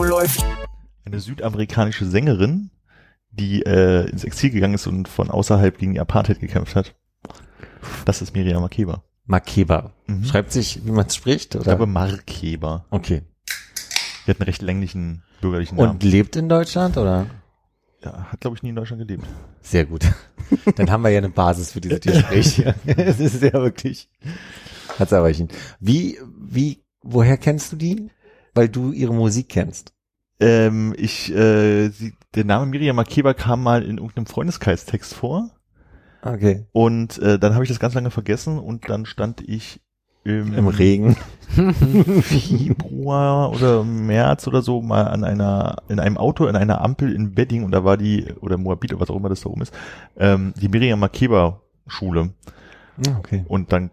Läuft. 0.00 0.44
Eine 1.04 1.18
südamerikanische 1.18 2.06
Sängerin, 2.06 2.70
die 3.32 3.62
äh, 3.62 4.08
ins 4.08 4.22
Exil 4.24 4.50
gegangen 4.50 4.74
ist 4.74 4.86
und 4.86 5.08
von 5.08 5.30
außerhalb 5.30 5.76
gegen 5.78 5.94
die 5.94 6.00
Apartheid 6.00 6.38
gekämpft 6.40 6.76
hat. 6.76 6.94
Das 8.04 8.22
ist 8.22 8.34
Miriam 8.34 8.62
Makeba. 8.62 9.02
Makeba. 9.26 9.92
Mhm. 10.06 10.24
Schreibt 10.24 10.52
sich, 10.52 10.84
wie 10.84 10.90
man 10.92 11.06
es 11.06 11.16
spricht, 11.16 11.54
Ich 11.54 11.60
oder? 11.60 11.76
glaube 11.76 11.86
Markeba. 11.86 12.86
okay. 12.90 13.22
Die 14.26 14.30
hat 14.30 14.40
einen 14.40 14.46
recht 14.46 14.62
länglichen 14.62 15.22
bürgerlichen 15.40 15.76
Namen. 15.76 15.90
Und 15.92 16.02
lebt 16.04 16.36
in 16.36 16.48
Deutschland, 16.48 16.96
oder? 16.96 17.26
ja, 18.04 18.24
hat, 18.30 18.40
glaube 18.40 18.56
ich, 18.56 18.62
nie 18.62 18.70
in 18.70 18.76
Deutschland 18.76 19.06
gelebt. 19.06 19.24
Sehr 19.62 19.84
gut. 19.84 20.04
Dann 20.76 20.90
haben 20.90 21.02
wir 21.02 21.10
ja 21.10 21.18
eine 21.18 21.30
Basis 21.30 21.72
für 21.72 21.80
dieses 21.80 22.00
Gespräch. 22.00 22.54
hier. 22.54 22.74
es 22.86 23.18
ist 23.20 23.42
ja 23.42 23.52
wirklich. 23.52 24.08
Hat's 24.98 25.12
aber 25.12 25.28
hin. 25.30 25.48
Wie, 25.80 26.18
wie, 26.38 26.82
woher 27.02 27.36
kennst 27.36 27.72
du 27.72 27.76
die? 27.76 28.10
Weil 28.54 28.68
du 28.68 28.92
ihre 28.92 29.14
Musik 29.14 29.48
kennst. 29.48 29.92
Ähm, 30.40 30.94
ich, 30.96 31.30
äh, 31.34 31.88
sie, 31.88 32.14
der 32.34 32.44
Name 32.44 32.66
Miriam 32.66 32.96
Makeba 32.96 33.34
kam 33.34 33.62
mal 33.62 33.82
in 33.82 33.98
irgendeinem 33.98 34.26
Freundeskreistext 34.26 35.14
vor. 35.14 35.50
Okay. 36.22 36.66
Und 36.72 37.18
äh, 37.18 37.38
dann 37.38 37.54
habe 37.54 37.64
ich 37.64 37.70
das 37.70 37.80
ganz 37.80 37.94
lange 37.94 38.10
vergessen 38.10 38.58
und 38.58 38.88
dann 38.88 39.06
stand 39.06 39.40
ich 39.46 39.80
im, 40.22 40.54
Im 40.54 40.68
Regen. 40.68 41.16
Februar 42.22 43.50
oder 43.52 43.84
März 43.84 44.46
oder 44.46 44.60
so 44.62 44.82
mal 44.82 45.04
an 45.08 45.24
einer, 45.24 45.76
in 45.88 45.98
einem 45.98 46.18
Auto, 46.18 46.46
in 46.46 46.56
einer 46.56 46.82
Ampel 46.82 47.14
in 47.14 47.34
Bedding 47.34 47.64
und 47.64 47.72
da 47.72 47.84
war 47.84 47.96
die, 47.96 48.26
oder 48.40 48.58
Moabit 48.58 48.92
oder 48.92 49.00
was 49.00 49.10
auch 49.10 49.16
immer 49.16 49.30
das 49.30 49.40
da 49.40 49.48
oben 49.48 49.62
ist, 49.62 49.72
ähm, 50.18 50.52
die 50.60 50.68
Miriam 50.68 51.00
Makeba 51.00 51.62
Schule. 51.86 52.34
Ah, 53.08 53.16
Okay. 53.18 53.44
Und 53.48 53.72
dann 53.72 53.90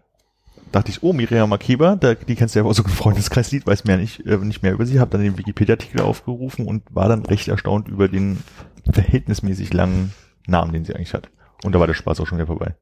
dachte 0.72 0.90
ich, 0.90 1.02
oh, 1.02 1.12
Miriam 1.12 1.50
Makeba, 1.50 1.96
da, 1.96 2.14
die 2.14 2.34
kennst 2.34 2.54
du 2.54 2.60
ja 2.60 2.64
auch 2.64 2.72
so 2.72 2.82
ein 2.82 2.90
Freundeskreislied, 2.90 3.66
weiß 3.66 3.84
mehr 3.84 3.96
nicht, 3.96 4.24
äh, 4.26 4.36
nicht 4.38 4.62
mehr 4.62 4.72
über 4.72 4.86
sie, 4.86 5.00
habe 5.00 5.10
dann 5.10 5.22
den 5.22 5.38
Wikipedia-Artikel 5.38 6.00
aufgerufen 6.00 6.66
und 6.66 6.82
war 6.90 7.08
dann 7.08 7.24
recht 7.24 7.48
erstaunt 7.48 7.88
über 7.88 8.08
den 8.08 8.38
verhältnismäßig 8.90 9.72
langen 9.72 10.12
Namen, 10.46 10.72
den 10.72 10.84
sie 10.84 10.94
eigentlich 10.94 11.14
hat. 11.14 11.30
Und 11.64 11.74
da 11.74 11.80
war 11.80 11.86
der 11.86 11.94
Spaß 11.94 12.20
auch 12.20 12.26
schon 12.26 12.38
wieder 12.38 12.46
vorbei. 12.46 12.76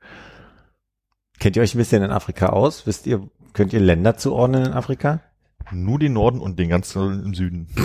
Kennt 1.39 1.57
ihr 1.57 1.63
euch 1.63 1.75
ein 1.75 1.79
bisschen 1.79 2.03
in 2.03 2.11
Afrika 2.11 2.49
aus? 2.49 2.87
Wisst 2.87 3.07
ihr, 3.07 3.29
könnt 3.53 3.73
ihr 3.73 3.81
Länder 3.81 4.17
zuordnen 4.17 4.67
in 4.67 4.73
Afrika? 4.73 5.21
Nur 5.73 5.99
den 5.99 6.13
Norden 6.13 6.41
und 6.41 6.59
den 6.59 6.69
ganzen 6.69 7.25
im 7.25 7.35
Süden. 7.35 7.69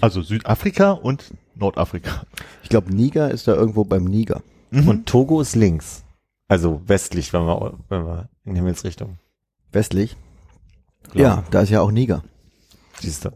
Also 0.00 0.20
Südafrika 0.20 0.90
und 0.90 1.32
Nordafrika. 1.54 2.24
Ich 2.62 2.68
glaube, 2.68 2.94
Niger 2.94 3.30
ist 3.30 3.48
da 3.48 3.54
irgendwo 3.54 3.84
beim 3.84 4.04
Niger. 4.04 4.42
Mhm. 4.70 4.88
Und 4.88 5.06
Togo 5.06 5.40
ist 5.40 5.54
links. 5.54 6.04
Also 6.48 6.80
westlich, 6.86 7.32
wenn 7.32 7.42
wir, 7.46 7.78
wenn 7.88 8.04
wir 8.04 8.28
in 8.44 8.54
Himmelsrichtung. 8.54 9.18
Westlich. 9.72 10.16
Ja, 11.14 11.44
da 11.50 11.62
ist 11.62 11.70
ja 11.70 11.80
auch 11.80 11.90
Niger. 11.90 12.22
Siehst 13.00 13.24
du. 13.24 13.30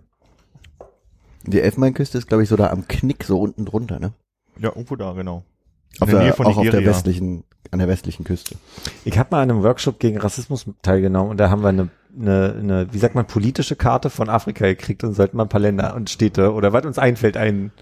Die 1.44 1.60
Elfenbeinküste 1.60 2.18
ist, 2.18 2.28
glaube 2.28 2.42
ich, 2.42 2.48
so 2.48 2.56
da 2.56 2.70
am 2.70 2.86
Knick, 2.86 3.24
so 3.24 3.40
unten 3.40 3.64
drunter, 3.64 3.98
ne? 3.98 4.12
ja, 4.58 4.68
irgendwo 4.68 4.96
da, 4.96 5.12
genau. 5.12 5.44
Auf 5.98 6.08
In 6.08 6.14
der 6.14 6.18
Nähe 6.18 6.26
der, 6.28 6.34
von 6.34 6.46
auch 6.46 6.50
auf 6.50 6.62
der 6.62 6.64
Nigeria. 6.64 6.88
westlichen, 6.88 7.44
an 7.70 7.78
der 7.78 7.88
westlichen 7.88 8.24
Küste. 8.24 8.56
Ich 9.04 9.18
habe 9.18 9.28
mal 9.32 9.42
an 9.42 9.50
einem 9.50 9.62
Workshop 9.62 9.98
gegen 9.98 10.18
Rassismus 10.18 10.66
teilgenommen 10.82 11.30
und 11.30 11.38
da 11.38 11.50
haben 11.50 11.62
wir 11.62 11.68
eine, 11.68 11.88
eine, 12.18 12.54
eine, 12.58 12.92
wie 12.92 12.98
sagt 12.98 13.14
man, 13.14 13.26
politische 13.26 13.74
Karte 13.74 14.10
von 14.10 14.28
Afrika 14.28 14.66
gekriegt 14.66 15.02
und 15.02 15.14
sollten 15.14 15.36
mal 15.36 15.44
ein 15.44 15.48
paar 15.48 15.60
Länder 15.60 15.94
und 15.94 16.10
Städte 16.10 16.52
oder 16.52 16.72
was 16.72 16.84
uns 16.84 16.98
einfällt 16.98 17.36
ein. 17.36 17.72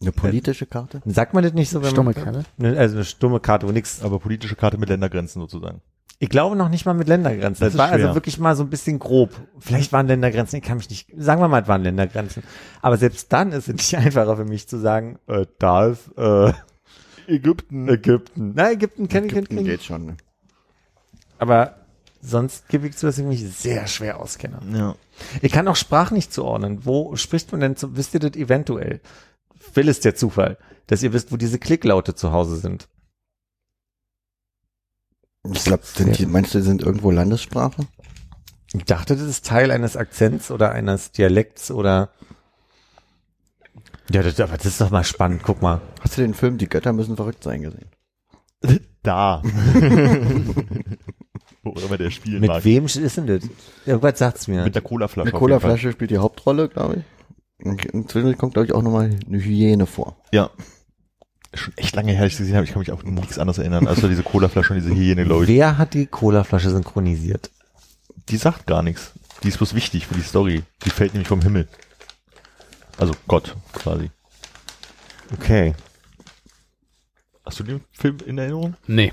Eine 0.00 0.12
politische 0.12 0.66
Karte? 0.66 1.00
Sagt 1.06 1.32
man 1.34 1.42
das 1.42 1.52
nicht 1.54 1.70
so, 1.70 1.82
wenn 1.82 1.90
Stumme 1.90 2.12
man, 2.14 2.24
Karte? 2.24 2.44
Ne, 2.58 2.76
Also 2.76 2.96
eine 2.96 3.04
stumme 3.04 3.40
Karte, 3.40 3.66
wo 3.66 3.72
nix. 3.72 4.02
Aber 4.02 4.18
politische 4.18 4.56
Karte 4.56 4.78
mit 4.78 4.88
Ländergrenzen 4.88 5.40
sozusagen. 5.40 5.80
Ich 6.18 6.30
glaube 6.30 6.56
noch 6.56 6.70
nicht 6.70 6.86
mal 6.86 6.94
mit 6.94 7.08
Ländergrenzen. 7.08 7.64
Das 7.64 7.72
Das, 7.74 7.78
war 7.78 7.90
also 7.90 8.06
schwer. 8.06 8.14
wirklich 8.14 8.38
mal 8.38 8.56
so 8.56 8.62
ein 8.62 8.70
bisschen 8.70 8.98
grob. 8.98 9.34
Vielleicht 9.58 9.92
waren 9.92 10.06
Ländergrenzen, 10.06 10.58
ich 10.58 10.64
kann 10.64 10.78
mich 10.78 10.88
nicht, 10.88 11.08
sagen 11.16 11.40
wir 11.42 11.48
mal, 11.48 11.62
es 11.62 11.68
waren 11.68 11.82
Ländergrenzen. 11.82 12.42
Aber 12.80 12.96
selbst 12.96 13.32
dann 13.32 13.52
ist 13.52 13.68
es 13.68 13.74
nicht 13.74 13.94
einfacher 13.98 14.36
für 14.36 14.44
mich 14.46 14.66
zu 14.68 14.78
sagen, 14.78 15.18
äh, 15.26 15.44
da 15.58 15.86
ist, 15.88 16.10
äh, 16.16 16.52
Ägypten. 17.26 17.88
Ägypten. 17.88 18.52
Na, 18.54 18.70
Ägypten 18.70 19.08
kenne 19.08 19.26
ich, 19.26 19.32
kenn, 19.32 19.38
Ägypten 19.44 19.56
kenn, 19.56 19.64
geht 19.66 19.82
schon, 19.82 20.06
ne? 20.06 20.16
Aber 21.38 21.76
sonst 22.22 22.68
gebe 22.68 22.86
ich 22.86 22.96
zu, 22.96 23.06
dass 23.06 23.18
ich 23.18 23.24
mich 23.24 23.42
sehr 23.44 23.86
schwer 23.86 24.20
auskenne. 24.20 24.58
Ja. 24.72 24.94
Ich 25.42 25.52
kann 25.52 25.68
auch 25.68 25.76
Sprachen 25.76 26.14
nicht 26.14 26.32
zuordnen. 26.32 26.84
Wo 26.86 27.14
spricht 27.16 27.50
man 27.52 27.60
denn, 27.60 27.76
zu, 27.76 27.96
wisst 27.96 28.14
ihr 28.14 28.20
das 28.20 28.34
eventuell? 28.36 29.00
Will 29.74 29.88
es 29.88 30.00
der 30.00 30.14
Zufall, 30.14 30.58
dass 30.86 31.02
ihr 31.02 31.12
wisst, 31.12 31.32
wo 31.32 31.36
diese 31.36 31.58
Klicklaute 31.58 32.14
zu 32.14 32.32
Hause 32.32 32.56
sind? 32.56 32.88
Ich 35.52 35.64
glaube, 35.64 35.82
meinst 36.26 36.54
du, 36.54 36.58
die 36.58 36.64
sind 36.64 36.82
irgendwo 36.82 37.10
Landessprache? 37.10 37.86
Ich 38.74 38.84
dachte, 38.84 39.14
das 39.14 39.26
ist 39.26 39.46
Teil 39.46 39.70
eines 39.70 39.96
Akzents 39.96 40.50
oder 40.50 40.72
eines 40.72 41.12
Dialekts 41.12 41.70
oder 41.70 42.10
ja, 44.10 44.22
das, 44.22 44.38
aber 44.40 44.56
das 44.56 44.66
ist 44.66 44.80
doch 44.80 44.90
mal 44.90 45.04
spannend. 45.04 45.42
Guck 45.44 45.62
mal. 45.62 45.80
Hast 46.00 46.16
du 46.16 46.22
den 46.22 46.34
Film 46.34 46.58
Die 46.58 46.68
Götter 46.68 46.92
müssen 46.92 47.16
verrückt 47.16 47.42
sein 47.42 47.62
gesehen? 47.62 47.90
Da. 49.02 49.42
Wo 51.62 51.70
auch 51.70 51.84
immer 51.84 51.96
der 51.96 52.10
spielen 52.10 52.40
Mit 52.40 52.48
mag. 52.48 52.64
wem 52.64 52.86
ist 52.86 52.96
denn 52.96 53.26
das? 53.26 53.42
Irgendwas 53.84 54.18
sagt's 54.18 54.48
mir. 54.48 54.64
Mit 54.64 54.74
der 54.74 54.82
Colaflasche. 54.82 55.28
Eine 55.28 55.36
auf 55.36 55.40
jeden 55.40 55.50
Fall. 55.50 55.60
Colaflasche 55.60 55.92
spielt 55.92 56.10
die 56.10 56.18
Hauptrolle, 56.18 56.68
glaube 56.68 56.96
ich. 56.96 57.02
Und 57.62 57.84
Inzwischen 57.86 58.36
kommt, 58.36 58.54
glaube 58.54 58.66
ich, 58.66 58.72
auch 58.72 58.82
nochmal 58.82 59.18
eine 59.26 59.38
Hyäne 59.38 59.86
vor. 59.86 60.16
Ja. 60.32 60.50
Schon 61.54 61.72
echt 61.76 61.96
lange 61.96 62.12
her, 62.12 62.24
dass 62.24 62.32
ich 62.32 62.38
gesehen 62.38 62.56
habe. 62.56 62.66
Ich 62.66 62.72
kann 62.72 62.80
mich 62.80 62.92
auch 62.92 63.02
nichts 63.02 63.38
anderes 63.38 63.58
erinnern, 63.58 63.86
als 63.86 64.00
diese 64.00 64.22
Colaflasche 64.22 64.74
und 64.74 64.80
diese 64.80 64.94
Hyäne, 64.94 65.24
glaube 65.24 65.44
ich. 65.44 65.48
Wer 65.48 65.78
hat 65.78 65.94
die 65.94 66.06
Colaflasche 66.06 66.70
synchronisiert? 66.70 67.50
Die 68.28 68.36
sagt 68.36 68.66
gar 68.66 68.82
nichts. 68.82 69.12
Die 69.42 69.48
ist 69.48 69.58
bloß 69.58 69.74
wichtig 69.74 70.06
für 70.06 70.14
die 70.14 70.22
Story. 70.22 70.64
Die 70.84 70.90
fällt 70.90 71.14
nämlich 71.14 71.28
vom 71.28 71.40
Himmel. 71.40 71.68
Also 72.98 73.14
Gott, 73.26 73.56
quasi. 73.72 74.10
Okay. 75.32 75.74
Hast 77.44 77.60
du 77.60 77.64
den 77.64 77.80
Film 77.92 78.18
in 78.26 78.38
Erinnerung? 78.38 78.74
Nee. 78.86 79.12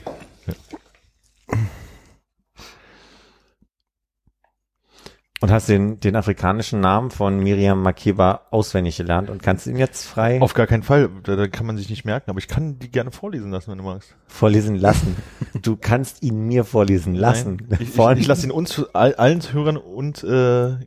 Und 5.43 5.51
hast 5.51 5.67
den, 5.67 5.99
den 5.99 6.15
afrikanischen 6.15 6.79
Namen 6.79 7.11
von 7.11 7.37
Miriam 7.37 7.81
Makeba 7.81 8.47
auswendig 8.49 8.95
gelernt 8.95 9.29
und 9.29 9.43
kannst 9.43 9.67
ihn 9.67 9.75
jetzt 9.75 10.05
frei 10.05 10.39
Auf 10.39 10.53
gar 10.53 10.67
keinen 10.67 10.83
Fall. 10.83 11.09
Da, 11.23 11.35
da 11.35 11.49
kann 11.49 11.65
man 11.65 11.75
sich 11.75 11.89
nicht 11.89 12.05
merken, 12.05 12.29
aber 12.29 12.39
ich 12.39 12.47
kann 12.47 12.79
die 12.79 12.89
gerne 12.89 13.11
vorlesen 13.11 13.51
lassen, 13.51 13.69
wenn 13.71 13.77
du 13.79 13.83
magst. 13.83 14.15
vorlesen 14.25 14.77
lassen. 14.77 15.17
Du 15.61 15.75
kannst 15.75 16.23
ihn 16.23 16.47
mir 16.47 16.63
vorlesen 16.63 17.13
lassen. 17.13 17.57
Nein. 17.67 17.77
Ich, 17.81 17.89
ich, 17.89 17.93
Von- 17.93 18.17
ich 18.17 18.25
lasse 18.25 18.45
ihn 18.45 18.51
uns, 18.51 18.85
all, 18.93 19.15
allen 19.15 19.41
Hörern 19.41 19.75
und 19.75 20.23
äh, 20.23 20.77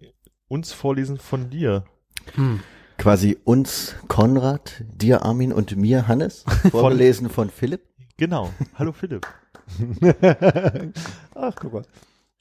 uns 0.49 0.73
vorlesen 0.73 1.19
von 1.19 1.51
dir. 1.51 1.85
Quasi 2.97 3.37
uns 3.45 3.95
Konrad, 4.09 4.83
dir 4.89 5.23
Armin 5.23 5.53
und 5.53 5.77
mir 5.77 6.09
Hannes. 6.09 6.47
Vorgelesen 6.71 7.29
von 7.29 7.51
Philipp. 7.51 7.83
Genau. 8.17 8.49
Hallo 8.77 8.93
Philipp. 8.93 9.27
Ach, 11.35 11.53
guck 11.61 11.75
mal. 11.75 11.83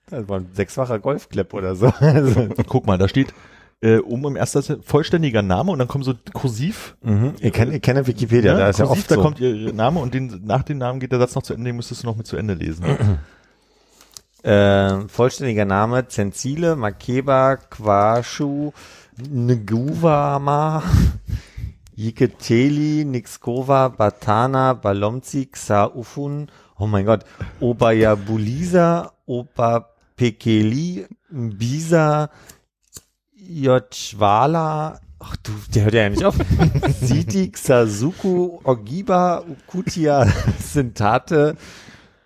Das 0.08 0.30
war 0.30 0.40
ein 0.40 0.50
sechsfacher 0.54 1.00
Golfclip 1.00 1.54
oder 1.54 1.76
so. 1.76 1.88
Also, 2.00 2.48
Guck 2.68 2.85
mal, 2.85 2.97
da 2.97 3.08
steht 3.08 3.34
äh, 3.82 3.97
oben 4.00 4.26
im 4.26 4.35
ersten 4.35 4.62
Satz 4.62 4.79
vollständiger 4.85 5.41
Name 5.41 5.72
und 5.72 5.79
dann 5.79 5.88
kommen 5.88 6.03
so 6.03 6.14
kursiv. 6.34 6.96
mhm. 7.02 7.34
ich, 7.40 7.53
kenn, 7.53 7.72
ich 7.72 7.82
kenne 7.82 8.08
Wikipedia, 8.08 8.53
ne? 8.53 8.59
da 8.59 8.70
ist 8.70 8.79
ja 8.79 8.85
kursiv, 8.85 9.03
oft 9.03 9.12
da 9.12 9.16
so. 9.16 9.22
kommt 9.22 9.40
ihr 9.40 9.74
Name 9.74 10.00
und 10.00 10.14
den, 10.14 10.41
nach 10.46 10.64
dem 10.64 10.78
Namen 10.78 11.00
geht 11.00 11.12
der 11.12 11.20
Satz 11.20 11.35
noch 11.35 11.44
zu 11.44 11.53
Ende, 11.53 11.66
den 11.66 11.76
müsstest 11.76 12.03
du 12.03 12.08
noch 12.08 12.16
mit 12.16 12.28
zu 12.28 12.38
Ende 12.38 12.53
lesen. 12.53 12.85
äh, 14.44 15.08
vollständiger 15.08 15.66
Name 15.66 16.08
Zenzile, 16.08 16.76
Makeba, 16.76 17.58
Kwashu, 17.58 18.74
Nguwama, 19.29 20.84
Yiketeli, 21.96 23.06
Nixkova, 23.06 23.90
Batana, 23.90 24.74
Balomzi, 24.74 25.47
Xaufun, 25.47 26.47
oh 26.78 26.88
mein 26.88 27.06
Gott, 27.06 27.24
Obayabulisa, 27.59 29.12
Opapekeli, 30.16 31.06
Mbisa, 31.29 32.29
Yotchwala, 33.35 35.00
ach 35.20 35.35
du, 35.38 35.52
der 35.73 35.84
hört 35.84 35.94
ja 35.94 36.09
nicht 36.09 36.23
auf. 36.23 36.35
Siti, 37.02 37.52
Xasuku, 37.52 38.59
Ogiba, 38.64 39.44
Ukutia, 39.47 40.26
Sintate, 40.59 41.58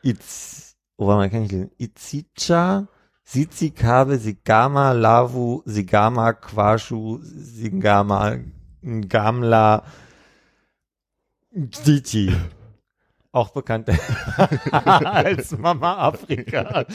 Itz, 0.03 0.75
oh, 0.97 1.07
mal, 1.07 1.30
kann 1.30 1.44
ich 1.45 1.51
lesen? 1.51 1.71
Itzicha, 1.77 2.88
Sizikabe, 3.24 4.18
Sigama, 4.18 4.91
Lavu, 4.91 5.63
Sigama, 5.65 6.33
Quashu, 6.33 7.19
Sigama, 7.24 8.38
Gamla, 8.83 9.83
Diti. 11.51 12.31
Auch 13.31 13.50
bekannt 13.50 13.89
als 14.71 15.56
Mama 15.57 15.97
Afrika. 15.97 16.86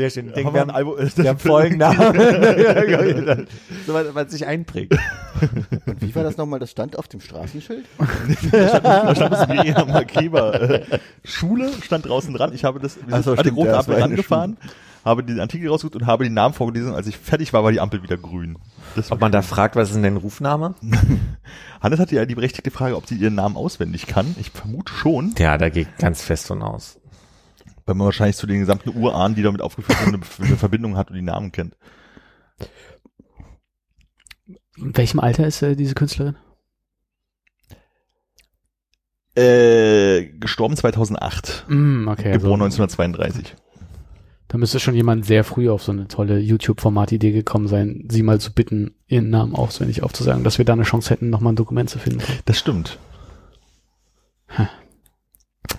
Sehr 0.00 0.08
schön. 0.08 0.28
Ich 0.28 0.32
denke, 0.32 0.54
wir 0.54 0.60
haben, 0.62 0.70
Album, 0.70 0.94
wir 0.96 1.28
haben 1.28 1.38
Folgennamen. 1.38 2.16
so 3.86 3.92
was, 3.92 4.14
was 4.14 4.30
sich 4.30 4.46
einprägt. 4.46 4.96
Und 5.84 6.00
wie 6.00 6.14
war 6.14 6.22
das 6.22 6.38
nochmal? 6.38 6.58
Das 6.58 6.70
stand 6.70 6.98
auf 6.98 7.06
dem 7.06 7.20
Straßenschild? 7.20 7.84
da 8.50 9.14
stand 9.14 9.34
es 9.34 9.46
Miriam 9.48 9.88
Makeba. 9.88 10.52
Äh, 10.52 11.00
Schule 11.22 11.70
stand 11.82 12.08
draußen 12.08 12.32
dran. 12.32 12.54
Ich 12.54 12.64
habe 12.64 12.80
das, 12.80 12.96
wir 12.96 13.12
sind 13.12 13.24
so, 13.24 13.32
an 13.32 13.36
den 13.36 13.42
stimmt, 13.42 13.58
roten 13.58 13.66
ja, 13.68 13.76
das 13.76 13.88
Ampel 13.88 14.02
rangefahren, 14.02 14.56
habe 15.04 15.22
den 15.22 15.38
Artikel 15.38 15.68
rausgesucht 15.68 15.96
und 15.96 16.06
habe 16.06 16.24
den 16.24 16.32
Namen 16.32 16.54
vorgelesen. 16.54 16.94
Als 16.94 17.06
ich 17.06 17.18
fertig 17.18 17.52
war, 17.52 17.62
war 17.62 17.70
die 17.70 17.80
Ampel 17.80 18.02
wieder 18.02 18.16
grün. 18.16 18.56
Das 18.96 19.12
Ob 19.12 19.20
man 19.20 19.32
da 19.32 19.42
fragt, 19.42 19.76
was 19.76 19.90
ist 19.90 19.96
denn 19.96 20.06
ein 20.06 20.16
Rufname? 20.16 20.76
Hannes 21.82 22.00
hatte 22.00 22.14
ja 22.14 22.24
die 22.24 22.36
berechtigte 22.36 22.70
Frage, 22.70 22.96
ob 22.96 23.06
sie 23.06 23.16
ihren 23.16 23.34
Namen 23.34 23.56
auswendig 23.56 24.06
kann. 24.06 24.34
Ich 24.40 24.50
vermute 24.50 24.94
schon, 24.94 25.34
Ja, 25.36 25.58
da 25.58 25.68
geht 25.68 25.98
ganz 25.98 26.22
fest 26.22 26.46
von 26.46 26.62
aus. 26.62 26.99
Weil 27.90 27.96
man 27.96 28.06
wahrscheinlich 28.06 28.36
zu 28.36 28.46
den 28.46 28.60
gesamten 28.60 28.96
Urahnen, 28.96 29.34
die 29.34 29.42
damit 29.42 29.60
aufgeführt 29.60 29.98
sind, 29.98 30.14
eine, 30.14 30.46
eine 30.46 30.56
Verbindung 30.56 30.96
hat 30.96 31.10
und 31.10 31.16
die 31.16 31.22
Namen 31.22 31.52
kennt. 31.52 31.76
In 34.78 34.96
welchem 34.96 35.20
Alter 35.20 35.46
ist 35.46 35.60
äh, 35.60 35.74
diese 35.74 35.94
Künstlerin? 35.94 36.36
Äh, 39.34 40.26
gestorben 40.38 40.76
2008. 40.76 41.66
Mm, 41.68 42.08
okay. 42.08 42.32
geboren 42.32 42.62
Also, 42.62 42.82
1932. 42.82 43.56
da 44.48 44.58
müsste 44.58 44.80
schon 44.80 44.94
jemand 44.94 45.26
sehr 45.26 45.44
früh 45.44 45.68
auf 45.68 45.82
so 45.82 45.92
eine 45.92 46.08
tolle 46.08 46.38
YouTube-Format-Idee 46.38 47.32
gekommen 47.32 47.68
sein, 47.68 48.06
sie 48.08 48.22
mal 48.22 48.40
zu 48.40 48.52
bitten, 48.52 48.94
ihren 49.06 49.30
Namen 49.30 49.54
auswendig 49.54 50.02
aufzusagen, 50.02 50.44
dass 50.44 50.58
wir 50.58 50.64
da 50.64 50.74
eine 50.74 50.82
Chance 50.84 51.10
hätten, 51.10 51.30
nochmal 51.30 51.52
ein 51.52 51.56
Dokument 51.56 51.90
zu 51.90 51.98
finden. 51.98 52.22
Das 52.44 52.58
stimmt. 52.58 52.98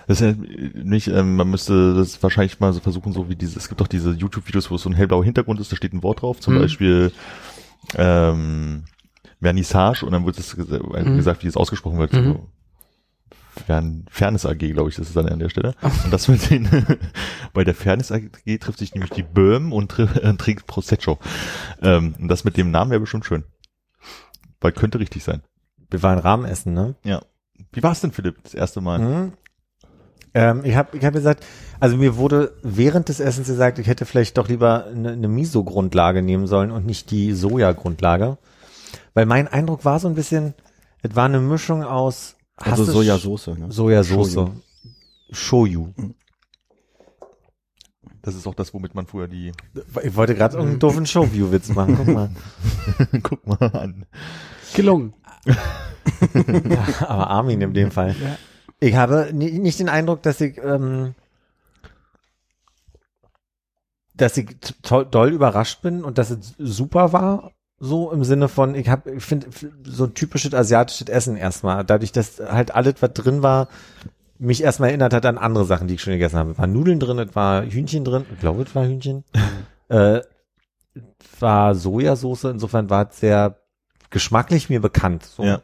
Das 0.06 0.20
ist 0.20 0.26
ja 0.26 0.34
nicht, 0.82 1.08
ähm, 1.08 1.36
man 1.36 1.50
müsste 1.50 1.94
das 1.94 2.22
wahrscheinlich 2.22 2.58
mal 2.60 2.72
so 2.72 2.80
versuchen, 2.80 3.12
so 3.12 3.28
wie 3.28 3.36
diese, 3.36 3.58
es 3.58 3.68
gibt 3.68 3.80
doch 3.80 3.86
diese 3.88 4.12
YouTube-Videos, 4.12 4.70
wo 4.70 4.76
so 4.78 4.88
ein 4.88 4.94
hellblauer 4.94 5.24
Hintergrund 5.24 5.60
ist, 5.60 5.70
da 5.72 5.76
steht 5.76 5.92
ein 5.92 6.02
Wort 6.02 6.22
drauf, 6.22 6.40
zum 6.40 6.54
Mhm. 6.54 6.58
Beispiel 6.60 7.12
ähm, 7.96 8.84
Vernissage 9.40 10.04
und 10.06 10.12
dann 10.12 10.24
wird 10.24 10.38
es 10.38 10.54
äh, 10.54 11.02
Mhm. 11.02 11.16
gesagt, 11.16 11.42
wie 11.42 11.48
es 11.48 11.56
ausgesprochen 11.56 11.98
wird. 11.98 12.12
Mhm. 12.12 12.24
So. 12.24 12.48
Fern, 13.66 14.06
Fairness 14.10 14.46
AG, 14.46 14.58
glaube 14.72 14.88
ich, 14.88 14.96
das 14.96 15.08
ist 15.08 15.16
dann 15.16 15.28
an 15.28 15.38
der 15.38 15.50
Stelle. 15.50 15.74
Und 16.04 16.10
das 16.12 16.26
mit 16.28 16.48
den, 16.48 16.68
bei 17.52 17.64
der 17.64 17.74
Fairness 17.74 18.10
AG 18.10 18.30
trifft 18.60 18.78
sich 18.78 18.94
nämlich 18.94 19.10
die 19.10 19.22
Böhm 19.22 19.72
und 19.74 19.92
tri- 19.92 20.18
äh, 20.22 20.34
trinkt 20.36 20.66
Prosecco. 20.66 21.18
Ähm, 21.82 22.14
und 22.18 22.28
das 22.28 22.44
mit 22.44 22.56
dem 22.56 22.70
Namen 22.70 22.90
wäre 22.90 23.00
bestimmt 23.00 23.26
schön. 23.26 23.44
Weil 24.60 24.72
könnte 24.72 24.98
richtig 25.00 25.22
sein. 25.22 25.42
Wir 25.90 26.02
waren 26.02 26.18
Rahmen 26.18 26.46
essen, 26.46 26.72
ne? 26.72 26.94
Wie 27.72 27.82
war 27.82 27.92
es 27.92 28.00
denn, 28.00 28.12
Philipp, 28.12 28.42
das 28.42 28.54
erste 28.54 28.80
Mal? 28.80 28.98
Mhm. 29.00 29.32
Ähm, 30.34 30.62
ich 30.64 30.74
habe 30.74 30.96
ich 30.96 31.04
hab 31.04 31.12
gesagt, 31.12 31.44
also 31.80 31.96
mir 31.96 32.16
wurde 32.16 32.54
während 32.62 33.08
des 33.08 33.20
Essens 33.20 33.48
gesagt, 33.48 33.78
ich 33.78 33.86
hätte 33.86 34.06
vielleicht 34.06 34.38
doch 34.38 34.48
lieber 34.48 34.86
eine, 34.86 35.12
eine 35.12 35.28
Miso-Grundlage 35.28 36.22
nehmen 36.22 36.46
sollen 36.46 36.70
und 36.70 36.86
nicht 36.86 37.10
die 37.10 37.32
Soja-Grundlage. 37.32 38.38
Weil 39.14 39.26
mein 39.26 39.48
Eindruck 39.48 39.84
war 39.84 39.98
so 39.98 40.08
ein 40.08 40.14
bisschen, 40.14 40.54
es 41.02 41.14
war 41.14 41.26
eine 41.26 41.40
Mischung 41.40 41.84
aus 41.84 42.36
Also 42.56 42.84
Sojasauce, 42.84 43.48
ne? 43.58 43.70
Sojasauce. 43.70 44.32
Shoyu. 44.32 44.50
Shoyu. 45.32 45.88
Das 48.22 48.36
ist 48.36 48.46
auch 48.46 48.54
das, 48.54 48.72
womit 48.72 48.94
man 48.94 49.06
früher 49.06 49.26
die, 49.26 49.52
Ich 50.04 50.14
wollte 50.14 50.36
gerade 50.36 50.54
irgendeinen 50.54 50.78
doofen 50.78 51.06
Showview-Witz 51.06 51.70
machen. 51.70 51.96
Guck 51.96 52.06
mal. 52.06 52.30
guck 53.22 53.46
mal 53.46 53.70
an. 53.72 54.06
Gelungen. 54.74 55.12
Aber 57.00 57.28
Armin 57.28 57.60
in 57.60 57.74
dem 57.74 57.90
Fall. 57.90 58.14
Ja. 58.22 58.38
Ich 58.82 58.96
habe 58.96 59.28
ni- 59.32 59.60
nicht 59.60 59.78
den 59.78 59.88
Eindruck, 59.88 60.22
dass 60.22 60.40
ich, 60.40 60.58
ähm, 60.58 61.14
dass 64.14 64.36
ich 64.36 64.56
doll 65.10 65.30
überrascht 65.30 65.82
bin 65.82 66.02
und 66.02 66.18
dass 66.18 66.30
es 66.30 66.54
super 66.58 67.12
war. 67.12 67.52
So 67.78 68.10
im 68.10 68.24
Sinne 68.24 68.48
von, 68.48 68.74
ich 68.74 68.88
habe, 68.88 69.12
ich 69.12 69.24
finde 69.24 69.48
so 69.84 70.04
ein 70.04 70.14
typisches 70.14 70.52
asiatisches 70.52 71.08
Essen 71.08 71.36
erstmal. 71.36 71.84
Dadurch, 71.84 72.10
dass 72.10 72.40
halt 72.40 72.74
alles, 72.74 72.94
was 73.00 73.12
drin 73.12 73.42
war, 73.42 73.68
mich 74.38 74.62
erstmal 74.64 74.88
erinnert 74.88 75.14
hat 75.14 75.26
an 75.26 75.38
andere 75.38 75.64
Sachen, 75.64 75.86
die 75.86 75.94
ich 75.94 76.02
schon 76.02 76.12
gegessen 76.14 76.36
habe. 76.38 76.50
Es 76.50 76.58
waren 76.58 76.72
Nudeln 76.72 76.98
drin, 76.98 77.20
es 77.20 77.36
war 77.36 77.62
Hühnchen 77.64 78.04
drin. 78.04 78.26
Ich 78.32 78.40
glaube, 78.40 78.62
es 78.62 78.74
war 78.74 78.84
Hühnchen. 78.84 79.24
äh, 79.90 80.20
war 81.38 81.74
Sojasauce. 81.76 82.44
Insofern 82.44 82.90
war 82.90 83.08
es 83.08 83.20
sehr 83.20 83.58
geschmacklich 84.10 84.68
mir 84.70 84.80
bekannt. 84.80 85.24
So. 85.24 85.44
Ja. 85.44 85.62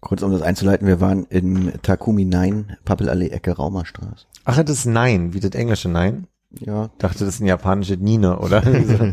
Kurz 0.00 0.22
um 0.22 0.30
das 0.32 0.42
einzuleiten, 0.42 0.86
wir 0.86 1.00
waren 1.00 1.24
in 1.24 1.72
Takumi 1.82 2.24
9, 2.24 2.76
Pappelallee-Ecke 2.84 3.52
Raumerstraße. 3.52 4.26
Ach, 4.44 4.62
das 4.62 4.78
ist 4.78 4.86
Nein, 4.86 5.32
wie 5.34 5.40
das 5.40 5.52
englische 5.52 5.88
Nein. 5.88 6.26
Ja, 6.60 6.90
dachte, 6.98 7.24
das 7.24 7.34
ist 7.34 7.40
ein 7.40 7.46
japanische 7.46 7.96
Nine, 7.96 8.38
oder? 8.38 8.62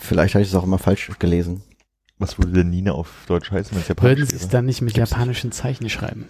vielleicht 0.00 0.34
habe 0.34 0.42
ich 0.42 0.48
es 0.48 0.54
auch 0.54 0.64
immer 0.64 0.78
falsch 0.78 1.10
gelesen. 1.18 1.62
Was 2.18 2.38
würde 2.38 2.52
denn 2.52 2.70
Nina 2.70 2.92
auf 2.92 3.10
Deutsch 3.26 3.50
heißen, 3.50 3.72
wenn 3.74 3.82
es 3.82 3.88
Würden 3.88 3.98
japanisch 3.98 4.30
Sie 4.30 4.36
es 4.36 4.48
dann 4.48 4.66
nicht 4.66 4.80
mit 4.82 4.96
japanischen 4.96 5.50
Zeichen 5.50 5.88
schreiben? 5.88 6.28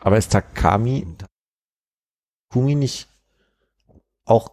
Aber 0.00 0.18
ist 0.18 0.32
Takami, 0.32 1.06
Kumi 2.50 2.74
nicht 2.74 3.08
auch 4.24 4.50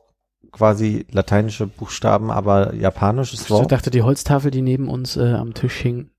quasi 0.52 1.08
lateinische 1.12 1.66
Buchstaben, 1.68 2.30
aber 2.30 2.76
japanisches 2.76 3.42
Ich 3.44 3.50
Wort? 3.50 3.72
dachte, 3.72 3.90
die 3.90 4.02
Holztafel, 4.04 4.52
die 4.52 4.62
neben 4.62 4.88
uns 4.88 5.18
äh, 5.18 5.34
am 5.34 5.54
Tisch 5.54 5.78
hing, 5.78 6.12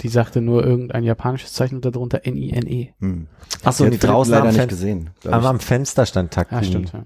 die 0.00 0.08
sagte 0.08 0.40
nur 0.40 0.64
irgendein 0.64 1.04
japanisches 1.04 1.52
Zeichen 1.52 1.76
und 1.76 1.84
darunter 1.84 2.24
N-I-N-E. 2.26 2.92
Hm. 3.00 3.26
Ach 3.62 3.72
so, 3.72 3.88
Die 3.88 3.98
draußen 3.98 4.32
leider 4.32 4.52
nicht 4.52 4.68
gesehen. 4.68 5.10
aber 5.24 5.48
am 5.48 5.60
Fenster 5.60 6.06
stand 6.06 6.32
Takumi. 6.32 6.60
Ah, 6.60 6.64
stimmt. 6.64 6.92
Ja. 6.92 7.04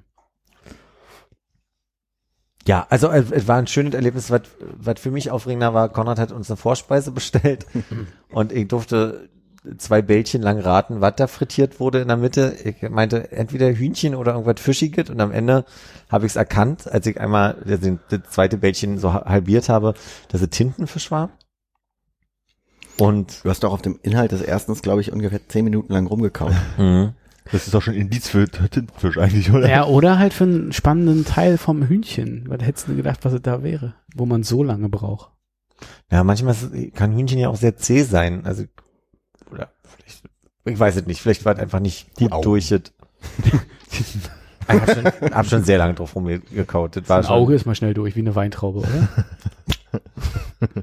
Ja, 2.66 2.86
also 2.90 3.08
äh, 3.08 3.24
es 3.30 3.48
war 3.48 3.56
ein 3.56 3.66
schönes 3.66 3.94
Erlebnis, 3.94 4.30
was, 4.30 4.42
was 4.60 5.00
für 5.00 5.10
mich 5.10 5.30
aufregender 5.30 5.72
war. 5.72 5.88
Konrad 5.88 6.18
hat 6.18 6.32
uns 6.32 6.50
eine 6.50 6.56
Vorspeise 6.58 7.12
bestellt 7.12 7.66
und 8.30 8.52
ich 8.52 8.68
durfte 8.68 9.30
zwei 9.78 10.02
Bällchen 10.02 10.42
lang 10.42 10.58
raten, 10.60 11.00
was 11.00 11.14
da 11.16 11.26
frittiert 11.26 11.80
wurde 11.80 12.00
in 12.00 12.08
der 12.08 12.16
Mitte. 12.16 12.54
Ich 12.64 12.88
meinte 12.90 13.32
entweder 13.32 13.70
Hühnchen 13.72 14.14
oder 14.14 14.32
irgendwas 14.32 14.60
Fischiges 14.60 15.08
und 15.10 15.20
am 15.20 15.32
Ende 15.32 15.64
habe 16.10 16.26
ich 16.26 16.32
es 16.32 16.36
erkannt, 16.36 16.86
als 16.90 17.06
ich 17.06 17.18
einmal 17.20 17.56
das, 17.64 17.80
das 18.08 18.20
zweite 18.30 18.58
Bällchen 18.58 18.98
so 18.98 19.12
ha- 19.14 19.24
halbiert 19.26 19.68
habe, 19.68 19.94
dass 20.28 20.42
es 20.42 20.50
Tintenfisch 20.50 21.10
war. 21.10 21.30
Und 23.00 23.44
Du 23.44 23.50
hast 23.50 23.62
doch 23.64 23.72
auf 23.72 23.82
dem 23.82 23.98
Inhalt 24.02 24.32
des 24.32 24.42
erstens, 24.42 24.82
glaube 24.82 25.00
ich, 25.00 25.12
ungefähr 25.12 25.40
zehn 25.48 25.64
Minuten 25.64 25.92
lang 25.92 26.06
rumgekaut. 26.06 26.52
mh, 26.78 27.14
Das 27.52 27.66
ist 27.66 27.74
doch 27.74 27.82
schon 27.82 27.94
ein 27.94 28.00
Indiz 28.00 28.28
für 28.28 28.46
Tintenfisch 28.48 29.18
eigentlich, 29.18 29.50
oder? 29.52 29.68
ja, 29.68 29.84
oder 29.86 30.18
halt 30.18 30.34
für 30.34 30.44
einen 30.44 30.72
spannenden 30.72 31.24
Teil 31.24 31.58
vom 31.58 31.82
Hühnchen. 31.86 32.44
Weil 32.48 32.58
da 32.58 32.66
hättest 32.66 32.88
du 32.88 32.96
gedacht, 32.96 33.20
was 33.24 33.32
es 33.32 33.42
da 33.42 33.62
wäre, 33.62 33.94
wo 34.14 34.26
man 34.26 34.42
so 34.42 34.62
lange 34.62 34.88
braucht. 34.88 35.30
ja, 36.10 36.24
manchmal 36.24 36.54
kann 36.94 37.12
Hühnchen 37.16 37.38
ja 37.38 37.48
auch 37.48 37.56
sehr 37.56 37.76
zäh 37.76 38.02
sein. 38.02 38.44
Also 38.44 38.64
oder 39.50 39.70
vielleicht, 39.84 40.24
ich 40.66 40.78
weiß 40.78 40.96
es 40.96 41.06
nicht. 41.06 41.20
Vielleicht 41.22 41.44
war 41.44 41.54
es 41.54 41.60
einfach 41.60 41.80
nicht 41.80 42.14
gut 42.16 42.32
Augen. 42.32 42.42
durch. 42.44 42.70
es. 42.72 42.82
Ich 44.70 44.74
habe 44.82 44.92
schon, 44.92 45.04
hab 45.32 45.46
schon 45.46 45.64
sehr 45.64 45.78
lange 45.78 45.94
drauf 45.94 46.14
rumgekaut. 46.14 46.96
Das 46.96 47.08
war 47.08 47.16
Ein 47.18 47.24
schon, 47.24 47.32
Auge 47.32 47.54
ist 47.54 47.64
mal 47.64 47.74
schnell 47.74 47.94
durch, 47.94 48.16
wie 48.16 48.20
eine 48.20 48.34
Weintraube, 48.34 48.80
oder? 48.80 49.08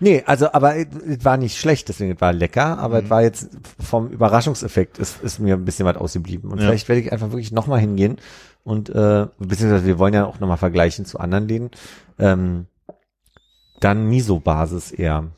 Nee, 0.00 0.22
also, 0.26 0.52
aber 0.52 0.76
es 0.76 0.86
es 1.06 1.24
war 1.24 1.36
nicht 1.36 1.56
schlecht, 1.58 1.88
deswegen 1.88 2.12
es 2.14 2.20
war 2.20 2.32
lecker, 2.32 2.78
aber 2.78 2.98
Mhm. 2.98 3.04
es 3.04 3.10
war 3.10 3.22
jetzt 3.22 3.50
vom 3.80 4.08
Überraschungseffekt 4.08 4.98
ist, 4.98 5.22
ist 5.22 5.38
mir 5.38 5.54
ein 5.54 5.64
bisschen 5.64 5.86
was 5.86 5.96
ausgeblieben. 5.96 6.50
Und 6.50 6.58
Ja. 6.58 6.66
vielleicht 6.66 6.88
werde 6.88 7.00
ich 7.00 7.12
einfach 7.12 7.30
wirklich 7.30 7.52
nochmal 7.52 7.80
hingehen 7.80 8.16
und 8.64 8.88
äh, 8.90 9.26
beziehungsweise 9.38 9.86
wir 9.86 9.98
wollen 9.98 10.14
ja 10.14 10.26
auch 10.26 10.40
nochmal 10.40 10.56
vergleichen 10.56 11.04
zu 11.04 11.18
anderen 11.20 11.46
Läden. 11.48 11.70
Ähm, 12.18 12.66
dann 13.80 14.06
Miso-Basis 14.08 14.90
eher. 14.92 15.30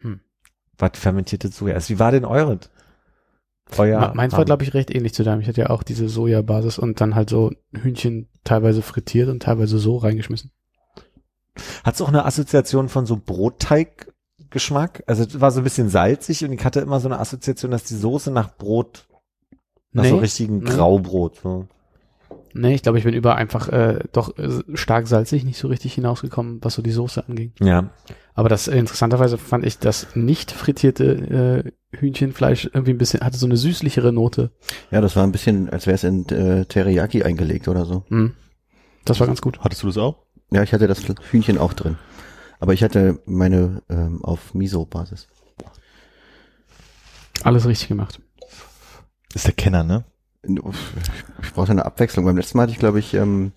Hm. 0.00 0.20
Was 0.78 0.92
fermentierte 0.94 1.48
Soja 1.48 1.74
ist. 1.76 1.90
Wie 1.90 1.98
war 1.98 2.12
denn 2.12 2.24
eures? 2.24 2.70
Euer 3.78 4.00
Me- 4.00 4.12
Meins 4.14 4.32
war, 4.34 4.44
glaube 4.44 4.64
ich, 4.64 4.74
recht 4.74 4.92
ähnlich 4.94 5.14
zu 5.14 5.22
deinem. 5.22 5.40
Ich 5.40 5.48
hatte 5.48 5.60
ja 5.60 5.70
auch 5.70 5.82
diese 5.82 6.08
Sojabasis 6.08 6.78
und 6.78 7.00
dann 7.00 7.14
halt 7.14 7.30
so 7.30 7.52
Hühnchen 7.72 8.28
teilweise 8.44 8.82
frittiert 8.82 9.28
und 9.28 9.42
teilweise 9.42 9.78
so 9.78 9.96
reingeschmissen. 9.96 10.50
Hat's 11.84 12.00
auch 12.00 12.08
eine 12.08 12.24
Assoziation 12.24 12.88
von 12.88 13.06
so 13.06 13.16
Brotteig-Geschmack? 13.16 15.04
Also 15.06 15.24
es 15.24 15.40
war 15.40 15.50
so 15.50 15.60
ein 15.60 15.64
bisschen 15.64 15.88
salzig 15.88 16.44
und 16.44 16.52
ich 16.52 16.64
hatte 16.64 16.80
immer 16.80 17.00
so 17.00 17.08
eine 17.08 17.18
Assoziation, 17.18 17.70
dass 17.70 17.84
die 17.84 17.96
Soße 17.96 18.30
nach 18.30 18.56
Brot, 18.56 19.06
nach 19.92 20.04
so 20.04 20.18
richtigen 20.18 20.58
nee. 20.58 20.70
Graubrot. 20.70 21.40
So. 21.42 21.66
Nee, 22.52 22.74
ich 22.74 22.82
glaube, 22.82 22.98
ich 22.98 23.04
bin 23.04 23.14
über 23.14 23.36
einfach 23.36 23.68
äh, 23.68 24.00
doch 24.12 24.36
äh, 24.38 24.48
stark 24.74 25.06
salzig, 25.06 25.44
nicht 25.44 25.58
so 25.58 25.68
richtig 25.68 25.94
hinausgekommen, 25.94 26.58
was 26.62 26.74
so 26.74 26.82
die 26.82 26.90
Soße 26.90 27.26
anging. 27.28 27.52
Ja. 27.60 27.90
Aber 28.34 28.48
das 28.48 28.68
äh, 28.68 28.76
interessanterweise 28.76 29.38
fand 29.38 29.64
ich 29.64 29.78
das 29.78 30.08
nicht 30.14 30.50
frittierte 30.50 31.72
äh, 31.92 31.96
Hühnchenfleisch 31.96 32.70
irgendwie 32.72 32.92
ein 32.92 32.98
bisschen, 32.98 33.20
hatte 33.20 33.36
so 33.36 33.46
eine 33.46 33.56
süßlichere 33.56 34.12
Note. 34.12 34.50
Ja, 34.90 35.00
das 35.00 35.16
war 35.16 35.24
ein 35.24 35.32
bisschen, 35.32 35.68
als 35.70 35.86
wäre 35.86 35.94
es 35.94 36.04
in 36.04 36.28
äh, 36.28 36.64
Teriyaki 36.64 37.22
eingelegt 37.22 37.68
oder 37.68 37.84
so. 37.84 38.04
Hm. 38.08 38.34
Das 39.04 39.20
war 39.20 39.26
ganz 39.26 39.40
gut. 39.40 39.60
Hattest 39.60 39.82
du 39.82 39.86
das 39.86 39.98
auch? 39.98 40.18
Ja, 40.50 40.62
ich 40.62 40.72
hatte 40.72 40.86
das 40.88 41.02
Hühnchen 41.30 41.58
auch 41.58 41.72
drin. 41.72 41.96
Aber 42.58 42.72
ich 42.74 42.82
hatte 42.82 43.20
meine 43.24 43.82
ähm, 43.88 44.22
auf 44.24 44.52
Miso-Basis. 44.54 45.28
Alles 47.42 47.66
richtig 47.66 47.88
gemacht. 47.88 48.20
Ist 49.34 49.46
der 49.46 49.54
Kenner, 49.54 49.82
ne? 49.84 50.04
Ich 51.42 51.52
brauchte 51.52 51.72
eine 51.72 51.84
Abwechslung. 51.86 52.24
Beim 52.24 52.36
letzten 52.36 52.58
Mal 52.58 52.64
hatte 52.64 52.72
ich, 52.72 52.78
glaube 52.78 52.98
ich, 52.98 53.14
ähm, 53.14 53.52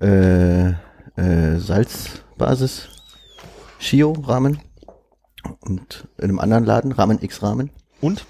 äh, 0.00 0.70
äh, 1.16 1.58
Salzbasis 1.58 2.88
Shio 3.78 4.12
Ramen 4.12 4.60
und 5.60 6.08
in 6.18 6.24
einem 6.24 6.38
anderen 6.40 6.64
Laden 6.64 6.92
Ramen 6.92 7.22
X 7.22 7.42
Ramen. 7.42 7.70
Und? 8.00 8.26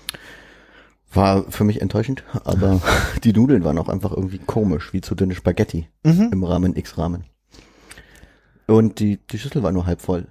War 1.12 1.50
für 1.50 1.64
mich 1.64 1.80
enttäuschend, 1.80 2.22
aber 2.44 2.80
die 3.24 3.32
Nudeln 3.32 3.64
waren 3.64 3.78
auch 3.78 3.88
einfach 3.88 4.12
irgendwie 4.12 4.38
komisch, 4.38 4.92
wie 4.92 5.00
zu 5.00 5.14
dünne 5.14 5.34
Spaghetti 5.34 5.88
Mhm. 6.04 6.30
im 6.32 6.44
Ramen 6.44 6.76
X 6.76 6.98
Ramen. 6.98 7.24
Und 8.68 9.00
die, 9.00 9.18
die 9.26 9.38
Schüssel 9.38 9.62
war 9.62 9.72
nur 9.72 9.86
halb 9.86 10.00
voll. 10.00 10.28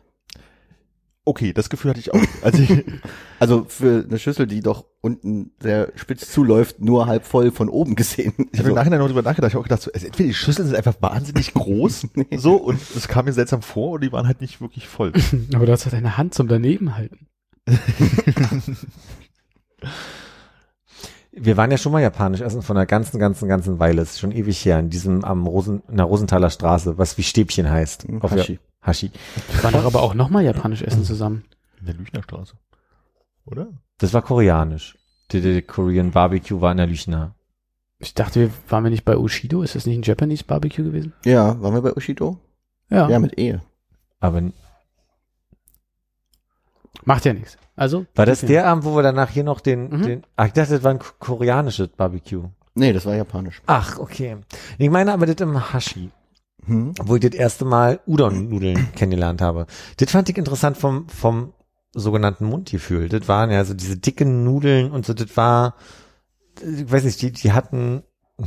Okay, 1.25 1.51
das 1.51 1.69
Gefühl 1.69 1.89
hatte 1.89 1.99
ich 1.99 2.13
auch. 2.13 2.21
Also 2.41 2.63
ich, 2.63 2.85
Also 3.39 3.65
für 3.67 4.05
eine 4.07 4.17
Schüssel, 4.17 4.47
die 4.47 4.61
doch 4.61 4.85
unten 5.01 5.51
sehr 5.61 5.91
spitz 5.95 6.31
zuläuft, 6.31 6.79
nur 6.79 7.05
halb 7.05 7.25
voll 7.25 7.51
von 7.51 7.69
oben 7.69 7.95
gesehen. 7.95 8.33
ich 8.51 8.59
habe 8.59 8.69
im 8.69 8.75
Nachhinein 8.75 8.99
noch 8.99 9.07
drüber 9.07 9.21
nachgedacht. 9.21 9.49
Ich 9.49 9.55
habe 9.55 9.61
auch 9.61 9.67
gedacht, 9.67 9.81
so, 9.81 9.91
also 9.91 10.05
entweder 10.05 10.27
die 10.29 10.33
Schüsseln 10.33 10.67
sind 10.67 10.77
einfach 10.77 10.95
wahnsinnig 11.01 11.53
groß, 11.53 12.07
so, 12.37 12.55
und 12.55 12.79
es 12.95 13.07
kam 13.07 13.25
mir 13.25 13.33
seltsam 13.33 13.61
vor, 13.61 13.91
und 13.93 14.03
die 14.03 14.11
waren 14.11 14.25
halt 14.25 14.41
nicht 14.41 14.59
wirklich 14.61 14.87
voll. 14.87 15.13
Aber 15.53 15.65
du 15.65 15.71
hast 15.71 15.85
halt 15.85 15.93
deine 15.93 16.17
Hand 16.17 16.33
zum 16.33 16.47
daneben 16.47 16.95
halten. 16.95 17.27
Wir 21.39 21.55
waren 21.57 21.69
ja 21.71 21.77
schon 21.77 21.91
mal 21.91 22.01
japanisch 22.01 22.41
essen 22.41 22.61
von 22.61 22.77
einer 22.77 22.85
ganzen, 22.85 23.19
ganzen, 23.19 23.47
ganzen 23.47 23.79
Weile. 23.79 24.01
Es 24.01 24.11
ist 24.11 24.19
schon 24.19 24.31
ewig 24.31 24.63
her, 24.65 24.79
in 24.79 24.89
diesem 24.89 25.23
am 25.23 25.45
Rosen, 25.47 25.83
in 25.89 25.97
der 25.97 26.05
Rosenthaler 26.05 26.49
Straße, 26.49 26.97
was 26.97 27.17
wie 27.17 27.23
Stäbchen 27.23 27.69
heißt. 27.69 28.07
Auf 28.21 28.31
der- 28.33 28.41
Hashi. 28.43 28.59
Hashi. 28.81 29.11
Wir 29.53 29.63
waren 29.63 29.73
doch 29.73 29.85
aber 29.85 30.01
auch 30.01 30.13
nochmal 30.13 30.43
japanisch 30.43 30.81
essen 30.81 31.03
zusammen. 31.03 31.43
In 31.79 31.85
der 31.87 31.95
Lüchnerstraße. 31.95 32.53
Oder? 33.45 33.67
Das 33.99 34.13
war 34.13 34.21
koreanisch. 34.21 34.97
Die 35.31 35.61
Korean 35.61 36.11
Barbecue 36.11 36.61
war 36.61 36.71
in 36.71 36.77
der 36.77 36.87
Lüchner. 36.87 37.35
Ich 37.99 38.13
dachte, 38.13 38.39
wir 38.39 38.49
waren 38.69 38.83
wir 38.83 38.91
nicht 38.91 39.05
bei 39.05 39.17
Ushido? 39.17 39.61
Ist 39.63 39.75
das 39.75 39.85
nicht 39.85 39.97
ein 39.97 40.03
Japanese 40.03 40.43
Barbecue 40.43 40.83
gewesen? 40.83 41.13
Ja, 41.25 41.59
waren 41.61 41.73
wir 41.73 41.81
bei 41.81 41.93
Ushido? 41.95 42.37
Ja. 42.89 43.09
Ja, 43.09 43.19
mit 43.19 43.37
Ehe. 43.37 43.61
Aber 44.19 44.41
Macht 47.05 47.25
ja 47.25 47.33
nichts. 47.33 47.57
Also. 47.75 48.05
war 48.15 48.25
das 48.25 48.41
der 48.41 48.65
Abend, 48.67 48.83
wo 48.85 48.95
wir 48.95 49.03
danach 49.03 49.29
hier 49.29 49.43
noch 49.43 49.59
den, 49.61 49.89
Mhm. 49.89 50.01
den, 50.03 50.23
ach, 50.35 50.47
ich 50.47 50.53
dachte, 50.53 50.73
das 50.73 50.83
war 50.83 50.91
ein 50.91 50.99
ko- 50.99 51.13
koreanisches 51.19 51.89
Barbecue. 51.89 52.43
Nee, 52.75 52.93
das 52.93 53.05
war 53.05 53.15
japanisch. 53.15 53.61
Ach, 53.67 53.97
okay. 53.99 54.37
Ich 54.77 54.89
meine 54.89 55.13
aber 55.13 55.25
das 55.25 55.35
im 55.37 55.73
Hashi, 55.73 56.11
Hm? 56.65 56.93
wo 57.03 57.15
ich 57.15 57.21
das 57.21 57.31
erste 57.33 57.65
Mal 57.65 57.99
Udon-Nudeln 58.07 58.91
kennengelernt 58.95 59.41
habe. 59.41 59.65
Das 59.97 60.11
fand 60.11 60.29
ich 60.29 60.37
interessant 60.37 60.77
vom, 60.77 61.07
vom 61.09 61.53
sogenannten 61.93 62.45
Mundgefühl. 62.45 63.09
Das 63.09 63.27
waren 63.27 63.49
ja 63.51 63.63
so 63.65 63.73
diese 63.73 63.97
dicken 63.97 64.43
Nudeln 64.43 64.91
und 64.91 65.05
so, 65.05 65.13
das 65.13 65.35
war, 65.37 65.75
ich 66.61 66.91
weiß 66.91 67.03
nicht, 67.05 67.21
die, 67.21 67.31
die 67.31 67.51
hatten, 67.53 68.03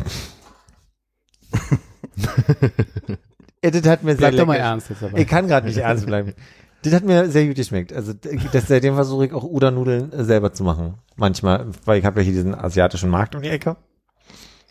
ja, 3.64 3.70
das 3.70 3.86
hat 3.86 4.02
mir 4.02 4.10
sehr 4.12 4.18
Bleib 4.30 4.36
doch 4.36 4.46
mal 4.46 4.54
lecker- 4.54 4.64
ernst 4.64 4.90
jetzt 4.90 5.02
aber. 5.02 5.18
Ich 5.18 5.26
kann 5.26 5.48
gerade 5.48 5.66
nicht 5.66 5.78
ernst 5.78 6.06
bleiben. 6.06 6.34
Das 6.82 6.94
hat 6.94 7.04
mir 7.04 7.28
sehr 7.30 7.46
gut 7.46 7.56
geschmeckt. 7.56 7.92
Also 7.92 8.14
das, 8.14 8.68
seitdem 8.68 8.94
versuche 8.94 9.26
ich 9.26 9.32
auch 9.32 9.44
Udon-Nudeln 9.44 10.12
äh, 10.12 10.24
selber 10.24 10.52
zu 10.52 10.64
machen. 10.64 10.94
Manchmal, 11.16 11.66
weil 11.84 11.98
ich 11.98 12.04
habe 12.04 12.20
ja 12.20 12.24
hier 12.24 12.32
diesen 12.32 12.54
asiatischen 12.54 13.10
Markt 13.10 13.34
um 13.34 13.42
die 13.42 13.50
Ecke. 13.50 13.76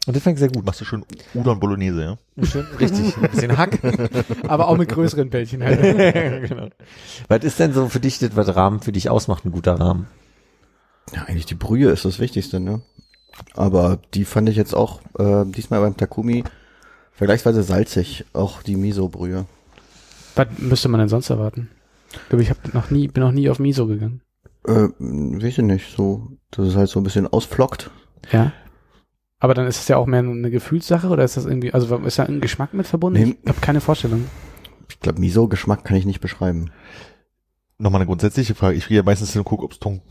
Und 0.07 0.15
das 0.15 0.23
fängt 0.23 0.39
sehr 0.39 0.49
gut. 0.49 0.65
Machst 0.65 0.81
du 0.81 0.85
schön 0.85 1.05
Udon 1.35 1.59
Bolognese, 1.59 2.01
ja? 2.01 2.43
Schön, 2.43 2.65
richtig. 2.79 3.15
Ein 3.21 3.29
bisschen 3.29 3.57
Hack. 3.57 3.77
aber 4.47 4.67
auch 4.67 4.77
mit 4.77 4.89
größeren 4.89 5.29
Bällchen 5.29 5.63
halt. 5.63 5.81
genau. 6.49 6.69
Was 7.27 7.43
ist 7.43 7.59
denn 7.59 7.73
so 7.73 7.89
für 7.89 7.99
dich 7.99 8.17
das, 8.17 8.35
was 8.35 8.55
Rahmen 8.55 8.79
für 8.79 8.91
dich 8.91 9.09
ausmacht, 9.09 9.45
ein 9.45 9.51
guter 9.51 9.79
Rahmen? 9.79 10.07
Ja, 11.13 11.23
eigentlich 11.23 11.45
die 11.45 11.55
Brühe 11.55 11.91
ist 11.91 12.05
das 12.05 12.17
Wichtigste, 12.19 12.59
ne? 12.59 12.81
Aber 13.53 13.99
die 14.13 14.25
fand 14.25 14.49
ich 14.49 14.55
jetzt 14.55 14.73
auch 14.73 15.01
äh, 15.17 15.45
diesmal 15.45 15.81
beim 15.81 15.95
Takumi 15.95 16.43
vergleichsweise 17.13 17.61
salzig, 17.63 18.25
auch 18.33 18.63
die 18.63 18.77
Miso-Brühe. 18.77 19.45
Was 20.35 20.47
müsste 20.57 20.87
man 20.87 21.01
denn 21.01 21.09
sonst 21.09 21.29
erwarten? 21.29 21.69
Ich 22.11 22.29
glaube, 22.29 22.43
ich 22.43 22.49
hab 22.49 22.73
noch 22.73 22.89
nie, 22.89 23.07
bin 23.07 23.23
noch 23.23 23.31
nie 23.31 23.49
auf 23.49 23.59
Miso 23.59 23.87
gegangen. 23.87 24.21
Äh, 24.67 24.89
weiß 24.99 25.43
ich 25.43 25.57
nicht, 25.59 25.95
so, 25.95 26.31
dass 26.51 26.67
es 26.67 26.75
halt 26.75 26.89
so 26.89 26.99
ein 26.99 27.03
bisschen 27.03 27.27
ausflockt. 27.27 27.89
Ja. 28.31 28.51
Aber 29.39 29.53
dann 29.53 29.67
ist 29.67 29.79
es 29.79 29.87
ja 29.87 29.97
auch 29.97 30.05
mehr 30.05 30.19
eine 30.19 30.51
Gefühlssache 30.51 31.07
oder 31.07 31.23
ist 31.23 31.37
das 31.37 31.45
irgendwie, 31.45 31.73
also 31.73 31.95
ist 31.99 32.19
da 32.19 32.23
ein 32.23 32.41
Geschmack 32.41 32.73
mit 32.73 32.87
verbunden? 32.87 33.21
Nee. 33.21 33.37
Ich 33.41 33.49
habe 33.49 33.61
keine 33.61 33.79
Vorstellung. 33.79 34.25
Ich 34.89 34.99
glaube, 34.99 35.19
Miso-Geschmack 35.21 35.85
kann 35.85 35.95
ich 35.97 36.05
nicht 36.05 36.19
beschreiben. 36.19 36.71
Nochmal 37.77 38.01
eine 38.01 38.07
grundsätzliche 38.07 38.55
Frage. 38.55 38.75
Ich 38.75 38.87
gehe 38.87 38.97
ja 38.97 39.03
meistens 39.03 39.31
hin 39.31 39.39
und 39.39 39.45
gucke, 39.45 39.63
ob 39.63 39.71
es 39.71 39.79
Ton, 39.79 40.01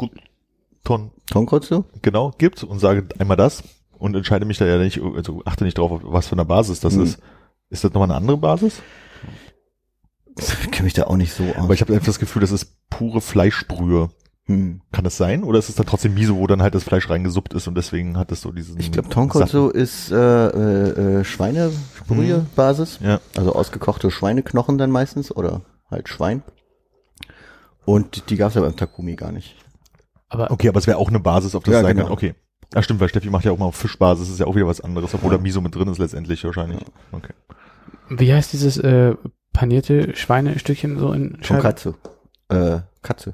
Ton 0.84 1.10
Tonkotsu? 1.30 1.84
genau 2.00 2.32
gibt 2.38 2.64
und 2.64 2.78
sage 2.78 3.06
einmal 3.18 3.36
das 3.36 3.62
und 3.98 4.16
entscheide 4.16 4.46
mich 4.46 4.56
da 4.56 4.64
ja 4.64 4.78
nicht, 4.78 5.02
also 5.02 5.42
achte 5.44 5.64
nicht 5.64 5.76
drauf, 5.76 5.90
auf 5.90 6.00
was 6.04 6.28
für 6.28 6.32
eine 6.36 6.46
Basis 6.46 6.80
das 6.80 6.94
Hm. 6.94 7.02
ist. 7.02 7.18
Ist 7.68 7.84
das 7.84 7.92
nochmal 7.92 8.08
eine 8.08 8.16
andere 8.16 8.38
Basis? 8.38 8.80
Ich 10.62 10.70
kenne 10.70 10.84
mich 10.84 10.94
da 10.94 11.04
auch 11.04 11.16
nicht 11.16 11.32
so 11.32 11.44
aus. 11.44 11.56
Aber 11.56 11.74
ich 11.74 11.80
habe 11.80 11.92
einfach 11.92 12.06
das 12.06 12.18
Gefühl, 12.18 12.40
das 12.40 12.50
ist 12.52 12.74
pure 12.90 13.20
Fleischbrühe. 13.20 14.10
hm. 14.46 14.80
Kann 14.92 15.04
das 15.04 15.16
sein? 15.16 15.44
Oder 15.44 15.58
ist 15.58 15.68
es 15.68 15.74
dann 15.74 15.86
trotzdem 15.86 16.14
Miso, 16.14 16.36
wo 16.36 16.46
dann 16.46 16.62
halt 16.62 16.74
das 16.74 16.84
Fleisch 16.84 17.08
reingesuppt 17.10 17.52
ist 17.54 17.66
und 17.68 17.74
deswegen 17.74 18.16
hat 18.16 18.32
es 18.32 18.40
so 18.40 18.52
diesen... 18.52 18.78
Ich 18.80 18.92
glaube, 18.92 19.08
Tonkotsu 19.08 19.68
ist 19.68 20.10
äh, 20.10 20.16
äh, 20.16 21.20
äh, 21.20 21.24
Schweinebrühe-Basis. 21.24 22.98
Ja. 23.02 23.20
Also 23.36 23.54
ausgekochte 23.54 24.10
Schweineknochen 24.10 24.78
dann 24.78 24.90
meistens 24.90 25.34
oder 25.34 25.62
halt 25.90 26.08
Schwein. 26.08 26.42
Und 27.84 28.30
die 28.30 28.36
gab's 28.36 28.54
ja 28.54 28.60
beim 28.60 28.76
Takumi 28.76 29.16
gar 29.16 29.32
nicht. 29.32 29.56
Aber 30.28 30.50
Okay, 30.50 30.68
aber 30.68 30.78
es 30.78 30.86
wäre 30.86 30.98
auch 30.98 31.08
eine 31.08 31.20
Basis, 31.20 31.54
auf 31.54 31.62
das 31.64 31.72
Ja, 31.72 31.82
sein 31.82 31.96
genau. 31.96 32.06
kann. 32.08 32.12
Okay. 32.12 32.34
Ja, 32.74 32.82
stimmt, 32.82 33.00
weil 33.00 33.08
Steffi 33.08 33.30
macht 33.30 33.46
ja 33.46 33.52
auch 33.52 33.56
mal 33.58 33.64
auf 33.64 33.76
Fischbasis, 33.76 34.26
das 34.26 34.34
ist 34.34 34.40
ja 34.40 34.46
auch 34.46 34.54
wieder 34.54 34.66
was 34.66 34.82
anderes, 34.82 35.14
obwohl 35.14 35.30
Ja. 35.32 35.38
da 35.38 35.42
Miso 35.42 35.62
mit 35.62 35.74
drin 35.74 35.88
ist 35.88 35.96
letztendlich 35.98 36.44
wahrscheinlich. 36.44 36.80
Okay. 37.12 37.32
Wie 38.08 38.32
heißt 38.32 38.52
dieses 38.52 38.78
äh, 38.78 39.14
panierte 39.52 40.16
Schweinestückchen 40.16 40.98
so 40.98 41.12
in 41.12 41.38
Scheiben? 41.42 41.62
Tonkatsu. 41.62 41.94
Äh, 42.48 42.80
Katsu. 43.02 43.32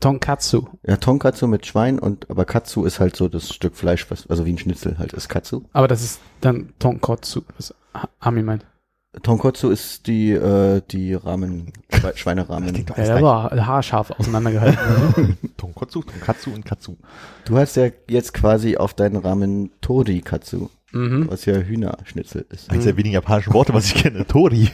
Tonkatsu. 0.00 0.66
Ja, 0.86 0.96
Tonkatsu 0.96 1.46
mit 1.46 1.64
Schwein 1.64 1.98
und 1.98 2.28
aber 2.28 2.44
Katsu 2.44 2.84
ist 2.84 2.98
halt 2.98 3.14
so 3.14 3.28
das 3.28 3.54
Stück 3.54 3.76
Fleisch, 3.76 4.10
was 4.10 4.28
also 4.28 4.44
wie 4.44 4.52
ein 4.52 4.58
Schnitzel 4.58 4.98
halt 4.98 5.12
ist 5.12 5.28
Katsu. 5.28 5.62
Aber 5.72 5.86
das 5.86 6.02
ist 6.02 6.20
dann 6.40 6.72
Tonkotsu, 6.78 7.42
was 7.56 7.74
Armin 8.18 8.44
meint. 8.44 8.66
Tonkotsu 9.22 9.70
ist 9.70 10.06
die 10.06 10.32
äh, 10.32 10.80
die 10.90 11.14
Ramen 11.14 11.72
Schwe 12.14 12.34
doch 12.36 12.96
Ja, 12.96 13.04
der 13.04 13.22
war 13.22 13.50
haarscharf 13.50 14.10
auseinandergehalten. 14.10 15.38
Tonkotsu, 15.56 16.02
Tonkatsu 16.02 16.50
und 16.52 16.64
Katsu. 16.64 16.96
Du 17.44 17.58
hast 17.58 17.76
ja 17.76 17.88
jetzt 18.08 18.32
quasi 18.34 18.76
auf 18.76 18.94
deinen 18.94 19.16
Ramen 19.16 19.70
Tori 19.82 20.20
Katsu, 20.20 20.68
mhm. 20.92 21.30
was 21.30 21.44
ja 21.44 21.54
Hühnerschnitzel 21.54 22.46
ist. 22.50 22.70
Eines 22.70 22.84
der 22.84 22.96
wenigen 22.96 23.14
japanischen 23.14 23.52
Worte, 23.52 23.74
was 23.74 23.86
ich 23.86 23.94
kenne. 23.94 24.26
Tori. 24.28 24.68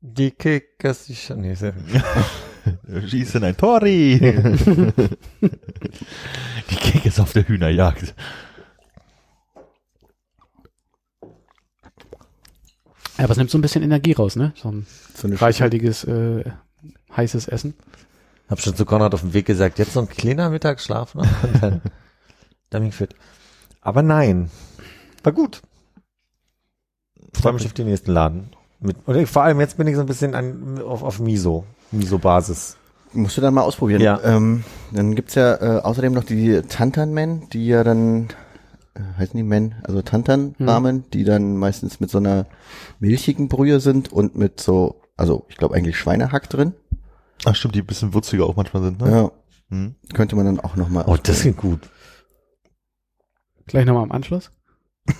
Die 0.00 0.30
Kickers, 0.30 1.06
die 1.06 1.16
Sch 1.16 1.30
nee, 1.30 1.54
sehr 1.54 1.74
Schießen 3.08 3.42
ein 3.44 3.56
Tori. 3.56 4.18
Die 6.70 6.76
Kick 6.76 7.06
ist 7.06 7.18
auf 7.18 7.32
der 7.32 7.48
Hühnerjagd. 7.48 8.14
Ja, 13.16 13.24
aber 13.24 13.32
es 13.32 13.38
nimmt 13.38 13.50
so 13.50 13.58
ein 13.58 13.62
bisschen 13.62 13.82
Energie 13.82 14.12
raus, 14.12 14.36
ne? 14.36 14.52
So 14.54 14.70
ein 14.70 14.86
So 15.14 15.28
reichhaltiges, 15.28 16.04
äh, 16.04 16.44
heißes 17.16 17.48
Essen. 17.48 17.74
Hab 18.48 18.60
schon 18.60 18.76
zu 18.76 18.84
Konrad 18.84 19.14
auf 19.14 19.20
dem 19.20 19.34
Weg 19.34 19.46
gesagt, 19.46 19.78
jetzt 19.78 19.94
so 19.94 20.00
ein 20.00 20.08
kleiner 20.08 20.50
Mittagsschlaf 20.50 21.14
noch 21.14 21.42
und 21.42 21.62
dann, 21.62 21.82
dann 22.70 22.82
bin 22.82 22.90
ich 22.90 22.94
fit. 22.94 23.14
Aber 23.88 24.02
nein. 24.02 24.50
War 25.22 25.32
gut. 25.32 25.62
Freue 27.32 27.54
mich 27.54 27.64
auf 27.64 27.72
den 27.72 27.86
nächsten 27.86 28.12
Laden. 28.12 28.50
Mit, 28.80 28.98
und 29.06 29.16
ich, 29.16 29.30
vor 29.30 29.44
allem 29.44 29.60
jetzt 29.60 29.78
bin 29.78 29.86
ich 29.86 29.94
so 29.94 30.02
ein 30.02 30.06
bisschen 30.06 30.34
an, 30.34 30.78
auf, 30.82 31.02
auf 31.02 31.20
Miso. 31.20 31.64
Miso-Basis. 31.90 32.76
Musst 33.14 33.38
du 33.38 33.40
dann 33.40 33.54
mal 33.54 33.62
ausprobieren. 33.62 34.02
Ja. 34.02 34.20
Ähm, 34.22 34.62
dann 34.92 35.14
gibt's 35.14 35.36
ja 35.36 35.54
äh, 35.54 35.80
außerdem 35.80 36.12
noch 36.12 36.24
die 36.24 36.60
Tantan-Men, 36.60 37.48
die 37.48 37.66
ja 37.66 37.82
dann, 37.82 38.28
äh, 38.92 39.00
heißen 39.16 39.34
die 39.38 39.42
Men, 39.42 39.76
also 39.84 40.02
Tantan-Ramen, 40.02 41.08
die 41.14 41.24
dann 41.24 41.56
meistens 41.56 41.98
mit 41.98 42.10
so 42.10 42.18
einer 42.18 42.44
milchigen 43.00 43.48
Brühe 43.48 43.80
sind 43.80 44.12
und 44.12 44.36
mit 44.36 44.60
so, 44.60 45.00
also 45.16 45.46
ich 45.48 45.56
glaube 45.56 45.74
eigentlich 45.74 45.96
Schweinehack 45.98 46.50
drin. 46.50 46.74
Ach 47.46 47.54
stimmt, 47.54 47.74
die 47.74 47.80
ein 47.80 47.86
bisschen 47.86 48.12
würziger 48.12 48.44
auch 48.44 48.56
manchmal 48.56 48.82
sind, 48.82 49.00
ne? 49.00 49.10
Ja, 49.10 49.30
Hm. 49.70 49.94
könnte 50.12 50.36
man 50.36 50.44
dann 50.44 50.60
auch 50.60 50.76
nochmal 50.76 51.04
Oh, 51.06 51.16
das 51.22 51.40
klingt 51.40 51.56
gut. 51.56 51.80
Gleich 53.68 53.86
nochmal 53.86 54.02
am 54.04 54.12
Anschluss. 54.12 54.50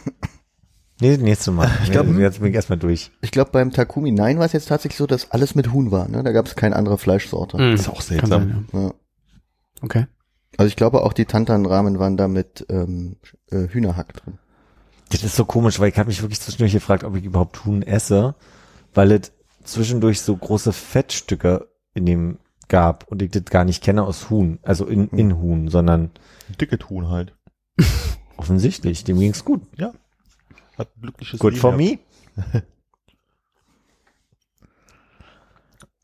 Nee, 1.00 1.16
nächstes 1.16 1.54
Mal. 1.54 1.70
Ich 1.84 1.92
glaub- 1.92 2.06
glaube, 2.06 2.20
jetzt 2.20 2.40
bin 2.40 2.48
ich 2.48 2.56
erstmal 2.56 2.78
durch. 2.78 3.12
Ich 3.20 3.30
glaube, 3.30 3.52
beim 3.52 3.70
Takumi 3.70 4.10
9 4.10 4.38
war 4.38 4.46
es 4.46 4.52
jetzt 4.52 4.66
tatsächlich 4.68 4.98
so, 4.98 5.06
dass 5.06 5.30
alles 5.30 5.54
mit 5.54 5.72
Huhn 5.72 5.92
war. 5.92 6.08
Ne? 6.08 6.24
Da 6.24 6.32
gab 6.32 6.46
es 6.46 6.56
keine 6.56 6.74
andere 6.74 6.98
Fleischsorte. 6.98 7.56
Mhm. 7.56 7.74
ist 7.74 7.88
auch 7.88 8.00
seltsam. 8.00 8.30
sein, 8.30 8.68
ja. 8.72 8.80
Ja. 8.80 8.94
Okay. 9.80 10.06
Also 10.56 10.66
ich 10.68 10.74
glaube 10.76 11.02
auch 11.04 11.12
die 11.12 11.24
Tantan-Ramen 11.26 12.00
waren 12.00 12.16
da 12.16 12.26
mit 12.26 12.66
ähm, 12.68 13.16
äh, 13.52 13.68
Hühnerhack 13.68 14.12
drin. 14.14 14.38
Das 15.10 15.22
ist 15.22 15.36
so 15.36 15.44
komisch, 15.44 15.78
weil 15.78 15.88
ich 15.90 15.98
habe 15.98 16.08
mich 16.08 16.20
wirklich 16.20 16.40
zwischendurch 16.40 16.72
gefragt, 16.72 17.04
ob 17.04 17.14
ich 17.14 17.24
überhaupt 17.24 17.64
Huhn 17.64 17.82
esse, 17.82 18.34
weil 18.92 19.12
es 19.12 19.30
zwischendurch 19.62 20.20
so 20.20 20.36
große 20.36 20.72
Fettstücke 20.72 21.68
in 21.94 22.06
dem 22.06 22.38
gab 22.66 23.06
und 23.08 23.22
ich 23.22 23.30
das 23.30 23.44
gar 23.44 23.64
nicht 23.64 23.84
kenne 23.84 24.02
aus 24.02 24.30
Huhn, 24.30 24.58
also 24.62 24.84
in, 24.84 25.08
in 25.10 25.38
Huhn, 25.38 25.68
sondern 25.68 26.10
Dicke 26.60 26.78
Huhn 26.90 27.08
halt. 27.08 27.34
offensichtlich, 28.38 29.04
dem 29.04 29.18
ging's 29.20 29.44
gut. 29.44 29.62
Hat 30.78 30.88
ein 30.96 31.02
glückliches 31.02 31.38
Good 31.40 31.54
Leben 31.54 31.60
for 31.60 31.76
gehabt. 31.76 32.00
me. 32.54 32.62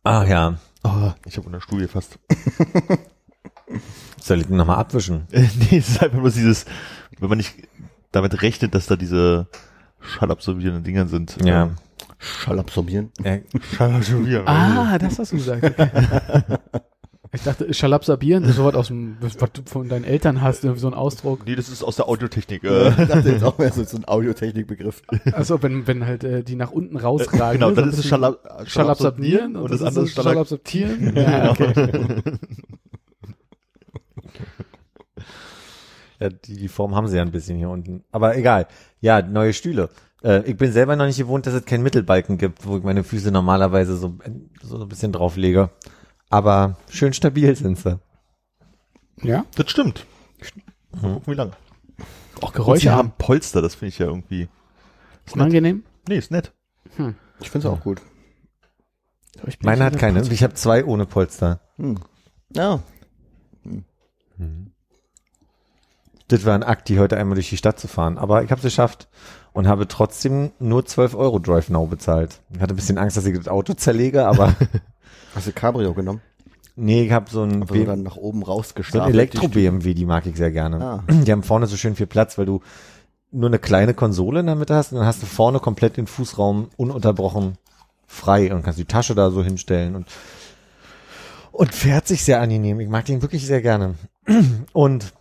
Ach 0.03 0.27
ja, 0.29 0.59
Oh, 0.85 1.13
ich 1.25 1.37
habe 1.39 1.47
unter 1.47 1.59
den 1.59 1.63
Stuhl 1.63 1.81
gefasst. 1.81 2.19
soll 4.21 4.41
ich 4.41 4.47
den 4.47 4.57
nochmal 4.57 4.77
abwischen? 4.77 5.27
Nee, 5.33 5.79
es 5.79 5.89
ist 5.89 6.03
einfach 6.03 6.19
nur 6.19 6.31
dieses, 6.31 6.67
wenn 7.19 7.31
man 7.31 7.39
nicht 7.39 7.55
damit 8.13 8.43
rechnet, 8.43 8.75
dass 8.75 8.87
da 8.87 8.97
diese 8.97 9.49
schallabsorbierenden 10.01 10.85
Dinger 10.85 11.07
sind. 11.07 11.39
Ja. 11.43 11.63
Ähm, 11.65 11.77
Schall 12.19 12.59
absorbieren. 12.59 13.11
Äh, 13.23 13.41
Schallabsorbierend. 13.77 14.47
Ah, 14.47 14.99
das 14.99 15.19
hast 15.19 15.33
du 15.33 15.37
gesagt. 15.37 15.65
Okay. 15.65 16.59
Ich 17.35 17.43
dachte, 17.43 17.73
Schalabsabieren, 17.75 18.51
so 18.53 18.65
was 18.65 18.75
aus 18.75 18.87
dem, 18.89 19.17
was 19.21 19.37
du 19.37 19.63
von 19.67 19.89
deinen 19.89 20.05
Eltern 20.05 20.41
hast, 20.41 20.65
irgendwie 20.65 20.81
so 20.81 20.87
ein 20.89 20.95
Ausdruck. 20.95 21.45
Nee, 21.47 21.57
das 21.57 21.69
ist 21.69 21.83
aus 21.83 21.97
der 21.97 22.09
Audiotechnik. 22.09 22.63
Ich 22.65 22.71
Äh, 22.71 23.07
dachte 23.07 23.31
jetzt 23.31 23.45
auch 23.45 23.59
mehr 23.59 23.73
so, 23.73 23.83
so 23.85 23.97
ein 23.97 24.05
Audiotechnikbegriff. 24.07 25.03
Also 25.33 25.63
wenn, 25.63 25.87
wenn 25.87 26.07
halt 26.07 26.25
äh, 26.25 26.43
die 26.45 26.55
nach 26.57 26.71
unten 26.71 26.97
rausragen. 26.97 27.59
genau, 27.59 27.71
ne, 27.71 27.75
das 27.75 27.85
ein 27.85 27.91
ist 27.91 27.97
bisschen 27.97 28.09
Schallab 28.11 28.69
Schalabsabieren 28.69 29.57
und 29.57 29.71
das 29.71 29.83
andere 29.83 30.05
ist 30.05 30.15
Schallab 30.15 30.33
Schalabsabtieren. 30.33 31.17
Ja, 31.17 31.51
okay. 31.51 32.23
ja, 36.21 36.29
die, 36.29 36.57
die 36.57 36.69
Form 36.69 36.95
haben 36.95 37.09
sie 37.09 37.17
ja 37.17 37.23
ein 37.23 37.33
bisschen 37.33 37.57
hier 37.57 37.71
unten. 37.71 38.05
Aber 38.13 38.37
egal. 38.37 38.67
Ja, 39.01 39.23
neue 39.23 39.53
Stühle. 39.53 39.89
Äh, 40.23 40.43
ich 40.49 40.57
bin 40.57 40.73
selber 40.73 40.97
noch 40.97 41.07
nicht 41.07 41.19
gewohnt, 41.19 41.47
dass 41.47 41.55
es 41.55 41.65
keinen 41.65 41.83
Mittelbalken 41.83 42.39
gibt, 42.39 42.67
wo 42.67 42.79
ich 42.79 42.83
meine 42.85 43.05
Füße 43.05 43.31
normalerweise 43.31 43.97
so, 43.97 44.15
so 44.63 44.81
ein 44.81 44.89
bisschen 44.89 45.13
drauflege. 45.13 45.71
Aber 46.35 46.77
schön 46.91 47.13
stabil 47.13 47.55
sind 47.55 47.79
sie. 47.79 48.01
ja, 49.23 49.45
Das 49.55 49.71
stimmt. 49.71 50.05
Mal 51.01 51.13
gucken, 51.15 51.33
wie 51.33 51.37
lange. 51.37 51.53
auch 52.41 52.49
Und 52.49 52.49
sie 52.49 52.57
Geräusche 52.57 52.91
haben 52.91 52.99
haben. 52.99 53.13
Polster, 53.19 53.63
das 53.63 53.77
finde 53.77 53.91
ich 53.91 53.99
ja 54.01 54.07
irgendwie. 54.07 54.49
Unangenehm. 55.33 55.85
Nee, 56.09 56.19
ist 56.19 56.33
nett. 56.33 56.53
Ich 57.39 57.51
finde 57.51 57.69
es 57.69 57.73
auch 57.73 57.81
gut. 57.81 58.03
Meine 59.61 59.85
hat 59.85 59.97
keine. 59.97 60.23
Ich 60.23 60.43
habe 60.43 60.55
zwei 60.55 60.85
ohne 60.85 61.07
Polster. 61.07 61.61
Hm. 61.77 62.01
Ja, 62.53 62.81
Das 66.27 66.45
war 66.45 66.55
ein 66.55 66.65
Akt, 66.65 66.89
die 66.89 66.99
heute 66.99 67.17
einmal 67.17 67.37
durch 67.37 67.51
die 67.51 67.57
Stadt 67.57 67.79
zu 67.79 67.87
fahren. 67.87 68.19
Aber 68.19 68.43
ich 68.43 68.51
habe 68.51 68.59
es 68.59 68.65
geschafft 68.65 69.09
und 69.53 69.69
habe 69.69 69.87
trotzdem 69.87 70.51
nur 70.59 70.85
12 70.85 71.15
Euro 71.15 71.39
Drive 71.39 71.69
Now 71.71 71.87
bezahlt. 71.87 72.41
Ich 72.53 72.61
hatte 72.61 72.75
ein 72.75 72.77
bisschen 72.77 72.99
Angst, 72.99 73.17
dass 73.17 73.25
ich 73.25 73.37
das 73.37 73.47
Auto 73.47 73.75
zerlege, 73.75 74.27
aber 74.27 74.57
hast 75.35 75.47
du 75.47 75.53
Cabrio 75.53 75.95
genommen? 75.95 76.21
nee, 76.77 77.05
ich 77.05 77.13
habe 77.13 77.31
so 77.31 77.43
ein, 77.43 77.63
Also 77.63 77.85
dann 77.85 78.03
nach 78.03 78.17
oben 78.17 78.41
so 78.41 78.47
rausgestapelt. 78.53 79.05
ein 79.05 79.13
die 79.13 79.19
Elektro-BMW, 79.19 79.95
die 79.95 80.07
mag 80.07 80.27
ich 80.27 80.37
sehr 80.37 80.51
gerne. 80.51 80.81
Ah. 80.85 81.05
Die 81.09 81.31
haben 81.31 81.43
vorne 81.43 81.67
so 81.67 81.77
schön 81.77 81.95
viel 81.95 82.07
Platz, 82.07 82.37
weil 82.37 82.47
du 82.47 82.61
nur 83.31 83.49
eine 83.49 83.59
kleine 83.59 83.95
Konsole 83.95 84.41
in 84.41 84.47
der 84.47 84.55
Mitte 84.57 84.75
hast 84.75 84.93
und 84.93 84.99
dann 84.99 85.07
hast 85.07 85.23
du 85.23 85.27
vorne 85.27 85.61
komplett 85.61 85.97
den 85.97 86.07
Fußraum 86.07 86.69
ununterbrochen 86.77 87.59
frei 88.07 88.53
und 88.55 88.63
kannst 88.63 88.79
die 88.79 88.85
Tasche 88.85 89.15
da 89.15 89.31
so 89.31 89.43
hinstellen 89.43 89.97
und 89.97 90.07
und 91.53 91.73
fährt 91.73 92.09
sich 92.09 92.25
sehr 92.25 92.41
angenehm. 92.41 92.81
Ich 92.81 92.89
mag 92.89 93.05
den 93.05 93.23
wirklich 93.23 93.47
sehr 93.47 93.63
gerne. 93.63 93.95
Und 94.73 95.13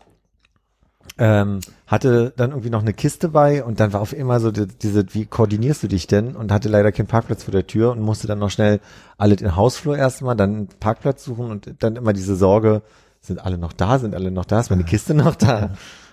ähm, 1.18 1.60
hatte 1.88 2.34
dann 2.36 2.52
irgendwie 2.52 2.70
noch 2.70 2.82
eine 2.82 2.94
Kiste 2.94 3.30
bei 3.30 3.64
und 3.64 3.80
dann 3.80 3.94
war 3.94 4.02
auf 4.02 4.14
immer 4.14 4.40
so 4.40 4.52
die, 4.52 4.68
diese, 4.68 5.14
wie 5.14 5.26
koordinierst 5.26 5.84
du 5.84 5.88
dich 5.88 6.08
denn? 6.08 6.36
Und 6.36 6.52
hatte 6.52 6.70
leider 6.70 6.92
keinen 6.92 7.08
Parkplatz 7.08 7.44
vor 7.44 7.52
der 7.52 7.68
Tür 7.68 7.92
und 7.92 8.02
musste 8.02 8.28
dann 8.28 8.40
noch 8.40 8.50
schnell 8.50 8.80
alle 9.18 9.36
den 9.36 9.56
Hausflur 9.56 9.98
erstmal, 9.98 10.36
dann 10.36 10.56
einen 10.56 10.68
Parkplatz 10.80 11.24
suchen 11.24 11.52
und 11.52 11.76
dann 11.80 11.96
immer 11.96 12.14
diese 12.14 12.36
Sorge, 12.36 12.82
sind 13.22 13.40
alle 13.44 13.58
noch 13.58 13.74
da, 13.74 14.00
sind 14.00 14.16
alle 14.16 14.32
noch 14.32 14.46
da, 14.46 14.60
ist 14.60 14.70
meine 14.70 14.84
Kiste 14.84 15.14
noch 15.14 15.36
da? 15.36 15.72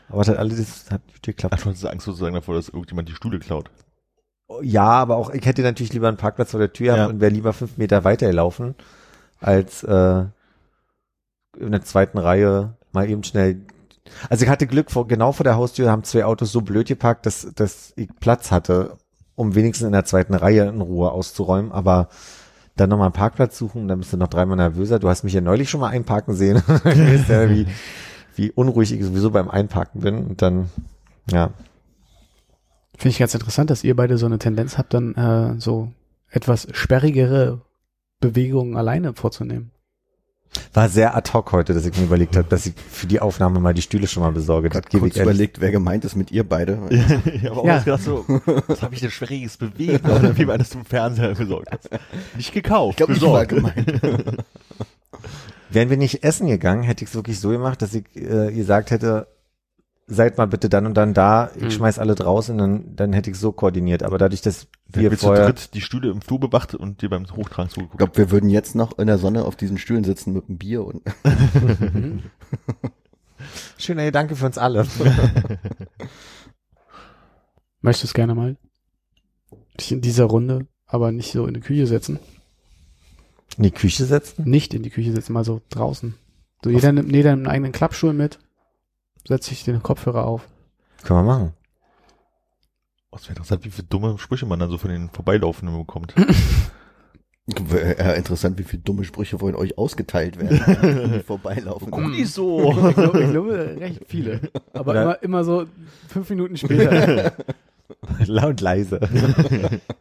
Aber 0.09 0.22
es 0.22 0.29
hat 0.29 0.37
alles 0.37 0.59
das 0.59 0.90
hat 0.90 1.03
geklappt. 1.22 1.55
Einfach 1.55 1.70
diese 1.72 1.90
Angst 1.90 2.05
sozusagen 2.05 2.35
davor, 2.35 2.55
dass 2.55 2.68
irgendjemand 2.68 3.09
die 3.09 3.14
Stühle 3.14 3.38
klaut. 3.38 3.70
Ja, 4.62 4.85
aber 4.87 5.16
auch 5.16 5.31
ich 5.31 5.46
hätte 5.46 5.62
natürlich 5.62 5.92
lieber 5.92 6.09
einen 6.09 6.16
Parkplatz 6.16 6.51
vor 6.51 6.61
der 6.61 6.72
Tür 6.72 6.96
Ja. 6.96 7.07
und 7.07 7.20
wäre 7.20 7.31
lieber 7.33 7.53
fünf 7.53 7.77
Meter 7.79 8.03
weiter 8.05 8.27
gelaufen, 8.27 8.74
als 9.40 9.83
äh, 9.85 10.24
in 11.59 11.70
der 11.72 11.83
zweiten 11.85 12.18
Reihe 12.18 12.74
mal 12.92 13.09
eben 13.09 13.22
schnell. 13.24 13.61
Also 14.29 14.44
ich 14.44 14.51
hatte 14.51 14.66
Glück, 14.66 14.90
vor, 14.90 15.07
genau 15.07 15.33
vor 15.33 15.44
der 15.44 15.57
Haustür 15.57 15.90
haben 15.90 16.05
zwei 16.05 16.25
Autos 16.25 16.53
so 16.53 16.61
blöd 16.61 16.88
geparkt, 16.88 17.27
dass, 17.27 17.49
dass 17.55 17.92
ich 17.96 18.09
Platz 18.20 18.51
hatte, 18.51 18.96
um 19.35 19.55
wenigstens 19.55 19.87
in 19.87 19.92
der 19.92 20.05
zweiten 20.05 20.35
Reihe 20.35 20.68
in 20.68 20.81
Ruhe 20.81 21.12
auszuräumen, 21.12 21.73
aber 21.73 22.09
dann 22.77 22.90
nochmal 22.90 23.07
einen 23.07 23.14
Parkplatz 23.14 23.59
suchen, 23.59 23.88
dann 23.88 23.99
bist 23.99 24.12
du 24.12 24.16
noch 24.16 24.29
dreimal 24.29 24.57
nervöser. 24.57 24.99
Du 24.99 25.09
hast 25.09 25.25
mich 25.25 25.33
ja 25.33 25.40
neulich 25.40 25.68
schon 25.68 25.81
mal 25.81 25.88
einparken 25.88 26.35
sehen. 26.35 26.62
du 26.66 26.85
weißt 26.85 27.29
ja, 27.29 27.51
wie, 27.51 27.66
wie 28.37 28.51
unruhig 28.51 28.92
ich 28.92 29.05
sowieso 29.05 29.31
beim 29.31 29.49
Einparken 29.51 30.01
bin 30.01 30.27
und 30.27 30.42
dann, 30.42 30.70
ja, 31.31 31.51
Finde 33.01 33.12
ich 33.12 33.18
ganz 33.18 33.33
interessant, 33.33 33.70
dass 33.70 33.83
ihr 33.83 33.96
beide 33.96 34.18
so 34.18 34.27
eine 34.27 34.38
Tendenz 34.38 34.77
habt, 34.77 34.92
dann 34.92 35.14
äh, 35.14 35.59
so 35.59 35.90
etwas 36.29 36.68
sperrigere 36.73 37.62
Bewegungen 38.20 38.77
alleine 38.77 39.14
vorzunehmen. 39.14 39.70
War 40.74 40.88
sehr 40.88 41.16
ad 41.16 41.30
hoc 41.32 41.52
heute, 41.52 41.74
dass 41.74 41.84
ich 41.86 41.96
mir 41.96 42.04
überlegt 42.04 42.36
habe, 42.36 42.48
dass 42.48 42.66
ich 42.66 42.74
für 42.90 43.06
die 43.06 43.20
Aufnahme 43.20 43.60
mal 43.60 43.72
die 43.74 43.82
Stühle 43.82 44.06
schon 44.08 44.22
mal 44.22 44.32
besorge. 44.32 44.68
Das 44.68 44.74
Grad 44.82 44.90
gebe 44.90 45.02
kurz 45.02 45.16
ich 45.16 45.22
überlegt, 45.22 45.60
wer 45.60 45.70
gemeint 45.70 46.04
ist 46.04 46.16
mit 46.16 46.30
ihr 46.32 46.48
beide. 46.48 46.78
ich 46.90 47.44
habe 47.44 47.56
auch 47.60 47.64
Ja. 47.64 47.78
gedacht 47.78 48.02
so, 48.02 48.24
was 48.66 48.82
habe 48.82 48.94
ich 48.94 49.00
denn 49.00 49.10
Schwieriges 49.10 49.56
bewegt? 49.56 50.04
Oder 50.08 50.36
wie 50.36 50.44
man 50.44 50.58
das 50.58 50.70
zum 50.70 50.84
Fernseher 50.84 51.34
besorgt 51.34 51.70
hat. 51.72 51.80
Nicht 52.36 52.52
gekauft, 52.52 52.92
Ich 52.92 52.96
glaube, 52.98 53.12
ich 53.12 53.22
war 53.22 53.46
besorgt. 53.46 53.48
gemeint. 53.76 54.44
Wären 55.70 55.88
wir 55.90 55.96
nicht 55.96 56.24
essen 56.24 56.48
gegangen, 56.48 56.82
hätte 56.82 57.04
ich 57.04 57.10
es 57.10 57.14
wirklich 57.16 57.38
so 57.38 57.50
gemacht, 57.50 57.80
dass 57.82 57.94
ich 57.94 58.04
äh, 58.16 58.52
gesagt 58.52 58.90
hätte, 58.90 59.28
seid 60.11 60.37
mal 60.38 60.46
bitte 60.46 60.68
dann 60.68 60.87
und 60.87 60.94
dann 60.94 61.14
da, 61.14 61.51
ich 61.57 61.62
Mhm. 61.62 61.70
schmeiß 61.70 61.99
alle 62.01 62.14
draußen, 62.16 62.59
dann, 62.59 62.96
dann 62.96 63.12
hätte 63.12 63.31
ich 63.31 63.38
so 63.38 63.53
koordiniert. 63.53 64.03
Aber 64.03 64.18
dadurch, 64.18 64.42
dass 64.42 64.66
Wir 64.88 65.03
wir 65.03 65.11
haben 65.11 65.16
zu 65.18 65.27
vorher, 65.27 65.46
dritt 65.46 65.73
die 65.75 65.81
Stühle 65.81 66.11
im 66.11 66.20
Flur 66.20 66.40
bewacht 66.40 66.75
und 66.75 67.01
dir 67.01 67.09
beim 67.09 67.25
Hochtragen 67.35 67.68
Ich 67.68 67.75
zugeguckt. 67.75 67.99
glaube, 67.99 68.16
wir 68.18 68.31
würden 68.31 68.51
jetzt 68.51 68.75
noch 68.75 68.99
in 68.99 69.07
der 69.07 69.18
Sonne 69.18 69.44
auf 69.44 69.57
diesen 69.57 69.79
Stühlen 69.79 70.05
sitzen 70.05 70.33
mit 70.33 70.49
einem 70.49 70.59
Bier 70.59 70.85
und 70.85 71.03
schöner 73.79 74.05
Gedanke 74.05 74.37
für 74.37 74.46
uns 74.46 74.59
alle. 74.59 74.87
Möchtest 77.81 78.05
du 78.05 78.07
es 78.09 78.14
gerne 78.14 78.35
mal? 78.35 78.57
Dich 79.79 79.92
in 79.92 80.01
dieser 80.03 80.25
Runde, 80.25 80.66
aber 80.87 81.12
nicht 81.12 81.33
so 81.33 81.46
in 81.46 81.55
die 81.55 81.61
Küche 81.61 81.87
setzen. 81.87 82.18
In 83.57 83.62
die 83.64 83.70
Küche 83.70 84.05
setzen? 84.05 84.44
Nicht 84.49 84.75
in 84.75 84.83
die 84.83 84.90
Küche 84.90 85.12
setzen, 85.12 85.33
mal 85.33 85.44
so 85.44 85.61
draußen. 85.70 86.14
So 86.62 86.70
jeder 86.70 86.92
nimmt 86.92 87.11
jeder 87.12 87.33
einen 87.33 87.46
eigenen 87.46 87.73
Klappstuhl 87.73 88.12
mit, 88.12 88.38
setzt 89.26 89.48
sich 89.48 89.64
den 89.64 89.83
Kopfhörer 89.83 90.26
auf. 90.26 90.48
Können 91.04 91.20
wir 91.20 91.33
machen. 91.33 91.52
Was 93.11 93.22
wäre 93.24 93.30
interessant, 93.33 93.64
wie 93.64 93.70
viele 93.70 93.88
dumme 93.88 94.18
Sprüche 94.18 94.46
man 94.46 94.59
dann 94.61 94.70
so 94.70 94.78
von 94.78 94.90
den 94.90 95.11
Vorbeilaufenden 95.11 95.76
bekommt. 95.78 96.14
äh, 97.74 98.16
interessant, 98.16 98.59
wie 98.59 98.62
viele 98.62 98.83
dumme 98.83 99.04
Sprüche 99.04 99.38
von 99.38 99.54
euch 99.56 99.76
ausgeteilt 99.78 100.38
werden, 100.38 100.61
wenn 100.80 101.12
die 101.14 101.20
vorbeilaufen. 101.24 101.90
Guck 101.90 102.09
nicht 102.09 102.33
so. 102.33 102.70
Ich 102.88 102.94
glaube, 102.94 103.22
ich 103.24 103.30
glaube 103.30 103.76
recht 103.80 104.02
viele. 104.06 104.40
Aber 104.72 104.94
Ja. 104.94 105.02
immer, 105.02 105.22
immer 105.22 105.44
so 105.44 105.64
fünf 106.09 106.30
Minuten 106.30 106.56
später. 106.56 107.33
Laut 108.26 108.61
leise. 108.61 109.00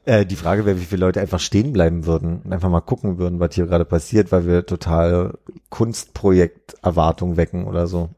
äh, 0.06 0.24
die 0.24 0.36
Frage 0.36 0.66
wäre, 0.66 0.80
wie 0.80 0.86
viele 0.86 1.04
Leute 1.06 1.22
einfach 1.22 1.40
stehen 1.40 1.74
bleiben 1.74 2.06
würden 2.06 2.42
und 2.44 2.54
einfach 2.54 2.70
mal 2.70 2.82
gucken 2.82 3.18
würden, 3.18 3.40
was 3.40 3.56
hier 3.56 3.66
gerade 3.66 3.86
passiert, 3.86 4.32
weil 4.32 4.46
wir 4.46 4.66
total 4.68 5.40
Kunstprojekt-Erwartung 5.70 7.36
wecken 7.38 7.66
oder 7.66 7.88
so. 7.88 8.10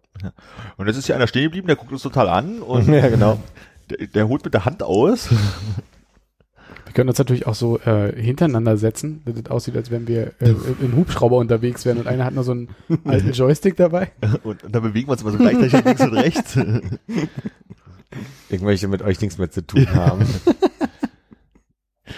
Und 0.77 0.87
jetzt 0.87 0.97
ist 0.97 1.05
hier 1.05 1.15
einer 1.15 1.27
stehen 1.27 1.43
geblieben, 1.43 1.67
der 1.67 1.75
guckt 1.75 1.91
uns 1.91 2.01
total 2.01 2.29
an 2.29 2.61
und 2.61 2.87
ja, 2.93 3.07
genau. 3.09 3.39
der, 3.89 4.07
der 4.07 4.27
holt 4.27 4.43
mit 4.43 4.53
der 4.53 4.65
Hand 4.65 4.83
aus. 4.83 5.29
Wir 6.85 6.93
können 6.93 7.09
uns 7.09 7.19
natürlich 7.19 7.47
auch 7.47 7.55
so 7.55 7.79
äh, 7.79 8.13
hintereinander 8.21 8.75
setzen, 8.75 9.21
dass 9.23 9.37
es 9.37 9.45
aussieht, 9.49 9.77
als 9.77 9.91
wenn 9.91 10.09
wir 10.09 10.33
äh, 10.41 10.53
im 10.81 10.97
Hubschrauber 10.97 11.37
unterwegs 11.37 11.85
wären 11.85 11.99
und 11.99 12.07
einer 12.07 12.25
hat 12.25 12.33
nur 12.33 12.43
so 12.43 12.51
einen 12.51 12.67
alten 13.05 13.31
Joystick 13.31 13.77
dabei. 13.77 14.11
Und, 14.43 14.65
und 14.65 14.75
dann 14.75 14.83
bewegen 14.83 15.07
wir 15.07 15.13
uns 15.13 15.21
immer 15.21 15.31
so 15.31 15.37
gleichzeitig 15.37 15.85
links 15.85 16.01
und 16.01 16.13
rechts. 16.13 16.59
Ich 18.49 18.61
möchte 18.61 18.89
mit 18.89 19.01
euch 19.03 19.21
nichts 19.21 19.37
mehr 19.37 19.49
zu 19.49 19.65
tun 19.65 19.87
haben. 19.95 20.25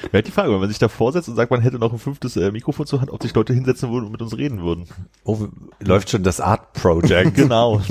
Wäre 0.02 0.14
halt 0.14 0.28
die 0.28 0.32
Frage, 0.32 0.52
wenn 0.52 0.60
man 0.60 0.70
sich 0.70 0.80
da 0.80 0.88
vorsetzt 0.88 1.30
und 1.30 1.36
sagt, 1.36 1.52
man 1.52 1.62
hätte 1.62 1.80
noch 1.80 1.92
ein 1.94 2.00
fünftes 2.00 2.36
äh, 2.38 2.52
Mikrofon 2.52 2.86
zur 2.86 3.02
Hand, 3.02 3.12
ob 3.12 3.22
sich 3.22 3.34
Leute 3.34 3.54
hinsetzen 3.54 3.92
würden 3.92 4.06
und 4.06 4.12
mit 4.12 4.22
uns 4.22 4.38
reden 4.38 4.62
würden. 4.64 4.88
Oh, 5.24 5.48
läuft 5.80 6.10
schon 6.10 6.24
das 6.24 6.40
Art 6.42 6.74
Project. 6.74 7.36
Genau. 7.36 7.82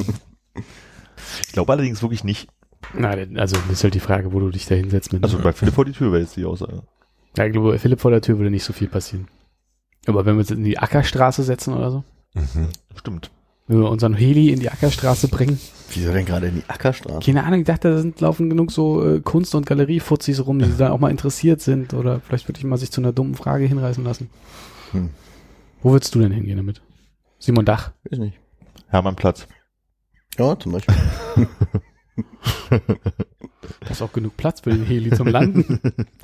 Ich 1.46 1.52
glaube 1.52 1.72
allerdings 1.72 2.02
wirklich 2.02 2.24
nicht. 2.24 2.48
Na, 2.94 3.10
also 3.10 3.56
das 3.56 3.70
ist 3.70 3.84
halt 3.84 3.94
die 3.94 4.00
Frage, 4.00 4.32
wo 4.32 4.40
du 4.40 4.50
dich 4.50 4.66
da 4.66 4.74
hinsetzt 4.74 5.12
mit. 5.12 5.22
Also 5.22 5.38
bei 5.38 5.52
Philipp 5.52 5.74
vor 5.74 5.84
die 5.84 5.92
Tür 5.92 6.12
wäre 6.12 6.22
jetzt 6.22 6.36
die 6.36 6.44
Aussage. 6.44 6.82
ja, 7.36 7.46
ich 7.46 7.52
glaube, 7.52 7.70
bei 7.70 7.78
Philipp 7.78 8.00
vor 8.00 8.10
der 8.10 8.20
Tür 8.20 8.38
würde 8.38 8.50
nicht 8.50 8.64
so 8.64 8.72
viel 8.72 8.88
passieren. 8.88 9.28
Aber 10.06 10.26
wenn 10.26 10.34
wir 10.34 10.40
uns 10.40 10.50
in 10.50 10.64
die 10.64 10.78
Ackerstraße 10.78 11.42
setzen 11.42 11.74
oder 11.74 11.90
so, 11.90 12.04
Mhm. 12.34 12.68
Stimmt. 12.96 13.30
Wenn 13.72 13.80
wir 13.80 13.90
unseren 13.90 14.14
Heli 14.14 14.50
in 14.50 14.60
die 14.60 14.70
Ackerstraße 14.70 15.28
bringen, 15.28 15.58
Wieso 15.94 16.12
denn 16.12 16.24
gerade 16.24 16.48
in 16.48 16.56
die 16.56 16.64
Ackerstraße? 16.68 17.20
keine 17.24 17.44
Ahnung, 17.44 17.60
ich 17.60 17.66
dachte, 17.66 17.90
da 17.90 17.98
sind 17.98 18.20
laufen 18.20 18.48
genug 18.50 18.70
so 18.72 19.04
äh, 19.04 19.20
Kunst- 19.20 19.54
und 19.54 19.66
Galeriefuzis 19.66 20.44
rum, 20.46 20.58
die 20.58 20.76
da 20.76 20.90
auch 20.90 20.98
mal 20.98 21.10
interessiert 21.10 21.60
sind 21.60 21.94
oder 21.94 22.20
vielleicht 22.20 22.48
würde 22.48 22.58
ich 22.58 22.64
mal 22.64 22.76
sich 22.76 22.90
zu 22.90 23.00
einer 23.00 23.12
dummen 23.12 23.34
Frage 23.34 23.64
hinreißen 23.64 24.04
lassen. 24.04 24.30
Hm. 24.92 25.10
Wo 25.82 25.92
würdest 25.92 26.14
du 26.14 26.20
denn 26.20 26.32
hingehen 26.32 26.56
damit? 26.56 26.82
Simon 27.38 27.64
Dach. 27.64 27.92
Weiß 28.08 28.18
nicht. 28.18 28.38
Hermannplatz. 28.88 29.46
Ja, 30.38 30.58
zum 30.58 30.72
Beispiel. 30.72 30.94
Da 33.80 33.90
ist 33.90 34.02
auch 34.02 34.12
genug 34.12 34.36
Platz 34.36 34.60
für 34.60 34.70
den 34.70 34.84
Heli 34.84 35.10
zum 35.10 35.28
Landen. 35.28 35.80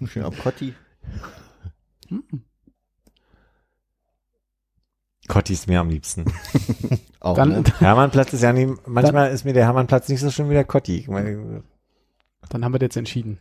Schön 0.07 0.25
am 0.25 0.37
Kotti. 0.37 0.75
Cotti 5.29 5.53
ist 5.53 5.69
mir 5.69 5.81
am 5.81 5.91
liebsten. 5.91 6.25
Auch, 7.21 7.37
Dann, 7.37 7.51
ne? 7.51 7.65
Hermannplatz 7.79 8.33
ist 8.33 8.43
ja 8.43 8.53
nie, 8.53 8.73
manchmal 8.87 9.31
ist 9.31 9.45
mir 9.45 9.53
der 9.53 9.65
Hermannplatz 9.65 10.09
nicht 10.09 10.21
so 10.21 10.31
schön 10.31 10.49
wie 10.49 10.55
der 10.55 10.67
meine, 11.09 11.63
dann 12.49 12.65
haben 12.65 12.73
wir 12.73 12.79
das 12.79 12.87
jetzt 12.87 12.97
entschieden. 12.97 13.39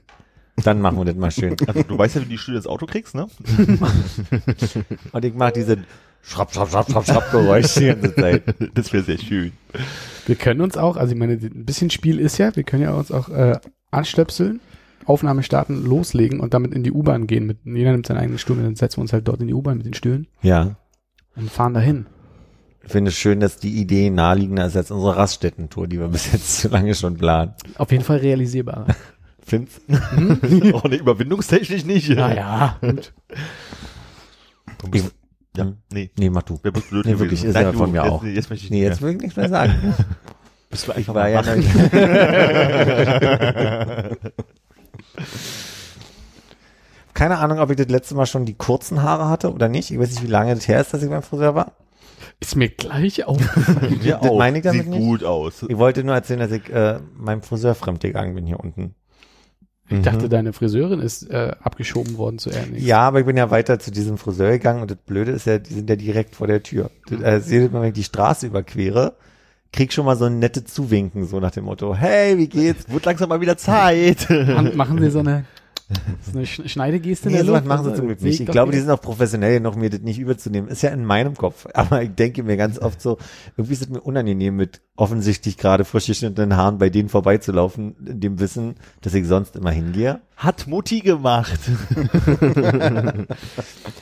Dann 0.63 0.81
machen 0.81 0.97
wir 0.97 1.05
das 1.05 1.15
mal 1.15 1.31
schön. 1.31 1.55
Also 1.67 1.83
du 1.83 1.97
weißt 1.97 2.15
ja, 2.15 2.21
wie 2.21 2.25
die 2.25 2.37
Stühle 2.37 2.57
ins 2.57 2.67
Auto 2.67 2.87
kriegst, 2.87 3.13
ne? 3.13 3.27
Und 5.11 5.25
ich 5.25 5.33
mache 5.35 5.51
diese 5.53 5.77
Schrapp, 6.23 6.51
Schrapp, 6.51 6.69
Schrapp, 6.69 6.89
Schrapp, 6.89 7.05
Schrapp 7.05 7.31
Geräusch 7.31 7.75
die 7.75 7.85
ganze 7.85 8.15
Zeit. 8.15 8.43
Das 8.73 8.91
wäre 8.91 9.03
sehr 9.03 9.19
schön. 9.19 9.51
Wir 10.25 10.35
können 10.35 10.61
uns 10.61 10.75
auch, 10.75 10.97
also 10.97 11.13
ich 11.13 11.19
meine, 11.19 11.33
ein 11.33 11.65
bisschen 11.65 11.91
Spiel 11.91 12.19
ist 12.19 12.37
ja, 12.39 12.55
wir 12.55 12.63
können 12.63 12.83
ja 12.83 12.93
uns 12.93 13.11
auch 13.11 13.29
äh, 13.29 13.59
anstöpseln, 13.91 14.59
Aufnahme 15.05 15.43
starten, 15.43 15.85
loslegen 15.85 16.39
und 16.39 16.55
damit 16.55 16.73
in 16.73 16.83
die 16.83 16.91
U-Bahn 16.91 17.27
gehen. 17.27 17.45
Mit, 17.45 17.59
jeder 17.63 17.91
nimmt 17.91 18.07
seinen 18.07 18.17
eigenen 18.17 18.39
Stuhl, 18.39 18.57
und 18.57 18.63
dann 18.63 18.75
setzen 18.75 18.97
wir 18.97 19.01
uns 19.03 19.13
halt 19.13 19.27
dort 19.27 19.39
in 19.41 19.47
die 19.47 19.53
U-Bahn 19.53 19.77
mit 19.77 19.85
den 19.85 19.93
Stühlen 19.93 20.27
Ja. 20.41 20.75
Und 21.37 21.49
fahren 21.51 21.73
dahin. 21.73 22.05
Ich 22.83 22.91
finde 22.91 23.09
es 23.09 23.17
schön, 23.17 23.39
dass 23.39 23.57
die 23.57 23.79
Idee 23.81 24.09
naheliegender 24.09 24.65
ist 24.65 24.77
als 24.77 24.91
unsere 24.91 25.17
Raststätten-Tour, 25.17 25.87
die 25.87 25.99
wir 25.99 26.07
bis 26.09 26.31
jetzt 26.31 26.61
zu 26.61 26.67
lange 26.69 26.95
schon 26.95 27.17
planen. 27.17 27.53
Auf 27.77 27.91
jeden 27.91 28.03
Fall 28.03 28.17
realisierbar. 28.17 28.85
Find's? 29.45 29.79
Auch 30.73 30.83
eine 30.85 30.95
überwindungstechnisch 30.97 31.85
nicht. 31.85 32.09
naja, 32.09 32.77
gut. 32.81 33.13
Ja, 35.55 35.63
Hm. 35.63 35.77
nee. 35.91 36.11
Nee, 36.17 36.29
mach 36.29 36.43
du. 36.43 36.59
Wer 36.61 36.71
bist 36.71 36.89
blöd 36.89 37.05
Nee, 37.05 37.17
wirklich, 37.17 37.43
ist 37.43 37.53
Nein, 37.55 37.63
ja 37.63 37.71
du, 37.71 37.77
von 37.79 37.91
mir 37.91 38.03
jetzt, 38.03 38.11
auch. 38.11 38.21
Nee, 38.23 38.33
jetzt 38.33 38.49
möchte 38.49 38.65
ich 38.65 38.71
Nee, 38.71 38.77
nicht 38.81 38.85
jetzt 38.89 39.01
mehr. 39.01 39.09
will 39.09 39.15
ich 39.15 39.21
nichts 39.21 39.37
mehr 39.37 39.49
sagen. 39.49 39.73
bist 40.69 40.87
du 40.87 40.91
einfach 40.91 41.15
war 41.15 41.23
mal 41.23 41.31
ja. 41.31 41.41
Keine 47.17 47.39
Ahnung, 47.39 47.57
ob 47.59 47.71
ich 47.71 47.77
das 47.77 47.87
letzte 47.87 48.13
Mal 48.13 48.27
schon 48.27 48.45
die 48.45 48.53
kurzen 48.53 49.01
Haare 49.01 49.27
hatte 49.27 49.51
oder 49.51 49.69
nicht. 49.69 49.89
Ich 49.89 49.97
weiß 49.99 50.11
nicht, 50.11 50.23
wie 50.23 50.27
lange 50.27 50.53
das 50.53 50.67
her 50.67 50.79
ist, 50.81 50.93
dass 50.93 51.01
ich 51.01 51.09
beim 51.09 51.23
Friseur 51.23 51.55
war. 51.55 51.71
Ist 52.39 52.55
mir 52.55 52.69
gleich 52.69 53.25
aufgefallen. 53.25 53.99
Ja, 54.03 54.19
Das 54.19 54.29
auch. 54.29 54.37
meine 54.37 54.59
ich 54.59 54.63
damit 54.63 54.83
Sieht 54.83 54.91
nicht. 54.91 54.99
gut 55.01 55.23
aus. 55.23 55.65
Ich 55.67 55.77
wollte 55.79 56.03
nur 56.03 56.13
erzählen, 56.13 56.39
dass 56.41 56.51
ich 56.51 56.69
äh, 56.69 56.99
meinem 57.17 57.41
Friseur 57.41 57.73
fremd 57.73 58.01
gegangen 58.01 58.35
bin 58.35 58.45
hier 58.45 58.59
unten. 58.59 58.93
Ich 59.89 60.01
dachte, 60.01 60.27
deine 60.29 60.51
Friseurin 60.53 60.99
ist 60.99 61.23
äh, 61.31 61.55
abgeschoben 61.63 62.17
worden 62.17 62.37
zu 62.39 62.49
Ernix. 62.51 62.83
Ja, 62.83 62.99
aber 62.99 63.21
ich 63.21 63.25
bin 63.25 63.37
ja 63.37 63.49
weiter 63.49 63.79
zu 63.79 63.89
diesem 63.89 64.17
Friseur 64.17 64.51
gegangen 64.51 64.81
und 64.81 64.91
das 64.91 64.97
Blöde 64.97 65.31
ist 65.31 65.47
ja, 65.47 65.57
die 65.59 65.73
sind 65.73 65.89
ja 65.89 65.95
direkt 65.95 66.35
vor 66.35 66.45
der 66.45 66.61
Tür. 66.61 66.91
Das, 67.09 67.23
also 67.23 67.49
jedes 67.51 67.71
Mal, 67.71 67.81
wenn 67.81 67.87
ich 67.87 67.93
die 67.95 68.03
Straße 68.03 68.45
überquere, 68.47 69.13
krieg 69.71 69.93
schon 69.93 70.05
mal 70.05 70.17
so 70.17 70.25
ein 70.25 70.39
nettes 70.39 70.65
Zuwinken, 70.65 71.25
so 71.25 71.39
nach 71.39 71.51
dem 71.51 71.63
Motto, 71.65 71.95
hey, 71.95 72.37
wie 72.37 72.47
geht's? 72.49 72.89
Wird 72.91 73.05
langsam 73.05 73.29
mal 73.29 73.39
wieder 73.41 73.57
Zeit. 73.57 74.27
Machen 74.75 74.99
sie 75.01 75.09
so 75.09 75.19
eine, 75.19 75.45
so 76.21 76.37
eine 76.37 76.45
Sch- 76.45 76.67
Schneidegeste 76.67 77.29
Nee, 77.29 77.43
sowas 77.43 77.63
machen 77.63 77.83
sie 77.85 77.89
Also, 77.91 78.01
zum 78.01 78.07
Glück 78.07 78.19
sehe 78.19 78.29
nicht. 78.29 78.41
Ich 78.41 78.47
glaube, 78.47 78.73
die 78.73 78.79
sind 78.79 78.89
auch 78.89 78.99
professionell 78.99 79.53
genug, 79.59 79.77
mir 79.77 79.89
das 79.89 80.01
nicht 80.01 80.19
überzunehmen. 80.19 80.67
Ist 80.69 80.81
ja 80.81 80.89
in 80.89 81.05
meinem 81.05 81.35
Kopf. 81.35 81.65
Aber 81.73 82.03
ich 82.03 82.09
denke 82.13 82.43
mir 82.43 82.57
ganz 82.57 82.77
oft 82.77 83.01
so, 83.01 83.17
irgendwie 83.55 83.73
ist 83.73 83.81
es 83.83 83.89
mir 83.89 84.01
unangenehm, 84.01 84.55
mit 84.57 84.81
offensichtlich 84.97 85.57
gerade 85.57 85.85
frisch 85.85 86.07
geschnittenen 86.07 86.57
Haaren 86.57 86.77
bei 86.77 86.89
denen 86.89 87.07
vorbeizulaufen, 87.07 87.95
in 88.05 88.19
dem 88.19 88.39
Wissen, 88.39 88.75
dass 89.01 89.13
ich 89.13 89.25
sonst 89.27 89.55
immer 89.55 89.71
hingehe. 89.71 90.19
Hat 90.35 90.67
Mutti 90.67 90.99
gemacht. 90.99 91.59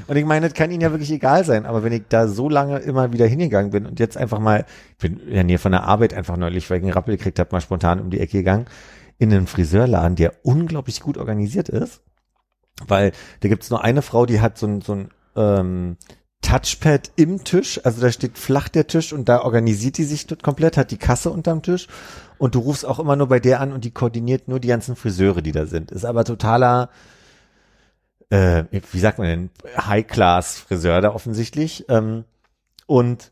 Und 0.07 0.15
ich 0.17 0.25
meine, 0.25 0.47
das 0.47 0.53
kann 0.55 0.71
ihnen 0.71 0.81
ja 0.81 0.91
wirklich 0.91 1.11
egal 1.11 1.43
sein, 1.45 1.65
aber 1.65 1.83
wenn 1.83 1.93
ich 1.93 2.03
da 2.09 2.27
so 2.27 2.49
lange 2.49 2.79
immer 2.79 3.13
wieder 3.13 3.25
hingegangen 3.27 3.71
bin 3.71 3.85
und 3.85 3.99
jetzt 3.99 4.17
einfach 4.17 4.39
mal, 4.39 4.65
ich 4.91 4.97
bin 4.97 5.19
in 5.19 5.33
der 5.33 5.43
Nähe 5.43 5.57
von 5.57 5.71
der 5.71 5.83
Arbeit 5.83 6.13
einfach 6.13 6.37
neulich, 6.37 6.69
weil 6.69 6.77
ich 6.77 6.83
einen 6.83 6.93
Rappel 6.93 7.15
gekriegt 7.17 7.39
habe, 7.39 7.49
mal 7.51 7.61
spontan 7.61 7.99
um 8.01 8.09
die 8.09 8.19
Ecke 8.19 8.37
gegangen, 8.39 8.65
in 9.17 9.33
einen 9.33 9.47
Friseurladen, 9.47 10.15
der 10.15 10.33
unglaublich 10.43 11.01
gut 11.01 11.17
organisiert 11.17 11.69
ist, 11.69 12.01
weil 12.87 13.11
da 13.39 13.49
gibt's 13.49 13.69
nur 13.69 13.83
eine 13.83 14.01
Frau, 14.01 14.25
die 14.25 14.41
hat 14.41 14.57
so 14.57 14.67
ein, 14.67 14.81
so 14.81 14.93
ein 14.93 15.09
ähm, 15.35 15.97
Touchpad 16.41 17.11
im 17.15 17.43
Tisch, 17.43 17.79
also 17.83 18.01
da 18.01 18.11
steht 18.11 18.37
flach 18.37 18.69
der 18.69 18.87
Tisch 18.87 19.13
und 19.13 19.27
da 19.27 19.41
organisiert 19.41 19.97
die 19.97 20.03
sich 20.03 20.27
dort 20.27 20.43
komplett, 20.43 20.77
hat 20.77 20.91
die 20.91 20.97
Kasse 20.97 21.31
unterm 21.31 21.63
Tisch 21.63 21.87
und 22.37 22.55
du 22.55 22.59
rufst 22.59 22.85
auch 22.85 22.99
immer 22.99 23.15
nur 23.15 23.27
bei 23.27 23.39
der 23.39 23.61
an 23.61 23.73
und 23.73 23.83
die 23.83 23.91
koordiniert 23.91 24.47
nur 24.47 24.59
die 24.59 24.67
ganzen 24.67 24.95
Friseure, 24.95 25.41
die 25.41 25.53
da 25.53 25.65
sind. 25.65 25.91
Ist 25.91 26.05
aber 26.05 26.23
totaler, 26.23 26.89
äh, 28.29 28.65
wie 28.69 28.99
sagt 28.99 29.17
man 29.17 29.27
denn, 29.27 29.49
High-Class-Friseur 29.77 31.01
da 31.01 31.15
offensichtlich. 31.15 31.85
Ähm, 31.89 32.25
und 32.85 33.31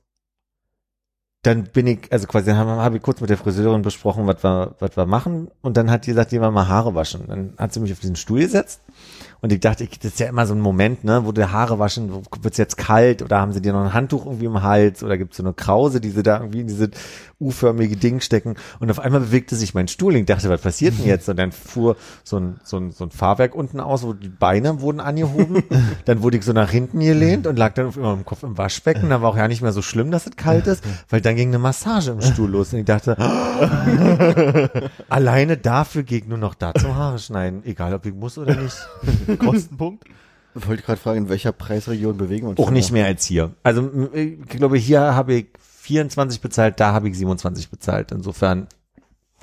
dann 1.43 1.65
bin 1.65 1.87
ich, 1.87 1.99
also 2.09 2.25
quasi 2.25 2.51
habe 2.51 2.71
hab 2.71 2.95
ich 2.95 3.01
kurz 3.01 3.19
mit 3.19 3.29
der 3.29 3.37
Friseurin 3.37 3.81
besprochen, 3.81 4.25
was 4.27 4.41
wir, 4.43 4.75
was 4.79 4.95
wir 4.95 5.05
machen. 5.05 5.49
Und 5.61 5.75
dann 5.75 5.91
hat 5.91 6.05
die 6.05 6.11
gesagt, 6.11 6.31
die 6.31 6.39
wollen 6.39 6.53
mal 6.53 6.69
Haare 6.69 6.95
waschen. 6.95 7.25
Dann 7.27 7.53
hat 7.57 7.73
sie 7.73 7.81
mich 7.81 7.91
auf 7.91 7.99
diesen 7.99 8.15
Stuhl 8.15 8.39
gesetzt. 8.39 8.79
Und 9.41 9.51
ich 9.51 9.59
dachte, 9.59 9.83
ich, 9.83 9.99
das 9.99 10.13
ist 10.13 10.19
ja 10.21 10.27
immer 10.27 10.45
so 10.45 10.53
ein 10.53 10.61
Moment, 10.61 11.03
ne, 11.03 11.25
wo 11.25 11.33
die 11.33 11.43
Haare 11.43 11.77
waschen, 11.77 12.23
wird's 12.41 12.57
jetzt 12.57 12.77
kalt 12.77 13.21
oder 13.21 13.41
haben 13.41 13.51
sie 13.51 13.61
dir 13.61 13.73
noch 13.73 13.83
ein 13.83 13.93
Handtuch 13.93 14.25
irgendwie 14.25 14.45
im 14.45 14.63
Hals 14.63 15.03
oder 15.03 15.17
gibt's 15.17 15.35
so 15.35 15.43
eine 15.43 15.51
Krause, 15.51 15.99
die 15.99 16.11
sie 16.11 16.23
da 16.23 16.37
irgendwie 16.37 16.61
in 16.61 16.67
diese 16.67 16.91
U-förmige 17.43 17.97
Ding 17.97 18.21
stecken. 18.21 18.55
Und 18.79 18.89
auf 18.89 18.99
einmal 18.99 19.21
bewegte 19.21 19.55
sich 19.55 19.73
mein 19.73 19.87
Stuhl. 19.87 20.15
Ich 20.15 20.25
dachte, 20.25 20.49
was 20.49 20.61
passiert 20.61 20.97
denn 20.97 21.05
jetzt? 21.05 21.29
Und 21.29 21.37
dann 21.37 21.51
fuhr 21.51 21.95
so 22.23 22.37
ein, 22.37 22.59
so 22.63 22.77
ein, 22.77 22.91
so 22.91 23.03
ein 23.05 23.11
Fahrwerk 23.11 23.55
unten 23.55 23.79
aus, 23.79 24.03
wo 24.03 24.13
die 24.13 24.29
Beine 24.29 24.81
wurden 24.81 24.99
angehoben. 24.99 25.63
dann 26.05 26.21
wurde 26.21 26.37
ich 26.37 26.43
so 26.43 26.53
nach 26.53 26.69
hinten 26.69 26.99
gelehnt 26.99 27.47
und 27.47 27.57
lag 27.57 27.73
dann 27.73 27.87
auf 27.87 27.97
immer 27.97 28.13
im 28.13 28.25
Kopf 28.25 28.43
im 28.43 28.57
Waschbecken. 28.57 29.09
Dann 29.09 29.21
war 29.21 29.29
auch 29.29 29.37
ja 29.37 29.47
nicht 29.47 29.61
mehr 29.61 29.73
so 29.73 29.81
schlimm, 29.81 30.11
dass 30.11 30.27
es 30.27 30.35
kalt 30.35 30.67
ist, 30.67 30.83
weil 31.09 31.21
dann 31.21 31.35
ging 31.35 31.49
eine 31.49 31.59
Massage 31.59 32.11
im 32.11 32.21
Stuhl 32.21 32.49
los. 32.49 32.73
Und 32.73 32.79
ich 32.79 32.85
dachte, 32.85 33.17
alleine 35.09 35.57
dafür 35.57 36.03
gehe 36.03 36.19
ich 36.19 36.27
nur 36.27 36.37
noch 36.37 36.55
da 36.55 36.73
zum 36.73 36.95
Haare 36.95 37.19
schneiden. 37.19 37.63
Egal, 37.65 37.93
ob 37.93 38.05
ich 38.05 38.13
muss 38.13 38.37
oder 38.37 38.55
nicht. 38.55 38.77
Kostenpunkt. 39.39 40.05
Ich 40.55 40.67
wollte 40.67 40.83
gerade 40.83 40.99
fragen, 40.99 41.17
in 41.17 41.29
welcher 41.29 41.51
Preisregion 41.51 42.17
bewegen 42.17 42.45
wir 42.45 42.49
uns? 42.51 42.59
Auch 42.59 42.69
nicht 42.69 42.89
da? 42.89 42.93
mehr 42.93 43.05
als 43.07 43.25
hier. 43.25 43.51
Also 43.63 44.09
ich 44.13 44.45
glaube, 44.47 44.77
hier 44.77 45.15
habe 45.15 45.33
ich 45.33 45.47
24 45.83 46.39
bezahlt, 46.39 46.79
da 46.79 46.93
habe 46.93 47.09
ich 47.09 47.17
27 47.17 47.69
bezahlt. 47.69 48.13
Insofern, 48.13 48.67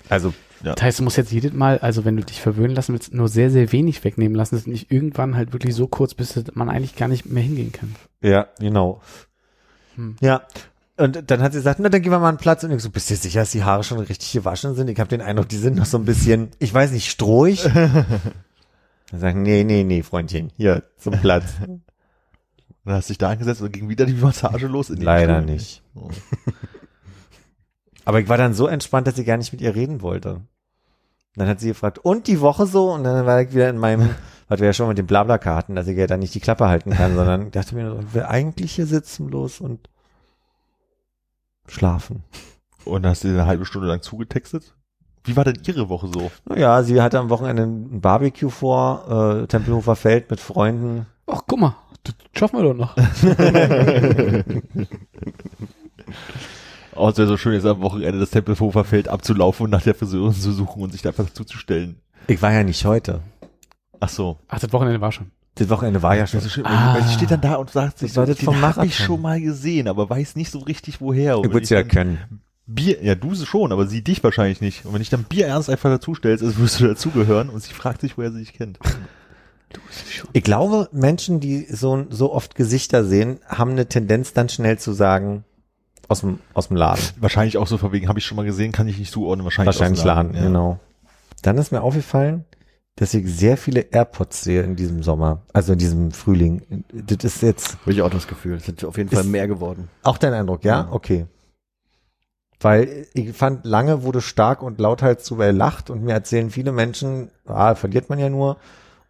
also 0.09 0.33
Das 0.63 0.81
heißt, 0.83 0.99
du 0.99 1.03
musst 1.05 1.19
jetzt 1.19 1.33
jedes 1.33 1.53
Mal, 1.53 1.79
also 1.79 2.07
wenn 2.07 2.17
du 2.17 2.25
dich 2.25 2.41
verwöhnen 2.41 2.75
lassen 2.75 2.95
willst, 2.95 3.13
nur 3.13 3.29
sehr, 3.29 3.51
sehr 3.51 3.73
wenig 3.73 4.03
wegnehmen 4.05 4.35
lassen, 4.35 4.55
dass 4.57 4.67
nicht 4.67 4.91
irgendwann 4.91 5.37
halt 5.37 5.53
wirklich 5.53 5.75
so 5.75 5.87
kurz 5.87 6.17
dass 6.17 6.45
man 6.55 6.71
eigentlich 6.71 6.97
gar 6.97 7.09
nicht 7.09 7.27
mehr 7.27 7.43
hingehen 7.43 7.73
kann. 7.73 7.95
ja, 8.23 8.49
genau. 8.59 9.03
Hm. 9.97 10.17
Ja. 10.21 10.43
Und 10.97 11.31
dann 11.31 11.43
hat 11.43 11.53
sie 11.53 11.59
gesagt, 11.59 11.79
na, 11.81 11.89
dann 11.91 12.01
gehen 12.01 12.13
wir 12.13 12.19
mal 12.19 12.29
einen 12.31 12.39
Platz. 12.39 12.65
Und 12.65 12.71
ich 12.73 12.83
so, 12.83 12.91
bist 12.91 13.11
du 13.11 13.17
sicher, 13.17 13.41
dass 13.41 13.51
die 13.51 13.65
Haare 13.65 13.85
schon 13.85 13.99
richtig 13.99 14.33
gewaschen 14.33 14.75
sind? 14.75 14.89
Ich 14.89 14.99
habe 14.99 15.09
den 15.09 15.21
Eindruck, 15.21 15.49
die 15.49 15.57
sind 15.57 15.77
noch 15.77 15.87
so 15.87 15.99
ein 15.99 16.05
bisschen, 16.05 16.51
ich 16.59 16.73
weiß 16.73 16.93
nicht, 16.93 17.11
strohig. 17.11 17.63
Dann 19.11 19.21
sagen, 19.21 19.43
nee, 19.43 19.65
nee, 19.65 19.83
nee, 19.85 20.03
Freundchen, 20.03 20.53
hier 20.57 20.85
zum 20.97 21.15
Platz. 21.21 21.53
Dann 22.85 22.95
hast 22.95 23.09
du 23.09 23.13
dich 23.13 23.19
da 23.19 23.29
angesetzt 23.29 23.61
und 23.61 23.73
ging 23.73 23.89
wieder 23.89 24.07
die 24.07 24.15
Massage 24.15 24.67
los. 24.67 24.89
In 24.91 25.03
Leider 25.03 25.43
Stuhl. 25.43 25.53
nicht. 25.53 25.83
Aber 28.05 28.21
ich 28.21 28.29
war 28.29 28.39
dann 28.39 28.55
so 28.55 28.67
entspannt, 28.67 29.07
dass 29.07 29.19
ich 29.19 29.27
gar 29.27 29.37
nicht 29.37 29.53
mit 29.53 29.61
ihr 29.61 29.75
reden 29.75 30.03
wollte. 30.03 30.41
Dann 31.37 31.49
hat 31.49 31.61
sie 31.61 31.69
gefragt, 31.69 31.99
und 31.99 32.27
die 32.27 32.41
Woche 32.41 32.67
so? 32.67 32.93
Und 32.93 33.05
dann 33.05 33.25
war 33.25 33.41
ich 33.41 33.55
wieder 33.55 33.71
in 33.71 33.79
meinem, 33.79 34.11
was 34.49 34.61
wir 34.61 34.67
ja 34.67 34.73
schon 34.73 34.89
mit 34.89 34.99
den 34.99 35.07
Blabla-Karten, 35.07 35.77
dass 35.77 35.87
ich 35.87 35.97
ja 35.97 36.07
dann 36.07 36.21
nicht 36.21 36.35
die 36.35 36.41
Klappe 36.41 36.67
halten 36.67 36.91
kann, 36.91 37.15
sondern 37.15 37.47
ich 37.47 37.53
dachte 37.53 37.75
mir, 37.75 37.85
nur, 37.85 38.01
ich 38.01 38.15
will 38.15 38.25
eigentlich 38.25 38.73
hier 38.73 38.87
sitzen 38.87 39.27
bloß 39.27 39.61
und 39.61 39.89
schlafen. 41.69 42.25
Und 42.85 43.03
dann 43.03 43.11
hast 43.11 43.25
du 43.25 43.29
eine 43.29 43.47
halbe 43.47 43.65
Stunde 43.65 43.89
lang 43.89 44.03
zugetextet? 44.03 44.75
Wie 45.25 45.37
war 45.37 45.45
denn 45.45 45.63
ihre 45.67 45.89
Woche 45.89 46.09
so? 46.09 46.31
Naja, 46.47 46.83
sie 46.83 47.01
hatte 47.01 47.19
am 47.19 47.31
Wochenende 47.31 47.63
ein 47.63 48.01
Barbecue 48.01 48.51
vor, 48.51 49.43
äh, 49.43 49.47
Tempelhofer 49.47 49.95
Feld 49.95 50.31
mit 50.31 50.41
Freunden. 50.41 51.07
Ach, 51.27 51.43
guck 51.47 51.61
mal, 51.61 51.77
das 52.03 52.15
schaffen 52.33 52.59
wir 52.59 52.65
doch 52.65 52.75
noch. 52.75 52.97
Oh, 56.97 57.09
es 57.09 57.17
wäre 57.19 57.29
so 57.29 57.37
schön, 57.37 57.53
jetzt 57.55 57.67
am 57.67 57.81
Wochenende 57.83 58.19
das 58.19 58.31
Tempelhofer 58.31 58.85
Feld 58.85 59.09
abzulaufen 59.09 59.65
und 59.65 59.71
nach 59.71 59.83
der 59.83 59.95
Friseurin 59.95 60.35
zu 60.35 60.53
suchen 60.53 60.83
und 60.83 60.93
sich 60.93 61.03
da 61.03 61.11
einfach 61.11 61.31
zuzustellen. 61.31 61.97
Ich 62.27 62.43
war 62.43 62.53
ja 62.53 62.63
nicht 62.65 62.85
heute. 62.85 63.21
Ach 64.01 64.09
so. 64.09 64.39
Ach, 64.49 64.59
das 64.59 64.73
Wochenende 64.73 65.01
war 65.01 65.13
schon. 65.13 65.31
Das 65.55 65.69
Wochenende 65.69 66.03
war 66.03 66.17
ja 66.17 66.27
schon. 66.27 66.39
Das 66.39 66.47
ist 66.47 66.53
so 66.53 66.55
schön, 66.57 66.67
Ah. 66.67 66.95
weil 66.95 67.03
sie 67.05 67.15
steht 67.15 67.31
dann 67.31 67.41
da 67.41 67.57
und 67.57 67.71
sagt 67.71 67.99
sich, 67.99 68.13
Das 68.13 68.29
das 68.29 68.41
vom 68.41 68.61
hab 68.61 68.85
ich 68.85 68.97
schon 68.97 69.21
mal 69.21 69.41
gesehen, 69.41 69.89
aber 69.89 70.09
weiß 70.09 70.37
nicht 70.37 70.51
so 70.51 70.59
richtig 70.61 71.01
woher. 71.01 71.39
Und 71.39 71.47
Ich 71.47 71.53
würde 71.53 71.65
es 71.65 71.71
ja 71.71 71.83
können. 71.83 72.19
Bier, 72.67 73.03
ja 73.03 73.15
du 73.17 73.35
schon, 73.35 73.73
aber 73.73 73.87
sie 73.87 74.03
dich 74.03 74.23
wahrscheinlich 74.23 74.61
nicht. 74.61 74.85
Und 74.85 74.95
wenn 74.95 75.03
ich 75.03 75.11
dann 75.11 75.25
Bier 75.25 75.47
ernst 75.49 75.69
einfach 75.71 75.91
dazustellst, 75.91 76.43
als 76.45 76.57
würdest 76.57 76.81
du 76.81 76.87
dazugehören 76.87 77.49
und 77.51 77.63
sie 77.63 77.73
fragt 77.73 78.01
sich, 78.01 78.17
woher 78.17 78.31
sie 78.31 78.39
dich 78.41 78.53
kennt. 78.53 78.79
Ich 80.33 80.43
glaube, 80.45 80.89
Menschen, 80.93 81.41
die 81.41 81.65
so, 81.67 82.07
so 82.11 82.33
oft 82.33 82.55
Gesichter 82.55 83.05
sehen, 83.05 83.39
haben 83.47 83.73
eine 83.73 83.87
Tendenz 83.87 84.33
dann 84.33 84.49
schnell 84.49 84.79
zu 84.79 84.93
sagen, 84.93 85.45
aus 86.11 86.21
dem, 86.21 86.41
aus 86.55 86.69
dem 86.69 86.77
Laden. 86.77 87.03
Wahrscheinlich 87.21 87.57
auch 87.57 87.69
so 87.69 87.79
verwegen, 87.79 88.09
habe 88.09 88.19
ich 88.19 88.25
schon 88.25 88.37
mal 88.37 88.45
gesehen, 88.45 88.73
kann 88.73 88.89
ich 88.89 88.99
nicht 88.99 89.13
zuordnen. 89.13 89.45
Wahrscheinlich, 89.45 89.79
Wahrscheinlich 89.79 90.01
dem 90.01 90.07
Laden, 90.07 90.35
ja. 90.35 90.43
genau. 90.43 90.81
Dann 91.43 91.57
ist 91.57 91.71
mir 91.71 91.83
aufgefallen, 91.83 92.45
dass 92.97 93.15
ich 93.15 93.27
sehr 93.33 93.57
viele 93.57 93.81
AirPods 93.81 94.43
sehe 94.43 94.63
in 94.63 94.75
diesem 94.75 95.03
Sommer, 95.03 95.43
also 95.53 95.73
in 95.73 95.79
diesem 95.79 96.11
Frühling. 96.11 96.85
Das 96.93 97.25
ist 97.25 97.43
jetzt 97.43 97.79
Habe 97.83 97.93
ich 97.93 98.03
auch 98.03 98.11
das 98.11 98.27
Gefühl. 98.27 98.57
Es 98.57 98.67
sind 98.67 98.85
auf 98.85 98.99
jeden 98.99 99.09
Fall 99.09 99.25
mehr 99.25 99.47
geworden. 99.47 99.89
auch 100.03 100.19
dein 100.19 100.35
Eindruck, 100.35 100.65
ja? 100.65 100.89
Okay. 100.91 101.27
Weil 102.59 103.07
ich 103.15 103.33
fand, 103.33 103.65
lange 103.65 104.03
wurde 104.03 104.21
stark 104.21 104.63
und 104.63 104.81
lauthals 104.81 105.25
zu 105.25 105.37
lacht 105.37 105.89
und 105.91 106.03
mir 106.03 106.13
erzählen 106.13 106.51
viele 106.51 106.73
Menschen, 106.73 107.31
ah, 107.47 107.75
verliert 107.75 108.11
man 108.11 108.19
ja 108.19 108.29
nur. 108.29 108.59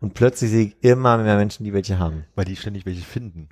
Und 0.01 0.15
plötzlich 0.15 0.51
sehe 0.51 0.67
ich 0.67 0.85
immer 0.85 1.19
mehr 1.19 1.37
Menschen, 1.37 1.65
die 1.65 1.73
welche 1.73 1.99
haben. 1.99 2.25
Weil 2.37 2.45
die 2.45 2.57
ständig 2.57 2.87
welche 2.87 3.03
finden. 3.03 3.49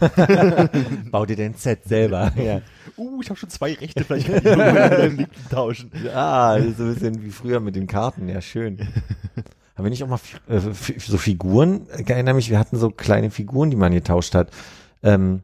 Bau 1.10 1.26
dir 1.26 1.36
den 1.36 1.54
Set 1.54 1.84
selber. 1.84 2.32
ja. 2.42 2.60
Uh, 2.96 3.20
ich 3.22 3.28
habe 3.28 3.38
schon 3.38 3.50
zwei 3.50 3.74
Rechte, 3.74 4.04
vielleicht 4.04 4.26
kann 4.26 4.38
ich 4.38 4.44
nur 4.44 4.56
meine 4.56 5.08
Linken 5.08 5.50
tauschen. 5.50 5.90
Ist 5.92 6.02
so 6.78 6.84
ein 6.84 6.94
bisschen 6.94 7.22
wie 7.22 7.30
früher 7.30 7.60
mit 7.60 7.76
den 7.76 7.86
Karten, 7.86 8.28
ja 8.28 8.40
schön. 8.40 8.78
Haben 9.76 9.84
wir 9.84 9.90
nicht 9.90 10.02
auch 10.02 10.08
mal 10.08 10.20
äh, 10.48 10.58
so 10.58 11.18
Figuren? 11.18 11.86
Ich 11.98 12.08
erinnere 12.08 12.34
mich, 12.34 12.48
wir 12.48 12.58
hatten 12.58 12.78
so 12.78 12.90
kleine 12.90 13.30
Figuren, 13.30 13.70
die 13.70 13.76
man 13.76 13.92
getauscht 13.92 14.34
hat. 14.34 14.50
Ähm, 15.02 15.42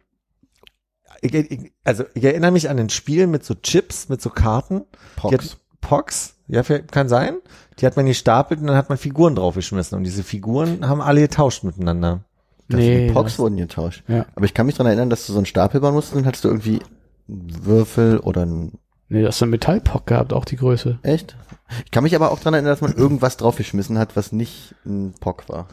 ich, 1.21 1.35
ich, 1.35 1.73
also 1.85 2.05
ich 2.15 2.25
erinnere 2.25 2.51
mich 2.51 2.71
an 2.71 2.79
ein 2.79 2.91
Spiel 2.91 3.27
mit 3.27 3.45
so 3.45 3.55
Chips, 3.55 4.09
mit 4.09 4.23
so 4.23 4.31
Karten. 4.31 4.85
Hat, 5.23 5.59
Pox, 5.83 6.37
ja, 6.49 6.63
kann 6.63 7.09
sein. 7.09 7.37
Die 7.79 7.87
hat 7.87 7.97
man 7.97 8.07
gestapelt 8.07 8.61
und 8.61 8.69
dann 8.69 8.77
hat 8.77 8.89
man 8.89 8.99
Figuren 8.99 9.35
draufgeschmissen 9.35 9.99
und 9.99 10.05
diese 10.05 10.23
Figuren 10.23 10.89
haben 10.89 11.03
alle 11.03 11.21
getauscht 11.21 11.65
miteinander. 11.65 12.25
Das 12.73 12.81
Nee, 12.81 13.07
die 13.09 13.13
Pox 13.13 13.33
das- 13.33 13.39
wurden 13.39 13.57
getauscht. 13.57 14.03
Ja. 14.09 14.27
Aber 14.35 14.45
ich 14.45 14.55
kann 14.55 14.67
mich 14.67 14.75
dran 14.77 14.87
erinnern, 14.87 15.11
dass 15.11 15.27
du 15.27 15.33
so 15.33 15.39
einen 15.39 15.47
Stapel 15.47 15.81
bauen 15.81 15.95
musstest 15.95 16.17
und 16.17 16.27
hattest 16.27 16.45
du 16.45 16.49
irgendwie 16.49 16.81
einen 17.29 17.65
Würfel 17.65 18.19
oder 18.19 18.45
ein 18.45 18.73
Nee, 19.09 19.21
du 19.23 19.29
hast 19.29 19.43
einen 19.43 19.51
Metallpock 19.51 20.07
gehabt, 20.07 20.33
auch 20.33 20.47
die 20.47 20.57
Größe. 20.57 20.99
Echt? 21.03 21.37
Ich 21.85 21.91
kann 21.91 22.03
mich 22.03 22.15
aber 22.17 22.31
auch 22.33 22.41
dran 22.41 22.55
erinnern, 22.55 22.73
dass 22.73 22.81
man 22.81 22.95
irgendwas 22.95 23.37
draufgeschmissen 23.37 23.99
hat, 23.99 24.17
was 24.17 24.33
nicht 24.33 24.75
ein 24.87 25.13
Pock 25.21 25.49
war. 25.51 25.67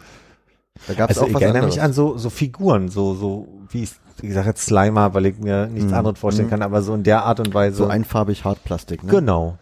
Da 0.87 0.93
gab 0.93 1.09
es 1.09 1.17
Also 1.17 1.25
auch 1.25 1.29
ich 1.29 1.35
was 1.35 1.41
erinnere 1.43 1.59
anderes. 1.63 1.75
mich 1.75 1.83
an 1.83 1.93
so, 1.93 2.17
so 2.17 2.29
Figuren, 2.29 2.89
so, 2.89 3.13
so, 3.15 3.47
wie 3.69 3.83
ich, 3.83 3.91
ich 4.21 4.33
sage 4.33 4.49
jetzt 4.49 4.65
Slimer, 4.65 5.13
weil 5.13 5.25
ich 5.27 5.37
mir 5.39 5.67
nichts 5.67 5.89
Mhm. 5.91 5.97
anderes 5.97 6.19
vorstellen 6.19 6.49
kann, 6.49 6.61
aber 6.61 6.81
so 6.81 6.93
in 6.93 7.03
der 7.03 7.23
Art 7.23 7.39
und 7.39 7.53
Weise. 7.53 7.77
so 7.77 7.87
einfarbig 7.87 8.43
Hartplastik, 8.43 9.03
ne? 9.03 9.11
Genau. 9.11 9.57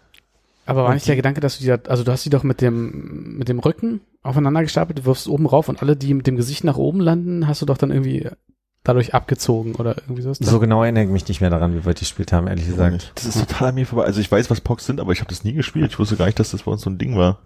Aber 0.68 0.82
war 0.84 0.90
Und 0.90 0.96
nicht 0.96 1.08
der 1.08 1.16
Gedanke, 1.16 1.40
dass 1.42 1.58
du 1.58 1.64
die, 1.64 1.70
da- 1.70 1.90
also 1.90 2.04
du 2.04 2.12
hast 2.12 2.24
die 2.26 2.30
doch 2.30 2.44
mit 2.44 2.62
dem, 2.62 3.38
mit 3.38 3.48
dem 3.50 3.60
Rücken 3.60 4.02
aufeinander 4.22 4.62
gestapelt, 4.62 5.00
du 5.00 5.06
wirfst 5.06 5.28
oben 5.28 5.46
rauf 5.48 5.70
und 5.70 5.82
alle, 5.82 5.96
die 5.96 6.14
mit 6.14 6.28
dem 6.28 6.36
Gesicht 6.36 6.64
nach 6.64 6.78
oben 6.78 7.00
landen, 7.00 7.48
hast 7.48 7.62
du 7.62 7.66
doch 7.66 7.78
dann 7.78 7.90
irgendwie 7.92 8.30
dadurch 8.84 9.14
abgezogen 9.14 9.76
oder 9.76 9.96
irgendwie 9.98 10.22
sowas. 10.22 10.38
So 10.42 10.60
genau 10.60 10.84
erinnere 10.84 11.06
ich 11.06 11.10
mich 11.10 11.28
nicht 11.28 11.42
mehr 11.42 11.50
daran, 11.50 11.72
wie 11.74 11.86
wir 11.86 11.94
das 11.94 12.02
gespielt 12.02 12.32
haben, 12.34 12.48
ehrlich 12.48 12.68
gesagt. 12.68 13.12
Das 13.16 13.26
ist 13.26 13.40
total 13.40 13.70
an 13.70 13.76
mir 13.76 13.86
vorbei. 13.86 14.04
Also 14.06 14.20
ich 14.22 14.32
weiß, 14.32 14.50
was 14.50 14.62
Pox 14.62 14.86
sind, 14.86 15.00
aber 15.00 15.12
ich 15.14 15.20
habe 15.22 15.30
das 15.30 15.44
nie 15.44 15.54
gespielt. 15.54 15.92
Ich 15.92 16.00
wusste 16.00 16.16
gar 16.18 16.26
nicht, 16.28 16.40
dass 16.40 16.52
das 16.52 16.64
bei 16.64 16.72
uns 16.72 16.82
so 16.82 16.90
ein 16.90 16.98
Ding 16.98 17.18
war. 17.18 17.40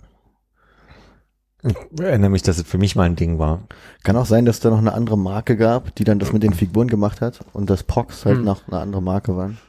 Ich 1.63 1.75
erinnere 2.01 2.31
mich, 2.31 2.41
dass 2.41 2.57
es 2.57 2.63
für 2.67 2.79
mich 2.79 2.95
mal 2.95 3.03
ein 3.03 3.15
Ding 3.15 3.37
war. 3.37 3.61
Kann 4.03 4.15
auch 4.17 4.25
sein, 4.25 4.45
dass 4.45 4.59
da 4.61 4.71
noch 4.71 4.79
eine 4.79 4.93
andere 4.93 5.17
Marke 5.17 5.57
gab, 5.57 5.93
die 5.95 6.03
dann 6.03 6.17
das 6.17 6.33
mit 6.33 6.41
den 6.41 6.53
Figuren 6.53 6.87
gemacht 6.87 7.21
hat 7.21 7.39
und 7.53 7.69
das 7.69 7.83
Pox 7.83 8.25
halt 8.25 8.37
Hm. 8.37 8.45
noch 8.45 8.67
eine 8.67 8.79
andere 8.79 9.01
Marke 9.03 9.37
waren. 9.37 9.59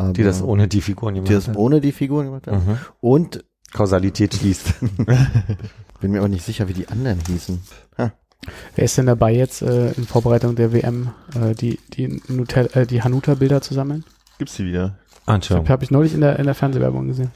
Aber 0.00 0.12
Die 0.14 0.22
das 0.22 0.42
ohne 0.42 0.66
die 0.66 0.80
Figuren 0.80 1.14
die 1.14 1.20
gemacht 1.20 1.34
das 1.34 1.48
hat. 1.48 1.56
ohne 1.56 1.80
die 1.80 1.92
Figuren 1.92 2.26
gemacht 2.26 2.46
hat. 2.46 2.54
Mhm. 2.66 2.78
Und 3.00 3.44
Kausalität 3.72 4.34
schließt. 4.34 4.74
bin 6.00 6.10
mir 6.12 6.22
auch 6.22 6.28
nicht 6.28 6.44
sicher, 6.44 6.68
wie 6.68 6.72
die 6.72 6.88
anderen 6.88 7.18
hießen. 7.26 7.60
Ha. 7.98 8.12
Wer 8.74 8.84
ist 8.84 8.96
denn 8.96 9.04
dabei 9.06 9.34
jetzt 9.34 9.60
äh, 9.60 9.92
in 9.92 10.06
Vorbereitung 10.06 10.56
der 10.56 10.72
WM 10.72 11.10
äh, 11.34 11.54
die 11.54 11.78
die, 11.92 12.20
Nutella, 12.28 12.68
äh, 12.74 12.86
die 12.86 13.02
Hanuta-Bilder 13.02 13.60
zu 13.60 13.74
sammeln? 13.74 14.04
Gibt's 14.38 14.56
die 14.56 14.64
wieder? 14.64 14.98
Anschauen. 15.26 15.68
Habe 15.68 15.84
ich 15.84 15.90
neulich 15.90 16.14
in 16.14 16.22
der 16.22 16.38
in 16.38 16.46
der 16.46 16.54
Fernsehwerbung 16.54 17.06
gesehen. 17.06 17.30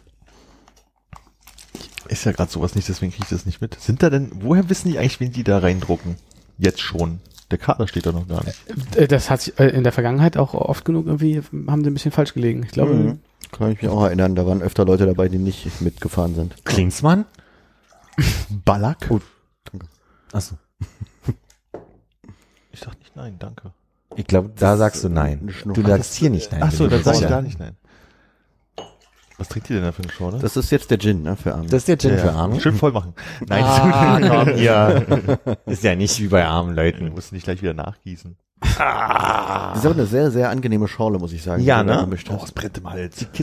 Ist 2.09 2.24
ja 2.24 2.33
gerade 2.33 2.50
sowas 2.50 2.74
nicht, 2.74 2.88
deswegen 2.88 3.12
kriege 3.12 3.24
ich 3.24 3.31
das 3.31 3.46
nicht 3.46 3.61
mit. 3.61 3.79
Sind 3.81 4.03
da 4.03 4.09
denn, 4.11 4.31
woher 4.40 4.68
wissen 4.70 4.90
die 4.90 4.98
eigentlich, 4.98 5.20
wen 5.20 5.33
die 5.33 5.44
da 5.44 5.59
reindrucken? 5.59 6.16
Jetzt 6.59 6.81
schon. 6.81 7.20
Der 7.50 7.59
Kader 7.59 7.87
steht 7.87 8.07
da 8.07 8.12
noch 8.12 8.26
gar 8.26 8.44
nicht. 8.44 8.59
Äh, 8.96 9.07
Das 9.07 9.30
hat 9.30 9.42
sich 9.42 9.59
äh, 9.59 9.68
in 9.68 9.85
der 9.85 9.92
Vergangenheit 9.92 10.37
auch 10.37 10.54
oft 10.54 10.85
genug 10.85 11.07
irgendwie 11.07 11.42
haben 11.68 11.83
die 11.83 11.90
ein 11.90 11.94
bisschen 11.94 12.12
falsch 12.12 12.35
gelegen. 12.35 12.62
Ich 12.64 12.72
glaube, 12.72 12.94
Mhm. 12.94 13.18
Kann 13.52 13.70
ich 13.70 13.80
mich 13.83 13.90
auch 13.90 14.02
erinnern, 14.02 14.35
da 14.35 14.46
waren 14.46 14.62
öfter 14.62 14.85
Leute 14.85 15.07
dabei, 15.07 15.28
die 15.28 15.38
nicht 15.38 15.80
mitgefahren 15.80 16.35
sind. 16.35 16.57
Klinsmann? 16.64 17.24
Ballack? 18.64 19.07
Oh, 19.11 19.20
danke. 19.70 19.87
Achso. 20.33 20.57
Ich 22.72 22.80
sag 22.80 22.98
nicht 22.98 23.14
nein, 23.14 23.37
danke. 23.38 23.72
Ich 24.16 24.26
glaube, 24.26 24.50
da 24.57 24.76
sagst 24.76 25.04
du 25.04 25.09
nein. 25.09 25.52
Du 25.64 25.83
sagst 25.83 26.14
hier 26.14 26.30
nicht 26.30 26.50
nein. 26.50 26.62
Ach 26.64 26.70
wenn 26.72 26.76
so, 26.78 26.85
du 26.85 26.90
dann 26.90 27.04
sag 27.04 27.14
ich 27.16 27.28
gar 27.28 27.42
nicht 27.42 27.59
nein. 27.61 27.76
Was 29.37 29.49
trinkt 29.49 29.68
ihr 29.70 29.77
denn 29.77 29.85
da 29.85 29.92
für 29.92 30.03
eine 30.03 30.12
Schorle? 30.12 30.38
Das 30.38 30.57
ist 30.57 30.70
jetzt 30.70 30.90
der 30.90 30.99
Gin, 30.99 31.23
ne, 31.23 31.35
für 31.37 31.55
Abend. 31.55 31.73
Das 31.73 31.79
ist 31.79 31.88
der 31.88 31.99
Gin 31.99 32.11
Ja, 32.12 32.18
für 32.18 32.27
ja. 32.29 32.35
Arme. 32.35 32.61
Schön 32.61 32.77
voll 32.77 32.92
machen. 32.92 33.14
Nein, 33.49 33.64
Ah, 33.64 34.20
komm, 34.44 34.57
ja. 34.59 34.88
Ist 35.66 35.83
ja 35.83 35.97
nicht 35.97 36.20
wie 36.20 36.29
bei 36.29 36.44
armen 36.47 36.77
du 36.77 36.83
Leuten. 36.83 37.09
musst 37.11 37.33
nicht 37.33 37.44
gleich 37.44 37.61
wieder 37.61 37.75
nachgießen. 37.75 38.37
Das 38.61 38.70
ist 39.79 39.85
aber 39.85 39.94
eine 39.94 40.07
sehr, 40.07 40.31
sehr 40.31 40.49
angenehme 40.51 40.87
Schorle, 40.88 41.18
muss 41.18 41.33
ich 41.33 41.42
sagen. 41.42 41.62
Ja, 41.62 41.83
die 41.83 41.88
du 41.90 41.94
ne? 42.07 42.23
Oh, 42.31 42.44
es 42.44 42.53
brennt 42.53 42.79
im 42.79 42.88
Hals. 42.88 43.27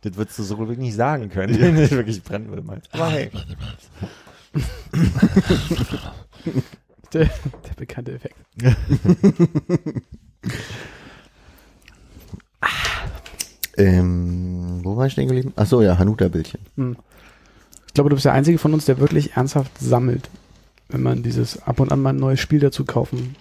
Das 0.00 0.16
würdest 0.16 0.38
du 0.38 0.42
so 0.42 0.58
wirklich 0.58 0.78
nicht 0.78 0.94
sagen 0.96 1.28
können. 1.30 1.58
wenn 1.60 1.76
es 1.76 1.90
wirklich 1.92 2.22
brennen 2.22 2.48
würde 2.48 2.62
mal. 2.62 2.80
Aber 2.92 3.08
hey. 3.10 3.30
der, 7.12 7.24
der 7.26 7.74
bekannte 7.76 8.12
Effekt. 8.14 8.36
Ähm, 13.76 14.80
wo 14.82 14.96
war 14.96 15.06
ich 15.06 15.14
denn 15.14 15.26
geblieben? 15.26 15.52
Ach 15.56 15.66
so, 15.66 15.82
ja, 15.82 15.98
Hanuta-Bildchen. 15.98 16.60
Ich 17.86 17.94
glaube, 17.94 18.10
du 18.10 18.16
bist 18.16 18.24
der 18.24 18.32
einzige 18.32 18.58
von 18.58 18.72
uns, 18.74 18.84
der 18.84 18.98
wirklich 18.98 19.32
ernsthaft 19.36 19.72
sammelt, 19.80 20.28
wenn 20.88 21.02
man 21.02 21.22
dieses 21.22 21.62
ab 21.62 21.80
und 21.80 21.92
an 21.92 22.00
mal 22.00 22.10
ein 22.10 22.16
neues 22.16 22.40
Spiel 22.40 22.60
dazu 22.60 22.84
kaufen 22.84 23.34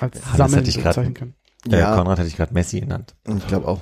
als 0.00 0.20
das 0.20 0.36
Sammeln 0.36 0.64
bezeichnen 0.64 1.14
kann. 1.14 1.34
Äh, 1.70 1.78
Ja. 1.78 1.96
Konrad 1.96 2.18
hatte 2.18 2.28
ich 2.28 2.36
gerade 2.36 2.54
Messi 2.54 2.80
genannt. 2.80 3.14
Ich 3.36 3.46
glaube 3.46 3.68
auch. 3.68 3.80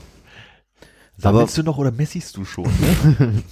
Sammelst 1.16 1.58
du 1.58 1.62
noch 1.64 1.78
oder 1.78 1.90
messist 1.90 2.36
du 2.36 2.44
schon? 2.44 2.64
Ne? 2.64 3.42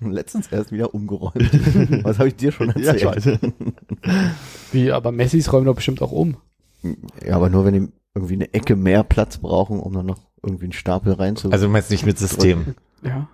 Letztens 0.12 0.46
erst 0.52 0.70
wieder 0.70 0.94
umgeräumt. 0.94 1.34
Was 2.04 2.18
habe 2.18 2.28
ich 2.28 2.36
dir 2.36 2.52
schon 2.52 2.68
ja, 2.76 2.92
erzählt? 2.92 3.26
ich 3.26 3.26
weiß. 3.26 3.38
Wie, 4.72 4.92
aber 4.92 5.10
Messis 5.10 5.52
räumen 5.52 5.66
doch 5.66 5.74
bestimmt 5.74 6.02
auch 6.02 6.12
um. 6.12 6.36
Ja, 7.26 7.34
aber 7.34 7.48
nur 7.50 7.64
wenn 7.64 7.74
die 7.74 7.88
irgendwie 8.14 8.34
eine 8.34 8.54
Ecke 8.54 8.76
mehr 8.76 9.02
Platz 9.02 9.38
brauchen, 9.38 9.80
um 9.80 9.92
dann 9.92 10.06
noch 10.06 10.18
irgendwie 10.46 10.64
einen 10.64 10.72
Stapel 10.72 11.12
reinzu. 11.12 11.50
Also 11.50 11.66
du 11.66 11.72
meinst 11.72 11.90
nicht 11.90 12.06
mit 12.06 12.18
System. 12.18 12.74
Ja. 13.02 13.28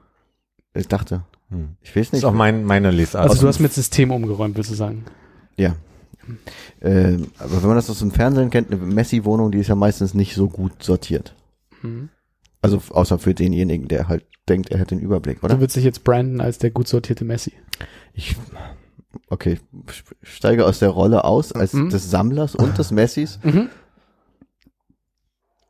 ich 0.75 0.88
dachte, 0.88 1.22
Hm. 1.51 1.77
ich 1.83 1.94
weiß 1.94 2.07
Das 2.07 2.12
nicht. 2.12 2.18
ist 2.20 2.25
auch 2.25 2.33
mein, 2.33 2.64
meine 2.64 2.90
Lesart. 2.90 3.29
Also 3.31 3.42
du 3.42 3.48
hast 3.48 3.61
mit 3.61 3.72
System 3.72 4.11
umgeräumt, 4.11 4.57
willst 4.57 4.70
du 4.70 4.75
sagen? 4.75 5.05
Ja. 5.57 5.77
Ähm, 6.81 7.29
aber 7.38 7.61
wenn 7.62 7.68
man 7.68 7.77
das 7.77 7.90
aus 7.90 7.98
dem 7.98 8.11
Fernsehen 8.11 8.51
kennt, 8.51 8.70
eine 8.70 8.81
Messi-Wohnung, 8.81 9.51
die 9.53 9.59
ist 9.59 9.68
ja 9.68 9.75
meistens 9.75 10.14
nicht 10.14 10.35
so 10.35 10.48
gut 10.48 10.83
sortiert. 10.83 11.35
Hm. 11.83 12.09
Also 12.61 12.81
außer 12.90 13.18
für 13.18 13.35
denjenigen, 13.35 13.88
der 13.88 14.09
halt 14.09 14.25
denkt, 14.48 14.70
er 14.70 14.79
hat 14.81 14.90
den 14.90 15.01
Überblick, 15.01 15.42
oder? 15.42 15.55
Du 15.57 15.61
willst 15.61 15.77
dich 15.77 15.85
jetzt 15.85 16.05
branden 16.05 16.40
als 16.40 16.59
der 16.59 16.70
gut 16.70 16.88
sortierte 16.88 17.25
Messi. 17.25 17.53
Ich, 18.14 18.37
okay, 19.29 19.59
ich 19.90 20.05
steige 20.22 20.64
aus 20.66 20.79
der 20.79 20.90
Rolle 20.90 21.25
aus 21.25 21.53
als 21.53 21.72
Mhm. 21.72 21.90
des 21.90 22.11
Sammlers 22.11 22.55
und 22.55 22.79
des 22.79 22.90
Messis, 22.92 23.38
Mhm. 23.42 23.68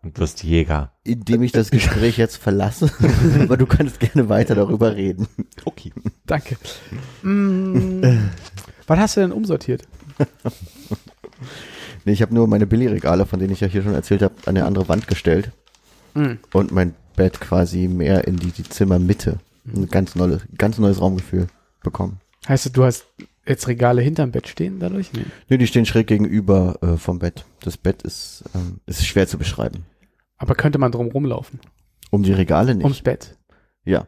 Und 0.03 0.19
wirst 0.19 0.43
Jäger. 0.43 0.93
indem 1.05 1.43
ich 1.43 1.53
das 1.53 1.71
Gespräch 1.71 2.17
jetzt 2.19 2.37
verlasse. 2.37 2.91
aber 3.41 3.57
du 3.57 3.67
kannst 3.67 4.01
gerne 4.01 4.29
weiter 4.29 4.55
darüber 4.55 4.97
reden. 4.97 5.29
Okay. 5.65 5.93
Danke. 6.27 6.57
Mm, 7.23 8.03
was 8.87 8.99
hast 8.99 9.17
du 9.17 9.21
denn 9.21 9.33
umsortiert? 9.33 9.83
Nee, 12.05 12.13
ich 12.13 12.23
habe 12.23 12.35
nur 12.35 12.49
meine 12.49 12.67
Billigregale, 12.67 13.27
von 13.27 13.39
denen 13.39 13.53
ich 13.53 13.61
ja 13.61 13.69
hier 13.69 13.83
schon 13.83 13.95
erzählt 13.95 14.23
habe, 14.23 14.35
an 14.47 14.57
eine 14.57 14.65
andere 14.67 14.89
Wand 14.89 15.07
gestellt 15.07 15.53
Mm. 16.15 16.33
und 16.53 16.73
mein 16.73 16.95
Bett 17.17 17.41
quasi 17.41 17.89
mehr 17.89 18.27
in 18.27 18.37
die, 18.37 18.51
die 18.51 18.65
Zimmermitte. 18.65 19.39
Ein 19.65 19.89
ganz 19.89 20.15
neues, 20.15 20.43
ganz 20.59 20.77
neues 20.79 21.01
Raumgefühl 21.01 21.47
bekommen. 21.83 22.21
Heißt 22.49 22.77
du 22.77 22.85
hast 22.85 23.07
jetzt 23.47 23.67
Regale 23.69 24.03
hinterm 24.03 24.31
Bett 24.31 24.47
stehen 24.49 24.79
dadurch? 24.79 25.13
Nee. 25.15 25.25
Nee, 25.49 25.57
die 25.59 25.67
stehen 25.67 25.87
schräg 25.87 26.09
gegenüber 26.09 26.77
äh, 26.83 26.97
vom 26.99 27.19
Bett. 27.21 27.45
Das 27.63 27.77
Bett 27.79 28.03
ist, 28.03 28.45
ähm, 28.55 28.81
ist 28.87 29.07
schwer 29.07 29.27
zu 29.27 29.39
beschreiben. 29.39 29.87
Aber 30.43 30.55
könnte 30.57 30.79
man 30.79 30.91
drum 30.91 31.07
rumlaufen? 31.07 31.61
Um 32.11 32.23
die 32.25 32.33
Regale 32.33 32.75
nicht. 32.75 32.85
Ums 32.85 33.03
Bett? 33.03 33.39
Ja. 33.85 34.07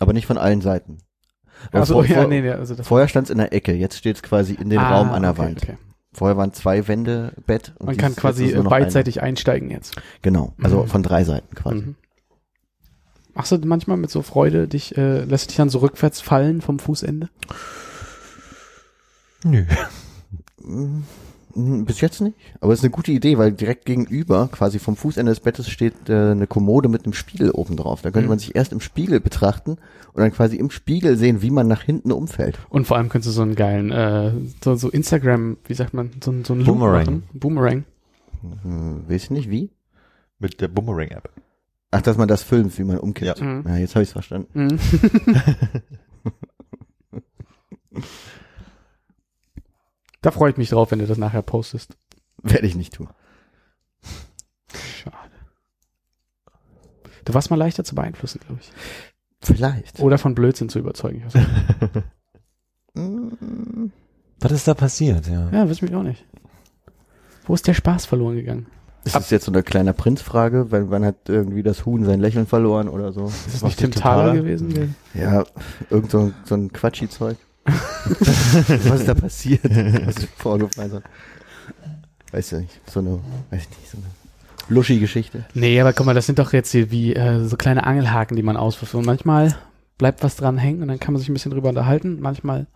Aber 0.00 0.12
nicht 0.14 0.26
von 0.26 0.38
allen 0.38 0.60
Seiten. 0.62 0.98
Aber 1.68 1.80
Also 1.80 1.94
vor, 1.94 2.06
ja, 2.06 2.20
vor, 2.22 2.26
nee, 2.28 2.40
nee, 2.40 2.50
also 2.50 2.74
das 2.74 2.86
Vorher 2.86 3.06
stand 3.08 3.26
es 3.26 3.30
in 3.30 3.38
der 3.38 3.52
Ecke, 3.52 3.74
jetzt 3.74 3.96
steht 3.98 4.16
es 4.16 4.22
quasi 4.22 4.54
in 4.54 4.70
den 4.70 4.78
Ah, 4.78 4.96
Raum 4.96 5.10
an 5.10 5.22
der 5.22 5.32
okay, 5.32 5.40
Wand. 5.42 5.62
Okay. 5.62 5.76
Vorher 6.12 6.36
waren 6.38 6.52
zwei 6.54 6.88
Wände 6.88 7.32
Bett. 7.46 7.74
Und 7.78 7.86
Man 7.86 7.96
kann 7.98 8.16
quasi 8.16 8.52
beidseitig 8.54 9.20
einsteigen 9.22 9.70
jetzt. 9.70 9.96
Eine. 9.98 10.06
Genau, 10.22 10.54
also 10.62 10.84
Mhm. 10.84 10.88
von 10.88 11.02
drei 11.02 11.24
Seiten 11.24 11.54
quasi. 11.54 11.76
Mhm. 11.82 11.94
Machst 13.34 13.52
du 13.52 13.58
manchmal 13.58 13.98
mit 13.98 14.10
so 14.10 14.22
Freude 14.22 14.66
dich, 14.68 14.96
äh, 14.96 15.20
lässt 15.24 15.44
du 15.44 15.48
dich 15.48 15.56
dann 15.58 15.68
so 15.68 15.78
rückwärts 15.78 16.20
fallen 16.22 16.60
vom 16.62 16.78
Fußende? 16.78 17.28
Nö. 19.44 19.64
Bis 21.54 22.00
jetzt 22.00 22.20
nicht. 22.20 22.36
Aber 22.60 22.72
es 22.72 22.80
ist 22.80 22.84
eine 22.84 22.90
gute 22.92 23.10
Idee, 23.12 23.38
weil 23.38 23.52
direkt 23.52 23.84
gegenüber, 23.86 24.48
quasi 24.52 24.78
vom 24.78 24.96
Fußende 24.96 25.30
des 25.32 25.40
Bettes, 25.40 25.68
steht 25.68 26.08
äh, 26.08 26.30
eine 26.32 26.46
Kommode 26.46 26.88
mit 26.88 27.04
einem 27.04 27.14
Spiegel 27.14 27.50
oben 27.50 27.76
drauf. 27.76 28.02
Da 28.02 28.10
könnte 28.10 28.26
Mhm. 28.26 28.30
man 28.30 28.38
sich 28.38 28.54
erst 28.54 28.72
im 28.72 28.80
Spiegel 28.80 29.20
betrachten 29.20 29.72
und 30.12 30.20
dann 30.20 30.32
quasi 30.32 30.56
im 30.56 30.70
Spiegel 30.70 31.16
sehen, 31.16 31.42
wie 31.42 31.50
man 31.50 31.66
nach 31.66 31.82
hinten 31.82 32.12
umfällt. 32.12 32.58
Und 32.68 32.86
vor 32.86 32.96
allem 32.96 33.08
könntest 33.08 33.28
du 33.28 33.32
so 33.36 33.42
einen 33.42 33.54
geilen, 33.54 33.90
äh, 33.90 34.32
so, 34.62 34.74
so 34.76 34.88
Instagram, 34.90 35.56
wie 35.66 35.74
sagt 35.74 35.94
man, 35.94 36.10
so, 36.22 36.30
ein- 36.32 36.44
so 36.44 36.52
einen 36.52 36.62
Loop 36.64 36.78
Boomerang. 36.78 37.04
machen. 37.06 37.22
Boomerang. 37.32 37.84
Hm, 38.62 39.08
weiß 39.08 39.24
ich 39.24 39.30
nicht, 39.30 39.50
wie? 39.50 39.70
Mit 40.38 40.60
der 40.60 40.68
Boomerang-App. 40.68 41.30
Ach, 41.90 42.02
dass 42.02 42.18
man 42.18 42.28
das 42.28 42.42
filmt, 42.42 42.78
wie 42.78 42.84
man 42.84 42.98
umkippt. 42.98 43.38
Ja. 43.40 43.44
Mhm. 43.44 43.64
Ja, 43.66 43.76
jetzt 43.78 43.94
habe 43.94 44.02
ich 44.02 44.10
es 44.10 44.12
verstanden. 44.12 44.48
Mhm. 44.54 44.78
da 50.20 50.30
freue 50.30 50.50
ich 50.50 50.56
mich 50.56 50.70
drauf, 50.70 50.90
wenn 50.90 50.98
du 50.98 51.06
das 51.06 51.18
nachher 51.18 51.42
postest. 51.42 51.96
Werde 52.42 52.66
ich 52.66 52.76
nicht 52.76 52.94
tun. 52.94 53.08
Schade. 54.72 55.16
Du 57.24 57.34
warst 57.34 57.50
mal 57.50 57.56
leichter 57.56 57.84
zu 57.84 57.94
beeinflussen, 57.94 58.40
glaube 58.46 58.60
ich. 58.60 58.72
Vielleicht. 59.40 60.00
Oder 60.00 60.18
von 60.18 60.34
Blödsinn 60.34 60.68
zu 60.68 60.78
überzeugen. 60.78 61.18
Ich 61.18 61.24
weiß 61.26 61.34
nicht. 61.34 61.48
Was 64.40 64.52
ist 64.52 64.68
da 64.68 64.74
passiert? 64.74 65.26
Ja. 65.26 65.50
ja, 65.50 65.68
weiß 65.68 65.82
mich 65.82 65.94
auch 65.94 66.02
nicht. 66.02 66.24
Wo 67.46 67.54
ist 67.54 67.66
der 67.66 67.74
Spaß 67.74 68.06
verloren 68.06 68.36
gegangen? 68.36 68.66
Ist 69.04 69.14
das 69.14 69.30
jetzt 69.30 69.46
so 69.46 69.52
eine 69.52 69.62
kleine 69.62 69.94
Prinzfrage? 69.94 70.70
Weil 70.70 70.84
man 70.84 71.04
hat 71.04 71.28
irgendwie 71.28 71.62
das 71.62 71.86
Huhn 71.86 72.04
sein 72.04 72.20
Lächeln 72.20 72.46
verloren 72.46 72.88
oder 72.88 73.12
so? 73.12 73.26
Ist 73.26 73.46
das 73.46 73.54
Was 73.54 73.62
nicht 73.62 73.78
Tim 73.78 73.90
Thaler 73.92 74.34
gewesen? 74.34 74.94
Ja, 75.14 75.44
irgend 75.90 76.10
so, 76.10 76.32
so 76.44 76.54
ein 76.56 76.72
Quatschi-Zeug. 76.72 77.36
Was 78.88 79.00
ist 79.00 79.08
da 79.08 79.14
passiert? 79.14 79.62
Was 80.06 80.16
ist 80.16 80.28
vorgefallen? 80.36 80.90
So, 80.90 81.02
weiß 82.32 82.50
ja 82.52 82.58
nicht, 82.60 82.80
so 82.90 83.00
eine, 83.00 83.18
weiß 83.50 83.62
ich 83.62 83.68
nicht, 83.78 83.90
so 83.90 83.98
eine 83.98 84.06
Luschi-Geschichte. 84.68 85.44
Nee, 85.54 85.80
aber 85.80 85.92
guck 85.92 86.06
mal, 86.06 86.14
das 86.14 86.26
sind 86.26 86.38
doch 86.38 86.52
jetzt 86.52 86.72
hier 86.72 86.90
wie 86.90 87.14
äh, 87.14 87.44
so 87.46 87.56
kleine 87.56 87.84
Angelhaken, 87.84 88.36
die 88.36 88.42
man 88.42 88.56
auswirft. 88.56 88.94
Und 88.94 89.06
manchmal 89.06 89.56
bleibt 89.96 90.22
was 90.22 90.36
dran 90.36 90.58
hängen 90.58 90.82
und 90.82 90.88
dann 90.88 91.00
kann 91.00 91.12
man 91.14 91.20
sich 91.20 91.28
ein 91.28 91.34
bisschen 91.34 91.52
drüber 91.52 91.70
unterhalten. 91.70 92.20
Manchmal, 92.20 92.66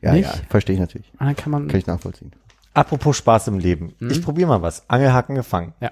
Ja, 0.00 0.12
Nicht? 0.12 0.26
ja, 0.26 0.34
verstehe 0.48 0.74
ich 0.74 0.80
natürlich. 0.80 1.10
und 1.18 1.26
dann 1.26 1.36
kann 1.36 1.50
man. 1.50 1.68
Kann 1.68 1.78
ich 1.80 1.86
nachvollziehen. 1.86 2.32
Apropos 2.72 3.16
Spaß 3.16 3.48
im 3.48 3.58
Leben. 3.58 3.94
Mhm. 4.00 4.10
Ich 4.10 4.22
probiere 4.22 4.48
mal 4.48 4.62
was. 4.62 4.88
Angelhaken 4.88 5.34
gefangen. 5.34 5.74
Ja. 5.80 5.90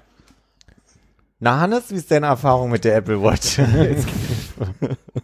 Na, 1.40 1.58
Hannes, 1.58 1.90
wie 1.90 1.96
ist 1.96 2.08
deine 2.10 2.26
Erfahrung 2.26 2.70
mit 2.70 2.84
der 2.84 2.94
Apple 2.96 3.20
Watch? 3.20 3.58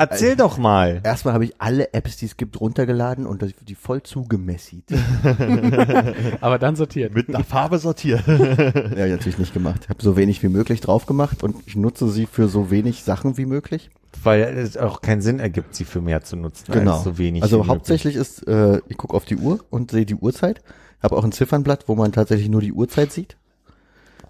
Erzähl 0.00 0.34
doch 0.34 0.56
mal. 0.56 1.00
Erstmal 1.04 1.34
habe 1.34 1.44
ich 1.44 1.54
alle 1.58 1.92
Apps, 1.92 2.16
die 2.16 2.24
es 2.24 2.38
gibt, 2.38 2.58
runtergeladen 2.58 3.26
und 3.26 3.44
die 3.68 3.74
voll 3.74 4.02
zugemessit. 4.02 4.84
aber 6.40 6.58
dann 6.58 6.74
sortiert. 6.74 7.14
Mit 7.14 7.28
einer 7.28 7.44
Farbe 7.44 7.78
sortiert. 7.78 8.26
ja, 8.26 9.06
natürlich 9.06 9.38
nicht 9.38 9.52
gemacht. 9.52 9.80
Ich 9.84 9.88
habe 9.90 10.02
so 10.02 10.16
wenig 10.16 10.42
wie 10.42 10.48
möglich 10.48 10.80
drauf 10.80 11.04
gemacht 11.04 11.42
und 11.42 11.56
ich 11.66 11.76
nutze 11.76 12.08
sie 12.08 12.24
für 12.24 12.48
so 12.48 12.70
wenig 12.70 13.02
Sachen 13.02 13.36
wie 13.36 13.44
möglich. 13.44 13.90
Weil 14.22 14.42
es 14.58 14.78
auch 14.78 15.02
keinen 15.02 15.20
Sinn 15.20 15.38
ergibt, 15.38 15.74
sie 15.74 15.84
für 15.84 16.00
mehr 16.00 16.22
zu 16.22 16.36
nutzen. 16.36 16.72
Genau. 16.72 16.94
Als 16.94 17.04
so 17.04 17.18
wenig. 17.18 17.42
also 17.42 17.62
wie 17.64 17.68
hauptsächlich 17.68 18.16
ist, 18.16 18.48
äh, 18.48 18.80
ich 18.88 18.96
gucke 18.96 19.14
auf 19.14 19.26
die 19.26 19.36
Uhr 19.36 19.60
und 19.68 19.90
sehe 19.90 20.06
die 20.06 20.14
Uhrzeit. 20.14 20.62
Habe 21.02 21.16
auch 21.16 21.24
ein 21.24 21.32
Ziffernblatt, 21.32 21.88
wo 21.88 21.94
man 21.94 22.12
tatsächlich 22.12 22.48
nur 22.48 22.62
die 22.62 22.72
Uhrzeit 22.72 23.12
sieht, 23.12 23.36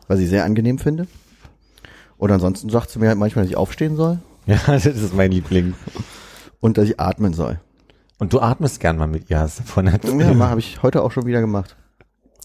was 0.08 0.18
ich 0.18 0.28
sehr 0.28 0.44
angenehm 0.44 0.78
finde. 0.78 1.06
Und 2.18 2.30
ansonsten 2.32 2.70
sagt 2.70 2.90
sie 2.90 2.98
mir 2.98 3.08
halt 3.08 3.18
manchmal, 3.18 3.44
dass 3.44 3.50
ich 3.50 3.56
aufstehen 3.56 3.96
soll 3.96 4.18
möglich. 4.18 4.29
Ja, 4.50 4.58
das 4.66 4.86
ist 4.86 5.14
mein 5.14 5.30
Liebling. 5.32 5.74
und 6.60 6.76
dass 6.78 6.86
ich 6.88 7.00
atmen 7.00 7.32
soll. 7.32 7.58
Und 8.18 8.32
du 8.32 8.40
atmest 8.40 8.80
gern 8.80 8.98
mal 8.98 9.06
mit 9.06 9.30
ihr, 9.30 9.38
hast 9.38 9.60
du 9.60 9.62
vorhin 9.64 9.92
erzählt. 9.92 10.20
Ja, 10.20 10.48
habe 10.48 10.60
ich 10.60 10.82
heute 10.82 11.02
auch 11.02 11.10
schon 11.12 11.24
wieder 11.26 11.40
gemacht. 11.40 11.76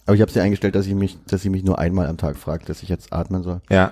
Aber 0.05 0.13
ich 0.15 0.21
habe 0.21 0.31
sie 0.31 0.39
eingestellt, 0.39 0.75
dass 0.75 0.85
ich 0.85 0.93
mich, 0.93 1.17
dass 1.25 1.41
sie 1.41 1.49
mich 1.49 1.63
nur 1.63 1.79
einmal 1.79 2.05
am 2.07 2.17
Tag 2.17 2.37
fragt, 2.37 2.69
dass 2.69 2.83
ich 2.83 2.89
jetzt 2.89 3.11
atmen 3.11 3.41
soll. 3.41 3.59
Ja. 3.71 3.91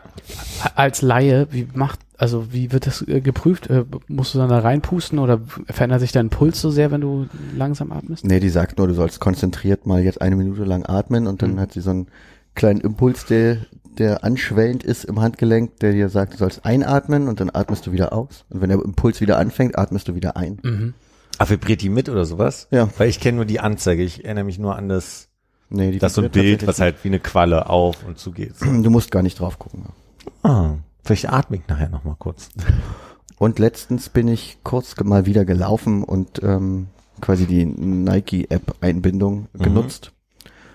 Als 0.75 1.01
Laie, 1.01 1.47
wie 1.51 1.67
macht, 1.73 1.99
also 2.17 2.53
wie 2.53 2.71
wird 2.71 2.85
das 2.85 3.01
äh, 3.07 3.19
geprüft? 3.19 3.67
Äh, 3.71 3.83
musst 4.07 4.35
du 4.35 4.37
dann 4.37 4.47
da 4.49 4.59
reinpusten 4.59 5.17
oder 5.17 5.41
verändert 5.71 6.01
sich 6.01 6.11
dein 6.11 6.29
Puls 6.29 6.61
so 6.61 6.69
sehr, 6.69 6.91
wenn 6.91 7.01
du 7.01 7.25
langsam 7.57 7.91
atmest? 7.91 8.25
Nee, 8.25 8.39
die 8.39 8.49
sagt 8.49 8.77
nur, 8.77 8.87
du 8.87 8.93
sollst 8.93 9.19
konzentriert 9.19 9.87
mal 9.87 10.03
jetzt 10.03 10.21
eine 10.21 10.35
Minute 10.35 10.63
lang 10.65 10.85
atmen 10.85 11.25
und 11.25 11.41
dann 11.41 11.53
Mhm. 11.55 11.59
hat 11.59 11.73
sie 11.73 11.81
so 11.81 11.89
einen 11.89 12.07
kleinen 12.53 12.79
Impuls, 12.81 13.25
der, 13.25 13.57
der 13.99 14.23
anschwellend 14.23 14.83
ist 14.83 15.05
im 15.05 15.21
Handgelenk, 15.21 15.79
der 15.79 15.91
dir 15.93 16.09
sagt, 16.09 16.33
du 16.33 16.37
sollst 16.37 16.65
einatmen 16.65 17.27
und 17.27 17.39
dann 17.39 17.49
atmest 17.53 17.87
du 17.87 17.91
wieder 17.91 18.13
aus. 18.13 18.45
Und 18.49 18.61
wenn 18.61 18.69
der 18.69 18.79
Impuls 18.81 19.21
wieder 19.21 19.37
anfängt, 19.37 19.77
atmest 19.77 20.07
du 20.07 20.15
wieder 20.15 20.35
ein. 20.37 20.59
Mhm. 20.63 20.93
Ah, 21.37 21.49
vibriert 21.49 21.81
die 21.81 21.89
mit 21.89 22.09
oder 22.09 22.25
sowas? 22.25 22.67
Ja. 22.71 22.89
Weil 22.97 23.09
ich 23.09 23.19
kenne 23.19 23.37
nur 23.37 23.45
die 23.45 23.59
Anzeige. 23.59 24.03
Ich 24.03 24.23
erinnere 24.25 24.43
mich 24.43 24.59
nur 24.59 24.75
an 24.75 24.87
das, 24.89 25.29
Nee, 25.69 25.91
die 25.91 25.97
das 25.99 26.13
so 26.13 26.21
ein 26.21 26.29
Bild, 26.29 26.67
was 26.67 26.79
halt 26.79 26.97
wie 27.03 27.07
eine 27.07 27.19
Qualle 27.19 27.67
auf 27.69 28.05
und 28.05 28.19
zugeht. 28.19 28.55
So. 28.57 28.65
nicht. 28.65 28.85
Du 28.85 28.91
musst 28.91 29.09
gar 29.09 29.23
nicht 29.23 29.39
drauf 29.39 29.57
gucken. 29.57 29.85
Ah, 30.43 30.75
vielleicht 31.03 31.29
atme 31.33 31.57
ich 31.57 31.67
nachher 31.67 31.89
noch 31.89 32.03
mal 32.03 32.15
kurz. 32.19 32.49
Und 33.39 33.59
letztens 33.59 34.07
bin 34.09 34.27
ich 34.29 34.59
kurz 34.63 34.95
mal 35.03 35.25
wieder 35.25 35.43
gelaufen 35.43 36.03
und 36.05 36.41
ähm, 36.43 36.87
quasi 37.19 37.45
die 37.45 37.65
Nike-App-Einbindung 37.65 39.47
Mhm. 39.53 39.63
genutzt. 39.63 40.12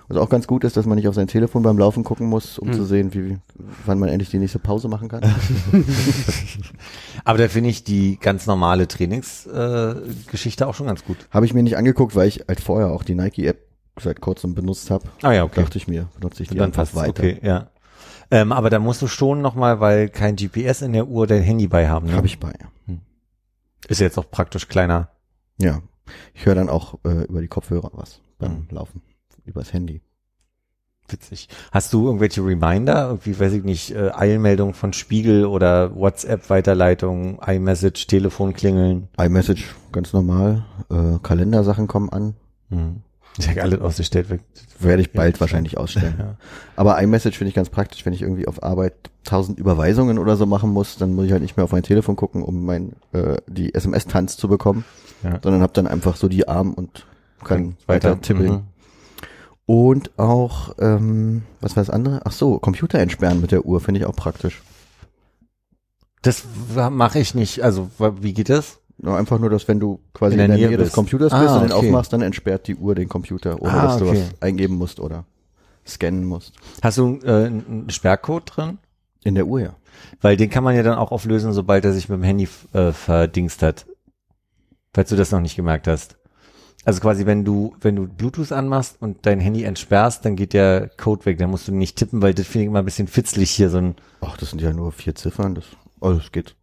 Was 0.09 0.17
auch 0.17 0.29
ganz 0.29 0.47
gut 0.47 0.63
ist, 0.63 0.75
dass 0.75 0.85
man 0.87 0.95
nicht 0.97 1.07
auf 1.07 1.13
sein 1.15 1.27
Telefon 1.27 1.61
beim 1.63 1.77
Laufen 1.77 2.03
gucken 2.03 2.27
muss, 2.27 2.57
um 2.59 2.69
Mhm. 2.69 2.73
zu 2.73 2.83
sehen, 2.83 3.13
wie, 3.13 3.37
wann 3.85 3.99
man 3.99 4.09
endlich 4.09 4.29
die 4.31 4.39
nächste 4.39 4.57
Pause 4.59 4.87
machen 4.89 5.07
kann. 5.07 5.21
Aber 7.23 7.37
da 7.37 7.47
finde 7.47 7.69
ich 7.69 7.83
die 7.83 8.17
ganz 8.19 8.47
normale 8.47 8.87
Trainingsgeschichte 8.87 10.63
äh, 10.63 10.67
auch 10.67 10.73
schon 10.73 10.87
ganz 10.87 11.03
gut. 11.05 11.17
Habe 11.31 11.45
ich 11.45 11.53
mir 11.53 11.63
nicht 11.63 11.77
angeguckt, 11.77 12.15
weil 12.15 12.27
ich 12.27 12.45
halt 12.47 12.59
vorher 12.59 12.89
auch 12.89 13.03
die 13.03 13.15
Nike-App 13.15 13.65
seit 13.99 14.21
kurzem 14.21 14.55
benutzt 14.55 14.89
habe. 14.91 15.05
Ah 15.21 15.33
ja, 15.33 15.43
okay. 15.43 15.61
Dachte 15.61 15.77
ich 15.77 15.87
mir, 15.87 16.07
benutze 16.19 16.43
ich 16.43 16.49
die 16.49 16.55
dann 16.55 16.67
einfach 16.67 16.83
passt 16.83 16.95
weiter. 16.95 17.23
Okay, 17.23 17.39
ja. 17.43 17.69
Ähm, 18.31 18.51
aber 18.51 18.69
da 18.69 18.79
musst 18.79 19.01
du 19.01 19.07
schon 19.07 19.41
noch 19.41 19.55
mal, 19.55 19.79
weil 19.79 20.09
kein 20.09 20.35
GPS 20.35 20.81
in 20.81 20.93
der 20.93 21.07
Uhr 21.07 21.27
dein 21.27 21.41
Handy 21.41 21.67
bei 21.67 21.89
haben. 21.89 22.07
Ne? 22.07 22.13
Habe 22.13 22.27
ich 22.27 22.39
bei. 22.39 22.53
Ist 23.87 24.01
jetzt 24.01 24.17
auch 24.17 24.29
praktisch 24.29 24.67
kleiner. 24.67 25.09
Ja. 25.59 25.81
Ich 26.33 26.45
höre 26.45 26.55
dann 26.55 26.69
auch 26.69 26.95
äh, 27.05 27.23
über 27.25 27.41
die 27.41 27.47
Kopfhörer 27.47 27.91
was 27.93 28.21
beim 28.37 28.51
Mhm. 28.51 28.67
Laufen. 28.71 29.01
Übers 29.49 29.73
Handy. 29.73 30.01
Witzig. 31.07 31.49
Hast 31.71 31.91
du 31.91 32.05
irgendwelche 32.05 32.45
Reminder? 32.45 33.07
Irgendwie, 33.07 33.39
weiß 33.39 33.53
ich 33.53 33.63
nicht, 33.63 33.95
äh, 33.95 34.11
Eilmeldung 34.13 34.75
von 34.75 34.93
Spiegel 34.93 35.45
oder 35.47 35.95
WhatsApp-Weiterleitung, 35.95 37.39
iMessage, 37.45 38.05
Telefon 38.05 38.53
klingeln? 38.53 39.07
iMessage 39.19 39.73
ganz 39.91 40.13
normal. 40.13 40.65
Äh, 40.91 41.17
Kalendersachen 41.23 41.87
kommen 41.87 42.09
an. 42.11 42.35
Hm. 42.69 42.97
Ich 43.39 43.49
habe 43.49 43.63
alles 43.63 43.79
ausgestellt. 43.81 44.29
weg. 44.29 44.41
Werde 44.79 45.01
ich 45.01 45.11
bald 45.11 45.39
wahrscheinlich 45.41 45.77
ausstellen. 45.77 46.13
Ja. 46.19 46.35
Aber 46.75 47.01
iMessage 47.01 47.37
finde 47.37 47.49
ich 47.49 47.55
ganz 47.55 47.69
praktisch, 47.69 48.05
wenn 48.05 48.13
ich 48.13 48.21
irgendwie 48.21 48.47
auf 48.47 48.61
Arbeit 48.61 48.93
tausend 49.23 49.57
Überweisungen 49.59 50.19
oder 50.19 50.35
so 50.37 50.45
machen 50.45 50.69
muss, 50.71 50.97
dann 50.97 51.13
muss 51.15 51.25
ich 51.25 51.31
halt 51.31 51.41
nicht 51.41 51.57
mehr 51.57 51.63
auf 51.63 51.71
mein 51.71 51.83
Telefon 51.83 52.15
gucken, 52.15 52.43
um 52.43 52.65
mein 52.65 52.93
äh, 53.13 53.37
die 53.47 53.73
SMS-Tanz 53.73 54.37
zu 54.37 54.47
bekommen, 54.47 54.85
Ja. 55.23 55.39
sondern 55.41 55.61
habe 55.63 55.73
dann 55.73 55.87
einfach 55.87 56.15
so 56.17 56.27
die 56.27 56.47
Arm 56.47 56.73
und 56.73 57.05
kann 57.43 57.77
weiter 57.87 58.19
tippeln. 58.21 58.51
Mhm. 58.51 58.61
Und 59.69 60.17
auch, 60.17 60.73
ähm, 60.79 61.43
was 61.61 61.75
war 61.75 61.83
das 61.83 61.91
andere? 61.91 62.21
Ach 62.25 62.31
so, 62.31 62.57
Computer 62.57 62.97
entsperren 62.97 63.39
mit 63.39 63.51
der 63.51 63.67
Uhr 63.67 63.79
finde 63.79 63.99
ich 63.99 64.07
auch 64.07 64.15
praktisch. 64.15 64.63
Das 66.23 66.43
mache 66.89 67.19
ich 67.19 67.35
nicht. 67.35 67.61
Also, 67.63 67.91
wie 68.19 68.33
geht 68.33 68.49
das? 68.49 68.79
Nur 68.97 69.15
einfach 69.15 69.37
nur, 69.37 69.51
dass 69.51 69.67
wenn 69.67 69.79
du 69.79 69.99
quasi 70.11 70.33
In 70.33 70.39
in 70.41 70.47
der 70.47 70.57
der, 70.57 70.57
Nähe 70.57 70.67
Nähe 70.69 70.77
des. 70.85 70.91
Computers 70.91 71.31
Ah, 71.33 71.43
bist 71.43 71.53
und 71.53 71.61
den 71.61 71.71
okay. 71.71 71.85
aufmachst, 71.85 72.11
dann 72.11 72.23
entsperrt 72.23 72.67
die 72.67 72.77
Uhr 72.77 72.95
den 72.95 73.09
Computer, 73.09 73.61
ohne 73.61 73.71
Ah, 73.71 73.83
dass 73.83 73.97
du 73.99 74.09
okay. 74.09 74.23
was 74.31 74.41
eingeben 74.41 74.73
musst 74.73 74.99
oder 74.99 75.25
scannen 75.85 76.25
musst. 76.25 76.53
Hast 76.81 76.97
du 76.97 77.19
äh, 77.23 77.45
einen 77.45 77.91
Sperrcode 77.91 78.45
drin? 78.47 78.79
In 79.23 79.35
der 79.35 79.45
Uhr, 79.45 79.61
ja. 79.61 79.75
Weil 80.19 80.35
den 80.35 80.49
kann 80.49 80.63
man 80.63 80.75
ja 80.75 80.81
dann 80.81 80.97
auch 80.97 81.11
auflösen, 81.11 81.53
sobald 81.53 81.85
er 81.85 81.93
sich 81.93 82.09
mit 82.09 82.17
dem 82.17 82.23
Handy 82.23 82.49
äh, 82.73 82.91
verdingst 82.91 83.61
hat. 83.61 83.85
Falls 84.95 85.09
du 85.11 85.15
das 85.15 85.31
noch 85.31 85.41
nicht 85.41 85.55
gemerkt 85.55 85.87
hast. 85.87 86.17
Also 86.85 87.01
quasi, 87.01 87.25
wenn 87.25 87.43
du, 87.43 87.75
wenn 87.81 87.95
du 87.95 88.07
Bluetooth 88.07 88.51
anmachst 88.51 88.97
und 89.01 89.25
dein 89.25 89.39
Handy 89.39 89.63
entsperrst, 89.63 90.25
dann 90.25 90.35
geht 90.35 90.53
der 90.53 90.89
Code 90.97 91.25
weg. 91.25 91.37
Dann 91.37 91.49
musst 91.49 91.67
du 91.67 91.73
nicht 91.73 91.97
tippen, 91.97 92.21
weil 92.21 92.33
das 92.33 92.47
finde 92.47 92.63
ich 92.63 92.67
immer 92.67 92.79
ein 92.79 92.85
bisschen 92.85 93.07
fitzlig 93.07 93.51
hier, 93.51 93.69
so 93.69 93.77
ein 93.77 93.95
Ach, 94.21 94.37
das 94.37 94.51
sind 94.51 94.61
ja 94.61 94.73
nur 94.73 94.91
vier 94.91 95.15
Ziffern, 95.15 95.55
das, 95.55 95.65
oh, 95.99 96.13
das 96.13 96.31
geht. 96.31 96.55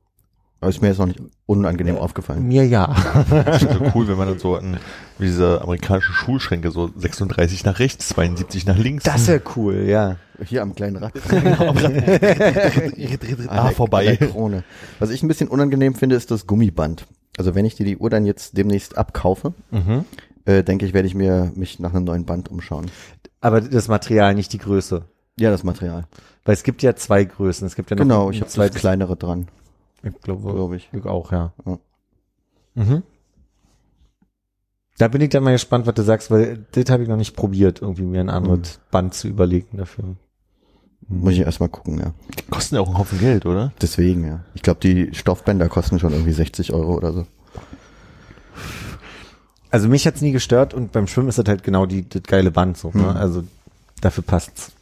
Aber 0.61 0.70
ist 0.70 0.80
mir 0.80 0.88
jetzt 0.88 0.99
noch 0.99 1.07
nicht 1.07 1.20
unangenehm 1.45 1.97
aufgefallen. 1.97 2.49
mir 2.49 2.66
ja. 2.66 2.86
Das 3.30 3.62
ist 3.62 3.70
so 3.70 3.93
cool, 3.95 4.09
wenn 4.09 4.16
man 4.16 4.28
dann 4.28 4.38
so 4.38 4.57
an 4.57 4.78
wie 5.18 5.26
diese 5.26 5.61
amerikanischen 5.61 6.14
Schulschränke 6.14 6.70
so 6.70 6.90
36 6.97 7.64
nach 7.64 7.78
rechts, 7.78 8.09
72 8.09 8.64
nach 8.64 8.78
links. 8.78 9.05
Das 9.05 9.28
wäre 9.28 9.43
cool, 9.55 9.84
ja. 9.86 10.16
Hier 10.45 10.62
am 10.62 10.74
kleinen 10.74 10.97
Rad. 10.97 11.12
ah, 13.49 13.70
vorbei. 13.70 14.16
Krone. 14.16 14.64
Was 14.99 15.11
ich 15.11 15.22
ein 15.22 15.28
bisschen 15.28 15.49
unangenehm 15.49 15.95
finde, 15.95 16.16
ist 16.16 16.30
das 16.30 16.47
Gummiband. 16.47 17.07
Also 17.39 17.55
wenn 17.55 17.64
ich 17.64 17.74
dir 17.74 17.85
die 17.87 17.97
Uhr 17.99 18.11
dann 18.11 18.24
jetzt 18.27 18.57
demnächst 18.57 18.97
abkaufe, 18.97 19.53
Mhm. 19.70 20.05
äh, 20.45 20.62
denke 20.62 20.87
ich, 20.87 20.95
werde 20.95 21.09
ich 21.09 21.14
mir 21.14 21.53
mich 21.55 21.79
nach 21.81 21.93
einem 21.95 22.05
neuen 22.05 22.24
Band 22.24 22.51
umschauen. 22.51 22.87
Aber 23.41 23.61
das 23.61 23.89
Material, 23.89 24.35
nicht 24.35 24.53
die 24.53 24.59
Größe. 24.59 25.05
Ja, 25.39 25.51
das 25.51 25.62
Material. 25.64 26.07
Weil 26.45 26.55
es 26.55 26.62
gibt 26.62 26.83
ja 26.83 26.97
zwei 26.97 27.24
Größen. 27.24 27.66
Es 27.66 27.77
gibt 27.77 27.91
ja 27.91 27.97
noch 27.97 28.03
Genau, 28.05 28.31
ich 28.31 28.41
habe 28.41 28.51
zweites- 28.51 28.81
kleinere 28.81 29.16
dran, 29.16 29.49
Ich 30.03 30.18
glaube, 30.22 30.51
glaube 30.53 30.77
ich. 30.77 30.89
ich 30.93 31.05
auch, 31.05 31.31
ja. 31.33 31.53
Ja. 31.66 31.79
Mhm. 32.74 33.03
Da 34.99 35.09
bin 35.09 35.20
ich 35.20 35.29
dann 35.29 35.43
mal 35.45 35.53
gespannt, 35.53 35.87
was 35.87 35.95
du 35.95 36.03
sagst, 36.03 36.31
weil 36.31 36.64
das 36.72 36.89
habe 36.89 37.03
ich 37.03 37.09
noch 37.09 37.16
nicht 37.18 37.37
probiert, 37.37 37.83
irgendwie 37.83 38.03
mir 38.05 38.20
ein 38.20 38.31
anderes 38.31 38.81
Band 38.91 39.12
zu 39.12 39.29
überlegen 39.29 39.77
dafür. 39.77 40.16
Muss 41.09 41.34
ich 41.34 41.40
erstmal 41.40 41.68
gucken, 41.68 42.00
ja. 42.00 42.12
Die 42.36 42.50
kosten 42.50 42.74
ja 42.74 42.80
auch 42.80 42.88
einen 42.88 42.98
Haufen 42.98 43.20
Geld, 43.20 43.46
oder? 43.46 43.72
Deswegen, 43.80 44.26
ja. 44.26 44.40
Ich 44.54 44.62
glaube, 44.62 44.80
die 44.80 45.14
Stoffbänder 45.14 45.68
kosten 45.68 46.00
schon 46.00 46.12
irgendwie 46.12 46.32
60 46.32 46.72
Euro 46.72 46.96
oder 46.96 47.12
so. 47.12 47.26
Also 49.70 49.88
mich 49.88 50.07
hat's 50.07 50.20
nie 50.20 50.32
gestört 50.32 50.74
und 50.74 50.92
beim 50.92 51.07
Schwimmen 51.07 51.28
ist 51.28 51.38
das 51.38 51.46
halt 51.46 51.62
genau 51.62 51.86
die, 51.86 52.09
das 52.09 52.22
geile 52.22 52.50
Band 52.50 52.76
so. 52.76 52.90
Ne? 52.92 53.11
Hm. 53.11 53.16
Also 53.16 53.44
dafür 54.00 54.24
passt's. 54.24 54.72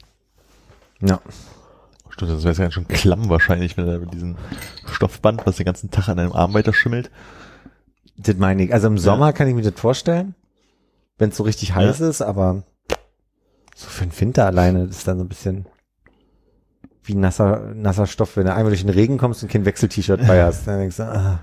Ja. 1.00 1.20
Stimmt, 2.08 2.30
das 2.30 2.44
wäre 2.44 2.62
ja 2.62 2.70
schon 2.70 2.86
klamm 2.86 3.28
wahrscheinlich, 3.28 3.76
wenn 3.76 3.88
er 3.88 3.98
mit 3.98 4.14
diesem 4.14 4.36
Stoffband, 4.86 5.46
was 5.46 5.56
den 5.56 5.66
ganzen 5.66 5.90
Tag 5.90 6.08
an 6.08 6.18
einem 6.18 6.32
Arm 6.32 6.54
weiter 6.54 6.72
schimmelt. 6.72 7.10
Das 8.16 8.36
meine 8.36 8.62
ich. 8.64 8.72
Also 8.72 8.86
im 8.86 8.98
Sommer 8.98 9.32
kann 9.32 9.48
ich 9.48 9.54
mir 9.54 9.62
das 9.62 9.78
vorstellen, 9.78 10.34
wenn 11.18 11.30
es 11.30 11.36
so 11.36 11.42
richtig 11.42 11.74
heiß 11.74 12.00
ist, 12.00 12.22
aber 12.22 12.62
so 13.74 13.88
für 13.88 14.06
den 14.06 14.20
Winter 14.20 14.46
alleine 14.46 14.86
das 14.86 14.98
ist 14.98 15.08
dann 15.08 15.18
so 15.18 15.24
ein 15.24 15.28
bisschen 15.28 15.66
wie 17.04 17.14
nasser, 17.14 17.72
nasser 17.74 18.06
Stoff, 18.06 18.36
wenn 18.36 18.46
du 18.46 18.52
einmal 18.54 18.70
durch 18.70 18.80
den 18.82 18.90
Regen 18.90 19.18
kommst 19.18 19.42
und 19.42 19.50
kein 19.52 19.64
Wechsel-T-Shirt 19.64 20.26
bei 20.26 20.42
hast. 20.44 20.66
Dann 20.66 20.78
denkst 20.80 20.96
du, 20.96 21.02
ah. 21.04 21.40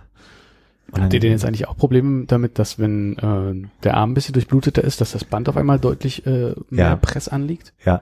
Habt 0.93 1.13
ihr 1.13 1.21
denn 1.21 1.31
jetzt 1.31 1.45
eigentlich 1.45 1.67
auch 1.69 1.77
Probleme 1.77 2.25
damit, 2.25 2.59
dass 2.59 2.77
wenn 2.77 3.17
äh, 3.17 3.67
der 3.83 3.95
Arm 3.95 4.11
ein 4.11 4.13
bisschen 4.13 4.33
durchbluteter 4.33 4.83
ist, 4.83 4.99
dass 4.99 5.13
das 5.13 5.23
Band 5.23 5.47
auf 5.47 5.55
einmal 5.55 5.79
deutlich 5.79 6.25
äh, 6.25 6.53
mehr 6.69 6.85
Ja. 6.87 6.95
Press 6.97 7.29
anliegt? 7.29 7.71
Ja. 7.85 8.01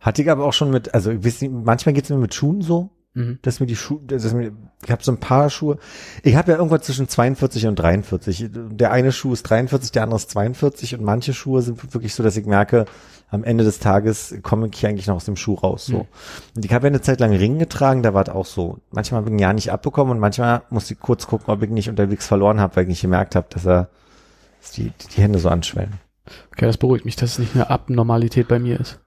Hatte 0.00 0.22
ich 0.22 0.30
aber 0.30 0.44
auch 0.44 0.52
schon 0.54 0.70
mit, 0.70 0.94
also 0.94 1.10
ich 1.10 1.24
weiß 1.24 1.42
nicht, 1.42 1.52
manchmal 1.52 1.92
geht's 1.92 2.08
mir 2.10 2.16
mit 2.16 2.34
Schuhen 2.34 2.62
so, 2.62 2.90
Mhm. 3.16 3.38
dass 3.42 3.60
mir 3.60 3.66
die 3.66 3.76
Schuhe, 3.76 4.00
dass 4.04 4.34
mir, 4.34 4.50
ich 4.84 4.90
habe 4.90 5.04
so 5.04 5.12
ein 5.12 5.20
paar 5.20 5.48
Schuhe. 5.48 5.78
Ich 6.24 6.34
habe 6.34 6.50
ja 6.50 6.58
irgendwas 6.58 6.80
zwischen 6.82 7.06
42 7.08 7.68
und 7.68 7.76
43. 7.76 8.48
Der 8.50 8.90
eine 8.90 9.12
Schuh 9.12 9.32
ist 9.34 9.44
43, 9.44 9.92
der 9.92 10.02
andere 10.02 10.16
ist 10.16 10.30
42 10.30 10.96
und 10.96 11.04
manche 11.04 11.32
Schuhe 11.32 11.62
sind 11.62 11.94
wirklich 11.94 12.12
so, 12.12 12.24
dass 12.24 12.36
ich 12.36 12.44
merke, 12.44 12.86
am 13.34 13.44
Ende 13.44 13.64
des 13.64 13.80
Tages 13.80 14.34
komme 14.42 14.68
ich 14.72 14.78
hier 14.78 14.88
eigentlich 14.88 15.06
noch 15.06 15.16
aus 15.16 15.24
dem 15.24 15.36
Schuh 15.36 15.54
raus. 15.54 15.86
So. 15.86 15.98
Mhm. 15.98 16.06
Und 16.56 16.64
ich 16.64 16.72
habe 16.72 16.86
ja 16.86 16.90
eine 16.90 17.00
Zeit 17.00 17.20
lang 17.20 17.32
Ring 17.32 17.58
getragen, 17.58 18.02
da 18.02 18.14
war 18.14 18.22
es 18.22 18.34
auch 18.34 18.46
so. 18.46 18.78
Manchmal 18.90 19.20
habe 19.20 19.30
ich 19.30 19.34
ihn 19.34 19.38
ja 19.38 19.52
nicht 19.52 19.72
abbekommen 19.72 20.12
und 20.12 20.18
manchmal 20.20 20.62
musste 20.70 20.94
ich 20.94 21.00
kurz 21.00 21.26
gucken, 21.26 21.52
ob 21.52 21.62
ich 21.62 21.70
nicht 21.70 21.88
unterwegs 21.88 22.26
verloren 22.26 22.60
habe, 22.60 22.76
weil 22.76 22.84
ich 22.84 22.90
nicht 22.90 23.02
gemerkt 23.02 23.34
habe, 23.34 23.46
dass 23.50 23.66
er 23.66 23.88
dass 24.60 24.72
die, 24.72 24.92
die 25.14 25.20
Hände 25.20 25.38
so 25.38 25.50
anschwellen. 25.50 26.00
Okay, 26.52 26.64
das 26.64 26.78
beruhigt 26.78 27.04
mich, 27.04 27.16
dass 27.16 27.32
es 27.32 27.38
nicht 27.38 27.54
eine 27.54 27.68
Abnormalität 27.68 28.48
bei 28.48 28.58
mir 28.58 28.80
ist. 28.80 28.98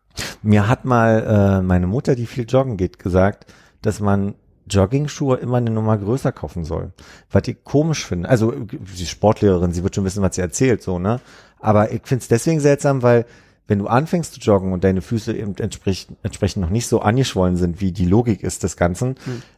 Mir 0.44 0.68
hat 0.68 0.86
mal 0.86 1.60
äh, 1.60 1.62
meine 1.64 1.88
Mutter, 1.88 2.16
die 2.16 2.28
viel 2.28 2.46
joggen 2.48 2.78
geht, 2.78 3.00
gesagt, 3.00 3.52
dass 3.82 4.00
man 4.00 4.36
Jogging-Schuhe 4.70 5.38
immer 5.38 5.58
eine 5.58 5.72
Nummer 5.72 5.98
größer 5.98 6.32
kaufen 6.32 6.64
soll. 6.64 6.92
Was 7.32 7.48
ich 7.48 7.64
komisch 7.64 8.06
finde. 8.06 8.30
Also 8.30 8.52
die 8.52 9.06
Sportlehrerin, 9.06 9.72
sie 9.72 9.84
wird 9.84 9.96
schon 9.96 10.06
wissen, 10.06 10.22
was 10.22 10.36
sie 10.36 10.42
erzählt, 10.42 10.84
so, 10.84 11.00
ne? 11.00 11.22
Aber 11.60 11.92
ich 11.92 12.02
finde 12.04 12.22
es 12.22 12.28
deswegen 12.28 12.60
seltsam, 12.60 13.02
weil 13.02 13.26
wenn 13.68 13.80
du 13.80 13.88
anfängst 13.88 14.34
zu 14.34 14.40
joggen 14.40 14.72
und 14.74 14.84
deine 14.84 15.02
Füße 15.02 15.36
eben 15.36 15.56
entsprechend, 15.58 16.18
entsprechend 16.24 16.62
noch 16.62 16.70
nicht 16.70 16.88
so 16.88 17.02
angeschwollen 17.02 17.58
sind, 17.58 17.82
wie 17.82 17.92
die 17.92 18.06
Logik 18.06 18.42
ist 18.44 18.64
des 18.64 18.78
Ganzen, 18.78 19.16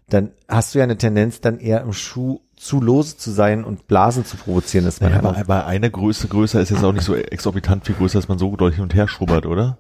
dann 0.09 0.31
hast 0.47 0.73
du 0.73 0.79
ja 0.79 0.83
eine 0.83 0.97
Tendenz, 0.97 1.41
dann 1.41 1.59
eher 1.59 1.81
im 1.81 1.93
Schuh 1.93 2.39
zu 2.55 2.81
lose 2.81 3.17
zu 3.17 3.31
sein 3.31 3.63
und 3.63 3.87
Blasen 3.87 4.25
zu 4.25 4.35
provozieren. 4.37 4.85
Das 4.85 4.99
man 4.99 5.11
Naja, 5.11 5.23
aber, 5.23 5.37
aber 5.37 5.65
eine 5.67 5.89
Größe 5.91 6.27
größer 6.27 6.59
ist 6.59 6.71
jetzt 6.71 6.83
auch 6.83 6.91
nicht 6.91 7.05
so 7.05 7.15
exorbitant 7.15 7.85
viel 7.85 7.95
größer, 7.95 8.17
dass 8.17 8.27
man 8.27 8.39
so 8.39 8.55
deutlich 8.55 8.75
hin 8.77 8.83
und 8.83 8.95
her 8.95 9.07
schubbert, 9.07 9.45
oder? 9.45 9.77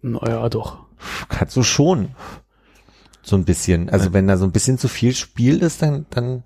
Naja, 0.00 0.48
doch. 0.48 0.78
kannst 1.28 1.56
du 1.56 1.62
schon. 1.62 2.10
So 3.22 3.36
ein 3.36 3.44
bisschen. 3.44 3.90
Also 3.90 4.12
wenn 4.12 4.26
da 4.26 4.36
so 4.36 4.44
ein 4.44 4.52
bisschen 4.52 4.78
zu 4.78 4.88
viel 4.88 5.14
Spiel 5.14 5.58
ist, 5.58 5.82
dann, 5.82 6.06
dann 6.10 6.44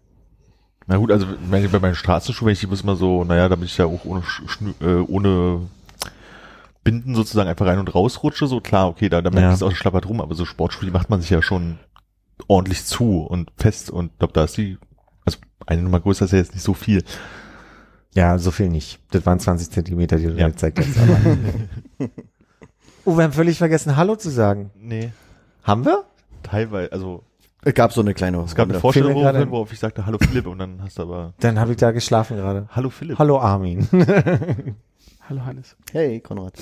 Na 0.87 0.97
gut, 0.97 1.13
also 1.13 1.27
wenn 1.49 1.65
ich 1.65 1.71
bei 1.71 1.79
meinen 1.79 1.95
Straßenschuhen, 1.95 2.47
wenn 2.47 2.55
ich 2.55 2.61
die 2.61 2.67
muss 2.67 2.81
immer 2.83 2.97
so, 2.97 3.25
naja, 3.25 3.49
damit 3.49 3.69
ich 3.69 3.79
ja 3.79 3.85
auch 3.87 4.05
ohne, 4.05 4.23
Sch- 4.23 4.49
Schnü 4.49 4.73
äh, 4.81 5.01
ohne 5.07 5.61
Binden 6.85 7.15
sozusagen 7.15 7.49
einfach 7.49 7.67
rein 7.67 7.79
und 7.79 7.95
raus 7.95 8.23
rutsche, 8.23 8.47
so 8.47 8.61
klar, 8.61 8.89
okay, 8.89 9.09
da, 9.09 9.23
da 9.23 9.31
merke 9.31 9.43
Ja. 9.47 9.51
ich 9.51 9.57
es 9.57 9.63
auch 9.63 9.75
schlappert 9.75 10.09
rum, 10.09 10.21
aber 10.21 10.35
so 10.35 10.45
Sportschuhe, 10.45 10.87
die 10.87 10.91
macht 10.93 11.11
man 11.11 11.21
sich 11.21 11.31
ja 11.31 11.43
schon 11.43 11.79
ordentlich 12.49 12.85
zu 12.85 13.21
und 13.23 13.51
fest 13.57 13.91
und 13.91 14.13
ich 14.13 14.19
glaube, 14.19 14.33
da 14.33 14.45
ist 14.45 14.57
die, 14.57 14.79
also 15.25 15.39
eine 15.67 15.83
Nummer 15.83 16.01
größer 16.01 16.25
ist 16.25 16.33
ja 16.33 16.39
jetzt 16.39 16.55
nicht 16.55 16.65
so 16.65 16.75
viel. 16.75 17.05
Ja, 18.15 18.37
so 18.39 18.51
viel 18.51 18.69
nicht. 18.69 18.99
Das 19.13 19.25
waren 19.25 19.39
20 19.41 19.71
Zentimeter, 19.71 20.17
die 20.17 20.27
du 20.27 20.33
Ja. 20.35 20.49
gezeigt 20.49 20.79
hast. 20.81 20.99
Aber. 20.99 22.09
oh, 23.05 23.17
wir 23.17 23.25
haben 23.25 23.33
völlig 23.33 23.59
vergessen, 23.59 23.97
Hallo 23.97 24.17
zu 24.17 24.29
sagen. 24.31 24.71
Nee, 24.77 25.13
Haben 25.63 25.85
wir? 25.85 26.05
teilweise, 26.43 26.91
also 26.93 27.23
Es 27.65 27.73
gab 27.75 27.93
so 27.93 28.01
eine 28.01 28.13
kleine 28.13 28.39
es 28.43 28.55
gab 28.57 28.69
eine. 28.69 28.81
Vorstellung, 28.81 29.25
ein. 29.25 29.51
worauf 29.51 29.73
ich 29.73 29.79
sagte, 29.79 30.05
hallo 30.05 30.19
Philipp 30.21 30.47
und 30.49 30.59
dann 30.59 30.83
hast 30.83 30.99
du 30.99 31.03
aber, 31.03 31.33
Dann 31.39 31.59
habe 31.61 31.71
ich 31.71 31.77
da 31.79 31.93
geschlafen 31.93 32.37
gerade. 32.37 32.67
hallo 32.73 32.91
Philipp. 32.91 33.19
Hallo 33.19 33.39
Armin. 33.41 33.87
Hallo 35.33 35.47
Hannes. 35.47 35.77
Hey, 35.93 36.21
Konrad. 36.21 36.53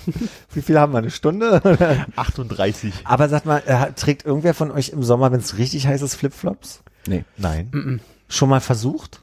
Wie 0.54 0.62
viel 0.62 0.78
haben 0.78 0.94
wir? 0.94 0.98
Eine 0.98 1.10
Stunde? 1.10 1.60
38. 2.16 2.94
Aber 3.04 3.28
sag 3.28 3.44
mal, 3.44 3.62
äh, 3.66 3.92
trägt 3.92 4.24
irgendwer 4.24 4.54
von 4.54 4.70
euch 4.70 4.88
im 4.88 5.02
Sommer, 5.02 5.30
wenn 5.30 5.40
es 5.40 5.58
richtig 5.58 5.86
heiß 5.86 6.00
ist, 6.00 6.14
Flipflops? 6.14 6.82
Nee. 7.06 7.26
Nein. 7.36 7.68
Mhm. 7.70 8.00
Schon 8.28 8.48
mal 8.48 8.60
versucht? 8.60 9.22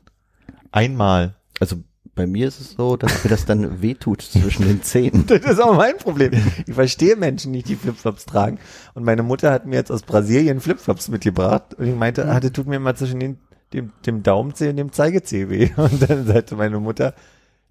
Einmal. 0.72 1.34
Also 1.60 1.78
bei 2.14 2.28
mir 2.28 2.48
ist 2.48 2.62
es 2.62 2.74
so, 2.74 2.96
dass 2.96 3.24
mir 3.24 3.32
das 3.32 3.46
dann 3.46 3.82
wehtut 3.82 4.22
zwischen 4.22 4.68
den 4.68 4.84
Zähnen. 4.84 5.26
Das 5.28 5.54
ist 5.54 5.60
auch 5.60 5.76
mein 5.76 5.98
Problem. 5.98 6.34
Ich 6.68 6.76
verstehe 6.76 7.16
Menschen 7.16 7.54
nicht, 7.54 7.70
die 7.70 7.78
Flipflops 7.78 8.28
tragen. 8.28 8.60
Und 8.94 9.04
meine 9.04 9.24
Mutter 9.24 9.50
hat 9.50 9.66
mir 9.66 9.78
jetzt 9.78 9.92
aus 9.92 10.04
Brasilien 10.04 10.62
Flipflops 10.62 11.08
mitgebracht 11.08 11.74
und 11.74 11.88
ich 11.88 11.96
meinte, 11.96 12.30
ah, 12.30 12.40
das 12.40 12.52
tut 12.52 12.68
mir 12.68 12.80
mal 12.80 12.96
zwischen 12.96 13.20
den, 13.20 13.40
dem, 13.74 13.94
dem 14.06 14.22
Daumenzeh 14.22 14.70
und 14.70 14.78
dem 14.78 14.92
Zeigezeh 14.92 15.50
weh. 15.50 15.72
Und 15.76 16.08
dann 16.08 16.28
sagte 16.28 16.56
meine 16.56 16.80
Mutter, 16.80 17.16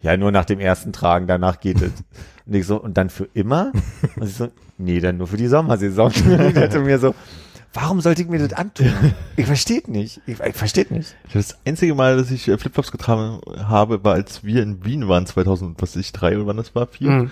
ja, 0.02 0.16
nur 0.16 0.32
nach 0.32 0.44
dem 0.44 0.60
ersten 0.60 0.92
Tragen, 0.92 1.26
danach 1.26 1.60
geht 1.60 1.80
es. 1.82 1.92
Und 2.46 2.54
ich 2.54 2.66
so, 2.66 2.82
und 2.82 2.96
dann 2.96 3.10
für 3.10 3.28
immer? 3.32 3.70
Und 4.16 4.26
ich 4.26 4.34
so, 4.34 4.48
nee, 4.76 4.98
dann 4.98 5.18
nur 5.18 5.28
für 5.28 5.36
die 5.36 5.46
Sommersaison. 5.46 6.10
Und 6.26 6.56
ich 6.56 6.74
mir 6.80 6.98
so, 6.98 7.14
warum 7.72 8.00
sollte 8.00 8.22
ich 8.22 8.28
mir 8.28 8.40
das 8.40 8.52
antun? 8.54 8.92
Ich 9.36 9.46
verstehe 9.46 9.82
nicht. 9.86 10.20
Ich, 10.26 10.40
ich 10.40 10.56
verstehe 10.56 10.86
nicht. 10.90 11.14
Das 11.32 11.56
einzige 11.64 11.94
Mal, 11.94 12.16
dass 12.16 12.32
ich 12.32 12.48
äh, 12.48 12.58
Flipflops 12.58 12.90
getragen 12.90 13.40
habe, 13.68 14.02
war, 14.02 14.14
als 14.14 14.42
wir 14.42 14.64
in 14.64 14.84
Wien 14.84 15.06
waren, 15.06 15.26
2000, 15.26 15.80
was 15.80 15.94
ich, 15.94 16.10
drei 16.10 16.36
oder 16.36 16.46
wann 16.46 16.56
das 16.56 16.74
war, 16.74 16.88
vier. 16.88 17.10
Mhm. 17.10 17.30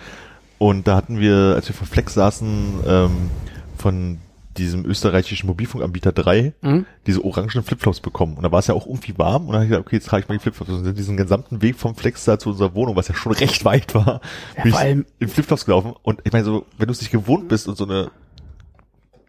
Und 0.59 0.87
da 0.87 0.95
hatten 0.95 1.19
wir, 1.19 1.55
als 1.57 1.69
wir 1.69 1.75
vor 1.75 1.87
Flex 1.89 2.15
saßen, 2.15 2.81
ähm, 2.87 3.31
von 3.77 4.19
diesem 4.59 4.85
österreichischen 4.85 5.47
Mobilfunkanbieter 5.47 6.13
3 6.13 6.53
Mhm. 6.61 6.85
diese 7.07 7.25
orangen 7.25 7.63
Flipflops 7.63 8.01
bekommen. 8.01 8.35
Und 8.37 8.43
da 8.43 8.53
war 8.53 8.59
es 8.59 8.67
ja 8.67 8.75
auch 8.75 8.87
irgendwie 8.87 9.17
warm. 9.17 9.43
Und 9.43 9.49
dann 9.49 9.55
habe 9.57 9.65
ich 9.65 9.71
gesagt, 9.71 9.87
okay, 9.87 9.97
jetzt 9.97 10.07
trage 10.09 10.23
ich 10.25 10.29
mal 10.29 10.35
die 10.37 10.43
Flipflops. 10.43 10.71
Und 10.71 10.85
sind 10.85 10.99
diesen 10.99 11.17
gesamten 11.17 11.63
Weg 11.63 11.77
vom 11.77 11.95
Flex 11.95 12.25
da 12.25 12.39
zu 12.39 12.51
unserer 12.51 12.75
Wohnung, 12.75 12.97
was 12.97 13.09
ja 13.09 13.15
schon 13.15 13.33
recht 13.33 13.65
weit 13.65 13.95
war, 13.95 14.21
Ja, 14.57 14.63
bin 14.65 14.73
vor 14.73 14.81
allem- 14.81 15.07
in 15.19 15.29
Flipflops 15.29 15.65
gelaufen. 15.65 15.95
Und 16.03 16.21
ich 16.25 16.33
meine, 16.33 16.45
so, 16.45 16.67
wenn 16.77 16.87
du 16.89 16.93
es 16.93 17.01
nicht 17.01 17.11
gewohnt 17.13 17.49
bist 17.49 17.69
und 17.69 17.77
so 17.79 17.85
eine 17.85 18.11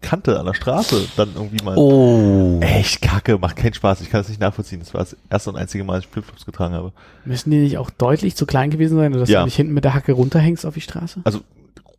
Kante 0.01 0.39
an 0.39 0.45
der 0.45 0.53
Straße 0.53 1.07
dann 1.17 1.31
irgendwie 1.35 1.61
mal 1.63 1.75
Oh. 1.77 2.57
echt 2.61 3.01
kacke, 3.01 3.37
macht 3.37 3.57
keinen 3.57 3.73
Spaß. 3.73 3.99
Ich 3.99 4.09
kann 4.09 4.21
das 4.21 4.29
nicht 4.29 4.39
nachvollziehen. 4.39 4.79
Das 4.79 4.93
war 4.93 5.01
das 5.01 5.17
erste 5.29 5.49
und 5.49 5.57
einzige 5.57 5.83
Mal, 5.83 5.95
dass 5.95 6.05
ich 6.05 6.09
Flipflops 6.09 6.45
getragen 6.45 6.73
habe. 6.73 6.93
Müssen 7.25 7.51
die 7.51 7.57
nicht 7.57 7.77
auch 7.77 7.89
deutlich 7.89 8.35
zu 8.37 8.45
klein 8.45 8.69
gewesen 8.69 8.95
sein, 8.97 9.11
dass 9.11 9.27
Ja. 9.29 9.39
du 9.41 9.45
nicht 9.45 9.57
hinten 9.57 9.73
mit 9.73 9.83
der 9.83 9.93
Hacke 9.93 10.13
runterhängst 10.13 10.65
auf 10.65 10.73
die 10.73 10.81
Straße? 10.81 11.19
Also 11.25 11.41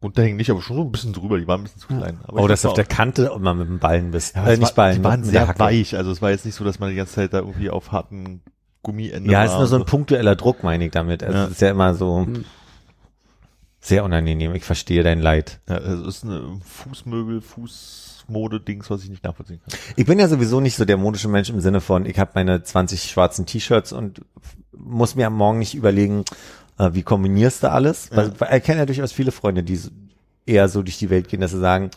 runterhängen 0.02 0.36
nicht, 0.36 0.50
aber 0.50 0.62
schon 0.62 0.76
so 0.76 0.82
ein 0.82 0.90
bisschen 0.92 1.12
drüber. 1.12 1.38
Die 1.38 1.46
waren 1.46 1.60
ein 1.60 1.64
bisschen 1.64 1.80
zu 1.80 1.88
klein. 1.88 2.20
Aber 2.26 2.42
Oh, 2.42 2.48
dass 2.48 2.62
du 2.62 2.68
auf 2.68 2.74
der 2.74 2.84
Kante 2.86 3.32
immer 3.34 3.54
mit 3.54 3.68
dem 3.68 3.78
Ballen 3.78 4.10
bist. 4.12 4.34
ja, 4.36 4.46
äh, 4.48 4.56
nicht 4.56 4.76
war, 4.76 4.86
Ballen, 4.86 4.96
die 4.98 5.04
waren 5.04 5.24
sehr 5.24 5.54
weich. 5.58 5.96
Also 5.96 6.10
es 6.10 6.22
war 6.22 6.30
jetzt 6.30 6.46
nicht 6.46 6.54
so, 6.54 6.64
dass 6.64 6.78
man 6.78 6.90
die 6.90 6.96
ganze 6.96 7.14
Zeit 7.14 7.32
da 7.34 7.38
irgendwie 7.40 7.70
auf 7.70 7.92
harten 7.92 8.40
Gummienden 8.82 9.26
Ja, 9.30 9.38
war 9.40 9.44
es 9.44 9.52
ist 9.52 9.58
nur 9.58 9.66
so 9.66 9.76
ein 9.76 9.84
punktueller 9.84 10.36
Druck, 10.36 10.62
meine 10.62 10.86
ich 10.86 10.90
damit. 10.90 11.22
Also 11.22 11.36
Ja. 11.36 11.44
Es 11.44 11.50
ist 11.52 11.60
ja 11.60 11.70
immer 11.70 11.94
so 11.94 12.24
Hm. 12.26 12.44
sehr 13.80 14.04
unangenehm. 14.04 14.54
Ich 14.54 14.64
verstehe 14.64 15.02
dein 15.02 15.20
Leid. 15.20 15.60
Ja, 15.68 15.76
es 15.76 16.00
ist 16.06 16.24
eine 16.24 16.60
Fußmöbel, 16.64 17.40
Fußmode-Dings, 17.42 18.88
was 18.90 19.02
ich 19.04 19.10
nicht 19.10 19.24
nachvollziehen 19.24 19.60
kann. 19.68 19.78
Ich 19.96 20.06
bin 20.06 20.18
ja 20.18 20.28
sowieso 20.28 20.60
nicht 20.60 20.76
so 20.76 20.84
der 20.86 20.96
modische 20.96 21.28
Mensch 21.28 21.50
im 21.50 21.60
Sinne 21.60 21.80
von, 21.82 22.06
ich 22.06 22.18
habe 22.18 22.30
meine 22.34 22.62
20 22.62 23.04
schwarzen 23.10 23.44
T-Shirts 23.46 23.92
und 23.92 24.22
muss 24.72 25.14
mir 25.14 25.26
am 25.26 25.34
Morgen 25.36 25.58
nicht 25.58 25.74
überlegen, 25.74 26.24
äh, 26.80 26.94
wie 26.94 27.02
kombinierst 27.02 27.62
du 27.62 27.70
alles. 27.70 28.10
Weil, 28.12 28.32
weil 28.38 28.58
ich 28.58 28.64
kenne 28.64 28.80
ja 28.80 28.86
durchaus 28.86 29.12
viele 29.12 29.32
Freunde, 29.32 29.62
die 29.62 29.78
eher 30.46 30.68
so 30.68 30.82
durch 30.82 30.98
die 30.98 31.10
Welt 31.10 31.28
gehen, 31.28 31.40
dass 31.40 31.50
sie 31.50 31.60
sagen, 31.60 31.90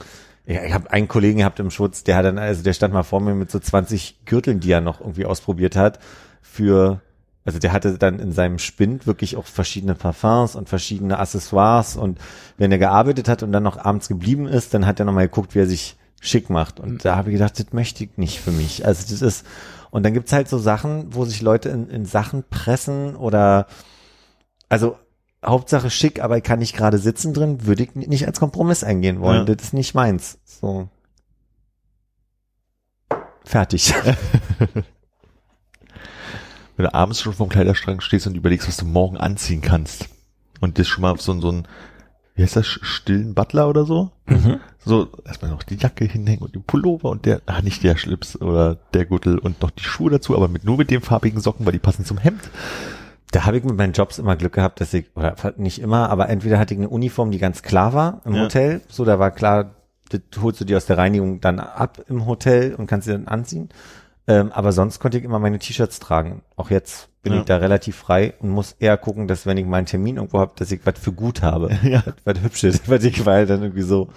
ja, 0.45 0.63
ich 0.63 0.73
habe 0.73 0.91
einen 0.91 1.07
Kollegen 1.07 1.39
gehabt 1.39 1.59
im 1.59 1.71
Schutz, 1.71 2.03
der 2.03 2.17
hat 2.17 2.25
dann, 2.25 2.37
also 2.37 2.63
der 2.63 2.73
stand 2.73 2.93
mal 2.93 3.03
vor 3.03 3.21
mir 3.21 3.33
mit 3.33 3.49
so 3.49 3.59
20 3.59 4.25
Gürteln, 4.25 4.59
die 4.59 4.71
er 4.71 4.81
noch 4.81 4.99
irgendwie 4.99 5.25
ausprobiert 5.25 5.77
hat, 5.77 5.99
für, 6.41 6.99
also 7.45 7.59
der 7.59 7.71
hatte 7.71 7.97
dann 7.97 8.19
in 8.19 8.33
seinem 8.33 8.59
Spind 8.59 9.07
wirklich 9.07 9.37
auch 9.37 9.45
verschiedene 9.45 9.95
Parfums 9.95 10.57
und 10.57 10.67
verschiedene 10.67 11.17
Accessoires 11.17 11.95
und 11.95 12.19
wenn 12.57 12.73
er 12.73 12.77
gearbeitet 12.77 13.29
hat 13.29 13.41
und 13.41 13.53
dann 13.53 13.63
noch 13.63 13.77
abends 13.77 14.09
geblieben 14.09 14.47
ist, 14.47 14.73
dann 14.73 14.85
hat 14.85 14.99
er 14.99 15.05
nochmal 15.05 15.29
geguckt, 15.29 15.55
wie 15.55 15.59
er 15.59 15.67
sich 15.67 15.95
schick 16.19 16.49
macht. 16.49 16.79
Und 16.79 17.05
da 17.05 17.15
habe 17.15 17.29
ich 17.29 17.35
gedacht, 17.35 17.57
das 17.57 17.71
möchte 17.71 18.03
ich 18.03 18.17
nicht 18.17 18.41
für 18.41 18.51
mich. 18.51 18.85
Also 18.85 19.03
das 19.09 19.21
ist, 19.21 19.45
und 19.91 20.03
dann 20.03 20.13
gibt's 20.13 20.33
halt 20.33 20.49
so 20.49 20.57
Sachen, 20.57 21.07
wo 21.15 21.23
sich 21.23 21.41
Leute 21.41 21.69
in, 21.69 21.89
in 21.89 22.05
Sachen 22.05 22.43
pressen 22.49 23.15
oder, 23.15 23.67
also 24.73 24.97
Hauptsache 25.45 25.91
schick, 25.91 26.19
aber 26.23 26.37
ich 26.37 26.43
kann 26.43 26.57
nicht 26.57 26.75
gerade 26.75 26.97
sitzen 26.97 27.31
drin, 27.31 27.67
würde 27.67 27.83
ich 27.83 27.93
nicht 27.93 28.25
als 28.25 28.39
Kompromiss 28.39 28.83
eingehen 28.83 29.21
wollen. 29.21 29.45
Ja. 29.45 29.53
Das 29.53 29.67
ist 29.67 29.73
nicht 29.73 29.93
meins. 29.93 30.39
So. 30.45 30.89
Fertig. 33.43 33.93
Wenn 36.75 36.85
du 36.85 36.93
abends 36.93 37.21
schon 37.21 37.33
vom 37.33 37.49
Kleiderschrank 37.49 38.01
stehst 38.01 38.25
und 38.25 38.35
überlegst, 38.35 38.67
was 38.67 38.77
du 38.77 38.85
morgen 38.85 39.17
anziehen 39.17 39.61
kannst. 39.61 40.09
Und 40.59 40.79
das 40.79 40.87
schon 40.87 41.03
mal 41.03 41.11
auf 41.11 41.21
so, 41.21 41.39
so 41.39 41.51
ein, 41.51 41.67
wie 42.33 42.41
heißt 42.41 42.55
das, 42.55 42.65
stillen 42.65 43.35
Butler 43.35 43.69
oder 43.69 43.85
so? 43.85 44.09
Mhm. 44.25 44.59
So, 44.83 45.07
erstmal 45.23 45.51
noch 45.51 45.61
die 45.61 45.75
Jacke 45.75 46.05
hinhängen 46.05 46.41
und 46.41 46.55
den 46.55 46.63
Pullover 46.63 47.11
und 47.11 47.27
der, 47.27 47.43
ah, 47.45 47.61
nicht 47.61 47.83
der 47.83 47.95
Schlips 47.95 48.41
oder 48.41 48.73
der 48.95 49.05
Gürtel 49.05 49.37
und 49.37 49.61
noch 49.61 49.69
die 49.69 49.83
Schuhe 49.83 50.09
dazu, 50.09 50.35
aber 50.35 50.47
mit 50.47 50.63
nur 50.63 50.77
mit 50.77 50.89
den 50.89 51.01
farbigen 51.01 51.41
Socken, 51.41 51.63
weil 51.67 51.73
die 51.73 51.79
passen 51.79 52.05
zum 52.05 52.17
Hemd. 52.17 52.49
Da 53.33 53.45
habe 53.45 53.57
ich 53.57 53.63
mit 53.63 53.75
meinen 53.75 53.93
Jobs 53.93 54.19
immer 54.19 54.35
Glück 54.35 54.53
gehabt, 54.53 54.79
dass 54.79 54.93
ich, 54.93 55.07
oder 55.15 55.35
nicht 55.57 55.79
immer, 55.81 56.09
aber 56.09 56.29
entweder 56.29 56.59
hatte 56.59 56.73
ich 56.75 56.79
eine 56.79 56.87
Uniform, 56.89 57.31
die 57.31 57.39
ganz 57.39 57.63
klar 57.63 57.93
war 57.93 58.21
im 58.25 58.35
Ja. 58.35 58.43
Hotel. 58.43 58.81
So, 58.87 59.03
da 59.05 59.17
war 59.19 59.31
klar, 59.31 59.71
das 60.09 60.21
holst 60.41 60.61
du 60.61 60.65
dir 60.65 60.77
aus 60.77 60.85
der 60.85 60.97
Reinigung 60.99 61.41
dann 61.41 61.59
ab 61.59 61.97
im 62.07 62.27
Hotel 62.27 62.75
und 62.75 62.85
kannst 62.87 63.05
sie 63.07 63.11
dann 63.11 63.27
anziehen. 63.27 63.69
Ähm, 64.27 64.51
aber 64.51 64.71
sonst 64.71 64.99
konnte 64.99 65.17
ich 65.17 65.23
immer 65.23 65.39
meine 65.39 65.57
T-Shirts 65.59 65.99
tragen. 65.99 66.43
Auch 66.55 66.69
jetzt 66.69 67.09
bin 67.23 67.33
Ja. 67.33 67.39
ich 67.39 67.45
da 67.45 67.57
relativ 67.57 67.95
frei 67.95 68.35
und 68.39 68.49
muss 68.51 68.73
eher 68.79 68.97
gucken, 68.97 69.27
dass 69.27 69.45
wenn 69.45 69.57
ich 69.57 69.65
meinen 69.65 69.85
Termin 69.87 70.17
irgendwo 70.17 70.39
habe, 70.39 70.53
dass 70.55 70.71
ich 70.71 70.85
was 70.85 70.99
für 70.99 71.11
gut 71.11 71.41
habe. 71.41 71.69
Ja. 71.83 72.03
Was, 72.05 72.35
was 72.35 72.43
Hübsches, 72.43 72.81
was 72.87 73.03
ich 73.03 73.25
weil 73.25 73.47
dann 73.47 73.63
irgendwie 73.63 73.81
so 73.81 74.09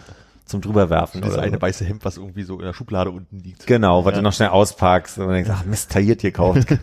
zum 0.47 0.62
drüberwerfen. 0.62 1.20
Das 1.20 1.34
oder 1.34 1.42
eine 1.42 1.57
so. 1.57 1.62
weiße 1.62 1.84
Hemd, 1.84 2.05
was 2.05 2.16
irgendwie 2.16 2.44
so 2.44 2.59
in 2.59 2.64
der 2.64 2.72
Schublade 2.72 3.11
unten 3.11 3.38
liegt. 3.40 3.66
Genau, 3.66 4.05
was 4.05 4.12
Ja. 4.12 4.18
du 4.18 4.22
noch 4.22 4.32
schnell 4.32 4.49
auspackst 4.49 5.18
und 5.18 5.26
dann 5.26 5.34
denkst, 5.34 5.51
ach 5.53 5.64
Mist, 5.64 5.92
tailliert 5.92 6.22
gekauft. 6.22 6.66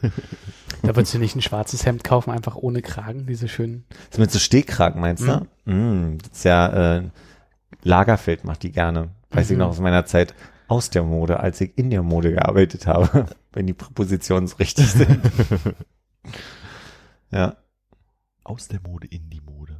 Da 0.85 0.93
würdest 0.97 1.13
du 1.13 1.19
nicht 1.19 1.33
ein 1.33 1.41
schwarzes 1.41 1.85
Hemd 1.85 2.03
kaufen, 2.03 2.29
einfach 2.29 2.57
ohne 2.57 2.81
Kragen, 2.81 3.25
diese 3.25 3.47
schönen. 3.47 3.85
Das 4.09 4.19
mit 4.19 4.31
so 4.31 4.37
Stehkragen 4.39 4.99
meinst 4.99 5.23
du? 5.25 5.47
Mm, 5.71 6.17
das 6.17 6.39
ist 6.39 6.43
ja, 6.43 6.97
äh, 6.97 7.03
Lagerfeld 7.83 8.43
macht 8.43 8.63
die 8.63 8.71
gerne. 8.73 9.11
Weiß 9.31 9.49
ich 9.49 9.53
Mhm. 9.55 9.59
noch 9.59 9.69
aus 9.69 9.79
meiner 9.79 10.05
Zeit 10.05 10.35
aus 10.67 10.89
der 10.89 11.03
Mode, 11.03 11.39
als 11.39 11.61
ich 11.61 11.77
in 11.77 11.89
der 11.89 12.03
Mode 12.03 12.33
gearbeitet 12.33 12.85
habe, 12.85 13.27
wenn 13.53 13.65
die 13.65 13.73
Präpositionen 13.73 14.47
so 14.47 14.57
richtig 14.57 14.91
sind. 14.91 15.21
ja. 17.31 17.55
Aus 18.43 18.67
der 18.67 18.81
Mode 18.81 19.07
in 19.07 19.29
die 19.29 19.41
Mode. 19.41 19.77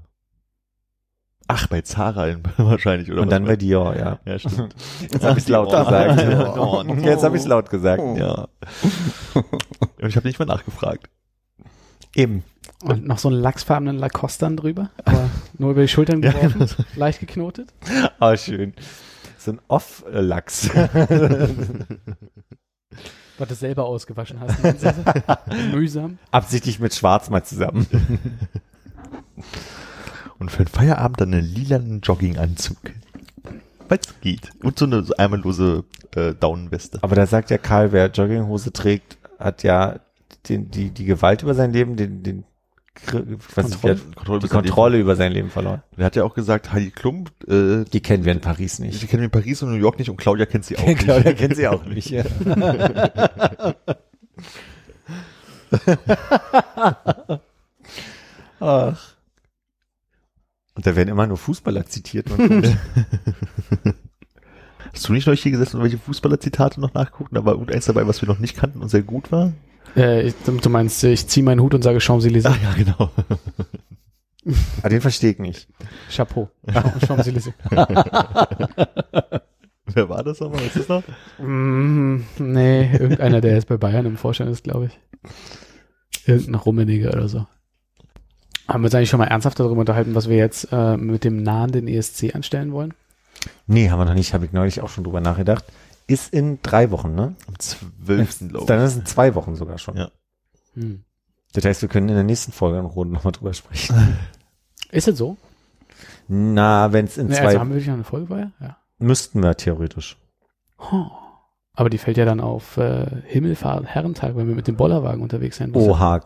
Ach, 1.48 1.68
bei 1.68 1.82
Zara 1.82 2.28
in, 2.28 2.44
wahrscheinlich, 2.58 3.12
oder? 3.12 3.22
Und 3.22 3.32
dann 3.32 3.46
bei 3.46 3.56
Dior, 3.56 3.96
ja. 3.96 4.20
Ja, 4.26 4.39
stimmt. 4.39 4.76
Jetzt 5.02 5.24
habe 5.24 5.39
ich 5.39 5.48
laut 5.48 5.70
gesagt. 5.70 6.22
Jetzt 7.04 7.24
habe 7.24 7.38
ich 7.38 7.46
laut 7.46 7.70
gesagt. 7.70 8.02
ja. 8.18 8.48
Und 9.34 10.08
ich 10.08 10.16
habe 10.16 10.28
nicht 10.28 10.39
mal 10.39 10.46
nachgefragt. 10.46 11.10
Eben. 12.16 12.44
Und 12.84 13.06
noch 13.08 13.18
so 13.18 13.30
einen 13.30 13.39
lachsfarbenen 13.39 13.98
Lacoste 13.98 14.46
dann 14.46 14.58
drüber, 14.58 14.89
aber 15.06 15.30
nur 15.58 15.72
über 15.72 15.82
die 15.82 15.88
Schultern 15.88 16.22
Ja, 16.22 16.32
geworfen, 16.32 16.86
leicht 16.96 17.20
geknotet. 17.20 17.74
Ah, 18.20 18.36
schön. 18.38 18.74
So 19.38 19.52
ein 19.52 19.60
Off-Lachs. 19.68 20.70
Was 23.38 23.48
du 23.48 23.56
selber 23.56 23.86
ausgewaschen 23.86 24.39
hast. 24.39 24.58
Mühsam. 25.74 26.20
Absichtlich 26.32 26.80
mit 26.80 26.94
Schwarz 26.94 27.30
mal 27.30 27.44
zusammen. 27.44 27.88
Und 30.40 30.52
für 30.52 30.64
den 30.66 30.68
Feierabend 30.70 31.22
dann 31.22 31.34
einen 31.34 31.46
lilanen 31.46 32.02
Jogginganzug. 32.02 32.78
Weil's 33.90 34.14
geht. 34.22 34.52
Und 34.64 34.80
so 34.80 34.86
eine 34.86 35.04
so 35.04 35.16
eimellose 35.16 35.84
äh, 36.16 36.34
Daunenweste. 36.40 37.00
Aber 37.02 37.16
da 37.16 37.26
sagt 37.28 37.50
ja 37.52 37.58
Karl, 37.58 37.92
wer 37.92 38.08
Jogginghose 38.08 38.72
trägt, 38.74 39.18
hat 39.40 39.64
ja 39.64 40.00
den, 40.50 40.72
die, 40.72 40.90
die 40.90 41.06
Gewalt 41.06 41.44
über 41.44 41.54
sein 41.54 41.72
Leben, 41.74 41.96
den, 41.96 42.24
den 42.24 42.44
was 43.56 43.66
ist 43.66 43.72
Kontrolle. 43.82 43.96
der, 43.96 44.14
Kontrolle 44.16 44.40
die 44.40 44.48
Kontrolle 44.50 45.00
über 45.00 45.16
sein 45.16 45.32
Leben 45.32 45.50
verloren. 45.50 45.82
Er 45.98 46.06
hat 46.06 46.16
ja 46.16 46.24
auch 46.24 46.36
gesagt, 46.36 46.72
Heidi 46.74 46.92
Klum, 46.92 47.26
äh, 47.48 47.86
Die 47.92 48.02
kennen 48.02 48.24
wir 48.24 48.32
in 48.32 48.40
Paris 48.40 48.78
die 48.78 48.84
nicht. 48.84 49.10
kennen 49.10 49.22
wir 49.22 49.26
in 49.26 49.32
Paris 49.32 49.64
und 49.64 49.72
New 49.72 49.78
York 49.80 49.98
nicht 49.98 50.10
und 50.12 50.18
Claudia 50.18 50.46
kennt 50.46 50.66
sie 50.66 50.78
auch 50.80 50.86
nicht. 50.86 51.00
Claudia 51.00 51.34
kennt 51.34 51.56
sie 51.56 51.68
auch 51.68 51.84
nicht. 51.86 52.10
Ja. 52.12 52.24
Ach. 58.60 59.12
Und 60.76 60.88
da 60.88 60.96
werden 60.96 61.10
immer 61.10 61.28
nur 61.28 61.38
Fußballer 61.38 61.86
zitiert. 61.86 62.28
Hast 64.94 65.08
du 65.08 65.14
nicht 65.14 65.26
neulich 65.26 65.42
hier 65.42 65.52
gesessen 65.52 65.78
und 65.78 65.84
welche 65.84 65.98
Fußballer-Zitate 65.98 66.80
noch 66.80 66.94
nachgeguckt? 66.94 67.36
Da 67.36 67.46
war 67.46 67.54
irgendeins 67.54 67.86
dabei, 67.86 68.08
was 68.08 68.22
wir 68.22 68.30
noch 68.30 68.40
nicht 68.40 68.56
kannten 68.56 68.82
und 68.82 68.90
sehr 68.90 69.02
gut 69.02 69.32
war. 69.32 69.54
Äh, 69.96 70.28
ich, 70.28 70.36
du 70.46 70.70
meinst, 70.70 71.04
ich 71.04 71.28
ziehe 71.28 71.44
meinen 71.44 71.62
Hut 71.62 71.74
und 71.74 71.84
sage 71.84 72.00
Champs-Élysées. 72.00 72.50
Ach 72.50 72.62
ja, 72.62 72.74
genau. 72.74 73.12
ah, 74.84 74.90
den 74.90 75.02
verstehe 75.02 75.32
ich 75.32 75.40
nicht. 75.40 75.68
Chapeau. 76.10 76.50
Champs-Élysées. 76.68 77.54
Wer 79.94 80.10
war 80.10 80.24
das 80.24 80.40
nochmal? 80.40 80.62
Ist 80.64 80.78
das 80.78 80.88
noch? 80.90 81.04
Mm, 81.40 82.22
nee, 82.40 82.92
irgendeiner, 82.94 83.42
der 83.42 83.54
jetzt 83.54 83.68
bei 83.68 83.78
Bayern 83.78 84.06
im 84.06 84.18
Vorstand 84.18 84.52
ist, 84.52 84.64
glaube 84.64 84.88
ich. 84.88 85.00
Irgendein 86.26 86.56
Rummeniger 86.56 87.10
oder 87.14 87.28
so. 87.28 87.46
Haben 88.68 88.84
wir 88.84 88.86
uns 88.86 88.95
eigentlich 88.95 89.09
schon 89.09 89.20
mal 89.20 89.28
ernsthaft 89.28 89.59
darüber 89.59 89.82
unterhalten, 89.82 90.16
was 90.16 90.30
wir 90.30 90.38
jetzt 90.38 90.70
äh, 90.72 90.97
mit 90.97 91.24
dem 91.24 91.43
nahenden 91.43 91.88
ESC 91.88 92.34
anstellen 92.34 92.72
wollen? 92.72 92.93
Nee, 93.68 93.89
haben 93.89 93.99
wir 93.99 94.05
noch 94.05 94.14
nicht. 94.14 94.34
Habe 94.34 94.45
ich 94.45 94.53
neulich 94.53 94.82
auch 94.82 94.89
schon 94.89 95.03
drüber 95.03 95.22
nachgedacht. 95.22 95.66
Ist 96.07 96.34
in 96.34 96.59
drei 96.61 96.91
Wochen, 96.91 97.16
ne? 97.16 97.36
Am 97.47 97.59
12. 97.59 98.49
glaube 98.49 98.66
Dann 98.68 98.80
ist 98.80 98.91
es 98.91 98.97
in 98.97 99.05
zwei 99.05 99.36
Wochen 99.36 99.55
sogar 99.55 99.78
schon. 99.78 99.97
Ja. 99.97 100.09
Hm. 100.76 101.03
Das 101.53 101.66
heißt, 101.66 101.82
wir 101.82 101.89
können 101.89 102.09
in 102.09 102.16
der 102.16 102.24
nächsten 102.24 102.51
Folge 102.51 102.80
in 102.80 102.86
Runde 102.86 103.14
nochmal 103.14 103.32
drüber 103.32 103.53
sprechen. 103.53 104.18
Ist 104.91 105.07
es 105.07 105.18
so? 105.18 105.38
Na, 106.28 106.93
wenn 106.93 107.05
es 107.05 107.18
in 107.18 107.28
Nee, 107.28 107.36
zwei 107.36 107.47
also 107.47 107.59
haben 107.59 107.70
wir 107.70 107.76
wirklich 107.76 107.88
noch 107.88 107.95
eine 107.95 108.03
Folge 108.03 108.28
vorher? 108.28 108.51
Ja. 108.59 108.78
müssten 108.99 109.41
wir 109.41 109.55
theoretisch. 109.55 110.18
Huh. 110.78 111.09
Aber 111.74 111.89
die 111.89 111.97
fällt 111.97 112.18
ja 112.18 112.26
dann 112.26 112.39
auf 112.39 112.78
äh, 112.78 113.05
Himmelfahrt 113.26 113.86
Herrentag, 113.86 114.36
wenn 114.36 114.47
wir 114.47 114.55
mit 114.55 114.68
dem 114.68 114.76
Bollerwagen 114.76 115.22
unterwegs 115.22 115.57
sind. 115.57 115.76
Oha. 115.76 116.22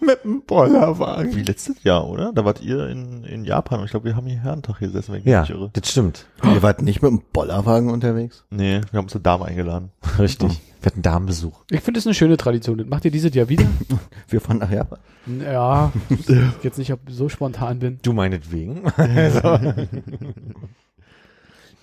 Mit 0.00 0.24
dem 0.24 0.42
Bollerwagen. 0.42 1.34
Wie 1.36 1.42
letztes 1.42 1.82
Jahr, 1.84 2.08
oder? 2.08 2.32
Da 2.32 2.44
wart 2.44 2.60
ihr 2.62 2.88
in, 2.88 3.22
in 3.24 3.44
Japan 3.44 3.80
und 3.80 3.84
ich 3.84 3.90
glaube, 3.90 4.06
wir 4.06 4.16
haben 4.16 4.26
hier 4.26 4.38
Herrentag 4.40 4.78
hier 4.78 4.88
gesessen, 4.88 5.12
wenn 5.12 5.20
ich 5.20 5.26
Ja, 5.26 5.42
mich 5.42 5.50
irre. 5.50 5.70
das 5.72 5.90
stimmt. 5.90 6.26
Ihr 6.42 6.62
wart 6.62 6.80
nicht 6.82 7.02
mit 7.02 7.10
dem 7.10 7.22
Bollerwagen 7.32 7.90
unterwegs? 7.90 8.44
Nee, 8.50 8.80
wir 8.90 8.98
haben 8.98 9.04
uns 9.04 9.14
eine 9.14 9.22
Dame 9.22 9.44
eingeladen. 9.46 9.90
Richtig. 10.18 10.60
Wir 10.82 10.86
hatten 10.92 11.02
Damenbesuch. 11.02 11.60
Ich 11.70 11.82
finde 11.82 11.98
das 11.98 12.06
eine 12.06 12.14
schöne 12.14 12.38
Tradition. 12.38 12.78
Das 12.78 12.86
macht 12.86 13.04
ihr 13.04 13.10
dieses 13.10 13.34
Jahr 13.34 13.50
wieder? 13.50 13.66
Wir 14.28 14.40
fahren 14.40 14.56
nach 14.56 14.70
Japan. 14.70 14.98
ja, 15.26 15.92
jetzt 16.62 16.78
nicht, 16.78 16.90
ob 16.90 17.00
ich 17.06 17.14
so 17.14 17.28
spontan 17.28 17.80
bin. 17.80 17.98
Du 18.00 18.14
meinetwegen. 18.14 18.90
also, 18.96 19.40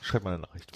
Schreib 0.01 0.23
mal 0.23 0.33
eine 0.33 0.41
Nachricht. 0.41 0.71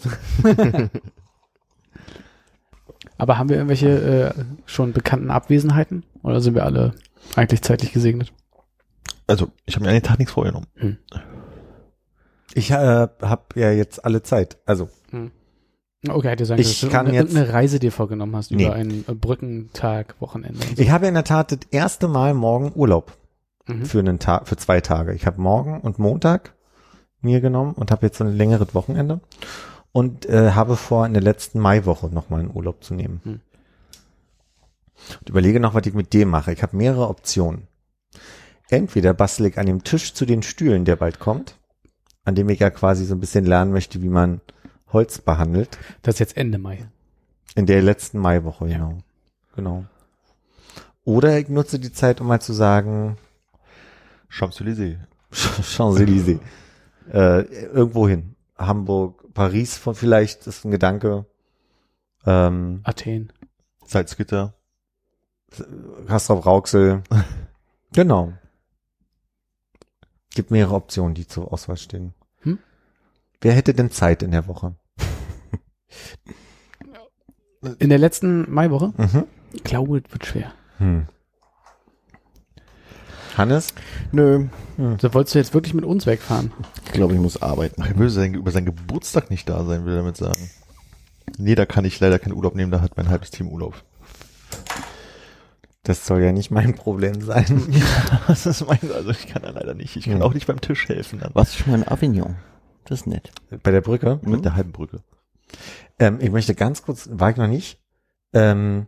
Aber 3.18 3.38
haben 3.38 3.50
wir 3.50 3.56
irgendwelche 3.58 3.90
äh, 3.90 4.44
schon 4.66 4.94
bekannten 4.94 5.32
Abwesenheiten? 5.32 6.04
Oder 6.24 6.42
sind 6.42 6.54
wir 6.56 6.64
alle 6.66 6.94
eigentlich 7.36 7.62
zeitlich 7.62 7.92
gesegnet? 7.94 8.32
Also, 9.28 9.50
ich 9.66 9.76
habe 9.76 9.84
mir 9.86 9.90
an 9.90 9.96
den 9.96 10.04
Tag 10.04 10.20
nichts 10.20 10.34
vorgenommen. 10.34 10.68
ich 12.54 12.72
äh, 12.72 12.76
habe 12.76 13.42
ja 13.56 13.72
jetzt 13.72 14.04
alle 14.04 14.24
Zeit. 14.24 14.58
Also, 14.66 14.90
Okay, 16.10 16.30
hätte 16.30 16.46
sein 16.46 16.58
Ich 16.58 16.66
können, 16.66 16.72
dass 16.74 16.80
du 16.82 16.90
kann 16.90 17.08
eine, 17.08 17.16
jetzt- 17.16 17.30
irgendeine 17.34 17.54
Reise 17.54 17.78
dir 17.78 17.92
vorgenommen 17.92 18.36
hast 18.36 18.50
Nee. 18.52 18.66
über 18.66 18.74
einen 18.74 19.06
äh, 19.08 19.14
Brückentag, 19.14 20.16
Wochenende. 20.20 20.60
so. 20.60 20.82
ich 20.82 20.90
habe 20.90 21.06
in 21.08 21.14
der 21.14 21.24
Tat 21.24 21.52
das 21.52 21.60
erste 21.70 22.08
Mal 22.08 22.34
morgen 22.34 22.72
Urlaub 22.76 23.18
Mhm. 23.68 23.86
für 23.86 24.00
einen 24.00 24.18
Tag, 24.18 24.48
für 24.48 24.58
zwei 24.58 24.82
Tage. 24.82 25.14
Ich 25.14 25.28
habe 25.28 25.40
morgen 25.40 25.80
und 25.82 26.00
Montag 26.00 26.56
mir 27.22 27.40
genommen 27.40 27.74
und 27.74 27.92
habe 27.92 28.08
jetzt 28.08 28.18
so 28.18 28.24
ein 28.24 28.36
längeres 28.36 28.74
Wochenende 28.74 29.20
und 29.92 30.26
äh, 30.26 30.54
habe 30.54 30.76
vor, 30.76 31.06
in 31.06 31.14
der 31.14 31.22
letzten 31.22 31.60
Maiwoche 31.60 32.08
nochmal 32.08 32.40
einen 32.40 32.52
Urlaub 32.56 32.84
zu 32.84 32.96
nehmen. 32.96 33.22
Hm. 33.24 33.40
Und 35.20 35.30
überlege 35.30 35.60
noch, 35.60 35.74
was 35.74 35.86
ich 35.86 35.94
mit 35.94 36.14
dem 36.14 36.30
mache. 36.30 36.54
Ich 36.54 36.64
habe 36.64 36.78
mehrere 36.78 37.10
Optionen. 37.10 37.68
Entweder 38.70 39.14
bastel 39.14 39.48
ich 39.48 39.58
an 39.58 39.66
dem 39.66 39.84
Tisch 39.84 40.14
zu 40.14 40.26
den 40.26 40.44
Stühlen, 40.44 40.86
der 40.86 40.96
bald 40.96 41.20
kommt, 41.20 41.58
an 42.24 42.36
dem 42.36 42.50
ich 42.50 42.60
ja 42.60 42.70
quasi 42.70 43.06
so 43.06 43.14
ein 43.14 43.20
bisschen 43.20 43.46
lernen 43.46 43.74
möchte, 43.74 44.02
wie 44.02 44.10
man 44.10 44.42
Holz 44.94 45.20
behandelt. 45.20 45.78
Das 46.02 46.16
ist 46.16 46.20
jetzt 46.20 46.38
Ende 46.38 46.58
Mai. 46.58 46.88
In 47.56 47.66
der 47.66 47.82
letzten 47.82 48.20
Maiwoche, 48.20 48.68
genau. 48.68 48.98
Genau. 49.56 49.86
Oder 51.04 51.38
ich 51.40 51.50
nutze 51.50 51.80
die 51.80 51.92
Zeit, 51.92 52.22
um 52.22 52.28
mal 52.28 52.42
zu 52.42 52.54
sagen, 52.54 53.18
Champs-Élysées. 54.30 54.98
Champs-Élysées. 55.32 56.40
Äh, 57.12 57.42
irgendwo 57.42 58.08
hin. 58.08 58.36
Hamburg, 58.58 59.34
Paris 59.34 59.78
von 59.78 59.96
vielleicht 59.96 60.48
ist 60.48 60.64
ein 60.64 60.72
Gedanke. 60.72 61.26
Ähm, 62.26 62.82
Athen. 62.84 63.34
Salzgitter. 63.86 64.54
Castrop 66.08 66.46
Rauxel. 66.46 67.04
genau. 67.94 68.34
Gibt 70.34 70.52
mehrere 70.52 70.76
Optionen, 70.76 71.14
die 71.14 71.28
zur 71.28 71.52
Auswahl 71.52 71.78
stehen. 71.78 72.14
Hm? 72.42 72.60
Wer 73.42 73.54
hätte 73.54 73.74
denn 73.74 73.92
Zeit 73.92 74.24
in 74.24 74.32
der 74.32 74.48
Woche? 74.48 74.76
In 77.80 77.90
der 77.90 78.00
letzten 78.00 78.52
Maiwoche? 78.52 78.94
Mhm. 78.98 79.26
Ich 79.54 79.64
glaube, 79.64 79.98
es 80.06 80.12
wird 80.12 80.26
schwer. 80.26 80.54
Hm. 80.78 81.08
Hannes? 83.38 83.74
Nö, 84.12 84.48
So 85.00 85.14
wolltest 85.14 85.36
du 85.36 85.40
jetzt 85.40 85.54
wirklich 85.54 85.74
mit 85.74 85.86
uns 85.86 86.06
wegfahren? 86.06 86.52
ich 86.86 86.92
glaube, 86.92 87.14
ich 87.14 87.20
muss 87.20 87.42
arbeiten. 87.42 87.82
Er 87.82 87.98
will 87.98 88.10
sein, 88.10 88.34
über 88.34 88.52
seinen 88.52 88.66
Geburtstag 88.66 89.30
nicht 89.30 89.48
da 89.48 89.64
sein, 89.64 89.86
will 89.86 89.94
er 89.94 89.98
damit 89.98 90.18
sagen. 90.18 90.50
Nee, 91.38 91.56
da 91.56 91.66
kann 91.66 91.86
ich 91.86 92.00
leider 92.00 92.20
keinen 92.20 92.34
Urlaub 92.34 92.56
nehmen, 92.56 92.72
da 92.72 92.82
hat 92.82 92.98
mein 92.98 93.10
halbes 93.10 93.32
Team 93.32 93.48
Urlaub. 93.48 93.84
Das 95.84 96.06
soll 96.06 96.22
ja 96.22 96.32
nicht 96.32 96.52
mein 96.52 96.76
Problem 96.76 97.22
sein. 97.22 97.46
Das 98.28 98.46
ist 98.46 98.66
mein, 98.68 98.80
also 98.94 99.10
ich 99.10 99.28
kann 99.28 99.42
da 99.42 99.50
leider 99.50 99.74
nicht. 99.74 99.96
Ich 99.96 100.06
kann 100.06 100.16
Hm. 100.16 100.22
auch 100.22 100.34
nicht 100.34 100.48
beim 100.48 100.62
Tisch 100.62 100.88
helfen 100.88 101.20
dann. 101.20 101.32
Warst 101.34 101.54
du 101.54 101.64
schon 101.64 101.72
mal 101.72 101.80
in 101.82 101.88
Avignon? 101.88 102.36
Das 102.86 103.02
ist 103.02 103.08
nett. 103.08 103.32
Bei 103.64 103.72
der 103.72 103.82
Brücke? 103.82 104.20
Mit 104.24 104.46
der 104.46 104.56
halben 104.56 104.72
Brücke. 104.72 105.02
Ähm, 106.00 106.20
ich 106.22 106.30
möchte 106.32 106.56
ganz 106.56 106.84
kurz, 106.84 107.10
war 107.12 107.32
ich 107.32 107.38
noch 107.38 107.48
nicht, 107.48 107.80
ähm, 108.34 108.88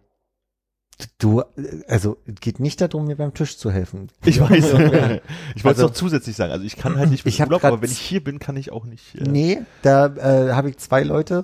du, 1.17 1.43
also 1.87 2.17
es 2.25 2.39
geht 2.39 2.59
nicht 2.59 2.79
darum, 2.79 3.05
mir 3.07 3.17
beim 3.17 3.33
Tisch 3.33 3.57
zu 3.57 3.71
helfen. 3.71 4.09
Ich 4.23 4.39
weiß. 4.39 4.51
ich 4.63 4.73
wollte 4.73 5.21
es 5.55 5.65
Also- 5.65 5.83
noch 5.87 5.93
zusätzlich 5.93 6.35
sagen. 6.35 6.51
Also 6.51 6.63
ich 6.65 6.77
kann 6.77 6.97
halt 6.97 7.09
nicht 7.09 7.25
Ich 7.25 7.41
Urlaub, 7.41 7.63
aber 7.65 7.81
wenn 7.81 7.91
ich 7.91 7.99
hier 7.99 8.23
bin, 8.23 8.39
kann 8.39 8.55
ich 8.55 8.71
auch 8.71 8.85
nicht. 8.85 9.15
Äh, 9.15 9.23
Nee, 9.23 9.61
da 9.81 10.05
äh, 10.07 10.53
habe 10.53 10.69
ich 10.69 10.77
zwei 10.77 11.03
Leute, 11.03 11.43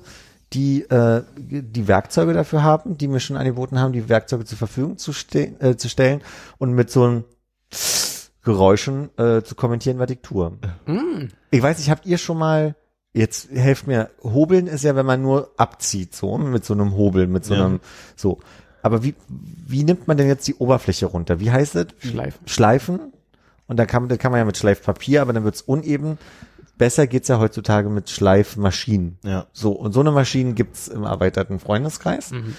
die 0.53 0.81
äh, 0.89 1.21
die 1.37 1.87
Werkzeuge 1.87 2.33
dafür 2.33 2.63
haben, 2.63 2.97
die 2.97 3.07
mir 3.07 3.19
schon 3.19 3.37
angeboten 3.37 3.79
haben, 3.79 3.93
die 3.93 4.09
Werkzeuge 4.09 4.45
zur 4.45 4.57
Verfügung 4.57 4.97
zu, 4.97 5.13
ste 5.13 5.59
äh, 5.59 5.75
zu 5.77 5.89
stellen 5.89 6.21
und 6.57 6.73
mit 6.73 6.89
so 6.89 7.03
einem 7.03 7.23
Geräuschen 8.43 9.09
äh, 9.17 9.43
zu 9.43 9.55
kommentieren, 9.55 9.99
was 9.99 10.09
ich 10.09 10.19
tue. 10.21 10.51
Mm. 10.85 11.27
Ich 11.51 11.61
weiß 11.61 11.77
nicht, 11.77 11.89
habt 11.89 12.05
ihr 12.05 12.17
schon 12.17 12.37
mal, 12.37 12.75
jetzt 13.13 13.51
helft 13.51 13.85
mir, 13.85 14.09
Hobeln 14.23 14.67
ist 14.67 14.83
ja, 14.83 14.95
wenn 14.95 15.05
man 15.05 15.21
nur 15.21 15.51
abzieht, 15.57 16.15
so, 16.15 16.37
mit 16.37 16.65
so 16.65 16.73
einem 16.73 16.95
Hobel, 16.95 17.27
mit 17.27 17.45
so 17.45 17.53
Ja. 17.53 17.65
einem, 17.65 17.79
so. 18.15 18.39
Aber 18.81 19.03
wie, 19.03 19.13
wie 19.27 19.83
nimmt 19.83 20.07
man 20.07 20.15
denn 20.17 20.27
jetzt 20.27 20.47
die 20.47 20.55
Oberfläche 20.55 21.05
runter? 21.05 21.39
Wie 21.41 21.51
heißt 21.51 21.75
es? 21.75 21.87
Schleifen. 21.99 22.47
Schleifen. 22.47 22.99
Und 23.67 23.77
da 23.77 23.85
kann, 23.85 24.07
da 24.07 24.17
kann 24.17 24.31
man 24.31 24.39
ja 24.39 24.45
mit 24.45 24.57
Schleifpapier, 24.57 25.21
aber 25.21 25.33
dann 25.33 25.43
wird's 25.43 25.61
uneben. 25.61 26.17
Besser 26.80 27.05
geht's 27.05 27.27
ja 27.27 27.38
heutzutage 27.38 27.89
mit 27.89 28.09
Schleifmaschinen. 28.09 29.19
Ja. 29.23 29.45
So, 29.53 29.73
und 29.73 29.91
so 29.93 29.99
eine 29.99 30.11
Maschine 30.11 30.53
gibt's 30.53 30.88
im 30.88 31.03
erweiterten 31.03 31.59
Freundeskreis. 31.59 32.32
Mhm. 32.32 32.55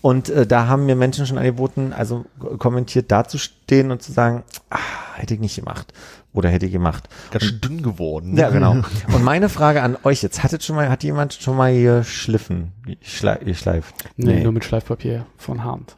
Und 0.00 0.28
äh, 0.30 0.46
da 0.46 0.66
haben 0.68 0.86
mir 0.86 0.96
Menschen 0.96 1.26
schon 1.26 1.38
angeboten, 1.38 1.92
also 1.92 2.24
kommentiert 2.58 3.10
dazustehen 3.12 3.90
und 3.90 4.00
zu 4.02 4.12
sagen, 4.12 4.44
ah, 4.70 4.78
hätte 5.14 5.34
ich 5.34 5.40
nicht 5.40 5.56
gemacht. 5.56 5.92
Oder 6.32 6.50
hätte 6.50 6.66
ich 6.66 6.72
gemacht. 6.72 7.08
Ganz 7.30 7.44
schön 7.44 7.60
dünn 7.60 7.82
geworden. 7.82 8.36
Ja, 8.36 8.50
genau. 8.50 8.72
Und 9.12 9.24
meine 9.24 9.48
Frage 9.48 9.82
an 9.82 9.96
euch 10.04 10.22
jetzt, 10.22 10.42
hattet 10.44 10.62
schon 10.62 10.76
mal, 10.76 10.88
hat 10.88 11.02
jemand 11.02 11.32
schon 11.34 11.56
mal 11.56 11.74
geschliffen, 11.82 12.72
geschle- 12.86 13.42
geschleift? 13.44 13.94
Nee, 14.16 14.42
nur 14.44 14.52
mit 14.52 14.64
Schleifpapier 14.64 15.26
von 15.36 15.64
Hand. 15.64 15.96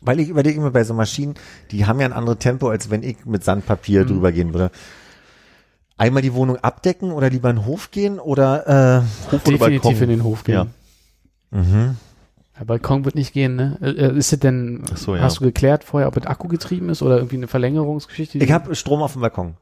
Weil 0.00 0.18
ich 0.18 0.28
überlege 0.28 0.58
immer 0.58 0.70
bei 0.72 0.82
so 0.82 0.94
Maschinen, 0.94 1.34
die 1.70 1.86
haben 1.86 2.00
ja 2.00 2.06
ein 2.06 2.12
anderes 2.14 2.38
Tempo, 2.38 2.68
als 2.68 2.90
wenn 2.90 3.02
ich 3.02 3.26
mit 3.26 3.44
Sandpapier 3.44 4.02
Mhm. 4.04 4.06
drüber 4.08 4.32
gehen 4.32 4.52
würde. 4.54 4.70
Einmal 5.98 6.22
die 6.22 6.34
Wohnung 6.34 6.56
abdecken 6.58 7.10
oder 7.12 7.30
lieber 7.30 7.50
in 7.50 7.56
den 7.56 7.64
Hof 7.66 7.90
gehen 7.90 8.18
oder 8.18 8.66
äh, 8.98 9.32
Hof 9.32 9.46
oder 9.46 9.58
Definitiv 9.58 9.82
Balkon? 9.82 10.02
in 10.02 10.08
den 10.10 10.24
Hof 10.24 10.44
gehen. 10.44 10.54
Ja. 11.50 11.58
mhm. 11.58 11.96
Der 12.58 12.64
Balkon 12.64 13.04
wird 13.04 13.14
nicht 13.14 13.32
gehen, 13.32 13.56
ne? 13.56 13.78
Äh, 13.82 13.90
äh, 13.90 14.16
Ist 14.16 14.32
es 14.32 14.40
denn, 14.40 14.82
so, 14.94 15.14
ja. 15.14 15.22
hast 15.22 15.40
du 15.40 15.44
geklärt 15.44 15.84
vorher, 15.84 16.08
ob 16.08 16.16
es 16.16 16.26
Akku 16.26 16.48
getrieben 16.48 16.88
ist 16.88 17.02
oder 17.02 17.16
irgendwie 17.16 17.36
eine 17.36 17.48
Verlängerungsgeschichte? 17.48 18.38
Ich 18.38 18.52
habe 18.52 18.74
Strom 18.74 19.02
auf 19.02 19.12
dem 19.12 19.20
Balkon. 19.22 19.56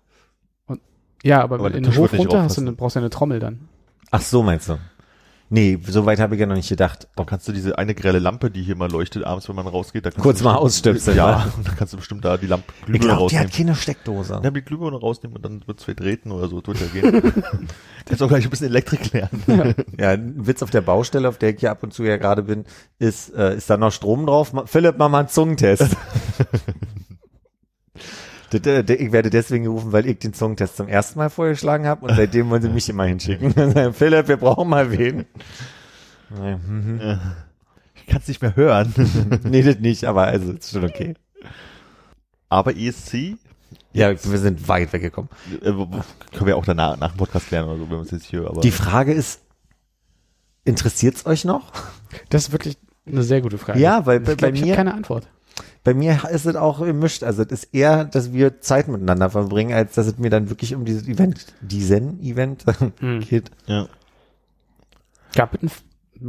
ja, 1.22 1.43
aber, 1.43 1.57
Aber 1.57 1.74
in 1.74 1.82
den 1.82 1.97
Hof 1.97 2.12
runter 2.16 2.43
hast 2.43 2.59
du 2.59 2.72
brauchst 2.72 2.97
du 2.97 3.01
eine 3.01 3.11
Trommel 3.11 3.41
dann. 3.41 3.68
Ach 4.11 4.20
so 4.20 4.43
meinst 4.43 4.68
du? 4.68 4.78
Nee, 5.51 5.78
so 5.86 6.07
weit 6.07 6.18
habe 6.20 6.34
ich 6.34 6.40
ja 6.40 6.47
noch 6.47 6.57
nicht 6.57 6.68
gedacht. 6.68 7.07
Dann 7.16 7.26
kannst 7.26 7.47
du 7.47 7.53
diese 7.53 7.78
eine 7.78 7.95
grelle 7.95 8.18
Lampe, 8.18 8.51
die 8.51 8.62
hier 8.62 8.76
mal 8.76 8.90
leuchtet 8.90 9.24
abends, 9.24 9.49
wenn 9.49 9.55
man 9.55 9.66
rausgeht, 9.66 10.05
da 10.05 10.11
kannst 10.11 10.22
Kurz 10.22 10.38
du 10.38 10.45
mal 10.45 10.55
ausstöpseln, 10.57 11.16
Ja, 11.16 11.47
und 11.57 11.68
dann 11.68 11.76
kannst 11.76 11.92
du 11.92 11.99
bestimmt 11.99 12.24
da 12.24 12.36
die 12.36 12.47
Lampe 12.47 12.72
Ich 12.80 12.86
Glühbirne 12.86 13.14
glaube, 13.14 13.18
die 13.30 13.36
rausnehmen. 13.36 13.47
hat 13.49 13.57
keine 13.57 13.74
Steckdose. 13.76 14.40
Ja, 14.42 14.51
die 14.51 14.62
Glühbirne 14.62 14.97
rausnehmen 14.99 15.36
und 15.36 15.45
dann 15.45 15.62
wird's 15.66 15.84
vertreten 15.84 16.32
oder 16.32 16.49
so, 16.49 16.57
wird 16.66 16.80
ja 16.80 16.86
gehen. 17.01 17.32
Kannst 18.07 18.22
auch 18.22 18.28
gleich 18.28 18.45
ein 18.45 18.51
bisschen 18.51 18.66
Elektrik 18.68 19.12
lernen. 19.12 19.74
Ja, 19.99 20.11
ein 20.11 20.47
Witz 20.47 20.62
auf 20.62 20.70
der 20.70 20.80
Baustelle, 20.80 21.28
auf 21.28 21.38
der 21.38 21.51
ich 21.51 21.61
hier 21.61 21.70
ab 21.70 21.82
und 21.82 21.92
zu 21.92 22.03
ja 22.05 22.16
gerade 22.16 22.42
bin, 22.42 22.64
ist, 22.99 23.34
äh, 23.34 23.55
ist 23.57 23.68
da 23.70 23.76
noch 23.76 23.92
Strom 23.92 24.26
drauf? 24.26 24.53
Philipp, 24.66 24.97
mach 24.99 25.09
mal 25.09 25.20
einen 25.20 25.28
Zungentest. 25.28 25.88
Ich 28.55 29.12
werde 29.12 29.30
deswegen 29.30 29.64
gerufen, 29.64 29.92
weil 29.92 30.07
ich 30.07 30.18
den 30.18 30.32
Zungentest 30.32 30.76
zum 30.76 30.88
ersten 30.88 31.18
Mal 31.18 31.30
vorgeschlagen 31.30 31.86
habe 31.86 32.07
und 32.07 32.14
seitdem 32.14 32.50
wollen 32.50 32.62
sie 32.62 32.68
mich 32.68 32.88
immer 32.88 33.05
hinschicken. 33.05 33.52
Sagen, 33.52 33.92
Philipp, 33.94 34.28
wir 34.28 34.36
brauchen 34.36 34.68
mal 34.68 34.90
wen. 34.90 35.26
Mhm. 36.30 37.20
Ich 37.94 38.07
kann's 38.07 38.28
nicht 38.28 38.42
mehr 38.42 38.57
hören. 38.57 38.92
nee, 39.44 39.62
das 39.62 39.78
nicht, 39.78 40.05
aber 40.05 40.24
also 40.26 40.52
ist 40.52 40.70
schon 40.70 40.84
okay. 40.84 41.14
Aber 42.48 42.76
ESC 42.76 43.36
Ja, 43.92 44.11
wir 44.11 44.38
sind 44.38 44.68
weit 44.68 44.92
weggekommen. 44.92 45.30
äh, 45.62 45.70
können 45.70 46.46
wir 46.46 46.57
auch 46.57 46.64
danach 46.64 46.98
nach 46.98 47.12
dem 47.12 47.18
Podcast 47.18 47.50
lernen 47.50 47.68
oder 47.68 47.78
so, 47.78 47.84
wenn 47.84 47.90
wir 47.90 47.98
uns 47.98 48.11
jetzt 48.11 48.26
hier, 48.26 48.46
aber 48.46 48.61
Die 48.61 48.70
Frage 48.70 49.12
ist, 49.12 49.40
interessiert's 50.64 51.26
euch 51.26 51.44
noch? 51.44 51.72
Das 52.28 52.44
ist 52.44 52.52
wirklich 52.52 52.76
eine 53.07 53.22
sehr 53.22 53.40
gute 53.40 53.59
Frage. 53.59 53.78
Ja, 53.80 54.07
weil 54.07 54.20
ich 54.20 54.26
bei, 54.26 54.34
glaub, 54.34 54.52
bei 54.52 54.57
ich 54.57 54.64
mir 54.64 54.74
keine 54.76 54.94
Antwort. 54.94 55.28
Bei 55.85 55.93
mir 55.95 56.18
ist 56.30 56.47
es 56.47 56.57
auch 56.57 56.80
gemischt. 56.80 57.22
Also 57.22 57.43
es 57.43 57.53
ist 57.53 57.74
eher, 57.74 58.05
dass 58.07 58.32
wir 58.32 58.61
Zeit 58.61 58.89
miteinander 58.89 59.28
verbringen, 59.30 59.74
als 59.74 59.95
dass 59.95 60.07
es 60.07 60.18
mir 60.18 60.30
dann 60.30 60.49
wirklich 60.51 60.74
um 60.74 60.85
dieses 60.85 61.07
Event, 61.07 61.47
diesen 61.61 62.20
Event 62.22 62.64
Hm. 63.01 63.20
geht. 63.20 63.51
ja. 63.66 63.87
Gab 65.35 65.55
es 65.55 65.61
einen, 65.62 65.70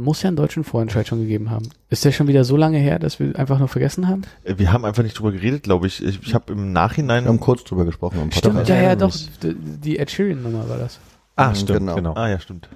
muss 0.04 0.22
ja 0.22 0.28
einen 0.28 0.36
deutschen 0.36 0.64
Vorentscheid 0.64 1.06
schon 1.06 1.20
gegeben 1.20 1.50
haben. 1.50 1.68
Ist 1.90 2.04
der 2.04 2.10
schon 2.12 2.26
wieder 2.26 2.42
so 2.44 2.56
lange 2.56 2.78
her, 2.78 2.98
dass 2.98 3.20
wir 3.20 3.38
einfach 3.38 3.58
nur 3.60 3.68
vergessen 3.68 4.08
haben? 4.08 4.22
Äh, 4.44 4.58
Wir 4.58 4.72
haben 4.72 4.84
einfach 4.84 5.02
nicht 5.04 5.18
drüber 5.18 5.32
geredet, 5.32 5.62
glaube 5.62 5.86
ich. 5.86 6.02
Ich, 6.04 6.20
ich 6.22 6.34
habe 6.34 6.52
im 6.52 6.72
Nachhinein 6.72 7.24
Wir 7.24 7.28
haben 7.28 7.40
kurz 7.40 7.62
drüber 7.64 7.84
gesprochen 7.84 8.18
am 8.20 8.30
Podcast. 8.30 8.68
ja, 8.68 8.76
ja, 8.82 8.96
doch. 8.96 9.14
Die 9.42 9.98
Ed 9.98 10.10
Sheeran-Nummer 10.10 10.68
war 10.68 10.78
das. 10.78 10.98
Ah, 11.36 11.50
Mhm, 11.50 11.54
stimmt, 11.54 11.78
genau. 11.78 11.94
genau. 11.94 12.14
Ah 12.14 12.28
ja, 12.28 12.40
stimmt. 12.40 12.68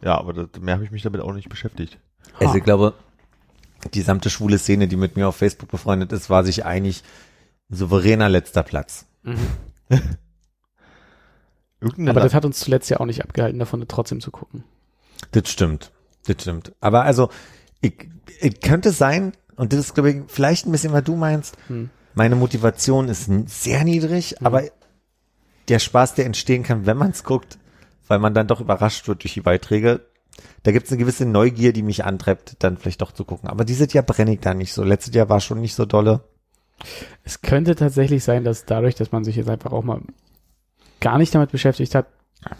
Ja, 0.00 0.16
aber 0.16 0.32
das, 0.32 0.60
mehr 0.60 0.74
habe 0.74 0.84
ich 0.84 0.90
mich 0.92 1.02
damit 1.02 1.20
auch 1.20 1.32
nicht 1.32 1.48
beschäftigt. 1.48 1.98
Also 2.38 2.54
ich 2.54 2.62
glaube, 2.62 2.94
die 3.94 4.00
gesamte 4.00 4.30
schwule 4.30 4.58
Szene, 4.58 4.88
die 4.88 4.96
mit 4.96 5.16
mir 5.16 5.28
auf 5.28 5.36
Facebook 5.36 5.70
befreundet 5.70 6.12
ist, 6.12 6.30
war 6.30 6.44
sich 6.44 6.64
einig, 6.64 7.02
souveräner 7.68 8.28
letzter 8.28 8.62
Platz. 8.62 9.06
Mhm. 9.22 9.38
Aber 12.08 12.20
das 12.20 12.34
hat 12.34 12.44
uns 12.44 12.58
zuletzt 12.58 12.90
ja 12.90 12.98
auch 12.98 13.06
nicht 13.06 13.22
abgehalten, 13.22 13.58
davon 13.58 13.84
trotzdem 13.86 14.20
zu 14.20 14.30
gucken. 14.30 14.64
Das 15.32 15.48
stimmt. 15.48 15.92
Das 16.26 16.42
stimmt. 16.42 16.72
Aber 16.80 17.04
also, 17.04 17.30
ich, 17.80 18.08
ich 18.40 18.60
könnte 18.60 18.90
sein, 18.90 19.32
und 19.56 19.72
das 19.72 19.80
ist, 19.80 19.94
glaube 19.94 20.10
ich, 20.10 20.16
vielleicht 20.26 20.66
ein 20.66 20.72
bisschen, 20.72 20.92
was 20.92 21.04
du 21.04 21.16
meinst, 21.16 21.56
Hm. 21.68 21.90
meine 22.14 22.36
Motivation 22.36 23.08
ist 23.08 23.30
sehr 23.46 23.84
niedrig, 23.84 24.44
aber 24.44 24.64
der 25.68 25.78
Spaß, 25.78 26.14
der 26.14 26.26
entstehen 26.26 26.64
kann, 26.64 26.86
wenn 26.86 26.96
man 26.96 27.10
es 27.10 27.22
guckt, 27.22 27.58
weil 28.08 28.18
man 28.18 28.34
dann 28.34 28.48
doch 28.48 28.60
überrascht 28.60 29.06
wird 29.06 29.22
durch 29.22 29.34
die 29.34 29.40
Beiträge, 29.40 30.00
da 30.62 30.72
gibt 30.72 30.86
es 30.86 30.92
eine 30.92 30.98
gewisse 30.98 31.26
Neugier, 31.26 31.72
die 31.72 31.82
mich 31.82 32.04
antreibt, 32.04 32.56
dann 32.62 32.76
vielleicht 32.76 33.00
doch 33.00 33.12
zu 33.12 33.24
gucken. 33.24 33.48
Aber 33.48 33.64
dieses 33.64 33.92
Jahr 33.92 34.04
brenne 34.04 34.34
ich 34.34 34.40
da 34.40 34.54
nicht 34.54 34.72
so. 34.72 34.82
Letztes 34.82 35.14
Jahr 35.14 35.28
war 35.28 35.40
schon 35.40 35.60
nicht 35.60 35.74
so 35.74 35.84
dolle. 35.84 36.22
Es 37.24 37.40
könnte 37.40 37.74
tatsächlich 37.74 38.22
sein, 38.24 38.44
dass 38.44 38.64
dadurch, 38.64 38.94
dass 38.94 39.12
man 39.12 39.24
sich 39.24 39.36
jetzt 39.36 39.48
einfach 39.48 39.72
auch 39.72 39.84
mal 39.84 40.00
gar 41.00 41.18
nicht 41.18 41.34
damit 41.34 41.50
beschäftigt 41.50 41.94
hat 41.94 42.06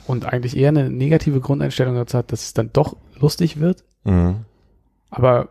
und 0.07 0.25
eigentlich 0.27 0.57
eher 0.57 0.69
eine 0.69 0.91
negative 0.91 1.41
Grundeinstellung 1.41 1.95
dazu 1.95 2.19
hat, 2.19 2.33
dass 2.33 2.43
es 2.43 2.55
dann 2.55 2.71
doch 2.73 2.97
lustig 3.19 3.61
wird. 3.61 3.85
Mhm. 4.05 4.45
Aber 5.11 5.51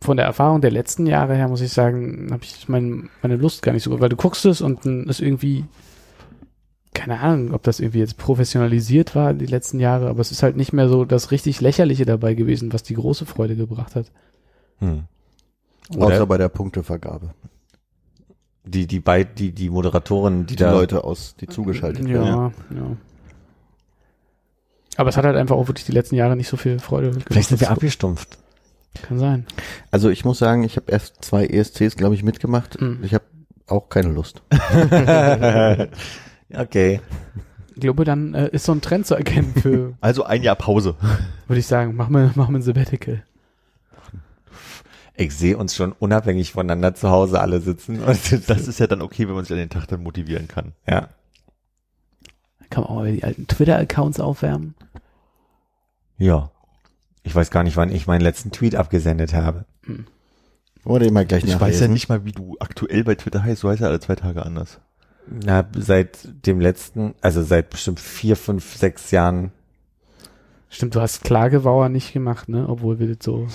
von 0.00 0.16
der 0.16 0.26
Erfahrung 0.26 0.60
der 0.60 0.70
letzten 0.70 1.06
Jahre 1.06 1.34
her 1.34 1.48
muss 1.48 1.60
ich 1.60 1.72
sagen, 1.72 2.28
habe 2.30 2.44
ich 2.44 2.68
mein, 2.68 3.10
meine 3.22 3.36
Lust 3.36 3.62
gar 3.62 3.72
nicht 3.72 3.82
so 3.82 3.90
gut, 3.90 4.00
weil 4.00 4.08
du 4.08 4.16
guckst 4.16 4.44
es 4.46 4.60
und 4.60 4.84
dann 4.84 5.04
ist 5.04 5.20
irgendwie, 5.20 5.64
keine 6.92 7.20
Ahnung, 7.20 7.54
ob 7.54 7.62
das 7.62 7.80
irgendwie 7.80 8.00
jetzt 8.00 8.18
professionalisiert 8.18 9.14
war 9.14 9.32
die 9.32 9.46
letzten 9.46 9.78
Jahre, 9.78 10.08
aber 10.08 10.20
es 10.20 10.32
ist 10.32 10.42
halt 10.42 10.56
nicht 10.56 10.72
mehr 10.72 10.88
so 10.88 11.04
das 11.04 11.30
richtig 11.30 11.60
Lächerliche 11.60 12.04
dabei 12.04 12.34
gewesen, 12.34 12.72
was 12.72 12.82
die 12.82 12.94
große 12.94 13.26
Freude 13.26 13.54
gebracht 13.56 13.94
hat. 13.94 14.10
Hm. 14.78 15.04
Außer 15.96 16.26
bei 16.26 16.38
der 16.38 16.48
Punktevergabe. 16.48 17.30
die, 18.64 18.86
die, 18.86 19.00
bei, 19.00 19.24
die, 19.24 19.52
die 19.52 19.70
Moderatoren, 19.70 20.46
die, 20.46 20.56
Die 20.56 20.62
da 20.62 20.72
Leute 20.72 21.04
aus, 21.04 21.36
die 21.40 21.46
zugeschaltet 21.46 22.08
werden. 22.08 22.26
Ja, 22.26 22.52
ja. 22.74 22.96
Aber 24.96 25.08
es 25.08 25.16
hat 25.16 25.24
halt 25.24 25.36
einfach 25.36 25.56
auch 25.56 25.68
wirklich 25.68 25.86
die 25.86 25.92
letzten 25.92 26.16
Jahre 26.16 26.36
nicht 26.36 26.48
so 26.48 26.56
viel 26.56 26.78
Freude 26.78 27.10
gemacht. 27.10 27.26
Vielleicht 27.28 27.48
sind 27.48 27.60
wir 27.60 27.70
abgestumpft. 27.70 28.38
Kann 29.02 29.18
sein. 29.18 29.46
Also 29.92 30.10
ich 30.10 30.24
muss 30.24 30.38
sagen, 30.38 30.64
ich 30.64 30.76
habe 30.76 30.90
erst 30.90 31.24
zwei 31.24 31.46
ESCs, 31.46 31.96
glaube 31.96 32.16
ich, 32.16 32.24
mitgemacht. 32.24 32.80
Hm. 32.80 32.98
Ich 33.02 33.14
habe 33.14 33.24
auch 33.68 33.88
keine 33.88 34.08
Lust. 34.08 34.42
okay. 36.54 37.00
Ich 37.74 37.80
glaube, 37.80 38.04
dann 38.04 38.34
äh, 38.34 38.48
ist 38.48 38.64
so 38.64 38.72
ein 38.72 38.80
Trend 38.82 39.06
zu 39.06 39.14
erkennen 39.14 39.54
für, 39.54 39.94
Also 40.00 40.24
ein 40.24 40.42
Jahr 40.42 40.56
Pause. 40.56 40.96
würde 41.46 41.60
ich 41.60 41.66
sagen, 41.66 41.94
mach 41.96 42.08
mal, 42.08 42.30
mach 42.34 42.48
mal 42.48 42.58
ein 42.58 42.62
Sabbatical. 42.62 43.22
Ich 45.16 45.34
sehe 45.36 45.56
uns 45.58 45.74
schon 45.76 45.92
unabhängig 45.92 46.52
voneinander 46.52 46.94
zu 46.94 47.10
Hause 47.10 47.40
alle 47.40 47.60
sitzen. 47.60 48.02
Und 48.02 48.48
Das 48.48 48.68
ist 48.68 48.80
ja 48.80 48.86
dann 48.86 49.02
okay, 49.02 49.28
wenn 49.28 49.34
man 49.34 49.44
sich 49.44 49.52
an 49.52 49.58
den 49.58 49.70
Tag 49.70 49.86
dann 49.86 50.02
motivieren 50.02 50.48
kann. 50.48 50.72
ja. 50.86 51.08
Kann 52.70 52.84
man 52.84 52.90
auch 52.92 52.96
mal 53.00 53.12
die 53.12 53.24
alten 53.24 53.48
Twitter-Accounts 53.48 54.20
aufwärmen. 54.20 54.76
Ja. 56.18 56.52
Ich 57.24 57.34
weiß 57.34 57.50
gar 57.50 57.64
nicht, 57.64 57.76
wann 57.76 57.90
ich 57.90 58.06
meinen 58.06 58.20
letzten 58.20 58.52
Tweet 58.52 58.76
abgesendet 58.76 59.34
habe. 59.34 59.64
Wir 60.84 60.98
den 61.00 61.12
mal 61.12 61.26
gleich 61.26 61.42
Ich 61.42 61.50
weiß 61.50 61.58
ja 61.60 61.66
nachlesen? 61.66 61.92
nicht 61.92 62.08
mal, 62.08 62.24
wie 62.24 62.30
du 62.30 62.56
aktuell 62.60 63.02
bei 63.02 63.16
Twitter 63.16 63.42
heißt. 63.42 63.64
Du 63.64 63.68
heißt 63.68 63.80
ja 63.80 63.88
alle 63.88 63.98
zwei 63.98 64.14
Tage 64.14 64.46
anders. 64.46 64.80
Na, 65.26 65.64
seit 65.76 66.28
dem 66.46 66.60
letzten, 66.60 67.14
also 67.20 67.42
seit 67.42 67.70
bestimmt 67.70 68.00
vier, 68.00 68.36
fünf, 68.36 68.76
sechs 68.76 69.10
Jahren. 69.10 69.52
Stimmt, 70.68 70.94
du 70.94 71.00
hast 71.00 71.24
Klagewauer 71.24 71.88
nicht 71.88 72.12
gemacht, 72.12 72.48
ne? 72.48 72.68
Obwohl 72.68 72.98
wir 72.98 73.14
das 73.14 73.24
so 73.24 73.48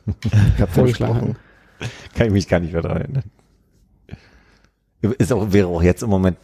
vorgeschlagen 0.72 1.14
haben. 1.14 1.36
Kann 2.14 2.26
ich 2.26 2.32
mich 2.32 2.48
gar 2.48 2.60
nicht 2.60 2.72
mehr 2.72 2.82
daran 2.82 3.02
erinnern. 3.02 3.24
Ist 5.00 5.32
auch, 5.32 5.52
wäre 5.52 5.68
auch 5.68 5.82
jetzt 5.82 6.02
im 6.02 6.10
Moment 6.10 6.38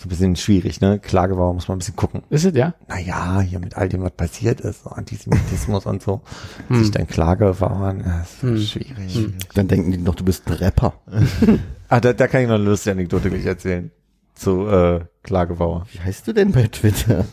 so 0.00 0.06
ein 0.06 0.08
bisschen 0.08 0.34
schwierig, 0.36 0.80
ne? 0.80 0.98
Klagebauer 0.98 1.52
muss 1.52 1.68
man 1.68 1.76
ein 1.76 1.80
bisschen 1.80 1.94
gucken. 1.96 2.22
Ist 2.30 2.46
es, 2.46 2.54
ja? 2.54 2.74
Naja, 2.88 3.40
hier 3.42 3.58
mit 3.60 3.76
all 3.76 3.88
dem, 3.90 4.02
was 4.02 4.12
passiert 4.12 4.60
ist, 4.60 4.84
so 4.84 4.90
Antisemitismus 4.90 5.84
und 5.84 6.02
so, 6.02 6.22
Hm. 6.68 6.78
sich 6.82 6.90
dann 6.90 7.06
Klagewauern, 7.06 8.02
das 8.04 8.32
ist 8.32 8.42
Hm. 8.42 8.58
schwierig. 8.58 9.14
Hm. 9.14 9.34
Dann 9.54 9.68
denken 9.68 9.90
die 9.92 9.98
noch, 9.98 10.14
du 10.14 10.24
bist 10.24 10.46
ein 10.48 10.54
Rapper. 10.54 10.94
Ah, 11.92 11.98
da, 12.00 12.12
da 12.12 12.28
kann 12.28 12.42
ich 12.42 12.46
noch 12.48 12.54
eine 12.54 12.62
lustige 12.64 12.92
Anekdote 12.92 13.30
gleich 13.30 13.44
erzählen. 13.44 13.90
Zu 14.34 14.68
äh, 14.68 15.00
Klagebauer. 15.24 15.86
Wie 15.92 15.98
heißt 15.98 16.26
du 16.28 16.32
denn 16.32 16.52
bei 16.52 16.68
Twitter? 16.68 17.24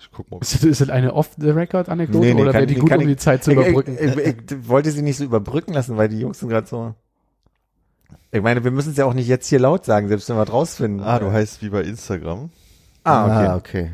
Ich 0.00 0.10
guck 0.12 0.28
mal. 0.30 0.38
Ist 0.40 0.54
das, 0.54 0.64
ist 0.64 0.80
das 0.80 0.90
eine 0.90 1.14
Off-the-Record-Anekdote 1.14 2.18
Nee, 2.26 2.34
nee, 2.34 2.42
oder 2.42 2.52
wäre 2.52 2.66
die 2.66 2.74
gut, 2.74 2.88
kann 2.90 2.98
um 2.98 3.08
ich- 3.08 3.14
die 3.14 3.16
Zeit 3.16 3.44
zu 3.44 3.52
Ich, 3.52 3.56
überbrücken? 3.56 3.96
ich, 3.98 4.16
ich, 4.16 4.34
ich 4.50 4.68
wollte 4.68 4.90
sie 4.90 5.02
nicht 5.02 5.16
so 5.18 5.24
überbrücken 5.24 5.72
lassen, 5.72 5.96
weil 5.96 6.08
die 6.08 6.18
Jungs 6.18 6.40
sind 6.40 6.48
gerade 6.48 6.66
so. 6.66 6.94
Ich 8.32 8.42
meine, 8.42 8.64
wir 8.64 8.70
müssen 8.70 8.90
es 8.90 8.96
ja 8.96 9.04
auch 9.04 9.14
nicht 9.14 9.28
jetzt 9.28 9.48
hier 9.48 9.60
laut 9.60 9.84
sagen, 9.84 10.08
selbst 10.08 10.28
wenn 10.28 10.36
wir 10.36 10.42
es 10.42 10.52
rausfinden. 10.52 11.00
Ah, 11.00 11.18
du 11.18 11.30
heißt 11.30 11.62
wie 11.62 11.70
bei 11.70 11.82
Instagram. 11.82 12.50
Ah, 13.04 13.24
okay. 13.24 13.46
Ah, 13.46 13.56
okay. 13.56 13.90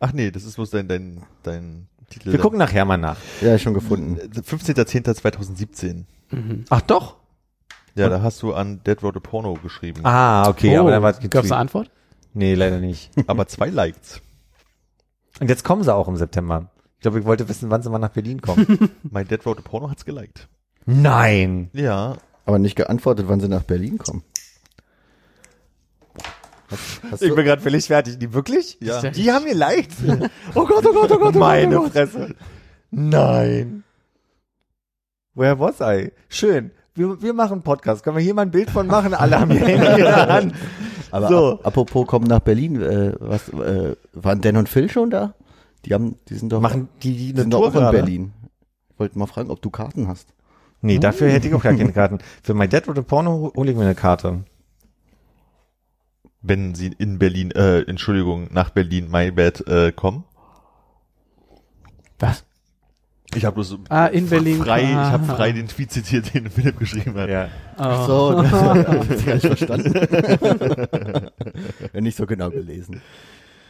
Ach 0.00 0.12
nee, 0.12 0.30
das 0.30 0.44
ist 0.44 0.56
bloß 0.56 0.70
dein, 0.70 0.88
dein, 0.88 1.22
dein 1.42 1.88
Titel. 2.10 2.32
Wir 2.32 2.38
gucken 2.38 2.58
nachher 2.58 2.84
mal 2.84 2.96
nach. 2.96 3.16
Ja, 3.40 3.58
schon 3.58 3.74
gefunden. 3.74 4.16
15.10.2017. 4.16 6.04
Mhm. 6.30 6.64
Ach 6.68 6.80
doch? 6.82 7.16
Ja, 7.94 8.08
da 8.08 8.22
hast 8.22 8.42
du 8.42 8.54
an 8.54 8.80
Dead 8.84 9.02
Road 9.02 9.16
a 9.16 9.20
Porno 9.20 9.54
geschrieben. 9.54 10.00
Ah, 10.04 10.48
okay, 10.48 10.76
aber 10.76 10.90
dann 10.90 11.02
war 11.02 11.10
es 11.10 11.30
Gab 11.30 11.44
es 11.44 11.50
eine 11.50 11.60
Antwort? 11.60 11.90
Nee, 12.32 12.54
leider 12.54 12.78
nicht. 12.78 13.10
Aber 13.26 13.48
zwei 13.48 13.70
Likes. 13.70 14.20
Und 15.40 15.48
jetzt 15.48 15.64
kommen 15.64 15.82
sie 15.82 15.92
auch 15.92 16.06
im 16.06 16.16
September. 16.16 16.70
Ich 16.96 17.02
glaube, 17.02 17.18
ich 17.18 17.24
wollte 17.24 17.48
wissen, 17.48 17.70
wann 17.70 17.82
sie 17.82 17.90
mal 17.90 17.98
nach 17.98 18.10
Berlin 18.10 18.40
kommen. 18.40 18.90
Mein 19.02 19.26
Dead 19.26 19.44
Road 19.44 19.58
a 19.58 19.62
Porno 19.62 19.90
hat's 19.90 20.04
geliked. 20.04 20.48
Nein. 20.86 21.70
Ja, 21.72 22.16
Aber 22.48 22.58
nicht 22.58 22.76
geantwortet, 22.76 23.26
wann 23.28 23.40
sie 23.40 23.48
nach 23.48 23.64
Berlin 23.64 23.98
kommen. 23.98 24.22
Hast, 26.70 27.02
hast 27.10 27.22
Ich 27.22 27.34
bin 27.34 27.44
gerade 27.44 27.60
völlig 27.60 27.84
fertig. 27.84 28.18
Die 28.18 28.32
wirklich? 28.32 28.78
Ja. 28.80 29.02
Die 29.02 29.30
haben 29.30 29.44
mir 29.44 29.54
leicht. 29.54 29.90
Oh 30.54 30.64
Gott, 30.64 30.82
oh 30.86 30.94
Gott, 30.94 31.12
oh 31.12 31.18
Gott, 31.18 31.34
Meine 31.34 31.78
Fresse. 31.90 32.34
Nein. 32.90 33.84
Woher 35.34 35.60
was 35.60 35.80
I? 35.82 36.10
Schön. 36.30 36.70
Wir, 36.94 37.20
wir 37.20 37.34
machen 37.34 37.52
einen 37.52 37.62
Podcast. 37.62 38.02
Können 38.02 38.16
wir 38.16 38.22
hier 38.24 38.32
mal 38.32 38.42
ein 38.42 38.50
Bild 38.50 38.70
von 38.70 38.86
machen? 38.86 39.12
Alle 39.12 39.38
haben 39.38 39.50
ihr 39.50 39.66
Handy 39.66 39.86
in 39.86 39.96
der 39.98 40.28
Hand. 40.32 40.54
aber 41.10 41.28
so. 41.28 41.52
ap 41.52 41.66
apropos 41.66 42.06
kommen 42.06 42.28
nach 42.28 42.40
Berlin, 42.40 42.80
äh, 42.80 43.12
was, 43.20 43.50
äh, 43.50 43.94
waren 44.14 44.40
Dan 44.40 44.56
und 44.56 44.70
Phil 44.70 44.88
schon 44.90 45.10
da? 45.10 45.34
Die 45.84 45.92
haben, 45.92 46.16
die 46.30 46.34
sind 46.36 46.50
doch, 46.50 46.62
Machen 46.62 46.88
die, 47.02 47.12
die 47.12 47.16
die 47.18 47.32
eine 47.32 47.40
sind 47.42 47.50
doch 47.50 47.70
Tour 47.70 47.82
auch 47.82 47.92
in? 47.92 47.98
Berlin. 47.98 48.32
Ich 48.94 48.98
wollte 48.98 49.18
mal 49.18 49.26
fragen, 49.26 49.50
ob 49.50 49.60
du 49.60 49.68
Karten 49.68 50.08
hast. 50.08 50.32
Nee, 50.80 50.98
dafür 50.98 51.30
hätte 51.30 51.48
ich 51.48 51.54
auch 51.54 51.62
gar 51.62 51.74
keine 51.74 51.92
Karten. 52.00 52.18
Für 52.42 52.54
mein 52.54 52.70
Dead 52.70 52.86
oder 52.88 53.02
Porno 53.02 53.52
hole 53.56 53.70
ich 53.70 53.76
mir 53.76 53.84
eine 53.84 53.94
Karte. 53.94 54.44
wenn 56.40 56.74
sie 56.74 56.94
in 56.98 57.18
Berlin, 57.18 57.50
äh, 57.50 57.80
Entschuldigung, 57.82 58.48
nach 58.52 58.70
Berlin, 58.70 59.10
my 59.10 59.30
bad, 59.32 59.66
äh, 59.66 59.90
kommen. 59.92 60.24
Was? 62.20 62.44
Ich 63.34 63.44
habe 63.44 63.54
bloß 63.54 63.76
Ah, 63.90 64.06
in 64.06 64.28
Berlin. 64.28 64.62
frei, 64.62 64.82
ich 64.84 64.94
Ah. 64.96 65.10
habe 65.10 65.24
frei 65.26 65.52
den 65.52 65.68
Tweet 65.68 65.90
zitiert, 65.92 66.32
den 66.32 66.48
Philipp 66.48 66.78
geschrieben 66.78 67.14
hat. 67.16 67.28
Ja. 67.28 67.48
Oh. 67.76 68.06
So, 68.06 68.42
das 68.42 68.52
habe 68.52 69.14
ich 69.14 69.26
gar 69.26 69.34
nicht 69.34 69.46
verstanden. 69.46 71.28
ja, 71.92 72.00
nicht 72.00 72.16
so 72.16 72.24
genau 72.26 72.50
gelesen. 72.50 73.02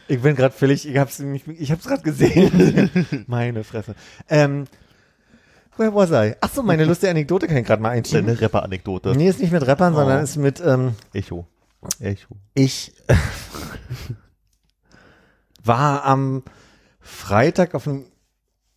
Ich 0.07 0.21
bin 0.21 0.35
gerade 0.35 0.53
völlig, 0.55 0.87
ich 0.87 0.97
hab's, 0.97 1.19
nicht- 1.19 1.47
ich 1.47 1.71
hab's 1.71 1.85
gerade 1.87 2.01
gesehen. 2.03 2.89
Meine 3.27 3.63
Fresse. 3.63 3.95
Ähm, 4.29 4.65
where 5.79 5.93
was 5.95 6.11
I? 6.11 6.35
Ach 6.41 6.49
so, 6.53 6.61
meine 6.61 6.85
lustige 6.85 7.09
Anekdote 7.11 7.47
kann 7.47 7.57
ich 7.57 7.65
gerade 7.65 7.81
mal 7.81 7.89
einschieben. 7.89 8.27
Deine 8.27 8.39
Rapper-Anekdote. 8.41 9.13
Nee, 9.15 9.29
ist 9.29 9.39
nicht 9.39 9.51
mit 9.51 9.65
Rappern, 9.65 9.95
sondern 9.95 10.19
Oh. 10.19 10.23
ist 10.23 10.35
mit, 10.37 10.61
ähm, 10.63 10.93
Echo. 11.13 11.47
Echo. 11.99 12.35
ich 12.53 12.91
war 15.63 16.03
am 16.05 16.43
Freitag 16.99 17.75
auf 17.75 17.87
einem 17.87 18.05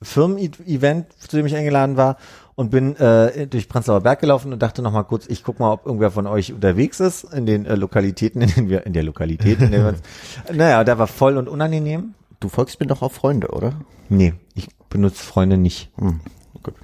Firmen-Event, 0.03 1.12
zu 1.18 1.36
dem 1.36 1.46
ich 1.46 1.55
eingeladen 1.55 1.96
war 1.96 2.16
und 2.55 2.70
bin 2.70 2.96
äh, 2.96 3.46
durch 3.46 3.68
Prenzlauer 3.68 4.00
Berg 4.00 4.20
gelaufen 4.20 4.53
und 4.53 4.61
dachte 4.61 4.82
noch 4.82 4.92
mal 4.92 5.05
kurz, 5.05 5.26
ich 5.28 5.44
guck 5.44 5.61
mal, 5.61 5.72
ob 5.72 5.86
irgendwer 5.86 6.11
von 6.11 6.26
euch 6.26 6.53
unterwegs 6.53 7.00
ist 7.00 7.24
in 7.32 7.46
den 7.46 7.66
äh, 7.66 7.76
Lokalitäten, 7.76 8.42
in 8.42 8.48
denen 8.50 8.68
wir, 8.68 8.84
in 8.86 8.92
der 8.92 9.05
Lokalität, 9.05 9.61
in 9.61 9.70
der 9.70 9.80
wir 9.84 9.88
uns, 9.90 10.00
naja, 10.53 10.82
da 10.84 10.98
war 10.98 11.07
voll 11.07 11.36
und 11.36 11.48
unangenehm. 11.48 12.14
Du 12.40 12.48
folgst 12.48 12.80
mir 12.80 12.86
doch 12.86 13.03
auf 13.03 13.12
Freunde, 13.12 13.48
oder? 13.48 13.74
Nee, 14.09 14.34
ich 14.55 14.68
benutze 14.90 15.22
Freunde 15.22 15.57
nicht. 15.57 15.90
Hm, 15.96 16.20
gut. 16.63 16.75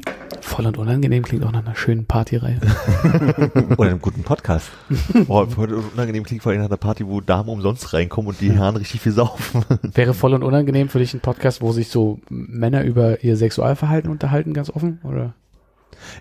Voll 0.40 0.66
und 0.66 0.78
unangenehm 0.78 1.22
klingt 1.22 1.44
auch 1.44 1.52
nach 1.52 1.64
einer 1.64 1.74
schönen 1.74 2.06
Partyreihe. 2.06 2.60
Oder 3.76 3.90
einem 3.90 4.00
guten 4.00 4.22
Podcast. 4.22 4.70
Boah, 5.26 5.46
heute 5.56 5.76
unangenehm 5.76 6.24
klingt 6.24 6.42
vor 6.42 6.52
allem 6.52 6.60
nach 6.60 6.68
einer 6.68 6.76
Party, 6.76 7.06
wo 7.06 7.20
Damen 7.20 7.48
umsonst 7.48 7.92
reinkommen 7.92 8.30
und 8.30 8.40
die 8.40 8.52
Herren 8.52 8.76
richtig 8.76 9.00
viel 9.00 9.12
saufen. 9.12 9.64
Wäre 9.94 10.14
voll 10.14 10.34
und 10.34 10.42
unangenehm 10.42 10.88
für 10.88 10.98
dich 10.98 11.14
ein 11.14 11.20
Podcast, 11.20 11.60
wo 11.60 11.72
sich 11.72 11.88
so 11.88 12.20
Männer 12.28 12.82
über 12.82 13.22
ihr 13.22 13.36
Sexualverhalten 13.36 14.10
unterhalten, 14.10 14.54
ganz 14.54 14.70
offen? 14.70 15.00
Oder? 15.04 15.34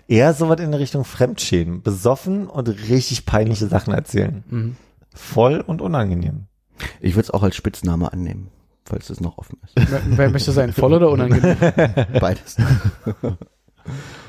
Eher 0.06 0.34
sowas 0.34 0.60
in 0.60 0.74
Richtung 0.74 1.04
Fremdschämen. 1.04 1.82
Besoffen 1.82 2.46
und 2.46 2.68
richtig 2.68 3.26
peinliche 3.26 3.66
Sachen 3.66 3.94
erzählen. 3.94 4.44
Mhm. 4.48 4.76
Voll 5.14 5.60
und 5.60 5.80
unangenehm. 5.80 6.46
Ich 7.00 7.14
würde 7.14 7.24
es 7.24 7.30
auch 7.30 7.42
als 7.42 7.56
Spitzname 7.56 8.12
annehmen, 8.12 8.48
falls 8.88 9.10
es 9.10 9.20
noch 9.20 9.38
offen 9.38 9.58
ist. 9.64 9.90
Wer, 9.90 10.00
wer 10.06 10.30
möchte 10.30 10.52
sein, 10.52 10.72
voll 10.72 10.94
oder 10.94 11.10
unangenehm? 11.10 11.56
Beides. 12.20 12.56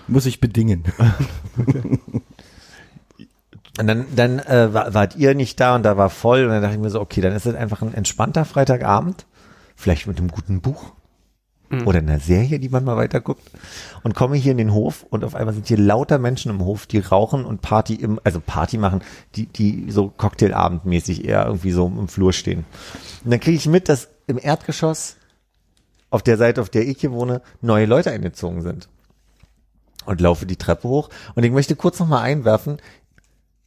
Muss 0.07 0.25
ich 0.25 0.39
bedingen. 0.39 0.83
Und 3.79 3.87
dann, 3.87 4.05
dann 4.15 4.39
äh, 4.39 4.73
war, 4.73 4.93
wart 4.93 5.15
ihr 5.15 5.35
nicht 5.35 5.59
da 5.59 5.75
und 5.75 5.83
da 5.83 5.95
war 5.97 6.09
voll 6.09 6.43
und 6.43 6.49
dann 6.49 6.61
dachte 6.61 6.75
ich 6.75 6.81
mir 6.81 6.89
so, 6.89 6.99
okay, 6.99 7.21
dann 7.21 7.33
ist 7.33 7.45
es 7.45 7.55
einfach 7.55 7.81
ein 7.81 7.93
entspannter 7.93 8.43
Freitagabend, 8.43 9.25
vielleicht 9.75 10.07
mit 10.07 10.17
einem 10.17 10.29
guten 10.29 10.61
Buch 10.61 10.93
Mhm. 11.69 11.85
oder 11.87 11.99
einer 11.99 12.19
Serie, 12.19 12.59
die 12.59 12.69
man 12.69 12.83
mal 12.83 12.97
weiter 12.97 13.21
guckt 13.21 13.43
und 14.03 14.15
komme 14.15 14.35
hier 14.35 14.53
in 14.53 14.57
den 14.57 14.73
Hof 14.73 15.05
und 15.09 15.23
auf 15.23 15.35
einmal 15.35 15.53
sind 15.53 15.67
hier 15.67 15.77
lauter 15.77 16.17
Menschen 16.17 16.49
im 16.49 16.65
Hof, 16.65 16.87
die 16.87 16.97
rauchen 16.97 17.45
und 17.45 17.61
Party 17.61 17.93
im, 17.93 18.19
also 18.23 18.39
Party 18.39 18.77
machen, 18.77 19.01
die, 19.35 19.45
die 19.45 19.91
so 19.91 20.09
Cocktailabendmäßig 20.09 21.25
eher 21.25 21.45
irgendwie 21.45 21.71
so 21.71 21.85
im 21.85 22.07
Flur 22.07 22.33
stehen. 22.33 22.65
Und 23.23 23.31
dann 23.31 23.39
kriege 23.39 23.57
ich 23.57 23.67
mit, 23.67 23.87
dass 23.87 24.09
im 24.29 24.39
Erdgeschoss 24.41 25.15
auf 26.09 26.23
der 26.23 26.37
Seite, 26.37 26.61
auf 26.61 26.69
der 26.69 26.87
ich 26.87 26.99
hier 27.01 27.11
wohne, 27.11 27.41
neue 27.61 27.85
Leute 27.85 28.11
eingezogen 28.11 28.61
sind. 28.61 28.87
Und 30.05 30.21
laufe 30.21 30.45
die 30.45 30.55
Treppe 30.55 30.87
hoch. 30.87 31.09
Und 31.35 31.43
ich 31.43 31.51
möchte 31.51 31.75
kurz 31.75 31.99
nochmal 31.99 32.23
einwerfen, 32.23 32.77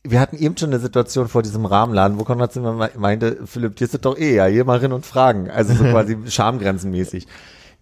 wir 0.05 0.19
hatten 0.19 0.37
eben 0.37 0.57
schon 0.57 0.71
eine 0.71 0.81
Situation 0.81 1.29
vor 1.29 1.43
diesem 1.43 1.65
Rahmenladen, 1.65 2.19
wo 2.19 2.25
Konrad 2.25 2.53
Zimmer 2.53 2.73
me- 2.73 2.91
meinte, 2.97 3.47
Philipp, 3.47 3.79
hier 3.79 3.85
ist 3.93 4.05
doch 4.05 4.19
eh, 4.19 4.35
ja, 4.35 4.47
hier 4.47 4.65
mal 4.65 4.79
rein 4.79 4.93
und 4.93 5.07
fragen. 5.07 5.49
Also 5.51 5.75
so 5.75 5.85
quasi 5.91 6.17
schamgrenzenmäßig. 6.27 7.29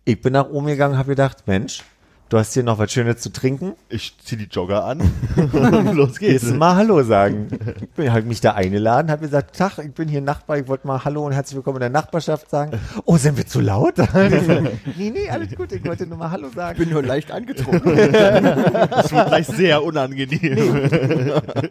Ich 0.05 0.21
bin 0.21 0.35
nach 0.35 0.51
oben 0.51 0.67
gegangen, 0.67 0.99
habe 0.99 1.09
gedacht, 1.11 1.47
Mensch, 1.47 1.83
du 2.31 2.39
hast 2.39 2.55
hier 2.55 2.63
noch 2.63 2.79
was 2.79 2.91
Schönes 2.93 3.19
zu 3.19 3.31
trinken. 3.31 3.75
Ich 3.89 4.17
zieh 4.25 4.37
die 4.37 4.45
Jogger 4.45 4.85
an 4.85 5.01
und 5.37 5.93
los 5.95 6.19
geht's. 6.19 6.47
Du 6.47 6.55
mal 6.55 6.77
Hallo 6.77 7.03
sagen. 7.03 7.49
Ich 7.81 7.91
bin 7.91 8.13
halt 8.13 8.25
mich 8.25 8.41
da 8.41 8.53
eingeladen, 8.53 9.11
habe 9.11 9.23
gesagt, 9.23 9.57
Tag, 9.57 9.79
ich 9.79 9.93
bin 9.93 10.09
hier 10.09 10.21
Nachbar, 10.21 10.59
ich 10.59 10.69
wollte 10.69 10.87
mal 10.87 11.05
Hallo 11.05 11.27
und 11.27 11.33
herzlich 11.33 11.57
willkommen 11.57 11.77
in 11.79 11.81
der 11.81 11.91
Nachbarschaft 11.91 12.49
sagen. 12.49 12.79
Oh, 13.05 13.17
sind 13.17 13.37
wir 13.37 13.47
zu 13.47 13.61
laut? 13.61 13.95
nee, 14.97 15.11
nee, 15.11 15.29
alles 15.29 15.55
gut, 15.57 15.73
ich 15.73 15.85
wollte 15.85 16.07
nur 16.07 16.19
mal 16.19 16.31
Hallo 16.31 16.49
sagen. 16.55 16.79
bin 16.79 16.91
nur 16.91 17.03
leicht 17.03 17.31
angetrunken. 17.33 17.81
Das 18.91 19.13
wird 19.13 19.29
gleich 19.29 19.47
sehr 19.47 19.83
unangenehm. 19.83 20.91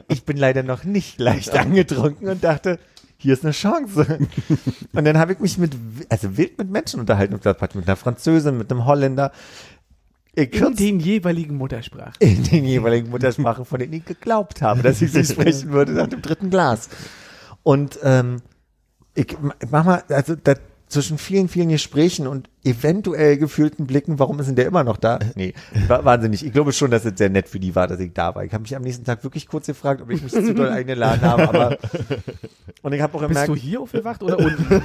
ich 0.07 0.25
bin 0.25 0.37
leider 0.37 0.63
noch 0.63 0.83
nicht 0.83 1.19
leicht 1.19 1.57
angetrunken 1.57 2.27
und 2.27 2.43
dachte, 2.43 2.79
hier 3.17 3.33
ist 3.33 3.43
eine 3.43 3.53
Chance. 3.53 4.19
Und 4.93 5.05
dann 5.05 5.17
habe 5.17 5.33
ich 5.33 5.39
mich 5.39 5.57
mit, 5.57 5.73
also 6.09 6.37
wild 6.37 6.57
mit 6.57 6.69
Menschen 6.69 6.99
unterhalten 6.99 7.33
mit 7.33 7.45
einer 7.45 7.95
Französin, 7.95 8.57
mit 8.57 8.71
einem 8.71 8.85
Holländer, 8.85 9.31
ich 9.31 9.78
In 10.35 10.75
den 10.75 10.99
jeweiligen 10.99 11.55
Muttersprachen. 11.55 12.13
in 12.19 12.43
den 12.43 12.63
jeweiligen 12.63 13.09
Muttersprachen, 13.09 13.65
von 13.65 13.79
denen 13.79 13.93
ich 13.93 14.05
geglaubt 14.05 14.61
habe, 14.61 14.81
dass 14.83 15.01
ich 15.01 15.11
sie 15.11 15.25
sprechen 15.33 15.71
würde 15.71 15.93
nach 15.93 16.07
dem 16.07 16.21
dritten 16.21 16.49
Glas. 16.49 16.89
Und 17.63 17.99
ähm, 18.03 18.41
ich 19.15 19.37
ma- 19.41 19.55
mach 19.69 19.83
mal, 19.85 20.03
also 20.09 20.35
da, 20.35 20.53
zwischen 20.89 21.19
vielen, 21.19 21.47
vielen 21.47 21.69
Gesprächen 21.69 22.25
und 22.27 22.49
eventuell 22.63 23.37
gefühlten 23.37 23.85
Blicken, 23.85 24.17
warum 24.19 24.39
ist 24.39 24.47
denn 24.47 24.55
der 24.55 24.65
immer 24.65 24.83
noch 24.83 24.97
da? 24.97 25.19
Nee, 25.35 25.53
war 25.87 26.03
wahnsinnig. 26.03 26.45
Ich 26.45 26.51
glaube 26.51 26.73
schon, 26.73 26.91
dass 26.91 27.05
es 27.05 27.13
sehr 27.15 27.29
nett 27.29 27.47
für 27.47 27.59
die 27.59 27.75
war, 27.75 27.87
dass 27.87 27.99
ich 27.99 28.11
da 28.13 28.35
war. 28.35 28.43
Ich 28.43 28.51
habe 28.53 28.63
mich 28.63 28.75
am 28.75 28.81
nächsten 28.81 29.05
Tag 29.05 29.23
wirklich 29.23 29.47
kurz 29.47 29.67
gefragt, 29.67 30.01
ob 30.01 30.09
ich 30.09 30.21
mich 30.21 30.33
zu 30.33 30.53
doll 30.53 30.69
eingeladen 30.69 31.21
habe, 31.21 31.47
aber 31.47 31.77
und 32.81 32.93
ich 32.93 33.01
habe 33.01 33.13
auch 33.15 33.19
Bist 33.19 33.29
gemerkt, 33.29 33.49
du 33.49 33.55
hier 33.55 33.81
aufgewacht 33.81 34.23
oder 34.23 34.39
unten? 34.39 34.81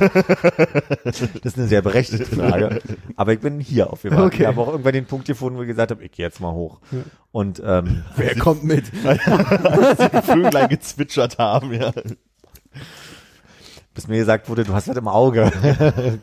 das 1.05 1.23
ist 1.23 1.59
eine 1.59 1.67
sehr 1.67 1.83
berechtigte 1.83 2.27
Frage. 2.37 2.81
Aber 3.17 3.33
ich 3.33 3.41
bin 3.41 3.59
hier 3.59 3.91
aufgewacht. 3.91 4.21
Okay. 4.21 4.43
Ich 4.43 4.47
habe 4.47 4.61
auch 4.61 4.69
irgendwann 4.69 4.93
den 4.93 5.07
Punkt 5.07 5.27
gefunden, 5.27 5.59
wo 5.59 5.63
ich 5.63 5.69
gesagt 5.69 5.91
habe, 5.91 6.05
ich 6.05 6.13
gehe 6.13 6.27
jetzt 6.27 6.41
mal 6.41 6.53
hoch. 6.53 6.81
Und 7.33 7.63
ähm, 7.65 8.05
Wer 8.17 8.37
kommt 8.37 8.65
mit? 8.65 8.93
Die 8.93 10.23
Vöglein 10.23 10.69
gezwitschert 10.69 11.39
haben, 11.39 11.73
ja. 11.73 11.93
Bis 13.95 14.09
mir 14.09 14.19
gesagt 14.19 14.49
wurde, 14.49 14.65
du 14.65 14.75
hast 14.75 14.89
was 14.89 14.97
im 14.97 15.07
Auge. 15.07 15.53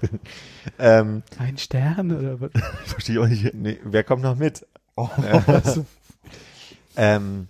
ähm, 0.80 1.24
Ein 1.38 1.57
Stern 1.57 2.11
oder 2.11 2.41
was? 2.41 2.51
Verstehe 2.86 3.15
ich 3.15 3.22
auch 3.22 3.28
nicht. 3.28 3.53
nee, 3.53 3.80
wer 3.86 4.03
kommt 4.03 4.24
noch 4.24 4.36
mit? 4.36 4.67
Oh. 4.95 5.09
ähm, 6.97 7.47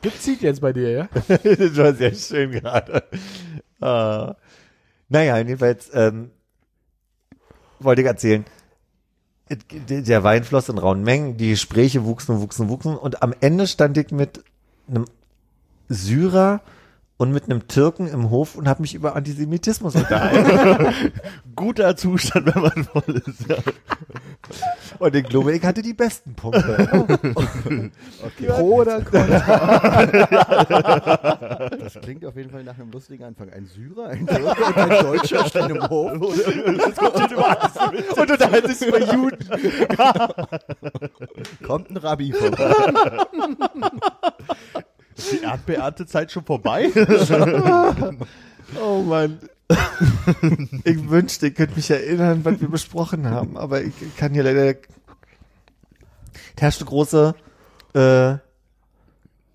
Gezieht 0.00 0.40
jetzt 0.40 0.62
bei 0.62 0.72
dir, 0.72 0.90
ja? 0.90 1.08
das 1.28 1.76
war 1.76 1.92
sehr 1.92 2.14
schön 2.14 2.52
gerade. 2.52 3.04
Äh, 3.80 4.34
naja, 5.10 5.36
jedenfalls 5.36 5.90
ähm, 5.92 6.30
wollte 7.78 8.00
ich 8.00 8.06
erzählen, 8.06 8.46
der 9.50 10.24
Wein 10.24 10.44
floss 10.44 10.68
in 10.68 10.78
rauen 10.78 11.02
Mengen, 11.02 11.36
die 11.36 11.50
Gespräche 11.50 12.04
wuchsen, 12.04 12.40
wuchsen, 12.40 12.68
wuchsen 12.68 12.96
und 12.96 13.22
am 13.22 13.34
Ende 13.40 13.66
stand 13.66 13.98
ich 13.98 14.12
mit 14.12 14.42
einem 14.90 15.06
Syrer 15.88 16.60
und 17.20 17.32
mit 17.32 17.44
einem 17.44 17.68
Türken 17.68 18.06
im 18.06 18.30
Hof 18.30 18.54
und 18.54 18.66
habe 18.66 18.80
mich 18.80 18.94
über 18.94 19.14
Antisemitismus 19.14 19.94
unterhalten. 19.94 21.12
Guter 21.54 21.94
Zustand, 21.94 22.46
wenn 22.46 22.62
man 22.62 22.84
voll 22.84 23.22
ist. 23.26 23.46
Ja. 23.46 23.56
und 24.98 25.14
ich 25.14 25.28
glaube, 25.28 25.54
ich 25.54 25.62
hatte 25.62 25.82
die 25.82 25.92
besten 25.92 26.34
Punkte. 26.34 26.88
Pro 28.46 28.76
oder 28.76 29.02
Contra? 29.02 30.06
Das 31.78 32.00
klingt 32.00 32.24
auf 32.24 32.36
jeden 32.36 32.48
Fall 32.48 32.64
nach 32.64 32.78
einem 32.78 32.90
lustigen 32.90 33.24
Anfang. 33.24 33.50
Ein 33.50 33.66
Syrer, 33.66 34.08
ein 34.08 34.26
Türke 34.26 34.64
und 34.64 34.76
ein 34.78 35.04
Deutscher 35.04 35.46
stehen 35.46 35.76
im 35.76 35.90
Hof. 35.90 36.12
und 36.12 36.22
unterhalten 38.30 38.74
sich 38.74 38.88
über 38.88 39.12
Juden. 39.12 39.46
Kommt 41.66 41.90
ein 41.90 41.98
Rabbi 41.98 42.32
vorbei. 42.32 42.74
Ist 45.20 45.32
die 45.32 45.42
Erdbeerntezeit 45.42 46.32
schon 46.32 46.44
vorbei? 46.44 46.90
Oh 48.80 49.02
Mann. 49.02 49.40
ich 50.84 51.10
wünschte, 51.10 51.46
ihr 51.48 51.54
könnt 51.54 51.74
mich 51.74 51.90
erinnern, 51.90 52.44
was 52.44 52.60
wir 52.60 52.68
besprochen 52.68 53.28
haben, 53.28 53.56
aber 53.56 53.82
ich 53.82 53.92
kann 54.16 54.32
hier 54.32 54.44
leider. 54.44 54.74
Da 54.74 54.78
herrschte 56.60 56.84
große 56.84 57.34
äh, 57.94 58.34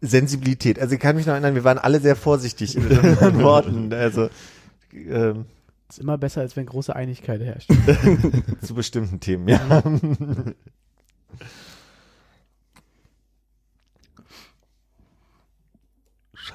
Sensibilität. 0.02 0.80
Also 0.80 0.96
ich 0.96 1.00
kann 1.00 1.16
mich 1.16 1.26
noch 1.26 1.32
erinnern, 1.32 1.56
wir 1.56 1.64
waren 1.64 1.78
alle 1.78 2.02
sehr 2.02 2.18
vorsichtig 2.18 2.76
in 2.76 2.86
unseren 2.88 3.40
Worten. 3.42 3.94
Also 3.94 4.30
ähm, 4.94 5.46
Ist 5.90 6.00
immer 6.00 6.18
besser, 6.18 6.42
als 6.42 6.58
wenn 6.58 6.66
große 6.66 6.94
Einigkeit 6.94 7.40
herrscht. 7.40 7.72
zu 8.62 8.76
bestimmten 8.76 9.22
Themen, 9.22 9.48
ja. 9.48 9.82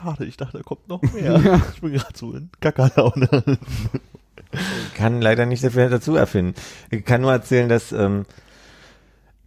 Schade, 0.03 0.25
ich 0.25 0.37
dachte, 0.37 0.59
da 0.59 0.63
kommt 0.63 0.89
noch 0.89 1.03
mehr. 1.15 1.61
Ich 1.75 1.81
bin 1.81 1.93
gerade 1.93 2.17
so 2.17 2.33
in 2.33 2.51
Kackerlaune. 2.61 3.59
Ich 4.53 4.95
kann 4.95 5.21
leider 5.21 5.47
nicht 5.47 5.61
sehr 5.61 5.71
viel 5.71 5.89
dazu 5.89 6.17
erfinden. 6.17 6.55
Ich 6.91 7.05
kann 7.05 7.21
nur 7.21 7.33
erzählen, 7.33 7.69
dass 7.69 7.93
ähm, 7.93 8.25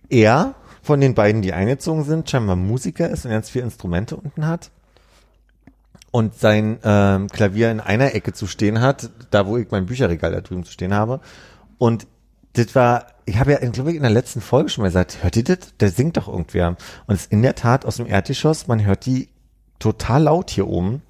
er 0.10 0.56
von 0.82 1.02
den 1.02 1.16
beiden, 1.16 1.42
die 1.42 1.54
eingezogen 1.54 2.04
sind, 2.04 2.30
scheinbar 2.30 2.56
Musiker 2.56 3.10
ist 3.10 3.26
und 3.26 3.32
ganz 3.32 3.50
vier 3.50 3.64
Instrumente 3.64 4.16
unten 4.16 4.46
hat. 4.46 4.72
Und 6.12 6.36
sein 6.36 6.78
ähm, 6.84 7.28
Klavier 7.28 7.72
in 7.72 7.80
einer 7.80 8.14
Ecke 8.14 8.34
zu 8.34 8.46
stehen 8.46 8.82
hat, 8.82 9.10
da 9.32 9.48
wo 9.48 9.58
ich 9.58 9.72
mein 9.72 9.88
Bücherregal 9.88 10.32
da 10.32 10.42
drüben 10.42 10.64
zu 10.64 10.72
stehen 10.72 10.94
habe. 10.94 11.22
Und 11.80 12.06
das 12.54 12.76
war, 12.76 13.08
ich 13.26 13.40
habe 13.40 13.54
ja, 13.54 13.58
glaube 13.58 13.90
ich, 13.90 13.96
in 13.96 14.04
der 14.04 14.12
letzten 14.12 14.40
Folge 14.40 14.70
schon 14.70 14.84
mal 14.84 14.90
gesagt, 14.90 15.24
hört 15.24 15.36
ihr 15.36 15.44
das? 15.44 15.76
Der 15.80 15.90
singt 15.90 16.18
doch 16.18 16.28
irgendwer. 16.28 16.78
Und 17.08 17.16
es 17.16 17.22
ist 17.22 17.32
in 17.32 17.42
der 17.42 17.56
Tat 17.56 17.86
aus 17.86 17.98
dem 17.98 18.06
Erdgeschoss, 18.06 18.68
man 18.68 18.86
hört 18.86 19.08
die 19.08 19.30
total 19.84 20.24
laut 20.24 20.50
hier 20.50 20.68
oben. 20.68 21.02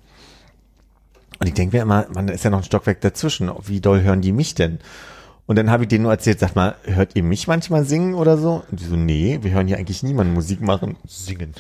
Und 1.40 1.48
ich 1.48 1.54
denke 1.54 1.78
mir 1.78 1.84
immer, 1.84 2.08
man 2.14 2.28
ist 2.28 2.44
ja 2.44 2.50
noch 2.50 2.60
ein 2.60 2.64
Stockwerk 2.64 3.02
dazwischen. 3.02 3.52
Wie 3.66 3.82
doll 3.82 4.02
hören 4.02 4.22
die 4.22 4.32
mich 4.32 4.56
denn? 4.56 4.80
Und 5.46 5.58
dann 5.58 5.70
habe 5.70 5.84
ich 5.84 5.90
denen 5.90 6.04
nur 6.04 6.12
erzählt, 6.12 6.40
sag 6.40 6.56
mal, 6.56 6.76
hört 6.84 7.16
ihr 7.16 7.22
mich 7.22 7.48
manchmal 7.48 7.84
singen 7.84 8.16
oder 8.16 8.38
so? 8.38 8.64
Und 8.72 8.80
die 8.80 8.86
so, 8.86 8.96
nee, 8.96 9.40
wir 9.42 9.52
hören 9.52 9.68
hier 9.68 9.78
eigentlich 9.78 10.02
niemanden 10.02 10.34
Musik 10.34 10.62
machen. 10.62 10.96
Singen. 11.06 11.54